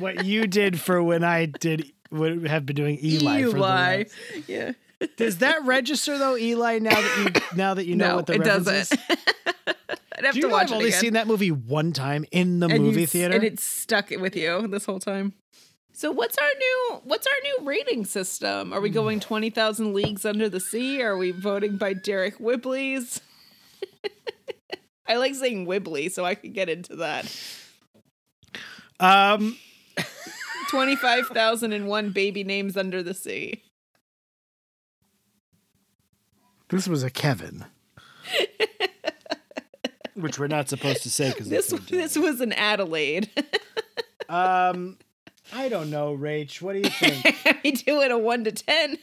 what 0.00 0.24
you 0.24 0.48
did 0.48 0.80
for 0.80 1.00
when 1.04 1.22
I 1.22 1.46
did 1.46 1.92
would 2.10 2.48
have 2.48 2.66
been 2.66 2.74
doing 2.76 2.98
Eli. 3.02 3.42
For 3.44 3.50
the 3.50 3.56
Eli. 3.58 4.04
Yeah. 4.48 4.72
Does 5.16 5.38
that 5.38 5.64
register 5.64 6.16
though, 6.18 6.36
Eli? 6.36 6.78
Now 6.78 6.90
that 7.00 7.18
you 7.50 7.56
now 7.56 7.74
that 7.74 7.86
you 7.86 7.94
know 7.96 8.08
no, 8.08 8.16
what 8.16 8.26
the 8.26 8.34
it 8.34 8.38
reference 8.40 8.64
doesn't. 8.66 9.00
is? 9.00 9.16
I'd 10.16 10.24
have 10.26 10.34
Do 10.34 10.38
you 10.38 10.42
to 10.42 10.48
know 10.48 10.52
watch 10.54 10.66
I've 10.66 10.70
it 10.70 10.74
only 10.76 10.88
again. 10.88 11.00
seen 11.00 11.12
that 11.14 11.26
movie 11.26 11.50
one 11.50 11.92
time 11.92 12.24
in 12.30 12.60
the 12.60 12.68
And 12.68 12.82
movie 12.84 13.02
s- 13.02 13.10
theater? 13.12 13.34
and 13.34 13.42
it 13.44 13.58
stuck 13.60 14.10
with 14.10 14.36
you 14.36 14.66
this 14.68 14.84
whole 14.86 15.00
time. 15.00 15.32
So 15.92 16.10
what's 16.10 16.38
our 16.38 16.48
new 16.58 17.00
what's 17.04 17.26
our 17.26 17.32
new 17.42 17.66
rating 17.68 18.04
system? 18.04 18.72
Are 18.72 18.80
we 18.80 18.88
Hmm. 18.88 18.94
going 18.94 19.20
twenty 19.20 19.50
thousand 19.50 19.92
leagues 19.92 20.24
under 20.24 20.48
the 20.48 20.60
sea? 20.60 21.02
Are 21.02 21.16
we 21.16 21.30
voting 21.32 21.76
by 21.76 21.94
Deryck 21.94 22.34
Whibley's? 22.40 23.20
I 25.06 25.16
like 25.16 25.34
saying 25.34 25.66
Wibley, 25.66 26.08
so 26.10 26.24
I 26.24 26.34
could 26.34 26.54
get 26.54 26.68
into 26.70 26.96
that. 26.96 27.30
um, 29.00 29.58
Twenty 30.70 30.96
five 30.96 31.26
thousand 31.26 31.72
and 31.72 31.86
one 31.88 32.10
baby 32.10 32.42
names 32.44 32.76
under 32.76 33.02
the 33.02 33.14
sea. 33.14 33.62
This 36.74 36.88
was 36.88 37.04
a 37.04 37.10
Kevin, 37.10 37.64
which 40.14 40.40
we're 40.40 40.48
not 40.48 40.68
supposed 40.68 41.04
to 41.04 41.10
say 41.10 41.30
because 41.30 41.48
This 41.48 41.68
this 41.88 42.18
was 42.18 42.40
an 42.40 42.52
Adelaide. 42.52 43.30
Um, 44.26 44.96
I 45.52 45.68
don't 45.68 45.90
know, 45.90 46.16
Rach. 46.16 46.62
What 46.62 46.72
do 46.72 46.78
you 46.78 46.88
think? 46.88 47.36
we 47.62 47.72
do 47.72 48.00
it 48.00 48.10
a 48.10 48.16
one 48.16 48.42
to 48.44 48.52
ten. 48.52 48.96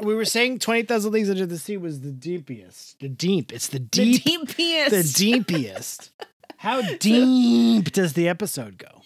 we 0.00 0.12
were 0.16 0.24
saying 0.24 0.58
twenty 0.58 0.82
thousand 0.82 1.12
leagues 1.12 1.30
under 1.30 1.46
the 1.46 1.56
sea 1.56 1.76
was 1.76 2.00
the 2.00 2.10
deepest. 2.10 2.98
The 2.98 3.08
deep. 3.08 3.52
It's 3.52 3.68
the 3.68 3.78
deep. 3.78 4.24
The 4.24 4.30
deep. 4.30 4.48
deepiest. 4.48 4.90
the 4.90 5.02
deepiest. 5.04 6.10
How 6.56 6.82
deep 6.98 7.92
does 7.92 8.14
the 8.14 8.28
episode 8.28 8.76
go? 8.76 9.02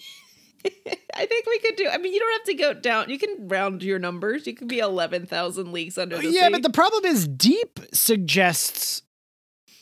I 1.15 1.27
think 1.27 1.47
we 1.47 1.59
could 1.59 1.77
do. 1.77 1.89
I 1.89 1.99
mean, 1.99 2.13
you 2.13 2.19
don't 2.21 2.33
have 2.33 2.45
to 2.45 2.55
go 2.55 2.73
down. 2.75 3.11
You 3.11 3.19
can 3.19 3.49
round 3.49 3.83
your 3.83 3.99
numbers. 3.99 4.47
You 4.47 4.55
could 4.55 4.69
be 4.69 4.79
eleven 4.79 5.27
thousand 5.27 5.73
leagues 5.73 5.99
under 5.99 6.17
the 6.19 6.29
yeah, 6.31 6.47
sea. 6.47 6.53
but 6.53 6.63
the 6.63 6.71
problem 6.71 7.05
is 7.05 7.27
deep 7.29 7.79
suggests 7.93 9.03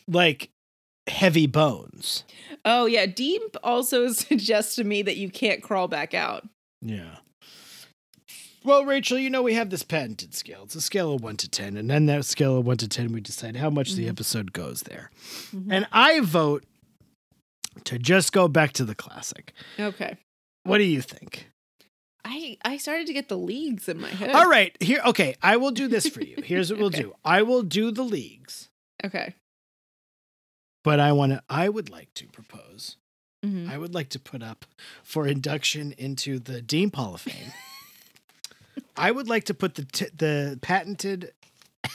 like 0.07 0.51
heavy 1.09 1.47
bones. 1.47 2.25
oh 2.65 2.87
yeah, 2.87 3.07
deep 3.07 3.57
also 3.63 4.09
suggests 4.13 4.75
to 4.77 4.85
me 4.85 5.03
that 5.03 5.17
you 5.17 5.31
can't 5.31 5.63
crawl 5.63 5.89
back 5.89 6.15
out. 6.15 6.47
Yeah. 6.81 7.17
Well, 8.65 8.85
Rachel, 8.85 9.19
you 9.19 9.31
know 9.31 9.43
we 9.43 9.55
have 9.55 9.71
this 9.71 9.83
patented 9.83 10.35
scale. 10.35 10.63
It's 10.65 10.75
a 10.75 10.81
scale 10.81 11.15
of 11.15 11.23
one 11.23 11.37
to 11.39 11.49
ten, 11.49 11.77
and 11.77 11.89
then 11.89 12.07
that 12.07 12.25
scale 12.25 12.59
of 12.59 12.67
one 12.67 12.77
to 12.79 12.89
ten, 12.89 13.13
we 13.13 13.21
decide 13.21 13.57
how 13.57 13.71
much 13.71 13.93
the 13.95 14.07
Mhm. 14.07 14.11
episode 14.11 14.53
goes 14.53 14.83
there. 14.83 15.11
Mhm. 15.55 15.69
And 15.71 15.87
I 15.93 16.21
vote 16.21 16.65
to 17.85 17.99
just 17.99 18.33
go 18.33 18.49
back 18.49 18.73
to 18.73 18.85
the 18.85 18.95
classic. 18.95 19.53
Okay. 19.79 20.17
What 20.65 20.79
do 20.79 20.85
you 20.85 21.01
think? 21.03 21.51
I 22.25 22.59
I 22.65 22.77
started 22.77 23.07
to 23.07 23.13
get 23.13 23.29
the 23.29 23.39
leagues 23.39 23.89
in 23.89 24.01
my 24.01 24.09
head. 24.09 24.35
All 24.35 24.49
right, 24.49 24.77
here. 24.81 25.01
Okay, 25.07 25.37
I 25.43 25.57
will 25.57 25.71
do 25.71 25.89
this 25.89 26.09
for 26.09 26.23
you. 26.23 26.37
Here's 26.45 26.71
what 26.71 26.79
we'll 26.81 26.91
do. 26.91 27.15
I 27.25 27.43
will 27.43 27.63
do 27.63 27.91
the 27.91 28.03
leagues, 28.03 28.69
Okay. 29.05 29.35
but 30.85 31.01
I 31.01 31.13
want 31.13 31.33
to. 31.33 31.43
I 31.49 31.69
would 31.69 31.89
like 31.91 32.13
to 32.15 32.27
propose. 32.27 32.97
Mhm. 33.45 33.71
I 33.71 33.79
would 33.79 33.95
like 33.95 34.09
to 34.11 34.19
put 34.19 34.43
up 34.43 34.65
for 35.05 35.27
induction 35.27 35.93
into 35.97 36.39
the 36.39 36.61
Dean 36.61 36.91
Hall 36.93 37.15
of 37.15 37.21
Fame. 37.23 37.53
I 38.97 39.11
would 39.13 39.29
like 39.29 39.45
to 39.45 39.55
put 39.55 39.77
the 39.77 39.85
t- 39.85 40.09
the 40.15 40.59
patented 40.61 41.33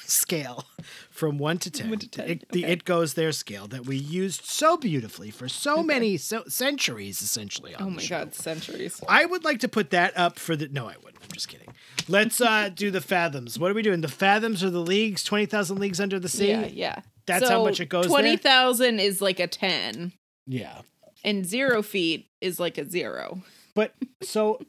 scale 0.10 0.66
from 1.10 1.38
one 1.38 1.58
to 1.60 1.72
ten. 1.72 1.90
One 1.90 2.00
to 2.00 2.08
10, 2.10 2.30
It, 2.30 2.50
the 2.50 2.64
it 2.66 2.86
goes 2.86 3.14
there 3.16 3.32
scale 3.32 3.68
that 3.68 3.86
we 3.86 3.96
used 3.98 4.46
so 4.46 4.78
beautifully 4.78 5.32
for 5.32 5.48
so 5.50 5.74
Okay. 5.80 5.84
many 5.84 6.18
so, 6.18 6.44
centuries, 6.48 7.22
essentially. 7.22 7.74
On 7.76 7.84
Oh 7.84 7.90
my 7.92 8.02
show. 8.02 8.20
god, 8.20 8.36
centuries. 8.36 9.02
I 9.08 9.26
would 9.26 9.44
like 9.44 9.60
to 9.62 9.68
put 9.68 9.90
that 9.92 10.18
up 10.18 10.38
for 10.40 10.56
the. 10.56 10.68
No, 10.70 10.88
I 10.88 10.96
wouldn't. 11.04 11.24
I'm 11.24 11.32
just 11.32 11.48
kidding. 11.48 11.70
Let's 12.08 12.40
uh 12.42 12.70
do 12.76 12.92
the 12.92 13.02
fathoms. 13.02 13.58
What 13.60 13.72
are 13.72 13.74
we 13.74 13.82
doing? 13.82 14.02
The 14.02 14.08
fathoms 14.08 14.64
or 14.64 14.70
the 14.70 14.80
leagues? 14.80 15.24
Twenty 15.24 15.46
thousand 15.46 15.80
leagues 15.80 16.00
under 16.00 16.20
the 16.20 16.30
sea. 16.30 16.50
Yeah, 16.50 16.66
yeah. 16.66 16.96
That's 17.26 17.48
how 17.50 17.64
much 17.64 17.80
it 17.80 17.88
goes? 17.88 18.08
Twenty 18.08 18.36
thousand 18.38 19.00
is 19.00 19.22
like 19.22 19.40
a 19.40 19.48
ten, 19.48 20.12
Yeah. 20.46 20.82
and 21.24 21.46
zero 21.46 21.82
feet 21.82 22.28
is 22.42 22.60
like 22.60 22.78
a 22.78 22.90
zero. 22.90 23.42
But 23.76 23.94
so, 24.22 24.60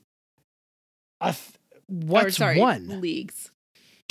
a 1.21 1.33
th- 1.33 1.39
Or, 1.89 2.23
what's 2.23 2.37
sorry, 2.37 2.59
one? 2.61 3.01
leagues? 3.01 3.51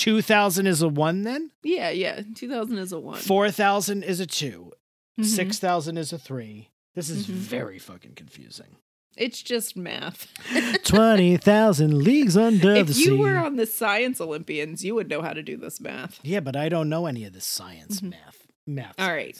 Two 0.04 0.22
thousand 0.22 0.68
is 0.68 0.82
a 0.82 0.90
one. 0.90 1.24
Then 1.24 1.52
Yeah, 1.64 1.90
yeah. 1.92 2.22
Two 2.36 2.50
thousand 2.50 2.78
is 2.78 2.92
a 2.92 3.00
one. 3.00 3.20
four 3.20 3.50
thousand 3.52 4.04
is 4.04 4.20
a 4.20 4.26
2 4.26 4.72
Mhm. 5.20 5.26
Six 5.26 5.60
thousand 5.60 5.98
is 5.98 6.12
a 6.12 6.18
three. 6.18 6.70
This 6.96 7.10
is 7.10 7.28
Mhm. 7.28 7.34
very 7.34 7.80
fucking 7.80 8.16
confusing. 8.16 8.76
It's 9.16 9.42
just 9.44 9.78
math. 9.78 10.28
Twenty 10.84 11.38
thousand 11.38 12.04
leagues 12.04 12.36
under 12.36 12.84
the 12.84 12.94
sea. 12.94 13.02
if 13.04 13.08
you 13.08 13.18
were 13.18 13.38
on 13.38 13.56
the 13.56 13.66
science 13.66 14.20
Olympians, 14.20 14.84
you 14.84 14.96
would 14.96 15.08
know 15.08 15.22
how 15.22 15.34
to 15.34 15.44
do 15.44 15.56
this 15.56 15.80
math. 15.80 16.20
yeah, 16.24 16.40
but 16.42 16.56
I 16.56 16.68
don't 16.68 16.90
know 16.90 17.06
any 17.06 17.24
of 17.26 17.34
this 17.34 17.46
science 17.46 18.02
Mhm. 18.02 18.10
math. 18.12 18.48
Math. 18.66 18.96
All 18.98 19.12
right. 19.14 19.38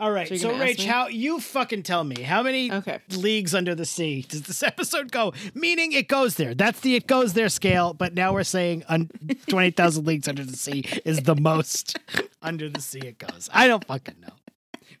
All 0.00 0.10
right. 0.10 0.26
So 0.28 0.34
So, 0.36 0.48
you're 0.48 0.58
gonna 0.58 0.70
ask 0.70 0.78
Rach, 0.80 0.82
me? 0.82 0.86
how 0.86 1.06
you 1.08 1.38
fucking 1.40 1.82
tell 1.84 2.02
me 2.02 2.22
how 2.22 2.42
many 2.42 2.72
Okay. 2.72 2.98
leagues 3.10 3.54
under 3.54 3.74
the 3.74 3.84
sea 3.84 4.22
does 4.28 4.42
this 4.42 4.62
episode 4.64 5.12
go? 5.12 5.32
Meaning 5.54 5.92
it 5.92 6.08
goes 6.08 6.34
there. 6.36 6.54
That's 6.54 6.80
the 6.80 6.96
it 6.96 7.06
goes 7.06 7.34
there 7.34 7.48
scale. 7.48 7.94
But 7.94 8.14
now 8.14 8.32
we're 8.32 8.42
saying 8.44 8.82
un- 8.88 9.10
twenty 9.46 9.70
thousand 9.70 10.06
leagues 10.06 10.26
under 10.26 10.44
the 10.44 10.56
sea 10.56 10.84
is 11.04 11.20
the 11.20 11.36
most 11.36 11.96
under 12.42 12.68
the 12.68 12.80
sea 12.80 13.00
it 13.00 13.18
goes. 13.18 13.48
I 13.52 13.68
don't 13.68 13.84
fucking 13.86 14.16
know. 14.20 14.34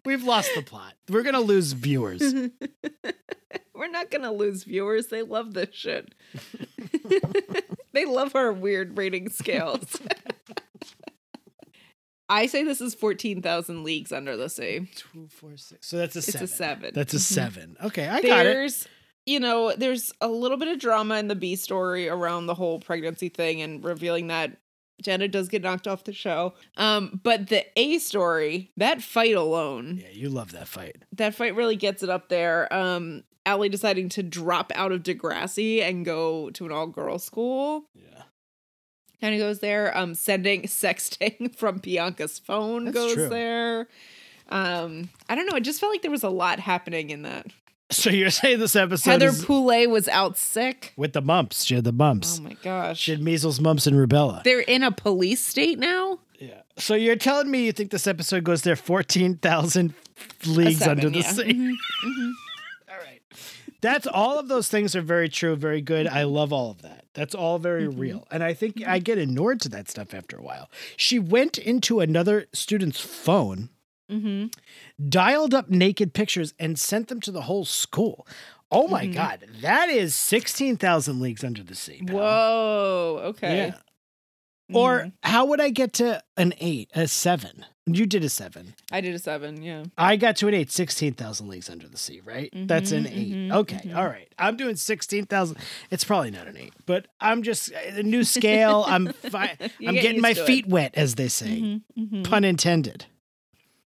We've 0.04 0.22
lost 0.22 0.50
the 0.54 0.62
plot. 0.62 0.94
We're 1.08 1.22
gonna 1.22 1.40
lose 1.40 1.72
viewers. 1.72 2.22
We're 3.74 3.88
not 3.90 4.10
gonna 4.10 4.32
lose 4.32 4.64
viewers. 4.64 5.08
They 5.08 5.22
love 5.22 5.54
this 5.54 5.68
shit. 5.74 6.14
they 7.92 8.04
love 8.04 8.34
our 8.36 8.52
weird 8.52 8.96
rating 8.96 9.30
scales. 9.30 9.96
I 12.32 12.46
say 12.46 12.64
this 12.64 12.80
is 12.80 12.94
fourteen 12.94 13.42
thousand 13.42 13.84
leagues 13.84 14.12
under 14.12 14.36
the 14.36 14.48
sea. 14.48 14.88
Two, 14.94 15.28
four, 15.28 15.56
six. 15.56 15.86
So 15.88 15.98
that's 15.98 16.16
a 16.16 16.20
It's 16.20 16.32
seven. 16.32 16.44
a 16.44 16.48
seven. 16.48 16.90
That's 16.94 17.14
a 17.14 17.18
Mhm. 17.18 17.20
seven. 17.20 17.76
Okay, 17.84 18.08
I 18.08 18.20
got 18.22 18.46
it. 18.46 18.52
there's 18.54 18.88
you 19.26 19.38
know 19.40 19.72
there's 19.76 20.12
a 20.20 20.28
little 20.28 20.56
bit 20.56 20.68
of 20.68 20.78
drama 20.78 21.18
in 21.18 21.28
the 21.28 21.36
b 21.36 21.54
story 21.56 22.08
around 22.08 22.46
the 22.46 22.54
whole 22.54 22.80
pregnancy 22.80 23.28
thing 23.28 23.60
and 23.62 23.84
revealing 23.84 24.28
that 24.28 24.56
Janet 25.00 25.32
does 25.32 25.48
get 25.48 25.62
knocked 25.62 25.88
off 25.88 26.04
the 26.04 26.12
show. 26.12 26.54
Um, 26.76 27.20
but 27.24 27.48
the 27.48 27.64
A 27.76 27.98
story, 27.98 28.70
that 28.76 29.02
fight 29.02 29.34
alone, 29.34 30.00
Yeah, 30.02 30.10
you 30.12 30.28
love 30.28 30.52
that 30.52 30.68
fight. 30.68 31.02
that 31.12 31.34
fight 31.34 31.54
really 31.56 31.76
gets 31.76 32.02
it 32.02 32.08
up 32.10 32.28
there. 32.28 32.72
Um, 32.72 33.24
Alli 33.44 33.68
deciding 33.68 34.08
to 34.10 34.22
drop 34.22 34.70
out 34.76 34.92
of 34.92 35.02
Degrassi 35.02 35.82
and 35.82 36.04
go 36.04 36.50
to 36.50 36.64
an 36.66 36.70
all 36.72 36.86
girls 36.86 37.24
school 37.24 37.86
Yeah. 37.94 38.22
Kind 39.22 39.34
of 39.34 39.40
goes 39.40 39.60
there. 39.60 39.96
Um, 39.96 40.14
sending 40.14 40.62
sexting 40.64 41.54
from 41.56 41.78
Bianca's 41.78 42.38
phone 42.38 42.84
That's 42.86 42.94
goes 42.94 43.14
true. 43.14 43.28
there. 43.30 43.88
Um, 44.50 45.08
I 45.30 45.34
don't 45.34 45.46
know. 45.46 45.56
It 45.56 45.62
just 45.62 45.80
felt 45.80 45.92
like 45.92 46.02
there 46.02 46.10
was 46.10 46.24
a 46.24 46.28
lot 46.28 46.58
happening 46.60 47.08
in 47.08 47.22
that. 47.22 47.46
So 47.90 48.10
you're 48.10 48.30
saying 48.30 48.58
this 48.58 48.74
episode 48.74 49.10
Heather 49.10 49.28
is 49.28 49.44
Poulet 49.44 49.88
was 49.88 50.08
out 50.08 50.36
sick. 50.36 50.92
with 50.96 51.12
the 51.12 51.20
mumps? 51.20 51.64
She 51.64 51.74
had 51.74 51.84
the 51.84 51.92
mumps. 51.92 52.38
Oh 52.38 52.42
my 52.42 52.56
gosh. 52.62 52.98
she 52.98 53.10
had 53.12 53.22
measles, 53.22 53.60
mumps, 53.60 53.86
and 53.86 53.96
rubella. 53.96 54.42
They're 54.42 54.60
in 54.60 54.82
a 54.82 54.90
police 54.90 55.44
state 55.46 55.78
now. 55.78 56.18
Yeah. 56.38 56.62
So 56.78 56.94
you're 56.94 57.16
telling 57.16 57.50
me 57.50 57.66
you 57.66 57.72
think 57.72 57.90
this 57.90 58.06
episode 58.06 58.44
goes 58.44 58.62
there 58.62 58.76
fourteen 58.76 59.36
thousand 59.36 59.94
leagues 60.46 60.78
seven, 60.78 61.04
under 61.04 61.10
the 61.10 61.24
yeah. 61.24 61.32
sea? 61.32 61.52
Mhm, 61.52 61.74
All 62.04 62.10
right. 62.18 62.34
That's 63.82 64.06
all 64.06 64.38
of 64.38 64.48
those 64.48 64.68
things 64.68 64.96
are 64.96 65.02
very 65.02 65.28
true, 65.28 65.54
very 65.56 65.82
good. 65.82 66.06
I 66.06 66.22
love 66.22 66.52
all 66.52 66.70
of 66.70 66.80
that. 66.82 67.04
That's 67.14 67.34
all 67.34 67.58
very 67.58 67.86
real. 67.88 68.26
And 68.30 68.42
I 68.42 68.54
think 68.54 68.82
I 68.86 68.98
get 69.00 69.18
inured 69.18 69.60
to 69.62 69.68
that 69.70 69.90
stuff 69.90 70.14
after 70.14 70.36
a 70.38 70.42
while. 70.42 70.70
She 70.96 71.18
went 71.18 71.58
into 71.58 72.00
another 72.00 72.46
student's 72.54 73.00
phone, 73.00 73.68
mhm. 74.10 74.54
dialed 75.08 75.52
up 75.52 75.68
naked 75.68 76.14
pictures, 76.14 76.54
and 76.58 76.78
sent 76.78 77.08
them 77.08 77.20
to 77.20 77.30
the 77.32 77.42
whole 77.42 77.64
school. 77.64 78.26
Oh 78.70 78.88
my 78.88 79.06
Mhm. 79.06 79.14
God. 79.14 79.46
That 79.60 79.90
is 79.90 80.14
16,000 80.14 81.20
leagues 81.20 81.44
under 81.44 81.62
the 81.62 81.74
sea. 81.74 82.02
pal. 82.06 82.16
Whoa. 82.16 83.20
Okay. 83.24 83.56
Yeah. 83.56 83.74
Or 84.74 85.00
Mhm. 85.00 85.12
how 85.22 85.44
would 85.46 85.60
I 85.60 85.70
get 85.70 85.92
to 85.94 86.22
an 86.36 86.54
eight, 86.60 86.90
a 86.94 87.06
seven? 87.08 87.64
You 87.84 88.06
did 88.06 88.22
a 88.22 88.28
seven. 88.28 88.74
I 88.92 89.00
did 89.00 89.12
a 89.14 89.18
seven. 89.18 89.60
Yeah. 89.60 89.82
I 89.98 90.14
got 90.16 90.36
to 90.36 90.46
an 90.48 90.54
eight, 90.54 90.70
16,000 90.70 91.48
leagues 91.48 91.68
under 91.68 91.88
the 91.88 91.96
sea, 91.96 92.20
right? 92.24 92.48
That's 92.54 92.92
an 92.92 93.04
Mhm, 93.06 93.10
8 93.12 93.32
mhm, 93.34 93.52
okay, 93.54 93.80
mhm. 93.88 93.96
all 93.96 94.06
right. 94.06 94.28
I'm 94.38 94.56
doing 94.56 94.76
16,000. 94.76 95.56
It's 95.90 96.04
probably 96.04 96.30
not 96.30 96.46
an 96.46 96.56
eight, 96.56 96.72
but 96.86 97.08
I'm 97.20 97.42
just 97.42 97.70
a 97.72 98.02
new 98.04 98.22
scale. 98.22 98.84
I'm 98.88 99.08
fine. 99.12 99.56
I'm 99.60 99.94
get 99.94 100.02
getting 100.02 100.20
my 100.20 100.32
to 100.32 100.42
it. 100.42 100.46
feet 100.46 100.66
wet, 100.68 100.92
as 100.94 101.16
they 101.16 101.26
say. 101.28 101.60
Mhm, 101.60 101.82
mhm. 101.98 102.24
Pun 102.24 102.44
intended. 102.44 103.06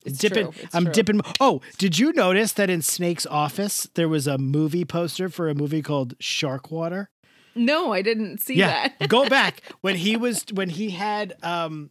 It's 0.05 0.19
dipping. 0.19 0.51
true, 0.51 0.63
I'm 0.71 0.83
true. 0.85 0.93
dipping. 0.93 1.21
Oh, 1.41 1.61
did 1.77 1.97
you 1.99 2.13
notice 2.13 2.53
that 2.53 2.69
in 2.69 2.81
Snake's 2.83 3.25
office 3.25 3.87
there 3.95 4.07
was 4.07 4.27
a 4.27 4.37
movie 4.37 4.85
poster 4.85 5.29
for 5.29 5.49
a 5.49 5.55
movie 5.55 5.81
called 5.81 6.17
Sharkwater? 6.19 7.07
No, 7.55 7.91
I 7.93 8.01
didn't 8.01 8.41
see 8.41 8.55
yeah, 8.55 8.89
that. 8.99 9.09
go 9.09 9.27
back 9.29 9.61
when 9.81 9.95
he 9.95 10.15
was 10.17 10.45
when 10.53 10.69
he 10.69 10.89
had 10.91 11.35
um 11.43 11.89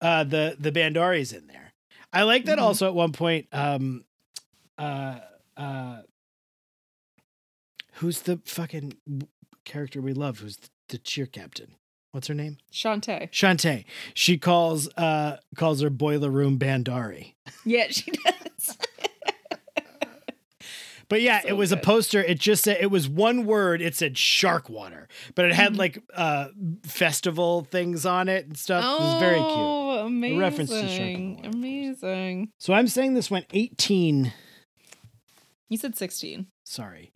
uh 0.00 0.24
the 0.24 0.56
the 0.58 0.72
Bhandaris 0.72 1.36
in 1.36 1.46
there. 1.46 1.72
I 2.12 2.22
like 2.22 2.44
that 2.46 2.58
Mhm. 2.58 2.62
also 2.62 2.86
at 2.88 2.94
one 2.94 3.12
point 3.12 3.46
um 3.52 4.04
uh 4.78 5.18
uh 5.56 6.02
who's 7.94 8.22
the 8.22 8.40
fucking 8.44 8.94
character 9.64 10.00
we 10.00 10.12
love 10.12 10.38
who's 10.40 10.58
the 10.88 10.98
cheer 10.98 11.26
captain? 11.26 11.76
What's 12.12 12.28
her 12.28 12.34
name? 12.34 12.58
Chantay. 12.72 13.30
Chantay. 13.30 13.84
She 14.14 14.38
calls 14.38 14.88
uh 14.96 15.38
calls 15.56 15.80
her 15.80 15.90
boiler 15.90 16.30
room 16.30 16.58
Bhandari. 16.58 17.34
Yeah, 17.64 17.86
she 17.90 18.10
does. 18.10 18.34
But 21.14 21.22
yeah, 21.22 21.42
So 21.42 21.48
it 21.48 21.52
was 21.56 21.70
a 21.70 21.76
poster. 21.76 22.20
It 22.24 22.40
just 22.40 22.64
said 22.64 22.78
it 22.80 22.88
was 22.90 23.08
one 23.08 23.46
word. 23.46 23.80
It 23.80 23.94
said 23.94 24.14
Sharkwater, 24.14 25.06
but 25.36 25.44
it 25.44 25.54
had 25.54 25.74
Mhm. 25.74 25.78
like 25.78 25.98
uh 26.12 26.48
festival 26.84 27.62
things 27.70 28.04
on 28.04 28.28
it 28.28 28.46
and 28.46 28.58
stuff. 28.58 28.82
it 28.82 29.00
was 29.04 29.20
very 29.20 29.36
cute. 29.36 29.46
Oh, 29.48 30.06
amazing. 30.06 30.38
reference 30.38 30.70
to 30.70 30.88
Shark 30.88 31.36
Water. 31.36 31.48
Amazing. 31.56 32.48
So 32.58 32.72
I'm 32.74 32.88
saying 32.88 33.14
this 33.14 33.30
went 33.30 33.46
18, 33.52 34.32
You 35.68 35.76
said 35.78 35.96
16. 35.96 36.48
sorry, 36.64 37.12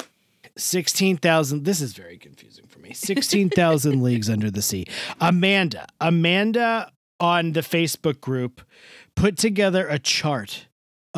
16,000. 0.57 1.65
This 1.65 1.81
is 1.81 1.93
very 1.93 2.19
confusing 2.19 2.67
for 2.69 2.79
me. 2.79 2.93
16,000 2.95 4.01
leagues 4.05 4.31
under 4.31 4.49
the 4.49 4.63
sea. 4.63 4.87
Amanda, 5.21 5.87
Amanda 6.01 6.93
on 7.19 7.51
the 7.53 7.63
Facebook 7.63 8.21
group 8.21 8.63
put 9.17 9.37
together 9.37 9.89
a 9.89 9.99
chart 9.99 10.68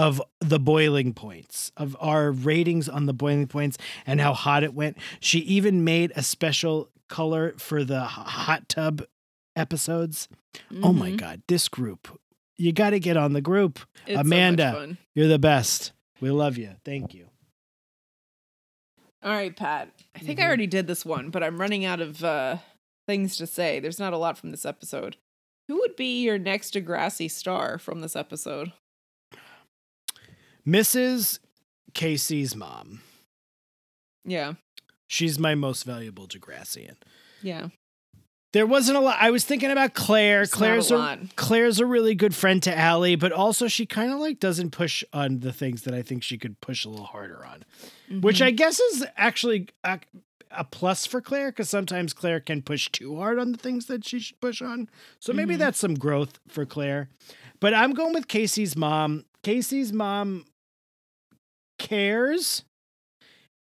of 0.01 0.23
the 0.41 0.59
boiling 0.59 1.13
points, 1.13 1.73
of 1.77 1.97
our 2.01 2.31
ratings 2.33 2.89
on 2.89 3.07
the 3.07 3.13
boiling 3.13 3.47
points 3.47 3.77
and 4.07 4.21
how 4.21 4.33
hot 4.33 4.63
it 4.65 4.73
went. 4.75 4.97
She 5.21 5.41
even 5.41 5.85
made 5.85 6.13
a 6.17 6.23
special 6.23 6.89
color 7.09 7.55
for 7.59 7.85
the 7.85 8.01
hot 8.05 8.69
tub 8.69 9.03
episodes. 9.57 10.29
Oh 10.83 10.93
my 10.93 11.11
Mhm. 11.11 11.17
God, 11.19 11.43
this 11.49 11.69
group. 11.69 12.19
You 12.57 12.73
got 12.73 12.91
to 12.91 13.01
get 13.01 13.17
on 13.17 13.33
the 13.35 13.41
group. 13.41 13.79
It's 14.07 14.15
so 14.17 14.21
Amanda. 14.21 14.73
fun. 14.73 14.99
You're 15.15 15.29
the 15.29 15.39
best. 15.39 15.93
We 16.21 16.31
love 16.31 16.57
you. 16.57 16.77
Thank 16.85 17.15
you. 17.15 17.27
All 19.23 19.33
right, 19.33 19.55
Pat. 19.55 19.91
I 20.15 20.21
think 20.21 20.39
Mhm. 20.39 20.43
I 20.43 20.47
already 20.47 20.67
did 20.67 20.87
this 20.87 21.05
one, 21.05 21.31
but 21.31 21.43
I'm 21.43 21.61
running 21.61 21.85
out 21.85 22.01
of 22.01 22.25
uh, 22.25 22.59
things 23.07 23.37
to 23.37 23.47
say. 23.47 23.81
There's 23.81 23.99
not 23.99 24.13
a 24.15 24.19
lot 24.19 24.39
from 24.39 24.51
this 24.51 24.65
episode. 24.65 25.17
Who 25.69 25.77
would 25.81 25.95
be 25.97 26.23
your 26.23 26.39
next 26.39 26.75
Degrassi 26.75 27.31
star 27.31 27.79
from 27.79 28.01
this 28.01 28.17
episode? 28.17 28.73
Mrs. 30.67 31.39
Casey's 31.95 32.55
mom. 32.55 33.01
Yeah. 34.25 34.55
She's 35.07 35.39
my 35.39 35.55
most 35.55 35.85
valuable 35.85 36.27
Degrassian. 36.29 36.97
Yeah. 37.43 37.69
There 38.53 38.67
wasn't 38.67 38.99
a 38.99 39.01
lot. 39.01 39.17
I 39.21 39.31
was 39.31 39.45
thinking 39.45 39.71
about 39.71 39.95
Clare. 39.95 40.43
It's 40.43 40.53
Clare's 40.53 40.91
a 40.91 40.97
a. 40.97 41.19
Clare's 41.37 41.79
a 41.79 41.87
really 41.87 42.15
good 42.17 42.35
friend 42.35 42.61
to 42.65 42.77
Alli, 42.77 43.15
but 43.15 43.31
also 43.33 43.69
she 43.69 43.87
kind 43.87 44.13
of 44.13 44.19
like 44.19 44.41
doesn't 44.41 44.71
push 44.71 45.05
on 45.13 45.39
the 45.41 45.53
things 45.53 45.83
that 45.83 45.95
I 45.95 46.03
think 46.03 46.23
she 46.25 46.37
could 46.37 46.61
push 46.61 46.85
a 46.85 46.89
little 46.89 47.07
harder 47.07 47.45
on, 47.45 47.65
which 48.21 48.41
Mhm. 48.41 48.47
I 48.47 48.51
guess 48.51 48.81
is 48.81 49.07
actually 49.17 49.69
a, 49.85 50.01
a 50.51 50.65
plus 50.65 51.07
for 51.07 51.21
Clare 51.21 51.53
because 51.53 51.69
sometimes 51.71 52.13
Clare 52.13 52.41
can 52.41 52.61
push 52.63 52.89
too 52.91 53.17
hard 53.17 53.39
on 53.39 53.53
the 53.53 53.59
things 53.59 53.87
that 53.87 54.05
she 54.05 54.19
should 54.19 54.41
push 54.41 54.61
on. 54.61 54.89
So 55.21 55.33
maybe 55.33 55.55
Mhm. 55.55 55.59
that's 55.59 55.79
some 55.79 55.95
growth 55.95 56.41
for 56.49 56.67
Clare. 56.67 57.09
But 57.61 57.73
I'm 57.73 57.93
going 57.93 58.15
with 58.15 58.27
Casey's 58.27 58.77
mom. 58.77 59.27
Casey's 59.45 59.93
mom 59.93 60.45
cares, 61.81 62.63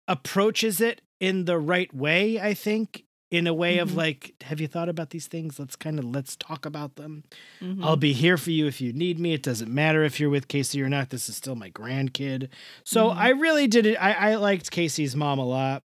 approaches 0.06 0.80
it 0.80 1.00
in 1.20 1.44
the 1.46 1.58
right 1.58 1.92
way, 1.94 2.40
I 2.40 2.54
think, 2.54 3.04
in 3.30 3.46
a 3.46 3.52
way 3.52 3.76
of 3.78 3.90
Mhm. 3.90 3.96
like, 3.96 4.34
have 4.42 4.58
you 4.60 4.66
thought 4.66 4.88
about 4.88 5.10
these 5.10 5.26
things? 5.26 5.58
Let's 5.58 5.76
kind 5.76 5.98
of 5.98 6.04
let's 6.06 6.34
talk 6.36 6.64
about 6.64 6.96
them. 6.96 7.24
Mhm. 7.60 7.84
I'll 7.84 7.96
be 7.96 8.14
here 8.14 8.38
for 8.38 8.50
you 8.50 8.66
if 8.66 8.80
you 8.80 8.92
need 8.92 9.18
me. 9.18 9.34
It 9.34 9.42
doesn't 9.42 9.72
matter 9.72 10.02
if 10.02 10.18
you're 10.18 10.30
with 10.30 10.48
Casey 10.48 10.80
or 10.80 10.88
not. 10.88 11.10
This 11.10 11.28
is 11.28 11.36
still 11.36 11.54
my 11.54 11.70
grandkid. 11.70 12.48
So 12.84 13.08
Mhm. 13.10 13.16
I 13.16 13.28
really 13.30 13.66
did 13.66 13.84
it. 13.84 13.96
I, 13.96 14.12
I 14.32 14.34
liked 14.36 14.70
Casey's 14.70 15.14
mom 15.14 15.38
a 15.38 15.44
lot. 15.44 15.82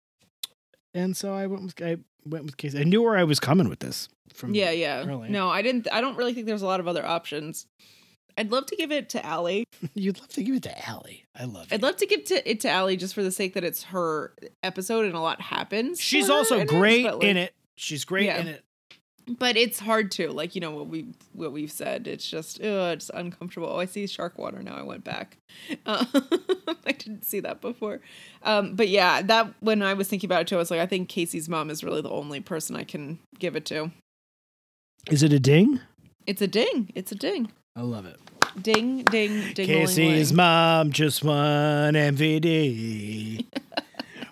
And 0.94 1.18
so 1.18 1.34
I 1.34 1.48
went 1.48 1.64
with 1.64 1.82
I 1.82 1.98
went 2.26 2.46
with 2.46 2.58
Casey. 2.58 2.80
I 2.80 2.84
knew 2.84 3.02
where 3.02 3.18
I 3.18 3.24
was 3.24 3.40
coming 3.40 3.70
with 3.70 3.80
this 3.80 4.08
from 4.34 4.54
yeah, 4.54 4.70
yeah. 4.72 5.04
early. 5.08 5.30
No, 5.30 5.50
I 5.50 5.62
didn't. 5.64 5.88
I 5.92 6.00
don't 6.02 6.18
really 6.18 6.34
think 6.36 6.46
there's 6.46 6.62
a 6.62 6.68
lot 6.68 6.80
of 6.80 6.88
other 6.88 7.04
options. 7.06 7.66
I'd 8.38 8.52
love 8.52 8.66
to 8.68 8.76
give 8.76 8.92
it 8.92 9.10
to 9.10 9.26
Alli. 9.26 9.66
You'd 9.94 10.20
love 10.20 10.30
to 10.30 10.44
give 10.44 10.56
it 10.56 10.64
to 10.64 10.90
Alli. 10.90 11.26
I 11.38 11.46
love 11.46 11.72
it. 11.72 11.76
I'd 11.76 11.82
love 11.84 11.98
to 11.98 12.06
give 12.06 12.24
to, 12.26 12.50
it 12.50 12.60
to 12.62 12.70
Alli 12.70 12.98
just 12.98 13.14
for 13.14 13.24
the 13.24 13.32
sake 13.32 13.54
that 13.54 13.64
it's 13.64 13.84
her 13.84 14.34
episode 14.64 15.06
and 15.06 15.16
a 15.16 15.20
lot 15.20 15.42
happens. 15.42 16.00
She's 16.00 16.30
also 16.30 16.56
in 16.56 16.62
it, 16.62 16.68
great 16.68 17.06
in 17.24 17.38
it. 17.38 17.54
She's 17.76 18.06
great 18.06 18.26
Yeah. 18.26 18.40
in 18.42 18.48
it. 18.48 18.64
But 19.38 19.56
it's 19.56 19.80
hard 19.80 20.12
to 20.14 20.30
like 20.32 20.56
you 20.56 20.62
know 20.62 20.72
what 20.72 20.88
we 20.88 21.06
what 21.34 21.52
we've 21.52 21.72
said. 21.72 22.08
It's 22.08 22.28
just 22.28 22.60
ugh, 22.60 22.94
it's 22.98 23.12
uncomfortable. 23.14 23.70
Oh, 23.72 23.78
I 23.80 23.86
see 23.86 24.06
Sharkwater 24.06 24.64
now. 24.64 24.76
I 24.76 24.82
went 24.82 25.04
back. 25.04 25.38
Uh, 25.86 26.04
I 26.86 26.92
didn't 26.92 27.24
see 27.24 27.40
that 27.40 27.62
before. 27.62 28.02
Um, 28.42 28.76
but 28.76 28.90
yeah, 28.90 29.22
that 29.22 29.54
when 29.60 29.84
I 29.84 29.94
was 29.94 30.08
thinking 30.08 30.28
about 30.28 30.42
it 30.42 30.48
too, 30.48 30.56
I 30.56 30.58
was 30.58 30.72
like, 30.72 30.80
I 30.82 30.88
think 30.88 31.08
Casey's 31.08 31.48
mom 31.48 31.70
is 31.70 31.84
really 31.84 32.02
the 32.02 32.10
only 32.10 32.40
person 32.40 32.76
I 32.76 32.84
can 32.84 33.20
give 33.38 33.56
it 33.56 33.66
to. 33.66 33.92
Is 35.10 35.22
it 35.22 35.32
a 35.32 35.40
ding? 35.40 35.80
It's 36.26 36.42
a 36.42 36.48
ding. 36.48 36.92
It's 36.96 37.12
a 37.12 37.16
ding. 37.16 37.52
I 37.76 37.82
love 37.82 38.06
it. 38.06 38.20
Ding 38.62 39.04
ding 39.06 39.54
ding. 39.54 39.66
Casey's 39.68 40.34
mom 40.34 40.92
just 40.92 41.24
won 41.24 41.94
MVD. 41.94 43.46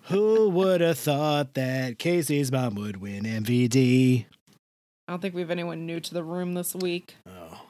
Who 0.05 0.49
would 0.49 0.81
have 0.81 0.97
thought 0.99 1.53
that 1.53 1.99
Casey's 1.99 2.51
mom 2.51 2.75
would 2.75 2.97
win 2.97 3.23
MVD? 3.23 4.25
I 5.07 5.11
don't 5.11 5.21
think 5.21 5.35
we 5.35 5.41
have 5.41 5.51
anyone 5.51 5.85
new 5.85 5.99
to 5.99 6.13
the 6.13 6.23
room 6.23 6.53
this 6.53 6.75
week. 6.75 7.15
Oh. 7.27 7.61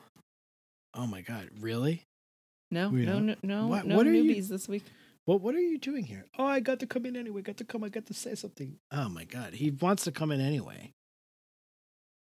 Oh 0.96 1.06
my 1.08 1.22
god, 1.22 1.50
really? 1.60 2.04
No, 2.72 2.90
We 2.90 3.06
no, 3.06 3.14
don't? 3.14 3.26
no, 3.28 3.36
no, 3.44 3.68
What- 3.68 3.86
no 3.86 3.96
what 3.98 4.08
are 4.08 4.14
you- 4.14 4.24
newbies 4.36 4.48
this 4.48 4.68
week. 4.68 4.84
What 5.26 5.42
what 5.42 5.54
are 5.54 5.60
you 5.62 5.78
doing 5.78 6.06
here? 6.06 6.26
Oh, 6.40 6.46
I 6.46 6.60
got 6.62 6.80
to 6.80 6.88
come 6.88 7.06
in 7.06 7.16
anyway. 7.16 7.44
Got 7.44 7.58
to 7.58 7.64
come. 7.64 7.84
I 7.84 7.90
got 7.90 8.08
to 8.08 8.14
say 8.16 8.34
something. 8.34 8.78
Oh 8.92 9.08
my 9.10 9.24
god, 9.26 9.54
he 9.54 9.70
wants 9.70 10.04
to 10.06 10.12
come 10.12 10.32
in 10.32 10.42
anyway. 10.42 10.92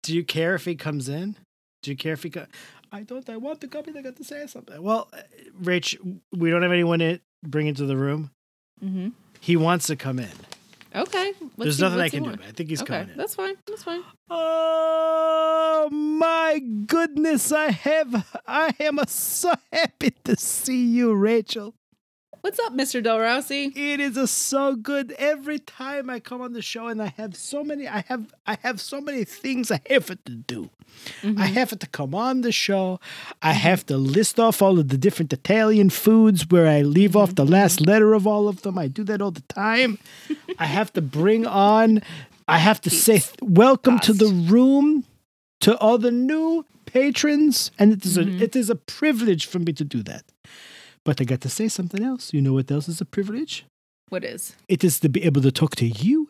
Do 0.03 0.15
you 0.15 0.23
care 0.23 0.55
if 0.55 0.63
he 0.63 0.75
comes 0.75 1.09
in? 1.09 1.35
Do 1.81 1.91
you 1.91 1.97
care 1.97 2.13
if 2.13 2.23
he 2.23 2.29
co- 2.29 2.45
I 2.93 3.01
don't. 3.01 3.27
I 3.29 3.37
want 3.37 3.59
to 3.61 3.67
come 3.67 3.85
in. 3.87 3.97
I 3.97 4.01
got 4.03 4.15
to 4.17 4.23
say 4.23 4.45
something. 4.47 4.81
Well, 4.81 5.09
uh, 5.11 5.17
Rach, 5.61 5.97
we 6.31 6.49
don't 6.51 6.61
have 6.61 6.71
anyone 6.71 6.99
to 6.99 7.19
bring 7.43 7.65
into 7.67 7.85
the 7.87 7.97
room. 7.97 8.29
Mm-hmm. 8.85 9.09
He 9.41 9.55
wants 9.57 9.87
to 9.87 9.95
come 9.95 10.19
in. 10.19 10.29
Okay. 10.95 11.33
Let's 11.41 11.55
There's 11.57 11.77
see- 11.77 11.81
nothing 11.81 11.99
I 11.99 12.09
can 12.09 12.23
do. 12.23 12.29
But 12.29 12.41
I 12.47 12.51
think 12.51 12.69
he's 12.69 12.83
Okay, 12.83 12.93
coming 12.99 13.09
in. 13.09 13.17
that's 13.17 13.33
fine. 13.33 13.55
That's 13.65 13.81
fine. 13.83 14.03
Oh 14.29 15.89
my 15.91 16.59
goodness! 16.85 17.51
I 17.51 17.71
have. 17.71 18.39
I 18.47 18.73
am 18.79 18.99
so 19.07 19.53
happy 19.71 20.11
to 20.25 20.35
see 20.35 20.85
you, 20.85 21.13
Rachel. 21.15 21.73
What's 22.43 22.59
up, 22.59 22.73
Mr. 22.73 23.01
Del 23.01 23.21
Rossi? 23.21 23.71
It 23.73 24.01
is 24.01 24.17
a 24.17 24.27
so 24.27 24.75
good 24.75 25.13
every 25.17 25.59
time 25.59 26.09
I 26.09 26.19
come 26.19 26.41
on 26.41 26.51
the 26.51 26.61
show, 26.61 26.87
and 26.87 27.01
I 27.01 27.13
have 27.15 27.37
so 27.37 27.63
many. 27.63 27.87
I 27.87 28.03
have. 28.09 28.35
I 28.45 28.57
have 28.63 28.81
so 28.81 28.99
many 28.99 29.23
things 29.23 29.71
I 29.71 29.79
have 29.89 30.07
to 30.07 30.15
do. 30.15 30.69
I 31.23 31.25
mm-hmm. 31.25 31.37
have 31.37 31.79
to 31.79 31.87
come 31.87 32.13
on 32.13 32.41
the 32.41 32.51
show. 32.51 32.99
I 33.41 33.53
have 33.53 33.85
to 33.85 33.95
list 33.95 34.41
off 34.41 34.61
all 34.61 34.77
of 34.77 34.89
the 34.89 34.97
different 34.97 35.31
Italian 35.31 35.89
foods 35.89 36.45
where 36.49 36.67
I 36.67 36.81
leave 36.81 37.15
off 37.15 37.29
mm-hmm. 37.29 37.45
the 37.45 37.49
last 37.49 37.79
letter 37.79 38.13
of 38.13 38.27
all 38.27 38.49
of 38.49 38.63
them. 38.63 38.77
I 38.77 38.89
do 38.89 39.05
that 39.05 39.21
all 39.21 39.31
the 39.31 39.39
time. 39.43 39.97
I 40.59 40.65
have 40.65 40.91
to 40.93 41.01
bring 41.01 41.45
on. 41.47 42.01
I 42.49 42.57
have 42.57 42.81
to 42.81 42.89
say 42.89 43.19
th- 43.19 43.37
welcome 43.41 43.99
to 43.99 44.11
the 44.11 44.27
room 44.27 45.05
to 45.61 45.77
all 45.77 45.97
the 45.97 46.11
new 46.11 46.65
patrons, 46.85 47.71
and 47.79 47.93
it 47.93 48.05
is 48.05 48.17
a 48.17 48.23
mm-hmm. 48.23 48.43
it 48.43 48.53
is 48.53 48.69
a 48.69 48.75
privilege 48.75 49.45
for 49.45 49.59
me 49.59 49.71
to 49.71 49.85
do 49.85 50.03
that. 50.03 50.25
But 51.05 51.19
I 51.19 51.25
got 51.25 51.41
to 51.41 51.49
say 51.49 51.67
something 51.67 52.03
else. 52.03 52.33
You 52.33 52.41
know 52.41 52.53
what 52.53 52.71
else 52.71 52.87
is 52.87 53.01
a 53.01 53.05
privilege? 53.05 53.65
What 54.09 54.23
is? 54.23 54.55
It 54.67 54.83
is 54.83 54.99
to 55.01 55.09
be 55.09 55.23
able 55.23 55.41
to 55.41 55.51
talk 55.51 55.75
to 55.77 55.85
you 55.87 56.29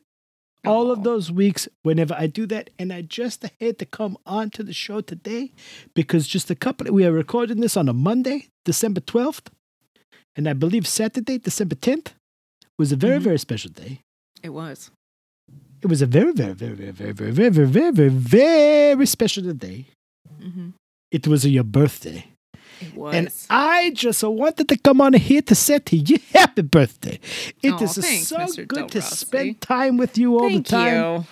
all 0.65 0.91
of 0.91 1.03
those 1.03 1.31
weeks 1.31 1.67
whenever 1.83 2.15
I 2.17 2.27
do 2.27 2.45
that. 2.47 2.69
And 2.79 2.91
I 2.93 3.01
just 3.01 3.45
had 3.59 3.77
to 3.79 3.85
come 3.85 4.17
on 4.25 4.49
to 4.51 4.63
the 4.63 4.73
show 4.73 5.01
today 5.01 5.51
because 5.93 6.25
just 6.27 6.49
a 6.49 6.55
couple, 6.55 6.91
we 6.93 7.05
are 7.05 7.11
recording 7.11 7.59
this 7.59 7.75
on 7.77 7.89
a 7.89 7.93
Monday, 7.93 8.47
December 8.65 9.01
12th. 9.01 9.47
And 10.35 10.47
I 10.49 10.53
believe 10.53 10.87
Saturday, 10.87 11.37
December 11.37 11.75
10th, 11.75 12.13
was 12.79 12.91
a 12.91 12.95
very, 12.95 13.19
Mhm. 13.19 13.23
very 13.23 13.39
special 13.39 13.69
day. 13.71 13.99
It 14.41 14.49
was. 14.49 14.89
It 15.83 15.87
was 15.87 16.01
a 16.01 16.07
very, 16.07 16.31
very, 16.31 16.53
very, 16.53 16.73
very, 16.73 16.91
very, 16.91 17.11
very, 17.11 17.31
very, 17.31 17.51
very, 17.51 17.67
very, 17.67 17.91
very, 17.91 18.09
very 18.09 19.05
special 19.05 19.43
day. 19.53 19.87
Mm-hmm. 20.41 20.69
It 21.11 21.27
was 21.27 21.45
your 21.45 21.63
birthday. 21.65 22.25
And 23.11 23.29
I 23.49 23.91
just 23.91 24.23
wanted 24.23 24.69
to 24.69 24.77
come 24.77 25.01
on 25.01 25.13
here 25.13 25.41
to 25.43 25.55
say 25.55 25.79
to 25.79 25.97
you 25.97 26.17
happy 26.33 26.61
birthday. 26.61 27.19
It 27.61 27.73
Aw, 27.73 27.83
is 27.83 27.95
thanks, 27.95 28.27
so 28.27 28.37
Mr. 28.37 28.67
good 28.67 28.79
Del 28.79 28.89
to 28.89 28.99
Rossi. 28.99 29.15
spend 29.15 29.61
time 29.61 29.97
with 29.97 30.17
you 30.17 30.37
all 30.39 30.49
Thank 30.49 30.67
the 30.67 30.71
time. 30.71 31.15
you. 31.19 31.25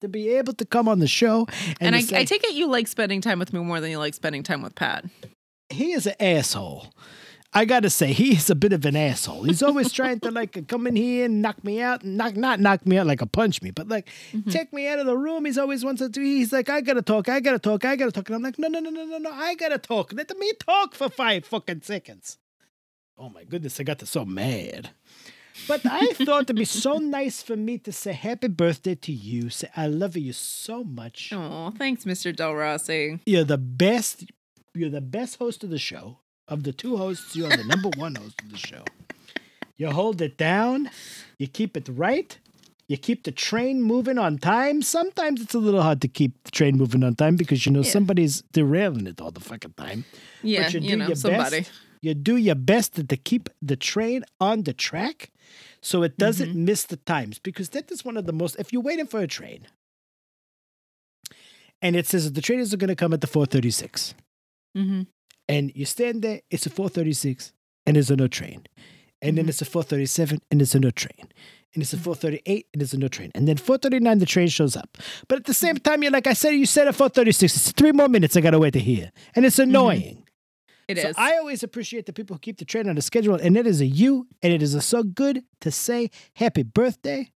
To 0.00 0.08
be 0.08 0.28
able 0.30 0.52
to 0.54 0.66
come 0.66 0.86
on 0.88 0.98
the 0.98 1.06
show 1.06 1.46
and, 1.80 1.94
And, 1.94 1.94
to 1.94 1.98
I, 1.98 2.00
say, 2.02 2.18
I 2.20 2.24
take 2.24 2.44
it 2.44 2.52
you 2.54 2.66
like 2.66 2.86
spending 2.88 3.20
time 3.22 3.38
with 3.38 3.52
me 3.54 3.60
more 3.60 3.80
than 3.80 3.90
you 3.90 3.98
like 3.98 4.12
spending 4.14 4.42
time 4.42 4.60
with 4.60 4.74
Pat. 4.74 5.04
he 5.70 5.92
is 5.92 6.06
an 6.06 6.14
asshole. 6.20 6.92
I 7.56 7.64
gotta 7.66 7.88
say, 7.88 8.12
he 8.12 8.32
is 8.36 8.50
a 8.50 8.54
bit 8.56 8.72
of 8.72 8.84
an 8.84 8.96
asshole. 8.96 9.44
He's 9.44 9.62
always 9.62 9.92
trying 9.92 10.18
to 10.20 10.30
like 10.32 10.66
come 10.66 10.86
in 10.88 10.96
here 10.96 11.26
and 11.26 11.40
knock 11.40 11.62
me 11.62 11.80
out, 11.80 12.02
and 12.02 12.16
knock 12.16 12.36
not 12.36 12.58
knock 12.58 12.84
me 12.84 12.98
out 12.98 13.06
like 13.06 13.20
a 13.22 13.26
punch 13.26 13.62
me, 13.62 13.70
but 13.70 13.86
like 13.88 14.08
Mm-hmm. 14.32 14.50
take 14.50 14.72
me 14.72 14.88
out 14.88 14.98
of 14.98 15.06
the 15.06 15.16
room. 15.16 15.44
He's 15.44 15.56
always 15.58 15.84
wants 15.84 16.00
to 16.02 16.08
do. 16.08 16.20
He's 16.20 16.52
like, 16.52 16.68
I 16.68 16.80
gotta 16.80 17.02
talk, 17.02 17.28
I 17.28 17.38
gotta 17.40 17.58
talk, 17.60 17.84
I 17.84 17.94
gotta 17.96 18.10
talk, 18.12 18.28
and 18.28 18.36
I'm 18.36 18.42
like, 18.42 18.58
no, 18.58 18.66
no, 18.68 18.80
no, 18.80 18.90
no, 18.90 19.04
no, 19.04 19.18
no, 19.18 19.30
I 19.32 19.54
gotta 19.54 19.78
talk. 19.78 20.12
Let 20.12 20.36
me 20.36 20.52
talk 20.58 20.94
for 20.94 21.08
five 21.08 21.44
fucking 21.44 21.82
seconds. 21.82 22.38
Oh 23.16 23.28
my 23.28 23.44
goodness, 23.44 23.78
I 23.78 23.84
got 23.84 24.04
so 24.06 24.24
mad. 24.24 24.90
But 25.68 25.82
I 25.86 26.06
thought 26.14 26.42
it'd 26.42 26.56
be 26.56 26.64
so 26.64 26.98
nice 26.98 27.40
for 27.40 27.54
me 27.54 27.78
to 27.78 27.92
say 27.92 28.12
happy 28.12 28.48
birthday 28.48 28.96
to 28.96 29.12
you. 29.12 29.50
Say 29.50 29.68
I 29.76 29.86
love 29.86 30.16
you 30.16 30.32
so 30.32 30.82
much. 30.82 31.30
Oh, 31.32 31.72
thanks, 31.78 32.04
Mr. 32.04 32.34
Del 32.34 32.54
Rossi. 32.56 33.20
You're 33.24 33.44
the 33.44 33.58
best. 33.58 34.24
You're 34.74 34.90
the 34.90 35.00
best 35.00 35.36
host 35.38 35.62
of 35.62 35.70
the 35.70 35.78
show. 35.78 36.18
Of 36.46 36.62
the 36.64 36.72
two 36.72 36.96
hosts, 36.96 37.34
you 37.34 37.46
are 37.46 37.56
the 37.56 37.64
number 37.64 37.88
one 37.96 38.14
host 38.16 38.40
of 38.42 38.50
the 38.50 38.58
show. 38.58 38.84
You 39.76 39.90
hold 39.90 40.20
it 40.20 40.36
down. 40.36 40.90
You 41.38 41.46
keep 41.48 41.76
it 41.76 41.88
right. 41.90 42.38
You 42.86 42.98
keep 42.98 43.24
the 43.24 43.32
train 43.32 43.80
moving 43.82 44.18
on 44.18 44.36
time. 44.38 44.82
Sometimes 44.82 45.40
it's 45.40 45.54
a 45.54 45.58
little 45.58 45.80
hard 45.82 46.02
to 46.02 46.08
keep 46.08 46.32
the 46.44 46.50
train 46.50 46.76
moving 46.76 47.02
on 47.02 47.14
time 47.14 47.36
because 47.36 47.64
you 47.64 47.72
know 47.72 47.80
Yeah. 47.80 47.90
somebody's 47.90 48.42
derailing 48.52 49.06
it 49.06 49.20
all 49.22 49.30
the 49.30 49.40
fucking 49.40 49.72
time. 49.78 50.04
Yeah, 50.42 50.64
but 50.64 50.74
you, 50.74 50.80
you, 50.80 50.90
do 50.90 50.96
know, 50.96 51.06
your 51.06 51.16
somebody. 51.16 51.60
best. 51.60 51.72
You 52.02 52.12
do 52.12 52.36
your 52.36 52.54
best 52.54 52.94
to, 52.96 53.16
keep 53.16 53.48
the 53.62 53.76
train 53.76 54.24
on 54.38 54.64
the 54.64 54.74
track 54.74 55.30
so 55.80 56.02
it 56.02 56.18
doesn't 56.18 56.50
Mm-hmm. 56.50 56.64
miss 56.66 56.84
the 56.84 56.96
times 56.98 57.38
because 57.38 57.70
that 57.70 57.90
is 57.90 58.04
one 58.04 58.18
of 58.18 58.26
the 58.26 58.32
most 58.34 58.56
if 58.58 58.70
you're 58.74 58.82
waiting 58.82 59.06
for 59.06 59.20
a 59.20 59.26
train 59.26 59.66
and 61.80 61.96
it 61.96 62.06
says 62.06 62.24
that 62.26 62.34
the 62.34 62.42
train 62.42 62.60
is 62.60 62.74
going 62.74 62.88
to 62.88 62.94
come 62.94 63.14
at 63.14 63.22
the 63.22 63.26
436 63.26 64.14
Mm-hmm. 64.76 65.02
And 65.48 65.72
you 65.74 65.84
stand 65.84 66.22
there 66.22 66.40
it's 66.50 66.66
a 66.66 66.70
436 66.70 67.52
and 67.86 67.96
there's 67.96 68.10
a 68.10 68.16
no 68.16 68.26
train 68.28 68.66
and 69.22 69.36
then 69.38 69.46
Mhm. 69.46 69.48
it's 69.50 69.62
a 69.62 69.64
437 69.64 70.40
and 70.50 70.60
there's 70.60 70.74
a 70.74 70.80
no 70.80 70.90
train 70.90 71.28
and 71.74 71.82
it's 71.82 71.92
a 71.92 71.98
438 71.98 72.66
and 72.72 72.80
there's 72.80 72.94
a 72.94 72.98
no 72.98 73.08
train 73.08 73.30
and 73.34 73.46
then 73.48 73.56
439 73.56 74.18
the 74.18 74.26
train 74.26 74.48
shows 74.48 74.76
up 74.76 74.96
but 75.28 75.38
at 75.38 75.44
the 75.44 75.54
same 75.54 75.76
time 75.76 76.02
you're 76.02 76.12
like 76.12 76.26
i 76.26 76.32
said 76.32 76.50
you 76.50 76.66
said 76.66 76.88
at 76.88 76.94
436 76.94 77.56
it's 77.56 77.72
three 77.72 77.92
more 77.92 78.08
minutes 78.08 78.36
i 78.36 78.40
gotta 78.40 78.58
wait 78.58 78.72
to 78.72 78.80
hear 78.80 79.10
and 79.34 79.44
it's 79.44 79.58
annoying 79.58 80.24
It 80.88 80.98
is. 80.98 81.02
so 81.04 81.12
I 81.16 81.36
always 81.38 81.62
appreciate 81.62 82.04
the 82.06 82.12
people 82.12 82.34
who 82.36 82.40
keep 82.40 82.58
the 82.58 82.66
train 82.66 82.88
on 82.90 82.94
the 82.96 83.00
schedule, 83.02 83.36
and 83.36 83.56
it 83.56 83.66
is 83.66 83.80
a 83.80 83.86
you, 83.86 84.26
and 84.42 84.52
it 84.52 84.62
is 84.62 84.74
a 84.74 84.82
so 84.82 85.02
good 85.02 85.42
to 85.62 85.70
say 85.70 86.10
happy 86.34 86.62
birthday. 86.62 87.30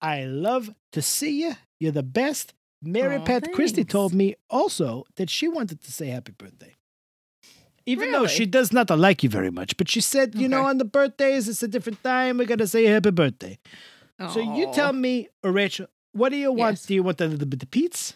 I 0.00 0.26
love 0.26 0.70
to 0.92 1.02
see 1.02 1.42
you. 1.42 1.54
You're 1.80 1.90
the 1.90 2.04
best. 2.22 2.54
Mary 2.80 3.16
Aw, 3.16 3.24
Pat 3.24 3.52
Christie 3.52 3.82
told 3.84 4.14
me 4.14 4.36
also 4.48 5.02
that 5.16 5.28
she 5.28 5.48
wanted 5.48 5.80
to 5.82 5.90
say 5.90 6.06
happy 6.06 6.30
birthday. 6.38 6.72
Even 7.88 8.12
though 8.12 8.26
she 8.26 8.44
does 8.44 8.72
not 8.72 8.90
like 8.90 9.22
you 9.22 9.30
very 9.30 9.50
much, 9.50 9.76
but 9.78 9.88
she 9.88 10.00
said, 10.00 10.34
you 10.34 10.48
know, 10.48 10.64
on 10.66 10.76
the 10.78 10.84
birthdays, 10.84 11.48
it's 11.48 11.62
a 11.62 11.68
different 11.68 12.02
time. 12.04 12.38
We 12.38 12.44
got 12.44 12.58
to 12.58 12.66
say 12.66 12.84
happy 12.84 13.10
birthday. 13.10 13.58
So 14.34 14.40
you 14.40 14.70
tell 14.72 14.92
me, 14.92 15.28
Rachel, 15.42 15.86
what 16.12 16.30
do 16.30 16.36
you 16.36 16.52
want? 16.52 16.76
Yes. 16.78 16.86
Do 16.86 16.94
you 16.94 17.02
want 17.02 17.20
a 17.20 17.26
little 17.26 17.46
bit 17.46 17.62
of 17.62 17.70
pizza? 17.70 18.14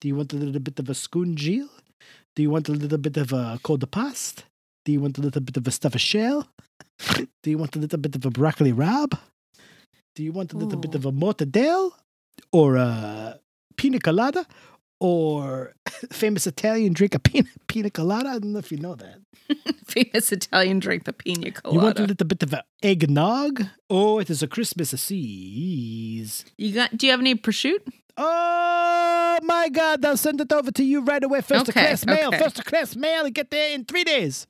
Do 0.00 0.08
you 0.08 0.16
want 0.16 0.32
a 0.32 0.36
little 0.36 0.60
bit 0.60 0.78
of 0.78 0.88
a 0.88 0.92
scungil? 0.92 1.68
Do 2.34 2.42
you 2.42 2.50
want 2.50 2.68
a 2.68 2.72
little 2.72 2.98
bit 2.98 3.16
of 3.16 3.32
a 3.32 3.60
col 3.62 3.76
de 3.76 3.86
past? 3.86 4.44
Do 4.84 4.92
you 4.92 5.00
want 5.00 5.18
a 5.18 5.20
little 5.20 5.42
bit 5.42 5.56
of 5.56 5.66
a 5.66 5.70
stuff 5.70 5.96
shell? 5.98 6.48
Do 7.42 7.50
you 7.50 7.58
want 7.58 7.76
a 7.76 7.78
little 7.78 7.98
bit 7.98 8.16
of 8.16 8.24
a 8.24 8.30
broccoli 8.30 8.72
rabe? 8.72 9.16
Do 10.16 10.24
you 10.24 10.32
want 10.32 10.52
a 10.52 10.56
little 10.56 10.78
bit 10.78 10.94
of 10.94 11.06
a 11.06 11.12
mortadelle? 11.12 11.92
Or 12.50 12.76
a 12.76 13.38
pina 13.76 14.00
colada? 14.00 14.46
Or 15.02 15.74
famous 16.12 16.46
Italian 16.46 16.92
drink, 16.92 17.16
a 17.16 17.18
pina, 17.18 17.48
pina 17.66 17.90
colada? 17.90 18.28
I 18.28 18.38
don't 18.38 18.52
know 18.52 18.60
if 18.60 18.70
you 18.70 18.78
know 18.78 18.94
that. 18.94 19.18
famous 19.84 20.30
Italian 20.30 20.78
drink, 20.78 21.04
the 21.04 21.12
pina 21.12 21.50
colada. 21.50 21.76
You 21.76 21.84
want 21.84 21.98
a 21.98 22.06
little 22.06 22.26
bit 22.26 22.40
of 22.44 22.54
eggnog? 22.84 23.66
Oh, 23.90 24.20
it 24.20 24.30
is 24.30 24.44
a 24.44 24.46
Christmas 24.46 24.92
a 24.92 24.98
seas. 24.98 26.44
You 26.56 26.72
got? 26.72 26.96
Do 26.96 27.06
you 27.06 27.10
have 27.10 27.18
any 27.18 27.34
prosciutto? 27.34 27.92
Oh 28.16 29.38
my 29.42 29.68
God! 29.70 30.04
I'll 30.04 30.16
send 30.16 30.40
it 30.40 30.52
over 30.52 30.70
to 30.70 30.84
you 30.84 31.00
right 31.00 31.24
away. 31.24 31.40
First 31.40 31.70
Okay, 31.70 31.80
class 31.80 32.06
mail. 32.06 32.30
First 32.30 32.64
class 32.64 32.94
mail. 32.94 33.24
And 33.24 33.34
get 33.34 33.50
there 33.50 33.74
in 33.74 33.84
three 33.84 34.04
days. 34.04 34.46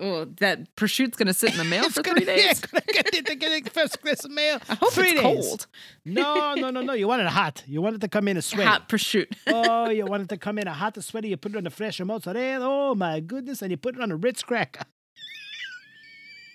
Oh, 0.00 0.26
that 0.38 0.76
prosciutto's 0.76 1.16
gonna 1.16 1.34
sit 1.34 1.50
in 1.52 1.58
the 1.58 1.64
mail 1.64 1.90
for 1.90 2.02
gonna- 2.02 2.20
three 2.20 2.36
yeah, 2.36 2.52
days. 2.52 2.60
gonna 2.60 2.82
get 2.92 3.40
get 3.40 3.52
it 3.52 3.72
first 3.72 4.00
Christmas 4.00 4.32
mail. 4.32 4.58
I 4.68 4.74
hope 4.76 4.92
three 4.92 5.08
it's 5.10 5.20
days. 5.20 5.22
cold. 5.48 5.66
No, 6.04 6.54
no, 6.54 6.70
no, 6.70 6.80
no. 6.82 6.92
You 6.92 7.08
want 7.08 7.22
it 7.22 7.28
hot. 7.28 7.64
You 7.66 7.82
want 7.82 7.96
it 7.96 8.00
to 8.02 8.08
come 8.08 8.28
in 8.28 8.36
a 8.36 8.42
sweaty. 8.42 8.68
Hot 8.68 8.88
prosciutto. 8.88 9.34
Oh, 9.48 9.90
you 9.90 10.06
want 10.06 10.22
it 10.22 10.28
to 10.28 10.36
come 10.36 10.58
in 10.58 10.68
a 10.68 10.72
hot 10.72 10.96
and 10.96 11.04
sweaty. 11.04 11.28
You 11.30 11.36
put 11.36 11.52
it 11.52 11.56
on 11.58 11.66
a 11.66 11.70
fresh 11.70 12.00
mozzarella. 12.00 12.64
Oh 12.64 12.94
my 12.94 13.18
goodness! 13.20 13.60
And 13.62 13.70
you 13.72 13.76
put 13.76 13.96
it 13.96 14.00
on 14.00 14.10
a 14.12 14.16
Ritz 14.16 14.42
cracker, 14.42 14.84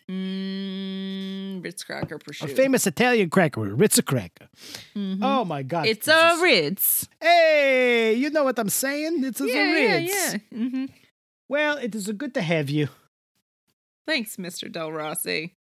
Mmm, 0.10 1.64
Ritz 1.64 1.84
cracker 1.84 2.18
prosciutto. 2.20 2.52
a 2.52 2.56
famous 2.56 2.86
Italian 2.88 3.30
cracker, 3.30 3.65
a 3.65 3.74
Ritz 3.74 3.99
cracker. 4.02 4.48
Mhm. 4.95 5.20
Oh 5.22 5.45
my 5.45 5.64
God! 5.64 5.86
it's 5.88 6.07
a 6.07 6.32
is- 6.36 6.41
Ritz. 6.41 7.07
Hey, 7.22 8.14
you 8.15 8.30
know 8.30 8.44
what 8.44 8.57
I'm 8.60 8.70
saying? 8.70 9.24
It's 9.24 9.41
a 9.41 9.48
Yeah, 9.48 9.53
yeah, 9.76 9.98
Ritz. 9.98 10.34
yeah. 10.34 10.38
hmm 10.57 10.86
Well, 11.49 11.78
it 11.78 11.95
is 11.95 12.07
a 12.10 12.14
good 12.14 12.34
to 12.36 12.41
have 12.41 12.70
you. 12.70 12.90
Thanks, 14.05 14.38
Mr. 14.38 14.71
Del 14.71 14.91
Rossi. 14.91 15.55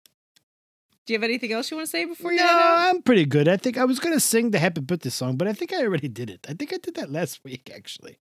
Do 1.05 1.13
you 1.13 1.17
have 1.19 1.23
anything 1.23 1.51
else 1.51 1.71
you 1.71 1.77
want 1.77 1.87
to 1.87 1.91
say 1.91 2.05
before 2.05 2.31
you 2.31 2.37
no. 2.37 2.45
I'm 2.47 3.01
pretty 3.01 3.25
good. 3.25 3.47
I 3.47 3.57
think 3.57 3.77
I 3.77 3.83
was 3.85 3.99
gonna 3.99 4.19
sing 4.19 4.51
the 4.51 4.59
happy 4.59 4.81
birthday 4.81 5.09
song, 5.09 5.37
but 5.37 5.47
I 5.47 5.53
think 5.53 5.73
I 5.73 5.81
already 5.83 6.07
did 6.07 6.29
it. 6.29 6.45
I 6.47 6.53
think 6.53 6.71
I 6.71 6.77
did 6.77 6.95
that 6.95 7.11
last 7.11 7.43
week, 7.43 7.71
actually. 7.73 8.19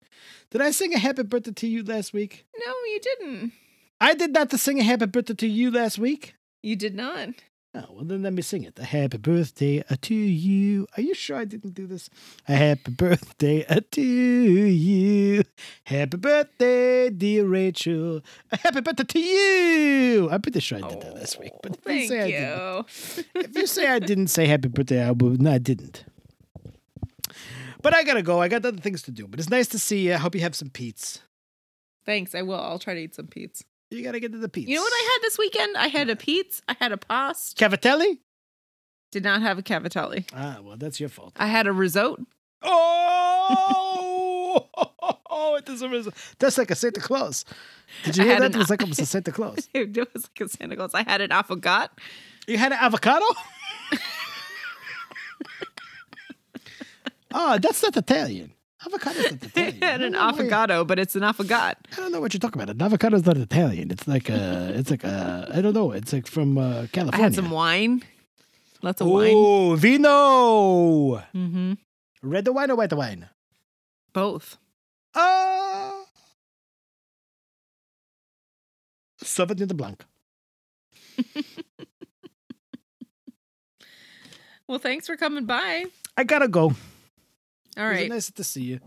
Did 0.49 0.61
I 0.61 0.71
sing 0.71 0.93
a 0.93 0.99
happy 0.99 1.23
birthday 1.23 1.51
to 1.51 1.67
you 1.67 1.83
last 1.83 2.11
week? 2.13 2.45
No, 2.65 2.73
you 2.85 2.99
didn't. 2.99 3.53
I 3.99 4.15
did 4.15 4.33
not 4.33 4.49
to 4.49 4.57
sing 4.57 4.79
a 4.79 4.83
happy 4.83 5.05
birthday 5.05 5.35
to 5.35 5.47
you 5.47 5.69
last 5.69 5.99
week. 5.99 6.33
You 6.63 6.75
did 6.75 6.95
not. 6.95 7.29
Oh, 7.73 7.85
well 7.91 8.03
then 8.03 8.21
let 8.23 8.33
me 8.33 8.41
sing 8.41 8.63
it. 8.63 8.77
A 8.79 8.83
happy 8.83 9.17
birthday 9.17 9.81
uh, 9.89 9.95
to 10.01 10.13
you. 10.13 10.87
Are 10.97 11.01
you 11.01 11.13
sure 11.13 11.37
I 11.37 11.45
didn't 11.45 11.73
do 11.73 11.87
this? 11.87 12.09
A 12.49 12.55
happy 12.55 12.91
birthday 12.97 13.65
uh, 13.65 13.79
to 13.91 14.01
you. 14.01 15.43
Happy 15.85 16.17
birthday, 16.17 17.09
dear 17.09 17.45
Rachel. 17.45 18.21
A 18.51 18.57
happy 18.57 18.81
birthday 18.81 19.05
to 19.05 19.19
you. 19.19 20.29
I'm 20.29 20.41
pretty 20.41 20.59
sure 20.59 20.83
I 20.83 20.89
did 20.89 21.01
that 21.01 21.15
last 21.15 21.39
week. 21.39 21.53
But 21.63 21.77
if 21.77 21.85
you 22.01 22.07
say 22.07 22.19
I 22.21 22.27
didn't, 22.27 23.25
if 23.35 23.55
you 23.57 23.67
say 23.67 23.87
I 23.87 23.99
didn't 23.99 24.27
say 24.27 24.47
happy 24.47 24.67
birthday, 24.67 25.01
I 25.07 25.11
will. 25.11 25.29
No, 25.37 25.53
I 25.53 25.57
didn't. 25.57 26.03
But 27.81 27.95
I 27.95 28.03
gotta 28.03 28.21
go. 28.21 28.41
I 28.41 28.49
got 28.49 28.65
other 28.65 28.77
things 28.81 29.01
to 29.03 29.11
do. 29.11 29.27
But 29.27 29.39
it's 29.39 29.49
nice 29.49 29.67
to 29.69 29.79
see 29.79 30.07
you. 30.07 30.13
I 30.15 30.17
hope 30.17 30.35
you 30.35 30.41
have 30.41 30.55
some 30.55 30.69
pizza. 30.69 31.19
Thanks, 32.05 32.35
I 32.35 32.41
will. 32.41 32.59
I'll 32.59 32.79
try 32.79 32.95
to 32.95 32.99
eat 32.99 33.15
some 33.15 33.27
pizza. 33.27 33.63
You 33.91 34.03
gotta 34.03 34.19
get 34.21 34.31
to 34.31 34.37
the 34.37 34.47
pizza. 34.49 34.69
You 34.71 34.77
know 34.77 34.83
what 34.83 34.93
I 34.93 35.09
had 35.13 35.19
this 35.21 35.37
weekend? 35.37 35.77
I 35.77 35.87
had 35.87 36.09
a 36.09 36.15
pizza. 36.15 36.61
I 36.69 36.75
had 36.79 36.91
a 36.93 36.97
pasta. 36.97 37.63
Cavatelli? 37.63 38.19
Did 39.11 39.23
not 39.25 39.41
have 39.41 39.57
a 39.59 39.61
cavatelli. 39.61 40.25
Ah, 40.33 40.59
well, 40.63 40.77
that's 40.77 40.97
your 40.99 41.09
fault. 41.09 41.33
I 41.37 41.47
had 41.47 41.67
a 41.67 41.73
risotto. 41.73 42.23
Oh, 42.63 44.67
oh, 45.29 45.55
it 45.57 45.67
is 45.67 45.81
a 45.81 45.89
res- 45.89 46.07
That's 46.39 46.57
like 46.57 46.71
a 46.71 46.75
Santa 46.75 47.01
Claus. 47.01 47.43
Did 48.05 48.15
you 48.17 48.23
I 48.23 48.27
hear 48.27 48.39
that? 48.39 48.45
an- 48.45 48.53
It 48.55 48.57
was 48.57 48.69
like 48.69 48.81
almost 48.83 49.01
a 49.01 49.05
Santa 49.05 49.31
Claus. 49.33 49.67
It 49.73 49.97
was 50.13 50.23
like 50.29 50.41
a 50.41 50.47
Santa 50.49 50.75
Claus. 50.77 50.91
I 50.93 51.03
had 51.03 51.19
an 51.21 51.31
affogato. 51.31 51.89
You 52.47 52.57
had 52.57 52.71
an 52.71 52.77
avocado? 52.81 53.25
oh, 57.33 57.57
that's 57.59 57.83
not 57.83 57.97
Italian. 57.97 58.53
Avocado's 58.85 59.31
not 59.31 59.43
Italian. 59.43 59.83
I 59.83 59.85
I 59.85 59.91
had 59.91 59.97
don't 59.99 60.07
an 60.07 60.11
know 60.13 60.19
why- 60.25 60.31
affogato, 60.33 60.87
but 60.87 60.97
it's 60.99 61.15
an 61.15 61.21
affogato. 61.21 61.75
I 61.93 61.95
don't 61.97 62.11
know 62.11 62.19
what 62.21 62.33
you're 62.33 62.39
talking 62.39 62.61
about. 62.61 62.75
An 62.75 62.79
avocado's 62.81 63.25
not 63.25 63.37
Italian. 63.37 63.91
It's 63.91 64.07
like 64.07 64.29
a, 64.29 64.71
it's 64.75 64.89
like 64.89 65.03
a, 65.03 65.49
I 65.53 65.61
don't 65.61 65.73
know. 65.73 65.91
It's 65.91 66.11
like 66.13 66.27
from 66.27 66.57
uh, 66.57 66.87
I 66.95 67.15
had 67.17 67.35
some 67.35 67.51
wine. 67.51 68.03
Lots 68.81 68.99
of 69.01 69.07
wine. 69.07 69.33
Oh, 69.35 69.75
vino. 69.75 71.17
Mm-hmm. 71.35 71.73
Red 72.23 72.47
wine 72.47 72.71
or 72.71 72.75
white 72.75 72.89
the 72.89 72.95
wine? 72.95 73.29
Both. 74.13 74.57
Uh, 75.13 75.91
Sauvignon 79.23 79.75
Blanc. 79.77 80.03
Well, 84.67 84.79
thanks 84.79 85.05
for 85.05 85.17
coming 85.17 85.43
by. 85.45 85.83
I 86.15 86.23
gotta 86.23 86.47
go. 86.47 86.73
All 87.77 87.89
was 87.89 88.09
nice 88.09 88.31
to 88.31 88.43
see 88.43 88.63
you. 88.63 88.79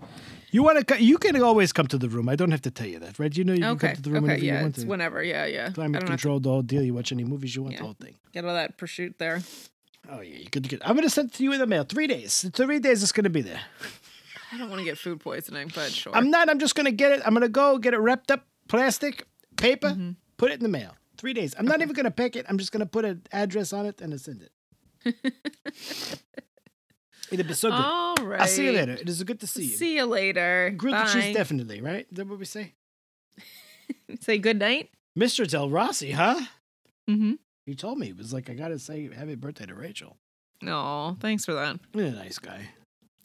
You 0.50 0.62
want 0.62 0.86
to? 0.86 1.02
You 1.02 1.16
can 1.18 1.40
always 1.42 1.72
come 1.72 1.86
to 1.88 1.96
the 1.98 2.08
room. 2.08 2.28
I 2.28 2.36
don't 2.36 2.50
have 2.50 2.62
to 2.62 2.70
tell 2.70 2.86
you 2.86 2.98
that, 2.98 3.18
right? 3.18 3.34
You 3.36 3.42
know 3.44 3.54
you 3.54 3.60
can 3.62 3.78
come 3.78 3.94
to 3.96 4.02
the 4.02 4.10
room 4.10 4.24
Okay. 4.24 4.34
whenever 4.34 4.44
you 4.56 4.62
want 4.62 4.74
to. 4.76 4.86
whenever. 4.86 5.22
Yeah. 5.24 5.46
Yeah. 5.46 5.70
Climate 5.70 6.00
to 6.02 6.06
control, 6.06 6.38
the 6.40 6.50
whole 6.50 6.62
deal. 6.62 6.82
You 6.82 6.92
watch 6.94 7.10
any 7.10 7.24
movies 7.24 7.56
you 7.56 7.62
want, 7.62 7.72
Yeah. 7.74 7.78
the 7.80 7.84
whole 7.84 7.94
thing. 7.94 8.14
get 8.32 8.44
all 8.44 8.54
that 8.54 8.76
prosciutto 8.78 9.16
there. 9.18 9.40
Oh 10.10 10.20
yeah, 10.20 10.36
you 10.36 10.50
could 10.50 10.68
get. 10.68 10.86
I'm 10.86 10.94
gonna 10.96 11.08
send 11.08 11.30
it 11.30 11.34
to 11.36 11.42
you 11.44 11.52
in 11.54 11.60
the 11.60 11.66
mail. 11.66 11.84
Three 11.84 12.06
days. 12.06 12.44
Three 12.52 12.78
days. 12.78 13.02
It's 13.02 13.12
gonna 13.12 13.30
be 13.30 13.40
there. 13.40 13.60
I 14.52 14.58
don't 14.58 14.68
want 14.68 14.80
to 14.80 14.84
get 14.84 14.98
food 14.98 15.18
poisoning, 15.20 15.72
but 15.74 15.90
sure. 15.90 16.14
I'm 16.14 16.30
not. 16.30 16.50
I'm 16.50 16.58
just 16.58 16.74
gonna 16.74 16.92
get 16.92 17.10
it. 17.12 17.22
I'm 17.24 17.32
gonna 17.32 17.48
go 17.48 17.78
get 17.78 17.94
it 17.94 17.98
wrapped 17.98 18.30
up, 18.30 18.44
plastic, 18.68 19.26
paper, 19.56 19.88
Mm-hmm. 19.88 20.10
put 20.36 20.50
it 20.50 20.54
in 20.54 20.62
the 20.62 20.68
mail. 20.68 20.94
Three 21.16 21.32
days. 21.32 21.54
I'm 21.58 21.64
not 21.66 21.80
even 21.80 21.94
gonna 21.94 22.10
pick 22.10 22.36
it. 22.36 22.44
I'm 22.50 22.58
just 22.58 22.70
gonna 22.70 22.84
put 22.86 23.06
an 23.06 23.22
address 23.32 23.72
on 23.72 23.86
it 23.86 24.00
and 24.02 24.20
send 24.20 24.42
it. 24.42 24.52
It'll 27.30 27.46
be 27.46 27.54
so 27.54 27.70
good. 27.70 27.80
all 27.80 28.16
right. 28.16 28.40
I'll 28.40 28.46
see 28.46 28.66
you 28.66 28.72
later. 28.72 28.92
It 28.92 29.08
is 29.08 29.22
good 29.22 29.40
to 29.40 29.46
see 29.46 29.64
you. 29.64 29.76
See 29.76 29.96
you 29.96 30.04
later. 30.04 30.72
Grilled 30.76 30.96
Bye. 30.96 31.12
cheese, 31.12 31.34
definitely, 31.34 31.80
right? 31.80 32.06
Is 32.10 32.16
that 32.16 32.26
what 32.26 32.38
we 32.38 32.44
say? 32.44 32.74
Say 34.20 34.38
good 34.38 34.58
night. 34.58 34.90
Mr. 35.18 35.48
Del 35.48 35.70
Rossi, 35.70 36.12
huh? 36.12 36.40
Mm-hmm. 37.08 37.34
He 37.66 37.74
told 37.74 37.98
me. 37.98 38.08
It 38.08 38.18
was 38.18 38.32
like, 38.32 38.50
I 38.50 38.54
gotta 38.54 38.78
say 38.78 39.08
happy 39.14 39.34
birthday 39.34 39.66
to 39.66 39.74
Rachel. 39.74 40.16
No, 40.62 41.16
thanks 41.20 41.44
for 41.44 41.54
that. 41.54 41.78
He's 41.92 42.02
a 42.02 42.10
nice 42.10 42.38
guy. 42.38 42.68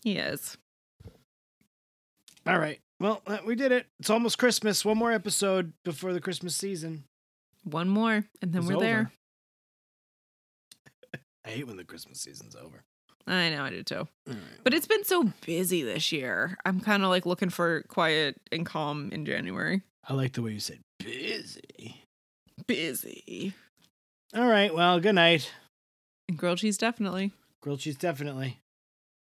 He 0.04 0.18
is. 0.18 0.58
All 2.46 2.58
right. 2.58 2.80
Well, 3.00 3.22
uh, 3.28 3.38
we 3.46 3.56
did 3.56 3.72
it. 3.72 3.86
It's 4.00 4.10
almost 4.10 4.38
Christmas. 4.38 4.84
One 4.84 4.98
more 4.98 5.12
episode 5.12 5.74
before 5.86 6.14
the 6.14 6.22
Christmas 6.22 6.56
season. 6.56 7.04
One 7.64 7.90
more, 7.90 8.26
and 8.42 8.54
then 8.54 8.64
is 8.64 8.68
we're 8.70 8.80
there. 8.80 9.12
I 11.46 11.50
hate 11.50 11.68
when 11.68 11.78
the 11.78 11.84
Christmas 11.84 12.22
season's 12.22 12.56
over. 12.56 12.84
I 13.30 13.50
know 13.50 13.64
I 13.64 13.70
do 13.70 13.84
too. 13.84 14.08
Right. 14.28 14.38
But 14.64 14.74
it's 14.74 14.88
been 14.88 15.04
so 15.04 15.32
busy 15.46 15.84
this 15.84 16.12
year. 16.12 16.58
I'm 16.66 16.80
kind 16.80 17.04
of 17.04 17.10
like 17.10 17.26
looking 17.26 17.50
for 17.50 17.84
quiet 17.84 18.42
and 18.52 18.66
calm 18.66 19.12
in 19.12 19.26
January. 19.26 19.82
I 20.08 20.14
like 20.14 20.34
the 20.34 20.42
way 20.42 20.52
you 20.52 20.60
said 20.60 20.80
busy. 20.98 22.06
Busy. 22.66 23.54
All 24.36 24.48
right. 24.48 24.74
Well, 24.74 25.00
good 25.00 25.16
night. 25.16 25.52
And 26.28 26.38
grilled 26.38 26.60
cheese, 26.60 26.78
definitely. 26.78 27.32
Grilled 27.62 27.80
cheese, 27.80 27.96
definitely. 27.98 28.60